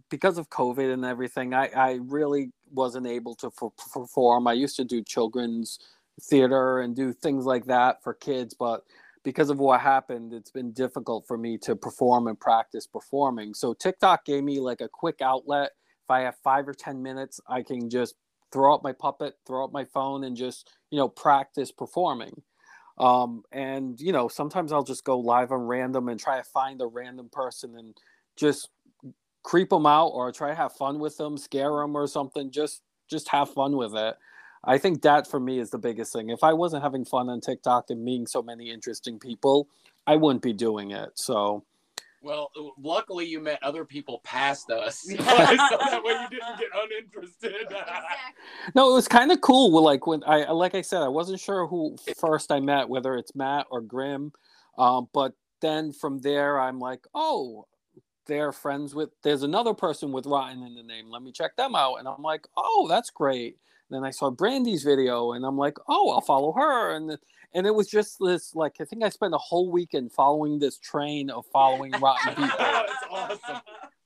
because 0.10 0.38
of 0.38 0.50
COVID 0.50 0.94
and 0.94 1.06
everything. 1.06 1.54
I 1.54 1.68
I 1.68 2.00
really 2.04 2.52
wasn't 2.72 3.08
able 3.08 3.36
to 3.36 3.48
f- 3.48 3.72
perform. 3.92 4.48
I 4.48 4.54
used 4.54 4.76
to 4.76 4.84
do 4.84 5.02
children's 5.02 5.80
theater 6.22 6.82
and 6.82 6.96
do 6.96 7.14
things 7.14 7.46
like 7.46 7.66
that 7.66 8.04
for 8.04 8.14
kids, 8.14 8.54
but 8.54 8.84
because 9.24 9.50
of 9.50 9.60
what 9.60 9.82
happened, 9.82 10.34
it's 10.34 10.52
been 10.52 10.72
difficult 10.72 11.26
for 11.28 11.38
me 11.38 11.58
to 11.60 11.76
perform 11.76 12.28
and 12.28 12.40
practice 12.40 12.88
performing. 12.88 13.54
So 13.54 13.74
TikTok 13.74 14.26
gave 14.26 14.44
me 14.44 14.60
like 14.60 14.82
a 14.82 14.90
quick 14.90 15.22
outlet. 15.22 15.72
If 16.06 16.12
I 16.12 16.22
have 16.22 16.36
five 16.44 16.68
or 16.68 16.74
ten 16.74 17.04
minutes, 17.04 17.40
I 17.48 17.64
can 17.64 17.90
just 17.90 18.16
throw 18.52 18.74
up 18.74 18.84
my 18.84 18.94
puppet, 18.94 19.36
throw 19.48 19.64
up 19.66 19.74
my 19.74 19.86
phone, 19.86 20.24
and 20.26 20.38
just 20.38 20.72
you 20.92 20.98
know 21.00 21.10
practice 21.10 21.72
performing 21.72 22.34
um, 23.00 23.44
and 23.52 24.00
you 24.02 24.14
know 24.14 24.30
sometimes 24.30 24.72
i'll 24.74 24.84
just 24.84 25.06
go 25.06 25.20
live 25.20 25.52
on 25.52 25.62
random 25.62 26.10
and 26.10 26.20
try 26.20 26.38
to 26.38 26.44
find 26.46 26.82
a 26.82 26.88
random 26.88 27.30
person 27.32 27.78
and 27.78 27.98
just 28.38 28.70
creep 29.44 29.70
them 29.70 29.86
out 29.86 30.10
or 30.10 30.32
try 30.32 30.50
to 30.50 30.56
have 30.56 30.74
fun 30.74 31.00
with 31.00 31.18
them 31.18 31.38
scare 31.38 31.72
them 31.78 31.96
or 31.98 32.08
something 32.08 32.52
just 32.52 32.84
just 33.10 33.30
have 33.30 33.52
fun 33.54 33.78
with 33.78 33.96
it 33.96 34.16
i 34.64 34.78
think 34.78 35.02
that 35.02 35.28
for 35.28 35.40
me 35.40 35.60
is 35.60 35.70
the 35.70 35.78
biggest 35.78 36.14
thing. 36.14 36.30
If 36.30 36.44
i 36.44 36.54
wasn't 36.54 36.84
having 36.84 37.06
fun 37.06 37.30
on 37.30 37.42
tiktok 37.42 37.90
and 37.90 38.04
meeting 38.04 38.28
so 38.28 38.42
many 38.42 38.70
interesting 38.70 39.20
people 39.20 39.68
i 40.08 40.16
wouldn't 40.16 40.42
be 40.42 40.54
doing 40.54 40.92
it. 40.92 41.10
So 41.16 41.64
well 42.22 42.52
luckily 42.78 43.26
you 43.26 43.40
met 43.40 43.62
other 43.64 43.86
people 43.86 44.20
past 44.24 44.70
us. 44.72 45.08
So 45.10 45.16
that 45.24 46.02
way 46.04 46.14
you 46.14 46.30
didn't 46.30 46.60
get 46.60 46.70
uninterested. 46.76 47.56
Exactly. 47.62 48.74
no 48.76 48.92
it 48.92 48.94
was 48.94 49.08
kind 49.08 49.32
of 49.32 49.42
cool 49.42 49.72
well, 49.72 49.84
like 49.84 50.08
when 50.08 50.24
i 50.26 50.50
like 50.52 50.76
i 50.76 50.82
said 50.82 51.02
i 51.02 51.08
wasn't 51.08 51.40
sure 51.40 51.68
who 51.68 51.96
first 52.18 52.52
i 52.52 52.60
met 52.60 52.90
whether 52.90 53.16
it's 53.16 53.36
matt 53.36 53.68
or 53.72 53.82
grim 53.82 54.32
um, 54.78 55.08
but 55.14 55.34
then 55.62 55.92
from 55.92 56.20
there 56.20 56.60
i'm 56.60 56.80
like 56.80 57.06
oh 57.14 57.66
they're 58.30 58.52
friends 58.54 58.96
with 58.96 59.10
there's 59.24 59.44
another 59.44 59.74
person 59.74 60.12
with 60.12 60.26
rotten 60.26 60.64
in 60.64 60.76
the 60.76 60.84
name. 60.84 61.10
Let 61.10 61.24
me 61.24 61.32
check 61.34 61.56
them 61.58 61.76
out. 61.76 61.96
And 61.96 62.08
i'm 62.08 62.22
like 62.22 62.48
oh 62.56 62.86
that's 62.88 63.10
great 63.10 63.58
then 63.90 64.04
i 64.04 64.10
saw 64.10 64.30
brandy's 64.30 64.84
video 64.84 65.34
and 65.34 65.46
i'm 65.46 65.58
like 65.58 65.78
oh 65.88 66.12
i'll 66.12 66.22
follow 66.22 66.52
her 66.52 66.96
and 66.96 67.18
and 67.54 67.66
it 67.66 67.74
was 67.74 67.88
just 67.88 68.18
this 68.20 68.56
like 68.56 68.76
i 68.80 68.86
think 68.86 69.04
i 69.04 69.10
spent 69.10 69.34
a 69.34 69.38
whole 69.38 69.72
weekend 69.72 70.12
following 70.12 70.60
this 70.60 70.78
train 70.78 71.30
of 71.30 71.46
following 71.48 71.92
rotten 72.00 72.36
people 72.36 72.58
that's 72.58 73.04
awesome 73.12 73.62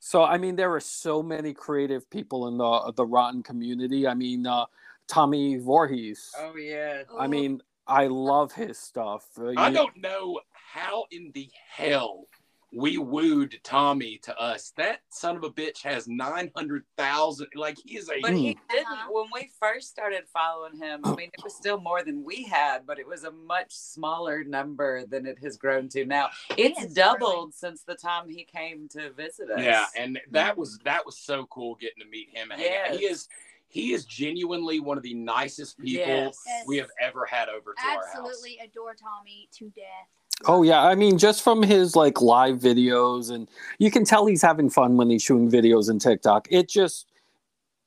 so 0.06 0.22
I 0.22 0.38
mean, 0.38 0.58
there 0.58 0.74
are 0.74 0.82
so 0.82 1.24
many 1.24 1.54
creative 1.54 2.10
people 2.10 2.50
in 2.50 2.58
the 2.58 2.92
the 2.94 3.06
Rotten 3.06 3.42
community. 3.42 4.06
I 4.06 4.14
mean, 4.14 4.46
uh, 4.46 4.66
Tommy 5.08 5.56
Voorhees. 5.56 6.30
Oh 6.38 6.58
yeah. 6.58 7.04
I 7.18 7.28
mean, 7.28 7.62
I 7.88 8.08
love 8.08 8.52
his 8.52 8.78
stuff. 8.78 9.26
Uh, 9.40 9.54
i 9.56 9.70
you- 9.70 9.74
don't 9.74 9.96
know 9.96 10.42
how 10.52 11.06
in 11.12 11.32
the 11.34 11.50
hell 11.70 12.28
we 12.76 12.98
wooed 12.98 13.60
tommy 13.64 14.20
to 14.24 14.36
us 14.38 14.74
that 14.78 15.02
son 15.10 15.36
of 15.36 15.44
a 15.44 15.50
bitch 15.50 15.82
has 15.84 16.08
900000 16.08 17.48
like 17.56 17.78
he 17.84 17.98
is 17.98 18.10
a 18.10 18.20
But 18.22 18.34
he 18.34 18.58
didn't. 18.70 18.88
When 19.10 19.26
we 19.34 19.50
first 19.60 19.90
started 19.90 20.24
following 20.32 20.78
him, 20.78 21.02
I 21.04 21.16
mean, 21.16 21.30
it 21.34 21.44
was 21.44 21.56
still 21.56 21.80
more 21.80 22.04
than 22.04 22.24
we 22.24 22.44
had, 22.44 22.86
but 22.86 23.00
it 23.00 23.08
was 23.08 23.24
a 23.24 23.32
much 23.32 23.72
smaller 23.72 24.44
number 24.44 25.06
than 25.06 25.26
it 25.26 25.38
has 25.44 25.58
grown 25.58 25.90
to 25.90 26.06
now. 26.06 26.30
It's 26.58 26.94
doubled 26.94 27.20
growing. 27.20 27.52
since 27.52 27.84
the 27.84 27.96
time 27.96 28.30
he 28.30 28.44
came 28.44 28.88
to 28.90 29.12
visit 29.12 29.50
us. 29.52 29.62
Yeah, 29.62 29.86
and 29.98 30.20
that 30.32 30.52
mm-hmm. 30.52 30.60
was 30.60 30.80
that 30.84 31.06
was 31.06 31.18
so 31.18 31.46
cool 31.48 31.76
getting 31.76 32.04
to 32.04 32.10
meet 32.10 32.30
him. 32.34 32.52
Yeah. 32.58 32.94
He 32.94 33.06
is 33.06 33.28
he 33.68 33.94
is 33.94 34.06
genuinely 34.06 34.80
one 34.80 34.98
of 34.98 35.04
the 35.04 35.16
nicest 35.16 35.80
people 35.80 36.06
Yes. 36.06 36.38
we 36.68 36.78
have 36.78 36.90
ever 37.02 37.26
had 37.26 37.50
over 37.50 37.74
to 37.74 37.88
our 37.88 38.06
house. 38.06 38.06
Absolutely 38.16 38.60
adore 38.64 38.94
Tommy 38.94 39.50
to 39.54 39.70
death. 39.70 40.10
Oh 40.46 40.64
yeah, 40.64 40.84
I 40.84 40.96
mean, 40.96 41.18
just 41.18 41.42
from 41.42 41.64
his 41.64 41.96
like 41.96 42.22
live 42.22 42.60
videos, 42.60 43.32
and 43.32 43.50
you 43.80 43.90
can 43.90 44.04
tell 44.04 44.26
he's 44.26 44.42
having 44.42 44.70
fun 44.70 44.98
when 44.98 45.10
he's 45.10 45.24
shooting 45.24 45.50
videos 45.50 45.90
in 45.90 46.00
TikTok. 46.00 46.48
It 46.52 46.68
just, 46.68 47.12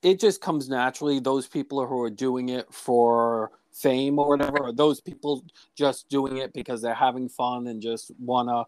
it 0.01 0.19
just 0.19 0.41
comes 0.41 0.69
naturally. 0.69 1.19
Those 1.19 1.47
people 1.47 1.85
who 1.85 2.01
are 2.01 2.09
doing 2.09 2.49
it 2.49 2.73
for 2.73 3.51
fame 3.71 4.17
or 4.17 4.29
whatever, 4.29 4.59
or 4.59 4.73
those 4.73 4.99
people 4.99 5.43
just 5.75 6.09
doing 6.09 6.37
it 6.37 6.51
because 6.53 6.81
they're 6.81 6.95
having 6.95 7.29
fun 7.29 7.67
and 7.67 7.81
just 7.81 8.11
wanna 8.19 8.63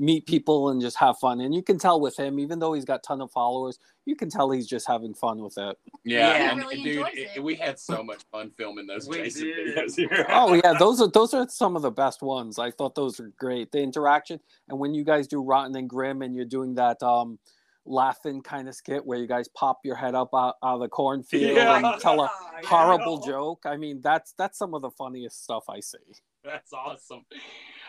meet 0.00 0.24
people 0.26 0.68
and 0.70 0.80
just 0.80 0.96
have 0.96 1.18
fun. 1.18 1.40
And 1.40 1.52
you 1.54 1.62
can 1.62 1.76
tell 1.76 2.00
with 2.00 2.16
him, 2.16 2.38
even 2.38 2.60
though 2.60 2.72
he's 2.72 2.84
got 2.84 3.02
ton 3.02 3.20
of 3.20 3.32
followers, 3.32 3.78
you 4.06 4.14
can 4.14 4.30
tell 4.30 4.48
he's 4.50 4.68
just 4.68 4.86
having 4.86 5.12
fun 5.12 5.42
with 5.42 5.58
it. 5.58 5.76
Yeah, 6.04 6.18
Yeah. 6.30 6.50
and 6.52 6.60
He 6.62 6.66
really 6.66 6.82
dude, 6.84 7.06
it- 7.18 7.30
it. 7.36 7.42
we 7.42 7.56
had 7.56 7.78
so 7.80 8.02
much 8.04 8.22
fun 8.30 8.50
filming 8.56 8.86
those 8.86 9.08
We 9.08 9.16
Jason 9.16 9.44
did. 9.48 9.76
videos 9.76 9.96
here. 9.96 10.24
Oh 10.30 10.54
yeah, 10.54 10.74
those 10.78 11.00
are 11.00 11.08
those 11.08 11.34
are 11.34 11.48
some 11.48 11.74
of 11.74 11.82
the 11.82 11.90
best 11.90 12.22
ones. 12.22 12.58
I 12.60 12.70
thought 12.70 12.94
those 12.94 13.18
were 13.18 13.32
great. 13.38 13.72
The 13.72 13.80
interaction 13.80 14.38
and 14.68 14.78
when 14.78 14.94
you 14.94 15.02
guys 15.04 15.26
do 15.26 15.42
Rotten 15.42 15.74
and 15.76 15.90
Grim 15.90 16.22
and 16.22 16.34
you're 16.34 16.44
doing 16.44 16.74
that 16.76 17.02
um 17.02 17.38
laughing 17.84 18.42
kind 18.42 18.68
of 18.68 18.74
skit 18.74 19.04
where 19.04 19.18
you 19.18 19.26
guys 19.26 19.48
pop 19.48 19.78
your 19.82 19.96
head 19.96 20.14
up 20.14 20.28
out, 20.34 20.56
out 20.62 20.74
of 20.74 20.80
the 20.80 20.88
cornfield 20.88 21.56
Yeah. 21.56 21.76
and 21.92 22.00
tell 22.00 22.20
a 22.20 22.30
Yeah, 22.62 22.68
horrible 22.68 23.18
know. 23.18 23.26
joke. 23.26 23.62
I 23.64 23.76
mean, 23.76 24.00
that's 24.02 24.32
that's 24.38 24.58
some 24.58 24.74
of 24.74 24.82
the 24.82 24.90
funniest 24.90 25.42
stuff 25.42 25.64
I 25.68 25.80
see. 25.80 25.98
That's 26.44 26.72
awesome. 26.72 27.24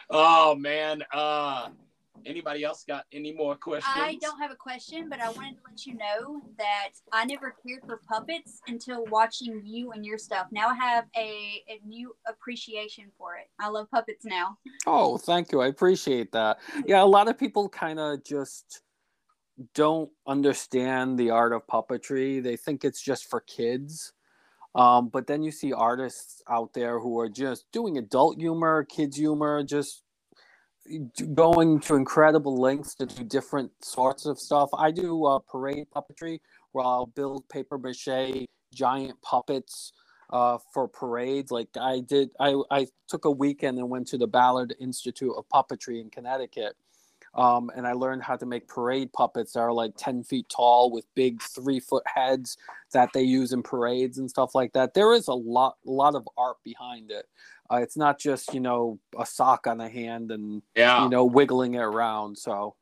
Oh 0.09 0.55
man. 0.55 1.03
Uh 1.13 1.69
anybody 2.25 2.63
else 2.63 2.83
got 2.87 3.05
any 3.11 3.31
more 3.33 3.55
questions? 3.55 3.93
I 3.95 4.15
don't 4.21 4.39
have 4.39 4.51
a 4.51 4.55
question, 4.55 5.09
but 5.09 5.19
I 5.21 5.29
wanted 5.31 5.55
to 5.55 5.61
let 5.69 5.85
you 5.85 5.95
know 5.95 6.41
that 6.57 6.89
I 7.11 7.25
never 7.25 7.55
cared 7.65 7.81
for 7.85 8.01
puppets 8.07 8.61
until 8.67 9.05
watching 9.05 9.61
you 9.65 9.91
and 9.91 10.05
your 10.05 10.17
stuff. 10.17 10.47
Now 10.51 10.69
I 10.69 10.75
have 10.75 11.05
a, 11.15 11.63
a 11.67 11.79
new 11.87 12.15
appreciation 12.27 13.05
for 13.17 13.35
it. 13.35 13.47
I 13.59 13.69
love 13.69 13.89
puppets 13.91 14.25
now. 14.25 14.57
Oh, 14.85 15.17
thank 15.17 15.51
you. 15.51 15.61
I 15.61 15.67
appreciate 15.67 16.31
that. 16.31 16.59
Yeah, 16.85 17.03
a 17.03 17.05
lot 17.05 17.27
of 17.27 17.37
people 17.37 17.69
kind 17.69 17.99
of 17.99 18.23
just 18.23 18.81
don't 19.73 20.09
understand 20.27 21.17
the 21.17 21.29
art 21.29 21.53
of 21.53 21.67
puppetry. 21.67 22.41
They 22.41 22.55
think 22.55 22.83
it's 22.83 23.01
just 23.01 23.29
for 23.29 23.41
kids. 23.41 24.13
Um, 24.75 25.09
but 25.09 25.27
then 25.27 25.41
you 25.41 25.51
see 25.51 25.73
artists 25.73 26.41
out 26.49 26.73
there 26.73 26.99
who 26.99 27.19
are 27.19 27.29
just 27.29 27.65
doing 27.71 27.97
adult 27.97 28.37
humor, 28.37 28.85
kids 28.85 29.17
humor, 29.17 29.63
just 29.63 30.03
going 31.33 31.79
to 31.81 31.95
incredible 31.95 32.57
lengths 32.57 32.95
to 32.95 33.05
do 33.05 33.23
different 33.23 33.71
sorts 33.83 34.25
of 34.25 34.39
stuff. 34.39 34.69
I 34.77 34.91
do 34.91 35.25
uh, 35.25 35.39
parade 35.39 35.87
puppetry 35.95 36.39
where 36.71 36.85
I'll 36.85 37.07
build 37.07 37.47
paper 37.49 37.77
mache 37.77 38.47
giant 38.73 39.21
puppets 39.21 39.93
uh, 40.31 40.57
for 40.73 40.87
parades. 40.87 41.51
Like 41.51 41.69
I 41.79 42.01
did, 42.01 42.29
I, 42.39 42.55
I 42.71 42.87
took 43.07 43.25
a 43.25 43.31
weekend 43.31 43.77
and 43.79 43.89
went 43.89 44.07
to 44.09 44.17
the 44.17 44.27
Ballard 44.27 44.75
Institute 44.79 45.33
of 45.35 45.47
Puppetry 45.49 46.01
in 46.01 46.09
Connecticut. 46.09 46.75
Um, 47.35 47.69
and 47.75 47.85
I 47.87 47.93
learned 47.93 48.23
how 48.23 48.35
to 48.37 48.45
make 48.45 48.67
parade 48.67 49.13
puppets 49.13 49.53
that 49.53 49.59
are 49.59 49.71
like 49.71 49.91
10 49.97 50.23
feet 50.23 50.49
tall 50.49 50.91
with 50.91 51.05
big 51.13 51.41
three 51.41 51.79
foot 51.79 52.03
heads 52.07 52.57
that 52.91 53.09
they 53.13 53.21
use 53.21 53.53
in 53.53 53.61
parades 53.61 54.17
and 54.17 54.27
stuff 54.29 54.55
like 54.55 54.73
that. 54.73 54.95
There 54.95 55.13
is 55.13 55.27
a 55.27 55.33
lot, 55.33 55.77
a 55.85 55.91
lot 55.91 56.15
of 56.15 56.27
art 56.37 56.57
behind 56.63 57.11
it. 57.11 57.27
Uh, 57.71 57.77
it's 57.77 57.95
not 57.97 58.19
just, 58.19 58.53
you 58.53 58.59
know, 58.59 58.99
a 59.17 59.25
sock 59.25 59.67
on 59.67 59.79
a 59.79 59.89
hand 59.89 60.31
and, 60.31 60.61
Yeah. 60.75 61.03
you 61.03 61.09
know, 61.09 61.25
wiggling 61.25 61.75
it 61.75 61.79
around. 61.81 62.37
So, 62.37 62.75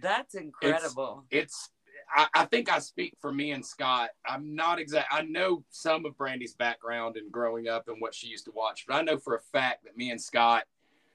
That's 0.00 0.34
incredible. 0.34 1.24
it's 1.30 1.70
I, 2.14 2.26
I 2.34 2.44
think 2.44 2.70
I 2.70 2.78
speak 2.80 3.14
for 3.20 3.32
me 3.32 3.52
and 3.52 3.64
Scott. 3.64 4.10
I'm 4.26 4.54
not 4.54 4.78
exact. 4.78 5.08
I 5.10 5.22
know 5.22 5.64
some 5.70 6.04
of 6.04 6.16
Brandy's 6.18 6.54
background 6.54 7.16
and 7.16 7.32
growing 7.32 7.66
up 7.66 7.88
and 7.88 7.96
what 7.98 8.14
she 8.14 8.28
used 8.28 8.44
to 8.44 8.52
watch, 8.52 8.84
but 8.86 8.94
I 8.94 9.02
know 9.02 9.16
for 9.16 9.34
a 9.36 9.40
fact 9.40 9.84
that 9.84 9.96
me 9.96 10.10
and 10.10 10.20
Scott 10.20 10.64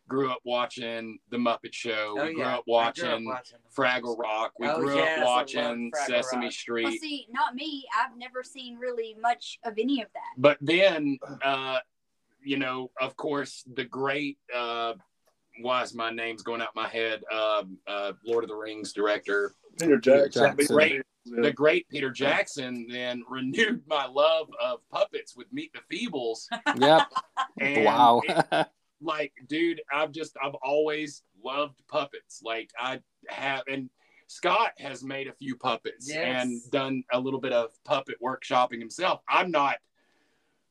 grew 0.07 0.31
up 0.31 0.39
watching 0.43 1.19
The 1.29 1.37
Muppet 1.37 1.73
Show. 1.73 2.15
Oh, 2.17 2.25
we 2.25 2.33
grew 2.33 2.41
yeah. 2.43 2.57
up 2.57 2.63
watching 2.65 3.05
grew 3.05 3.31
up 3.31 3.43
watching. 3.45 3.59
Fraggle 3.77 4.17
Rock. 4.17 4.53
We 4.59 4.67
Oh, 4.67 4.77
grew 4.79 4.95
yes, 4.95 5.19
up 5.19 5.25
watching 5.25 5.91
Sesame 6.07 6.45
Rock. 6.47 6.53
Street. 6.53 6.83
Well, 6.85 6.93
see, 6.99 7.27
not 7.29 7.53
me. 7.53 7.85
I've 7.97 8.17
never 8.17 8.41
seen 8.43 8.77
really 8.77 9.15
much 9.21 9.59
of 9.63 9.73
any 9.77 10.01
of 10.01 10.07
that. 10.13 10.33
but 10.41 10.57
then 10.59 11.19
uh 11.43 11.77
you 12.43 12.57
know 12.57 12.89
of 13.01 13.15
course 13.17 13.63
the 13.75 13.83
great 13.83 14.37
uh 14.55 14.93
why 15.61 15.81
is 15.83 15.93
my 15.93 16.09
name's 16.09 16.41
going 16.43 16.61
out 16.61 16.69
my 16.75 16.87
head 16.87 17.21
um 17.33 17.77
uh 17.87 18.13
lord 18.25 18.43
of 18.43 18.49
the 18.49 18.55
rings 18.55 18.93
director 18.93 19.53
Peter 19.79 19.97
Jackson. 19.97 20.43
Jackson. 20.57 20.75
Great. 20.75 21.01
Yeah. 21.25 21.41
the 21.41 21.51
great 21.51 21.87
peter 21.89 22.09
jackson 22.09 22.87
then 22.89 23.23
renewed 23.29 23.81
my 23.87 24.05
love 24.05 24.47
of 24.61 24.79
puppets 24.91 25.35
with 25.35 25.47
meet 25.51 25.71
the 25.73 25.81
feebles 25.95 26.45
yep. 26.79 27.07
and 27.59 27.85
wow. 27.85 28.21
it- 28.27 28.67
like 29.01 29.31
dude 29.47 29.79
i've 29.93 30.11
just 30.11 30.35
i've 30.43 30.55
always 30.55 31.23
loved 31.43 31.81
puppets 31.87 32.41
like 32.43 32.69
i 32.79 32.99
have 33.29 33.63
and 33.71 33.89
scott 34.27 34.71
has 34.77 35.03
made 35.03 35.27
a 35.27 35.33
few 35.33 35.55
puppets 35.55 36.07
Yes. 36.09 36.43
and 36.43 36.61
done 36.71 37.03
a 37.13 37.19
little 37.19 37.39
bit 37.39 37.53
of 37.53 37.69
puppet 37.85 38.15
workshopping 38.23 38.79
himself 38.79 39.21
i'm 39.29 39.51
not 39.51 39.75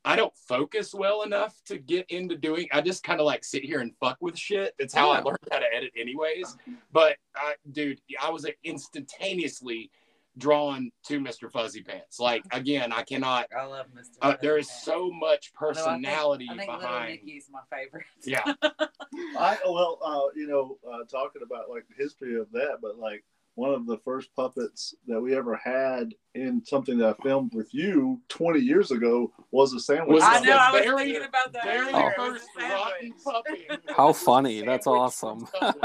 i 0.05 0.15
don't 0.15 0.33
focus 0.47 0.93
well 0.93 1.23
enough 1.23 1.55
to 1.65 1.77
get 1.77 2.05
into 2.09 2.35
doing 2.37 2.67
i 2.71 2.79
just 2.81 3.03
kind 3.03 3.19
of 3.19 3.25
like 3.25 3.43
sit 3.43 3.63
here 3.63 3.79
and 3.81 3.93
fuck 3.99 4.17
with 4.21 4.37
shit. 4.37 4.73
That's 4.79 4.93
how 4.93 5.09
i 5.11 5.19
learned 5.19 5.37
how 5.51 5.59
to 5.59 5.65
edit 5.73 5.91
anyways. 5.99 6.55
But 6.91 7.17
I, 7.35 7.55
dude 7.71 7.99
i 8.21 8.29
was 8.29 8.45
instantaneously 8.63 9.91
drawn 10.37 10.89
to 11.05 11.19
mr 11.19 11.51
fuzzy 11.51 11.81
pants. 11.83 12.19
Like 12.19 12.43
again 12.51 12.93
i 12.93 13.03
cannot 13.03 13.47
I 13.57 13.65
love 13.65 13.87
Mr. 13.95 14.17
uh, 14.21 14.35
there 14.41 14.57
is 14.57 14.67
Fuzzy 14.69 14.81
so 14.85 15.11
much 15.11 15.51
Although 15.61 15.81
I 15.81 15.93
think- 15.95 16.05
personality 16.05 16.47
I 16.49 16.55
think 16.57 16.69
Little 16.69 16.81
behind 16.81 17.09
Nicky's 17.25 17.49
my 17.51 17.59
favorite. 17.75 18.05
yeah. 18.23 18.43
I 19.37 19.57
well, 19.65 19.99
uh, 20.03 20.31
you 20.35 20.47
know, 20.47 20.77
uh, 20.89 21.03
talking 21.11 21.41
about 21.45 21.69
like 21.69 21.85
the 21.89 22.01
history 22.01 22.39
of 22.39 22.49
that, 22.53 22.77
but 22.81 22.97
like 22.97 23.25
one 23.59 23.73
of 23.73 23.85
the 23.85 23.97
first 24.05 24.33
puppets 24.35 24.95
that 25.05 25.19
we 25.19 25.35
ever 25.35 25.55
had 25.55 26.13
in 26.33 26.63
something 26.65 26.97
that 26.97 27.17
I 27.19 27.23
filmed 27.23 27.53
with 27.53 27.73
you 27.73 28.21
20 28.29 28.59
years 28.59 28.91
ago 28.91 29.33
was 29.51 29.73
a 29.73 29.79
sandwich. 29.81 30.15
Was 30.15 30.23
I 30.23 30.37
it 30.37 30.45
know. 30.45 30.55
I 30.57 30.71
was 30.71 30.81
very- 30.81 31.03
thinking 31.11 31.23
about 31.27 31.51
that. 31.53 31.63
very 31.65 31.89
earlier. 31.89 32.13
First 32.15 32.47
rotten 32.57 33.13
puppy. 33.23 33.67
How 33.97 34.13
funny. 34.13 34.61
That's 34.63 34.87
awesome. 34.87 35.45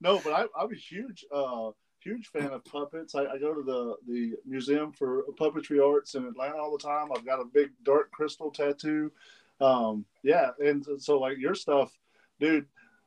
No, 0.00 0.20
but 0.22 0.32
I, 0.34 0.42
I'm 0.60 0.70
a 0.70 0.74
huge, 0.74 1.24
uh, 1.32 1.70
huge 2.00 2.26
fan 2.26 2.50
of 2.50 2.62
puppets. 2.66 3.14
I, 3.14 3.24
I 3.24 3.38
go 3.38 3.54
to 3.54 3.62
the 3.62 3.94
the 4.06 4.32
Museum 4.44 4.92
for 4.92 5.22
Puppetry 5.40 5.82
Arts 5.82 6.14
in 6.14 6.26
Atlanta 6.26 6.56
all 6.56 6.76
the 6.76 6.82
time. 6.82 7.08
I've 7.16 7.24
got 7.24 7.40
a 7.40 7.44
big 7.46 7.70
dark 7.84 8.10
crystal 8.10 8.50
tattoo. 8.50 9.10
Um, 9.62 10.04
yeah, 10.22 10.50
and 10.62 10.84
so 10.98 11.18
like 11.18 11.38
your 11.38 11.54
stuff, 11.54 11.90
dude. 12.38 12.66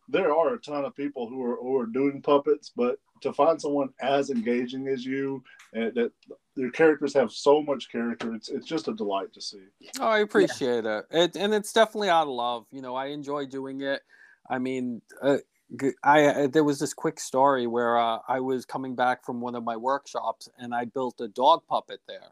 There 0.10 0.34
are 0.34 0.54
a 0.56 0.60
ton 0.60 0.86
of 0.86 0.96
people 0.96 1.28
who 1.30 1.44
are 1.44 1.58
who 1.58 1.78
are 1.78 1.86
doing 1.86 2.22
puppets, 2.22 2.72
but 2.76 2.98
to 3.22 3.34
find 3.34 3.62
someone 3.62 3.90
as 4.02 4.30
engaging 4.30 4.88
as 4.88 5.06
you, 5.06 5.44
and 5.74 5.94
that 5.96 6.12
your 6.56 6.72
characters 6.72 7.14
have 7.14 7.32
so 7.32 7.62
much 7.62 7.92
character, 7.92 8.34
it's 8.34 8.50
it's 8.50 8.66
just 8.66 8.88
a 8.88 8.94
delight 8.94 9.34
to 9.34 9.42
see. 9.42 9.64
Oh, 10.00 10.08
I 10.08 10.20
appreciate 10.20 10.86
it. 10.86 11.06
it, 11.12 11.36
and 11.36 11.54
it's 11.54 11.74
definitely 11.74 12.10
out 12.10 12.24
of 12.24 12.34
love. 12.34 12.66
You 12.72 12.82
know, 12.82 12.96
I 12.96 13.08
enjoy 13.08 13.46
doing 13.46 13.82
it. 13.82 14.02
I 14.50 14.60
mean, 14.60 15.02
uh, 15.22 15.38
g- 15.80 15.92
I 16.04 16.26
uh, 16.26 16.48
there 16.48 16.64
was 16.64 16.80
this 16.80 16.94
quick 16.94 17.20
story 17.20 17.68
where 17.68 17.98
uh, 17.98 18.20
I 18.28 18.40
was 18.40 18.66
coming 18.66 18.96
back 18.96 19.26
from 19.26 19.42
one 19.42 19.56
of 19.56 19.64
my 19.64 19.76
workshops 19.76 20.50
and 20.58 20.74
I 20.74 20.86
built 20.86 21.20
a 21.22 21.28
dog 21.28 21.64
puppet 21.68 22.02
there, 22.08 22.32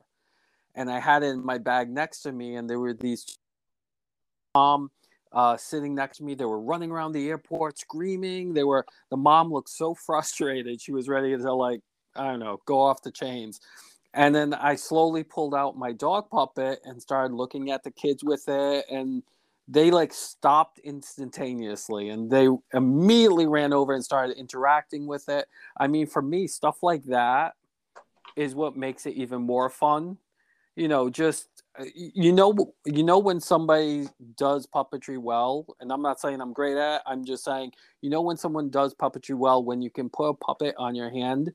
and 0.74 0.90
I 0.90 1.00
had 1.00 1.24
it 1.24 1.28
in 1.28 1.46
my 1.46 1.58
bag 1.58 1.90
next 1.90 2.22
to 2.22 2.32
me, 2.32 2.56
and 2.56 2.70
there 2.70 2.80
were 2.80 2.94
these 2.94 3.38
mom 4.56 4.92
uh, 5.32 5.58
sitting 5.58 5.96
next 5.96 6.18
to 6.18 6.24
me. 6.24 6.36
They 6.36 6.46
were 6.46 6.60
running 6.60 6.92
around 6.92 7.12
the 7.12 7.28
airport 7.30 7.78
screaming. 7.78 8.54
They 8.54 8.64
were 8.64 8.86
the 9.10 9.18
mom 9.18 9.52
looked 9.52 9.70
so 9.70 9.94
frustrated. 10.06 10.82
She 10.82 10.92
was 10.92 11.08
ready 11.08 11.36
to 11.36 11.54
like 11.54 11.82
I 12.16 12.26
don't 12.26 12.40
know 12.40 12.60
go 12.66 12.80
off 12.80 13.02
the 13.02 13.12
chains. 13.12 13.60
And 14.14 14.34
then 14.34 14.54
I 14.54 14.76
slowly 14.76 15.24
pulled 15.24 15.54
out 15.54 15.78
my 15.78 15.92
dog 15.92 16.30
puppet 16.30 16.80
and 16.86 17.02
started 17.02 17.36
looking 17.36 17.70
at 17.70 17.84
the 17.84 17.92
kids 17.92 18.24
with 18.24 18.48
it. 18.48 18.86
And 18.90 19.24
they 19.68 19.92
like 19.92 20.14
stopped 20.14 20.80
instantaneously 20.80 22.10
and 22.10 22.30
they 22.30 22.48
immediately 22.74 23.46
ran 23.46 23.74
over 23.74 23.94
and 23.94 24.04
started 24.04 24.38
interacting 24.38 25.06
with 25.06 25.28
it. 25.28 25.48
I 25.78 25.88
mean, 25.88 26.08
for 26.08 26.22
me, 26.22 26.48
stuff 26.48 26.82
like 26.82 27.04
that 27.06 27.56
is 28.36 28.56
what 28.56 28.78
makes 28.78 29.06
it 29.06 29.16
even 29.16 29.42
more 29.42 29.70
fun. 29.70 30.18
You 30.76 30.88
know, 30.88 31.10
just 31.10 31.55
you 31.94 32.32
know, 32.32 32.54
you 32.86 33.04
know 33.04 33.20
when 33.20 33.40
somebody 33.40 34.08
does 34.38 34.68
puppetry 34.68 35.18
well, 35.18 35.66
and 35.80 35.92
I'm 35.92 36.02
not 36.02 36.20
saying 36.20 36.42
I'm 36.42 36.54
great 36.54 36.78
at. 36.78 36.98
it, 36.98 37.02
I'm 37.06 37.26
just 37.26 37.44
saying, 37.44 37.72
you 38.02 38.10
know, 38.10 38.22
when 38.22 38.38
someone 38.38 38.70
does 38.70 38.94
puppetry 38.94 39.36
well, 39.36 39.64
when 39.64 39.82
you 39.82 39.90
can 39.90 40.10
put 40.10 40.30
a 40.30 40.34
puppet 40.34 40.76
on 40.78 40.96
your 40.96 41.10
hand 41.10 41.54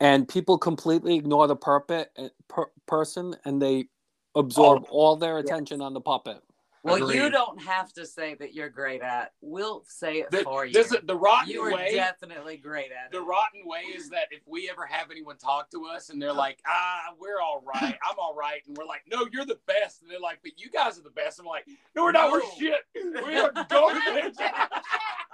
and 0.00 0.26
people 0.26 0.58
completely 0.58 1.14
ignore 1.16 1.46
the 1.46 1.56
puppet 1.56 2.10
uh, 2.18 2.28
per- 2.48 2.70
person 2.86 3.36
and 3.44 3.60
they 3.60 3.86
absorb 4.34 4.84
all 4.90 5.16
their 5.16 5.38
attention 5.38 5.80
on 5.80 5.94
the 5.94 6.00
puppet. 6.00 6.38
Well, 6.82 7.12
you 7.14 7.28
don't 7.30 7.60
have 7.60 7.92
to 7.94 8.06
say 8.06 8.34
that 8.36 8.54
you're 8.54 8.70
great 8.70 9.02
at. 9.02 9.32
We'll 9.42 9.82
say 9.86 10.14
it 10.20 10.30
The, 10.30 10.38
for 10.44 10.64
you. 10.64 10.80
is- 10.80 10.96
the 11.04 11.14
rotten 11.16 11.50
you 11.50 11.60
are 11.62 11.72
way. 11.74 11.94
definitely 11.94 12.56
great 12.56 12.90
at 12.90 13.12
the 13.12 13.18
it. 13.18 13.24
rotten 13.26 13.62
way 13.66 13.80
is 13.94 14.08
that 14.10 14.28
if 14.30 14.40
we 14.46 14.70
ever 14.70 14.86
have 14.86 15.10
anyone 15.10 15.36
talk 15.36 15.70
to 15.72 15.84
us 15.86 16.08
and 16.08 16.20
they're 16.22 16.32
like, 16.32 16.58
ah, 16.66 17.12
we're 17.20 17.40
all 17.40 17.62
right, 17.66 17.98
I'm 18.08 18.18
all 18.18 18.34
right, 18.34 18.62
and 18.66 18.76
we're 18.78 18.86
like, 18.86 19.02
no, 19.10 19.26
you're 19.30 19.44
the 19.44 19.58
best, 19.66 20.00
and 20.02 20.10
they're 20.10 20.18
like, 20.20 20.38
but 20.42 20.52
you 20.58 20.70
guys 20.70 20.98
are 20.98 21.02
the 21.02 21.10
best. 21.10 21.38
I'm 21.38 21.46
like, 21.46 21.66
no, 21.94 22.04
we're 22.04 22.12
not. 22.12 22.32
We're 22.32 22.42
shit. 22.58 22.80
We 22.94 23.36
are 23.38 23.52
garbage. 23.68 24.34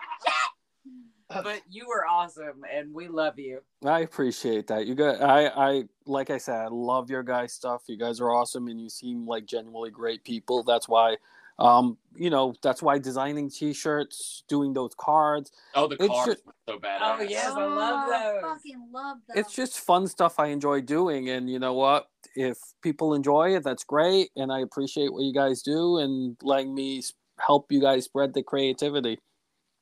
But 1.28 1.62
you 1.68 1.86
were 1.88 2.06
awesome, 2.06 2.64
and 2.72 2.94
we 2.94 3.08
love 3.08 3.38
you. 3.38 3.60
I 3.84 4.00
appreciate 4.00 4.66
that. 4.68 4.86
You 4.86 4.94
guys, 4.94 5.20
I, 5.20 5.46
I, 5.48 5.82
like 6.06 6.30
I 6.30 6.38
said, 6.38 6.54
I 6.54 6.68
love 6.68 7.10
your 7.10 7.22
guys' 7.24 7.52
stuff. 7.52 7.82
You 7.88 7.96
guys 7.96 8.20
are 8.20 8.30
awesome, 8.30 8.68
and 8.68 8.80
you 8.80 8.88
seem 8.88 9.26
like 9.26 9.44
genuinely 9.46 9.90
great 9.90 10.22
people. 10.24 10.62
That's 10.62 10.88
why 10.88 11.16
Um, 11.58 11.96
you 12.14 12.28
know, 12.28 12.54
that's 12.62 12.82
why 12.82 12.98
designing 12.98 13.48
T-shirts, 13.50 14.44
doing 14.46 14.74
those 14.74 14.92
cards, 14.98 15.50
Oh, 15.74 15.86
the 15.88 15.96
It's 15.96 16.06
cards 16.06 16.34
just- 16.34 16.44
so 16.68 16.78
bad. 16.78 17.00
Oh, 17.02 17.22
yes. 17.22 17.50
I 17.50 17.64
love 17.64 18.08
those. 18.08 18.42
Fucking 18.42 18.88
love 18.92 19.16
them. 19.26 19.38
it's 19.38 19.54
just 19.54 19.80
fun 19.80 20.06
stuff 20.06 20.38
I 20.38 20.48
enjoy 20.48 20.82
doing. 20.82 21.30
And 21.30 21.48
you 21.50 21.58
know 21.58 21.72
what? 21.72 22.08
If 22.34 22.58
people 22.82 23.14
enjoy 23.14 23.56
it, 23.56 23.64
that's 23.64 23.84
great. 23.84 24.30
And 24.36 24.52
I 24.52 24.60
appreciate 24.60 25.12
what 25.12 25.22
you 25.22 25.32
guys 25.32 25.62
do 25.62 25.96
and 25.98 26.36
letting 26.42 26.74
me 26.74 27.02
help 27.40 27.72
you 27.72 27.80
guys 27.80 28.04
spread 28.04 28.34
the 28.34 28.42
creativity. 28.42 29.18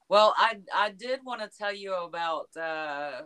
Well, 0.08 0.34
I 0.36 0.58
I 0.74 0.90
did 0.90 1.20
want 1.24 1.40
to 1.40 1.48
tell 1.58 1.74
you 1.74 1.94
about 1.94 2.48
uh, 2.56 3.22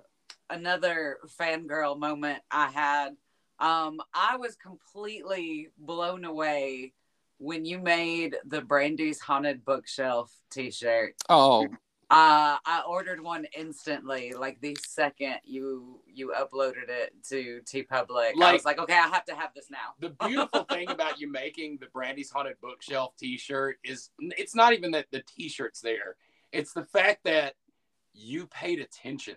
another 0.51 1.19
fangirl 1.39 1.99
moment 1.99 2.41
I 2.51 2.69
had. 2.71 3.17
Um, 3.59 4.01
I 4.15 4.37
was 4.37 4.55
completely 4.57 5.69
blown 5.79 6.25
away 6.25 6.93
when 7.39 7.65
you 7.65 7.79
made 7.79 8.37
the 8.47 8.61
Brandy's 8.61 9.21
Haunted 9.21 9.65
Bookshelf 9.65 10.33
T-shirt. 10.51 11.15
Oh, 11.29 11.65
Uh, 12.11 12.57
I 12.65 12.83
ordered 12.89 13.21
one 13.21 13.47
instantly, 13.57 14.33
like 14.33 14.61
the 14.61 14.77
second 14.87 15.41
you 15.45 16.01
you 16.07 16.33
uploaded 16.39 16.89
it 16.89 17.13
to 17.29 17.61
TeePublic. 17.71 18.31
I 18.31 18.33
Like- 18.37 18.53
was 18.55 18.65
like, 18.65 18.79
okay, 18.79 18.95
I 18.97 19.09
have 19.09 19.25
to 19.27 19.35
have 19.35 19.51
this 19.55 19.69
now. 19.71 19.95
The 19.99 20.11
beautiful 20.27 20.63
thing 20.65 20.89
about 20.89 21.21
you 21.21 21.31
making 21.43 21.79
the 21.81 21.87
Brandy's 21.89 22.31
Haunted 22.31 22.57
Bookshelf 22.63 23.15
T-shirt 23.19 23.79
is 23.85 24.11
it's 24.21 24.55
not 24.55 24.73
even 24.73 24.93
that 24.93 25.07
the 25.11 25.23
T-shirt's 25.23 25.81
there; 25.81 26.17
it's 26.53 26.73
the 26.73 26.85
fact 26.85 27.25
that 27.25 27.55
you 28.15 28.47
paid 28.47 28.81
attention. 28.81 29.37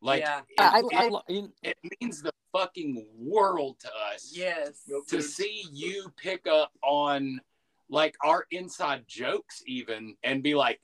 Like 0.00 0.20
Yeah. 0.20 0.40
it, 0.40 0.60
I, 0.60 0.80
I, 0.92 1.06
it- 1.28 1.44
I, 1.62 1.68
it 1.70 1.76
means 2.00 2.22
the 2.22 2.32
fucking 2.52 3.06
world 3.18 3.78
to 3.80 3.88
us. 4.12 4.32
Yes. 4.34 4.82
To 5.08 5.22
see 5.22 5.64
you 5.72 6.12
pick 6.16 6.46
up 6.46 6.72
on 6.82 7.40
like 7.90 8.16
our 8.24 8.46
inside 8.50 9.04
jokes 9.06 9.62
even 9.66 10.16
and 10.24 10.42
be 10.42 10.54
like 10.54 10.80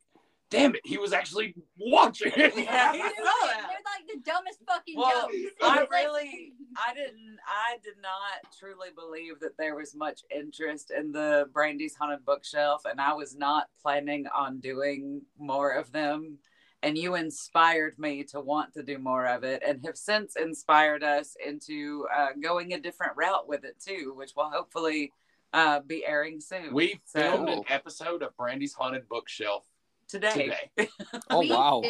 damn 0.50 0.74
it 0.74 0.80
he 0.84 0.98
was 0.98 1.12
actually 1.12 1.54
watching 1.78 2.32
Yeah. 2.36 2.48
They're 2.54 2.64
I 2.64 2.90
like, 2.92 3.14
saw 3.16 3.46
that. 3.46 3.68
they're 3.68 3.86
like 3.86 4.06
the 4.08 4.20
dumbest 4.30 4.58
fucking 4.66 4.96
Well, 4.96 5.28
jokes. 5.28 5.54
I 5.62 5.86
really, 5.90 6.52
I 6.76 6.94
didn't, 6.94 7.38
I 7.46 7.76
did 7.82 7.94
not 8.02 8.52
truly 8.58 8.88
believe 8.94 9.40
that 9.40 9.56
there 9.58 9.74
was 9.76 9.94
much 9.94 10.20
interest 10.34 10.90
in 10.90 11.12
the 11.12 11.46
Brandy's 11.52 11.94
Haunted 11.96 12.24
Bookshelf, 12.24 12.82
and 12.84 13.00
I 13.00 13.12
was 13.14 13.36
not 13.36 13.66
planning 13.82 14.26
on 14.34 14.60
doing 14.60 15.22
more 15.38 15.70
of 15.70 15.92
them. 15.92 16.38
And 16.82 16.96
you 16.96 17.14
inspired 17.14 17.98
me 17.98 18.24
to 18.24 18.40
want 18.40 18.72
to 18.74 18.82
do 18.82 18.98
more 18.98 19.26
of 19.26 19.44
it, 19.44 19.62
and 19.66 19.84
have 19.84 19.98
since 19.98 20.34
inspired 20.36 21.02
us 21.04 21.36
into 21.46 22.06
uh, 22.16 22.28
going 22.42 22.72
a 22.72 22.80
different 22.80 23.12
route 23.16 23.46
with 23.46 23.64
it 23.64 23.76
too, 23.84 24.14
which 24.16 24.32
will 24.34 24.48
hopefully 24.50 25.12
uh, 25.52 25.80
be 25.80 26.06
airing 26.06 26.40
soon. 26.40 26.72
we 26.72 26.98
So- 27.04 27.20
filmed 27.20 27.48
an 27.50 27.62
episode 27.68 28.22
of 28.22 28.34
brandy's 28.36 28.72
haunted 28.72 29.08
bookshelf 29.08 29.64
today. 30.10 30.70
today 30.76 30.90
oh 31.30 31.46
wow. 31.46 31.82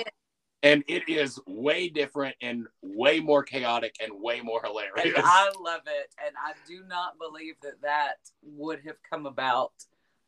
and 0.62 0.84
it 0.88 1.08
is 1.08 1.38
way 1.46 1.88
different 1.88 2.36
and 2.42 2.66
way 2.82 3.20
more 3.20 3.42
chaotic 3.42 3.96
and 4.00 4.12
way 4.20 4.40
more 4.40 4.60
and 4.64 4.68
hilarious 4.68 5.20
I 5.24 5.50
love 5.58 5.82
it. 5.86 6.14
And 6.24 6.34
I 6.36 6.52
do 6.68 6.82
not 6.88 7.18
believe 7.18 7.54
that 7.62 7.80
that 7.82 8.16
would 8.42 8.80
have 8.84 8.96
come 9.08 9.26
about 9.26 9.72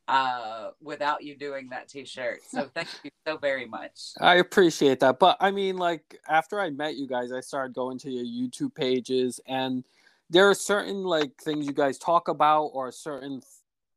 uh, 0.08 0.70
without 0.82 1.22
you 1.22 1.36
doing 1.36 1.68
that 1.70 1.88
T-shirt. 1.88 2.40
So 2.48 2.68
thank 2.74 2.88
you 3.04 3.10
so 3.26 3.36
very 3.36 3.66
much. 3.66 4.12
I 4.20 4.36
appreciate 4.36 5.00
that. 5.00 5.18
But 5.18 5.36
I 5.40 5.50
mean, 5.50 5.76
like, 5.76 6.18
after 6.28 6.60
I 6.60 6.70
met 6.70 6.96
you 6.96 7.06
guys, 7.06 7.32
I 7.32 7.40
started 7.40 7.74
going 7.74 7.98
to 8.00 8.10
your 8.10 8.24
YouTube 8.24 8.74
pages, 8.74 9.40
and 9.46 9.84
there 10.30 10.48
are 10.48 10.54
certain, 10.54 11.04
like, 11.04 11.36
things 11.40 11.66
you 11.66 11.72
guys 11.72 11.98
talk 11.98 12.28
about 12.28 12.66
or 12.66 12.90
certain 12.90 13.42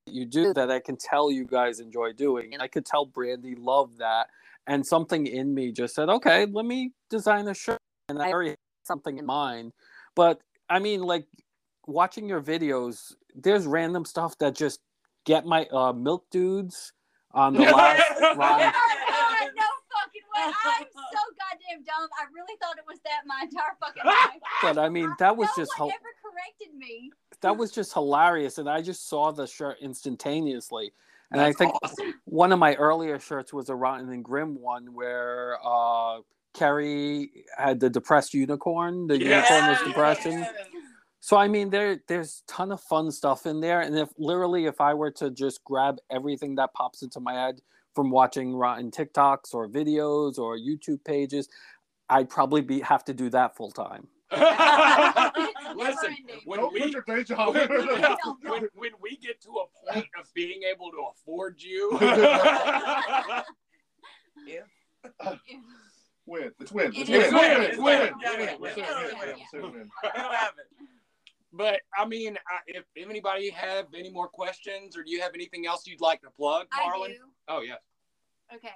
you 0.07 0.26
do 0.26 0.53
that 0.53 0.69
I 0.69 0.80
can 0.80 0.98
tell 0.98 1.32
you 1.32 1.45
guys 1.45 1.80
enjoy 1.80 2.14
doing. 2.14 2.53
And 2.53 2.61
I 2.61 2.68
could 2.68 2.86
tell 2.86 3.06
Brandy 3.06 3.56
loved 3.56 3.98
that. 3.99 4.27
And 4.68 4.86
something 4.86 5.27
in 5.27 5.53
me 5.53 5.72
just 5.72 5.95
said, 5.95 6.10
okay, 6.10 6.45
let 6.45 6.65
me 6.65 6.91
design 7.10 7.48
a 7.48 7.53
shirt. 7.53 7.80
And 8.10 8.22
I 8.22 8.32
already 8.32 8.52
had 8.52 8.57
something 8.84 9.18
in 9.18 9.26
mind. 9.26 9.73
But 10.15 10.41
I 10.69 10.80
mean, 10.80 11.02
like, 11.02 11.26
watching 11.88 12.27
your 12.27 12.41
videos, 12.41 13.14
there's 13.36 13.68
random 13.68 14.06
stuff 14.06 14.38
that 14.40 14.56
just 14.56 14.80
get 15.26 15.45
my 15.45 15.65
uh, 15.65 15.94
milk 15.94 16.26
dudes 16.32 16.94
on 17.32 17.53
the 17.53 17.60
last 17.64 18.03
Ron 18.22 18.38
no 18.38 19.68
fucking 19.91 20.26
way. 20.34 20.53
I'm 20.65 20.86
so 20.94 21.24
goddamn 21.67 21.83
dumb. 21.85 22.09
I 22.19 22.25
really 22.33 22.57
thought 22.61 22.77
it 22.77 22.85
was 22.87 22.99
that 23.03 23.21
my 23.25 23.41
entire 23.43 23.75
fucking 23.79 24.03
life. 24.05 24.41
but 24.61 24.77
I 24.77 24.89
mean, 24.89 25.13
that 25.19 25.35
was 25.35 25.49
no 25.57 25.63
just 25.63 25.71
one 25.79 25.89
hel- 25.89 25.97
ever 25.99 26.13
corrected 26.23 26.77
me. 26.77 27.11
that 27.41 27.55
was 27.57 27.71
just 27.71 27.93
hilarious, 27.93 28.57
and 28.57 28.69
I 28.69 28.81
just 28.81 29.07
saw 29.09 29.31
the 29.31 29.45
shirt 29.47 29.77
instantaneously. 29.81 30.91
And 31.31 31.41
That's 31.41 31.55
I 31.55 31.57
think 31.57 31.73
awesome. 31.83 32.13
one 32.25 32.51
of 32.51 32.59
my 32.59 32.75
earlier 32.75 33.19
shirts 33.19 33.51
was 33.51 33.69
a 33.69 33.75
Rotten 33.75 34.09
and 34.09 34.23
Grim 34.23 34.61
one 34.61 34.93
where 34.93 35.57
uh, 35.65 36.19
Carrie 36.53 37.31
had 37.57 37.79
the 37.79 37.89
depressed 37.89 38.33
unicorn. 38.33 39.07
The 39.07 39.19
Yes. 39.19 39.49
unicorn 39.49 39.71
was 39.71 39.87
depression. 39.87 40.45
So 41.26 41.38
I 41.38 41.47
mean, 41.47 41.72
there 41.72 41.97
there's 42.07 42.43
ton 42.47 42.72
of 42.72 42.80
fun 42.81 43.11
stuff 43.11 43.47
in 43.47 43.60
there, 43.60 43.81
and 43.81 43.97
if 43.97 44.10
literally 44.19 44.68
if 44.68 44.80
I 44.80 44.93
were 44.93 45.10
to 45.14 45.31
just 45.31 45.64
grab 45.64 45.97
everything 46.11 46.53
that 46.57 46.72
pops 46.76 47.02
into 47.02 47.19
my 47.19 47.34
head 47.34 47.61
from 47.95 48.11
watching 48.11 48.53
rotten 48.56 48.91
TikToks 48.91 49.52
or 49.56 49.68
videos 49.68 50.38
or 50.38 50.56
YouTube 50.56 51.03
pages, 51.03 51.49
I'd 52.11 52.30
probably 52.30 52.61
be 52.61 52.80
have 52.81 53.03
to 53.06 53.14
do 53.15 53.31
that 53.31 53.56
full 53.57 53.72
time. 53.72 54.07
Listen, 54.31 56.15
ending. 56.15 56.41
when 56.45 56.60
Don't 56.60 56.72
we 56.72 56.81
put 56.81 56.91
your 56.91 57.02
day 57.07 57.23
job. 57.23 57.56
when, 57.56 57.69
Yeah. 57.72 58.15
when, 58.43 58.69
when 58.76 58.91
we 59.02 59.18
get 59.18 59.41
to 59.41 59.49
a 59.49 59.91
point 59.91 60.06
of 60.19 60.31
being 60.35 60.61
able 60.72 60.91
to 60.91 61.07
afford 61.11 61.60
you, 61.60 61.97
Win. 66.27 66.52
It's 66.60 66.72
win. 66.72 66.91
It 66.93 66.97
It's 66.97 67.10
is 67.10 67.34
win. 67.34 67.34
win. 67.34 67.61
It's 67.61 67.77
win. 67.80 68.14
Yeah, 68.22 68.35
It's 68.41 68.60
win. 68.60 68.69
yeah, 68.69 68.69
It's 68.69 68.77
yeah, 68.77 68.84
win. 68.85 68.85
yeah, 68.85 69.03
It's 69.06 69.14
win. 69.22 69.30
It's 69.39 69.53
win. 69.53 69.89
We'll 70.03 70.31
have 70.31 70.53
it. 70.60 70.88
But 71.56 71.82
I 71.98 72.06
mean, 72.06 72.38
I, 72.38 72.57
if, 72.68 72.84
if 72.95 73.10
anybody 73.10 73.49
have 73.52 73.86
any 73.98 74.11
more 74.11 74.27
questions 74.27 74.98
or 74.98 75.03
do 75.03 75.11
you 75.11 75.22
have 75.22 75.32
anything 75.34 75.65
else 75.65 75.88
you'd 75.88 76.02
like 76.02 76.22
to 76.22 76.30
plug, 76.30 76.68
I 76.73 76.86
Marlin? 76.86 77.15
Oh 77.48 77.61
yeah. 77.61 77.76
Okay. 78.53 78.69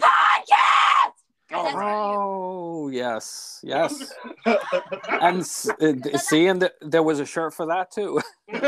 Podcast! 0.00 1.12
All 1.52 1.76
Oh 1.76 2.88
yes, 2.88 3.60
yes. 3.62 4.12
and 4.46 5.40
s- 5.40 5.68
uh, 5.68 6.18
see, 6.18 6.46
and 6.46 6.68
there 6.80 7.02
was 7.02 7.20
a 7.20 7.26
shirt 7.26 7.54
for 7.54 7.66
that 7.66 7.90
too. 7.90 8.20
And 8.48 8.60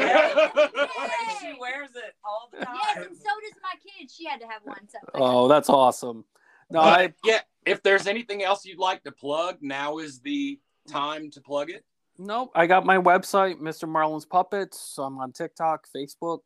she 1.41 1.55
wears 1.59 1.91
it 1.95 2.15
all 2.25 2.49
the 2.53 2.65
time. 2.65 2.75
Yes, 2.75 2.97
and 3.07 3.17
so 3.17 3.23
does 3.23 3.59
my 3.63 3.73
kid. 3.83 4.11
She 4.11 4.25
had 4.27 4.41
to 4.41 4.47
have 4.47 4.63
one. 4.65 4.89
So 4.89 4.99
Oh, 5.15 5.49
that's 5.49 5.69
awesome. 5.69 6.25
No, 6.71 6.81
I 6.81 7.15
yeah, 7.25 7.41
if 7.65 7.83
there's 7.83 8.07
anything 8.07 8.43
else 8.43 8.65
you'd 8.65 8.79
like 8.79 9.03
to 9.05 9.13
plug, 9.13 9.59
now 9.61 9.99
is 9.99 10.21
the 10.21 10.59
time 10.89 11.31
to 11.33 11.41
plug 11.41 11.71
it. 11.71 11.85
Nope. 12.19 12.51
I 12.55 12.67
got 12.67 12.87
my 12.87 12.97
website, 12.97 13.61
Mr. 13.61 13.89
Marlin's 13.89 14.25
Puppets. 14.25 14.79
So 14.79 15.03
I'm 15.03 15.19
on 15.19 15.33
TikTok, 15.33 15.87
Facebook, 15.95 16.41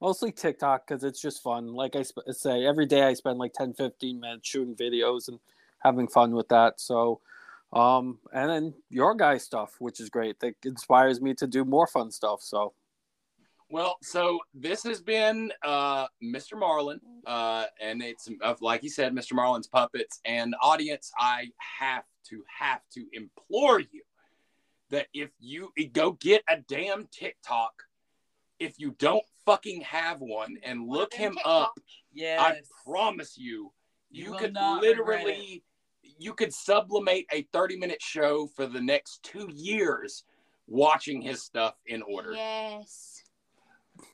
mostly 0.00 0.32
TikTok 0.32 0.86
because 0.86 1.04
it's 1.04 1.20
just 1.20 1.42
fun. 1.42 1.74
Like 1.74 1.96
I 1.96 2.02
sp- 2.04 2.24
say, 2.30 2.64
every 2.64 2.86
day 2.86 3.02
I 3.02 3.14
spend 3.14 3.38
like 3.38 3.52
10, 3.52 3.74
15 3.74 4.20
minutes 4.20 4.48
shooting 4.48 4.74
videos 4.74 5.28
and 5.28 5.38
having 5.80 6.08
fun 6.08 6.34
with 6.34 6.48
that. 6.48 6.80
So, 6.80 7.20
um, 7.72 8.18
and 8.32 8.50
then 8.50 8.74
your 8.88 9.14
guys' 9.14 9.44
stuff, 9.44 9.76
which 9.78 10.00
is 10.00 10.08
great. 10.08 10.40
That 10.40 10.54
inspires 10.64 11.20
me 11.20 11.34
to 11.34 11.46
do 11.46 11.64
more 11.64 11.86
fun 11.86 12.10
stuff. 12.10 12.40
So, 12.42 12.72
Well, 13.68 13.98
so 14.02 14.40
this 14.54 14.82
has 14.84 15.00
been 15.00 15.52
uh, 15.62 16.06
Mr. 16.22 16.58
Marlin, 16.58 17.00
uh, 17.26 17.66
and 17.80 18.02
it's 18.02 18.28
like 18.60 18.82
you 18.82 18.90
said, 18.90 19.14
Mr. 19.14 19.34
Marlin's 19.34 19.68
puppets. 19.68 20.20
And 20.24 20.54
audience, 20.62 21.12
I 21.18 21.48
have 21.78 22.04
to 22.28 22.42
have 22.58 22.80
to 22.94 23.06
implore 23.12 23.80
you 23.80 24.02
that 24.90 25.06
if 25.14 25.30
you 25.38 25.72
go 25.92 26.12
get 26.12 26.42
a 26.48 26.58
damn 26.68 27.06
TikTok, 27.10 27.72
if 28.58 28.78
you 28.78 28.94
don't 28.98 29.24
fucking 29.46 29.80
have 29.82 30.20
one, 30.20 30.58
and 30.62 30.86
look 30.86 31.14
him 31.14 31.38
up, 31.44 31.78
Yes. 32.12 32.40
I 32.40 32.60
promise 32.90 33.38
you, 33.38 33.72
You 34.10 34.32
you, 34.32 34.34
could 34.34 34.56
literally, 34.80 35.62
you 36.18 36.34
could 36.34 36.52
sublimate 36.52 37.24
a 37.32 37.42
thirty-minute 37.52 38.02
show 38.02 38.48
for 38.48 38.66
the 38.66 38.80
next 38.80 39.22
two 39.22 39.48
years 39.52 40.24
watching 40.66 41.22
his 41.22 41.42
stuff 41.42 41.74
in 41.86 42.02
order. 42.02 42.32
yes. 42.32 43.22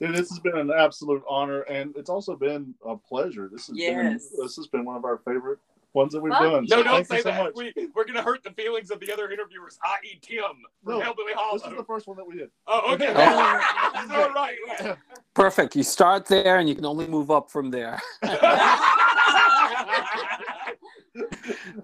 Dude, 0.01 0.15
this 0.15 0.29
has 0.31 0.41
been 0.41 0.57
an 0.59 0.71
absolute 0.77 1.23
honor, 1.29 1.63
and 1.63 1.97
it's 1.97 2.11
also 2.11 2.37
been 2.37 2.75
a 2.85 2.97
pleasure. 2.97 3.49
This 3.51 3.69
has 3.69 3.77
Yes. 3.79 4.29
been 4.29 4.43
this 4.45 4.57
has 4.57 4.67
been 4.67 4.85
one 4.85 4.97
of 4.97 5.05
our 5.05 5.19
favorite 5.19 5.59
ones 5.97 6.13
that 6.13 6.21
we've 6.21 6.33
Fuck 6.33 6.43
done. 6.43 6.67
No, 6.69 6.77
So 6.77 6.83
don't 6.85 7.07
say 7.07 7.23
so 7.23 7.31
that. 7.31 7.43
much. 7.43 7.55
We, 7.57 7.73
we're 7.95 8.05
going 8.05 8.15
to 8.17 8.23
hurt 8.23 8.45
the 8.45 8.51
feelings 8.51 8.91
of 8.91 9.01
the 9.01 9.11
other 9.13 9.31
interviewers, 9.31 9.79
i.e., 9.83 10.19
Tim 10.23 10.43
from 10.85 10.99
No, 10.99 11.01
Hellbilly 11.01 11.53
This 11.55 11.63
is 11.63 11.77
the 11.77 11.85
first 11.85 12.07
one 12.07 12.17
that 12.19 12.27
we 12.27 12.37
did. 12.37 12.51
Oh, 12.67 12.95
okay. 12.95 13.09
All 13.09 13.15
right. 13.15 14.57
right. 14.81 14.97
perfect. 15.35 15.75
You 15.75 15.83
start 15.83 16.27
there 16.27 16.59
and 16.59 16.69
you 16.69 16.75
can 16.75 16.85
only 16.85 17.09
move 17.09 17.31
up 17.31 17.51
from 17.51 17.71
there. 17.71 18.01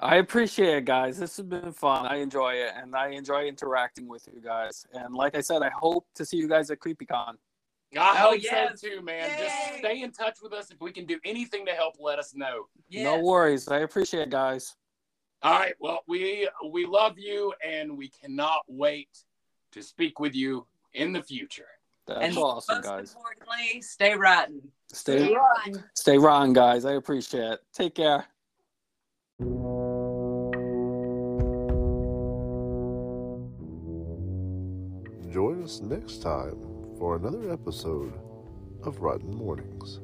I 0.02 0.16
appreciate 0.16 0.76
it, 0.76 0.84
guys. 0.84 1.18
This 1.18 1.38
has 1.38 1.46
been 1.46 1.72
fun. 1.72 2.06
I 2.06 2.16
enjoy 2.16 2.54
it, 2.54 2.72
and 2.76 2.94
I 2.94 3.08
enjoy 3.08 3.46
interacting 3.46 4.06
with 4.06 4.28
you 4.32 4.42
guys. 4.42 4.86
And 4.92 5.14
like 5.14 5.34
I 5.34 5.40
said, 5.40 5.62
I 5.62 5.70
hope 5.70 6.06
to 6.16 6.26
see 6.26 6.36
you 6.36 6.48
guys 6.48 6.70
at 6.70 6.80
CreepyCon. 6.80 7.36
I 7.98 8.10
Oh, 8.24 8.30
hope 8.30 8.42
yes. 8.42 8.80
so 8.80 8.88
too, 8.88 9.02
man. 9.02 9.28
Yay. 9.30 9.44
Just 9.44 9.78
stay 9.78 10.02
in 10.02 10.12
touch 10.12 10.38
with 10.42 10.52
us. 10.52 10.70
If 10.70 10.80
we 10.80 10.92
can 10.92 11.04
do 11.04 11.18
anything 11.24 11.66
to 11.66 11.72
help, 11.72 11.96
let 12.00 12.18
us 12.18 12.34
know. 12.34 12.66
No 12.90 13.18
worries. 13.20 13.68
I 13.68 13.78
appreciate 13.80 14.22
it, 14.22 14.30
guys. 14.30 14.76
All 15.42 15.58
right. 15.58 15.74
Well, 15.80 16.00
we 16.06 16.48
we 16.70 16.86
love 16.86 17.18
you, 17.18 17.52
and 17.66 17.98
we 17.98 18.08
cannot 18.08 18.62
wait 18.68 19.10
to 19.72 19.82
speak 19.82 20.20
with 20.20 20.34
you 20.34 20.66
in 20.94 21.12
the 21.12 21.22
future. 21.22 21.66
That's 22.06 22.24
And 22.24 22.36
awesome, 22.38 22.76
most 22.76 22.84
guys. 22.84 23.14
importantly, 23.14 23.80
stay 23.82 24.14
rotten. 24.14 24.60
Stay 24.92 25.18
Stay 25.18 25.34
rotten. 25.34 25.84
stay 25.94 26.18
rotten, 26.18 26.52
guys. 26.52 26.84
I 26.84 26.92
appreciate 26.92 27.52
it. 27.52 27.60
Take 27.72 27.94
care. 27.94 28.26
Join 35.30 35.62
us 35.64 35.80
next 35.80 36.22
time 36.22 36.58
for 37.02 37.16
another 37.16 37.52
episode 37.52 38.12
of 38.84 39.00
Rotten 39.00 39.34
Mornings. 39.34 39.98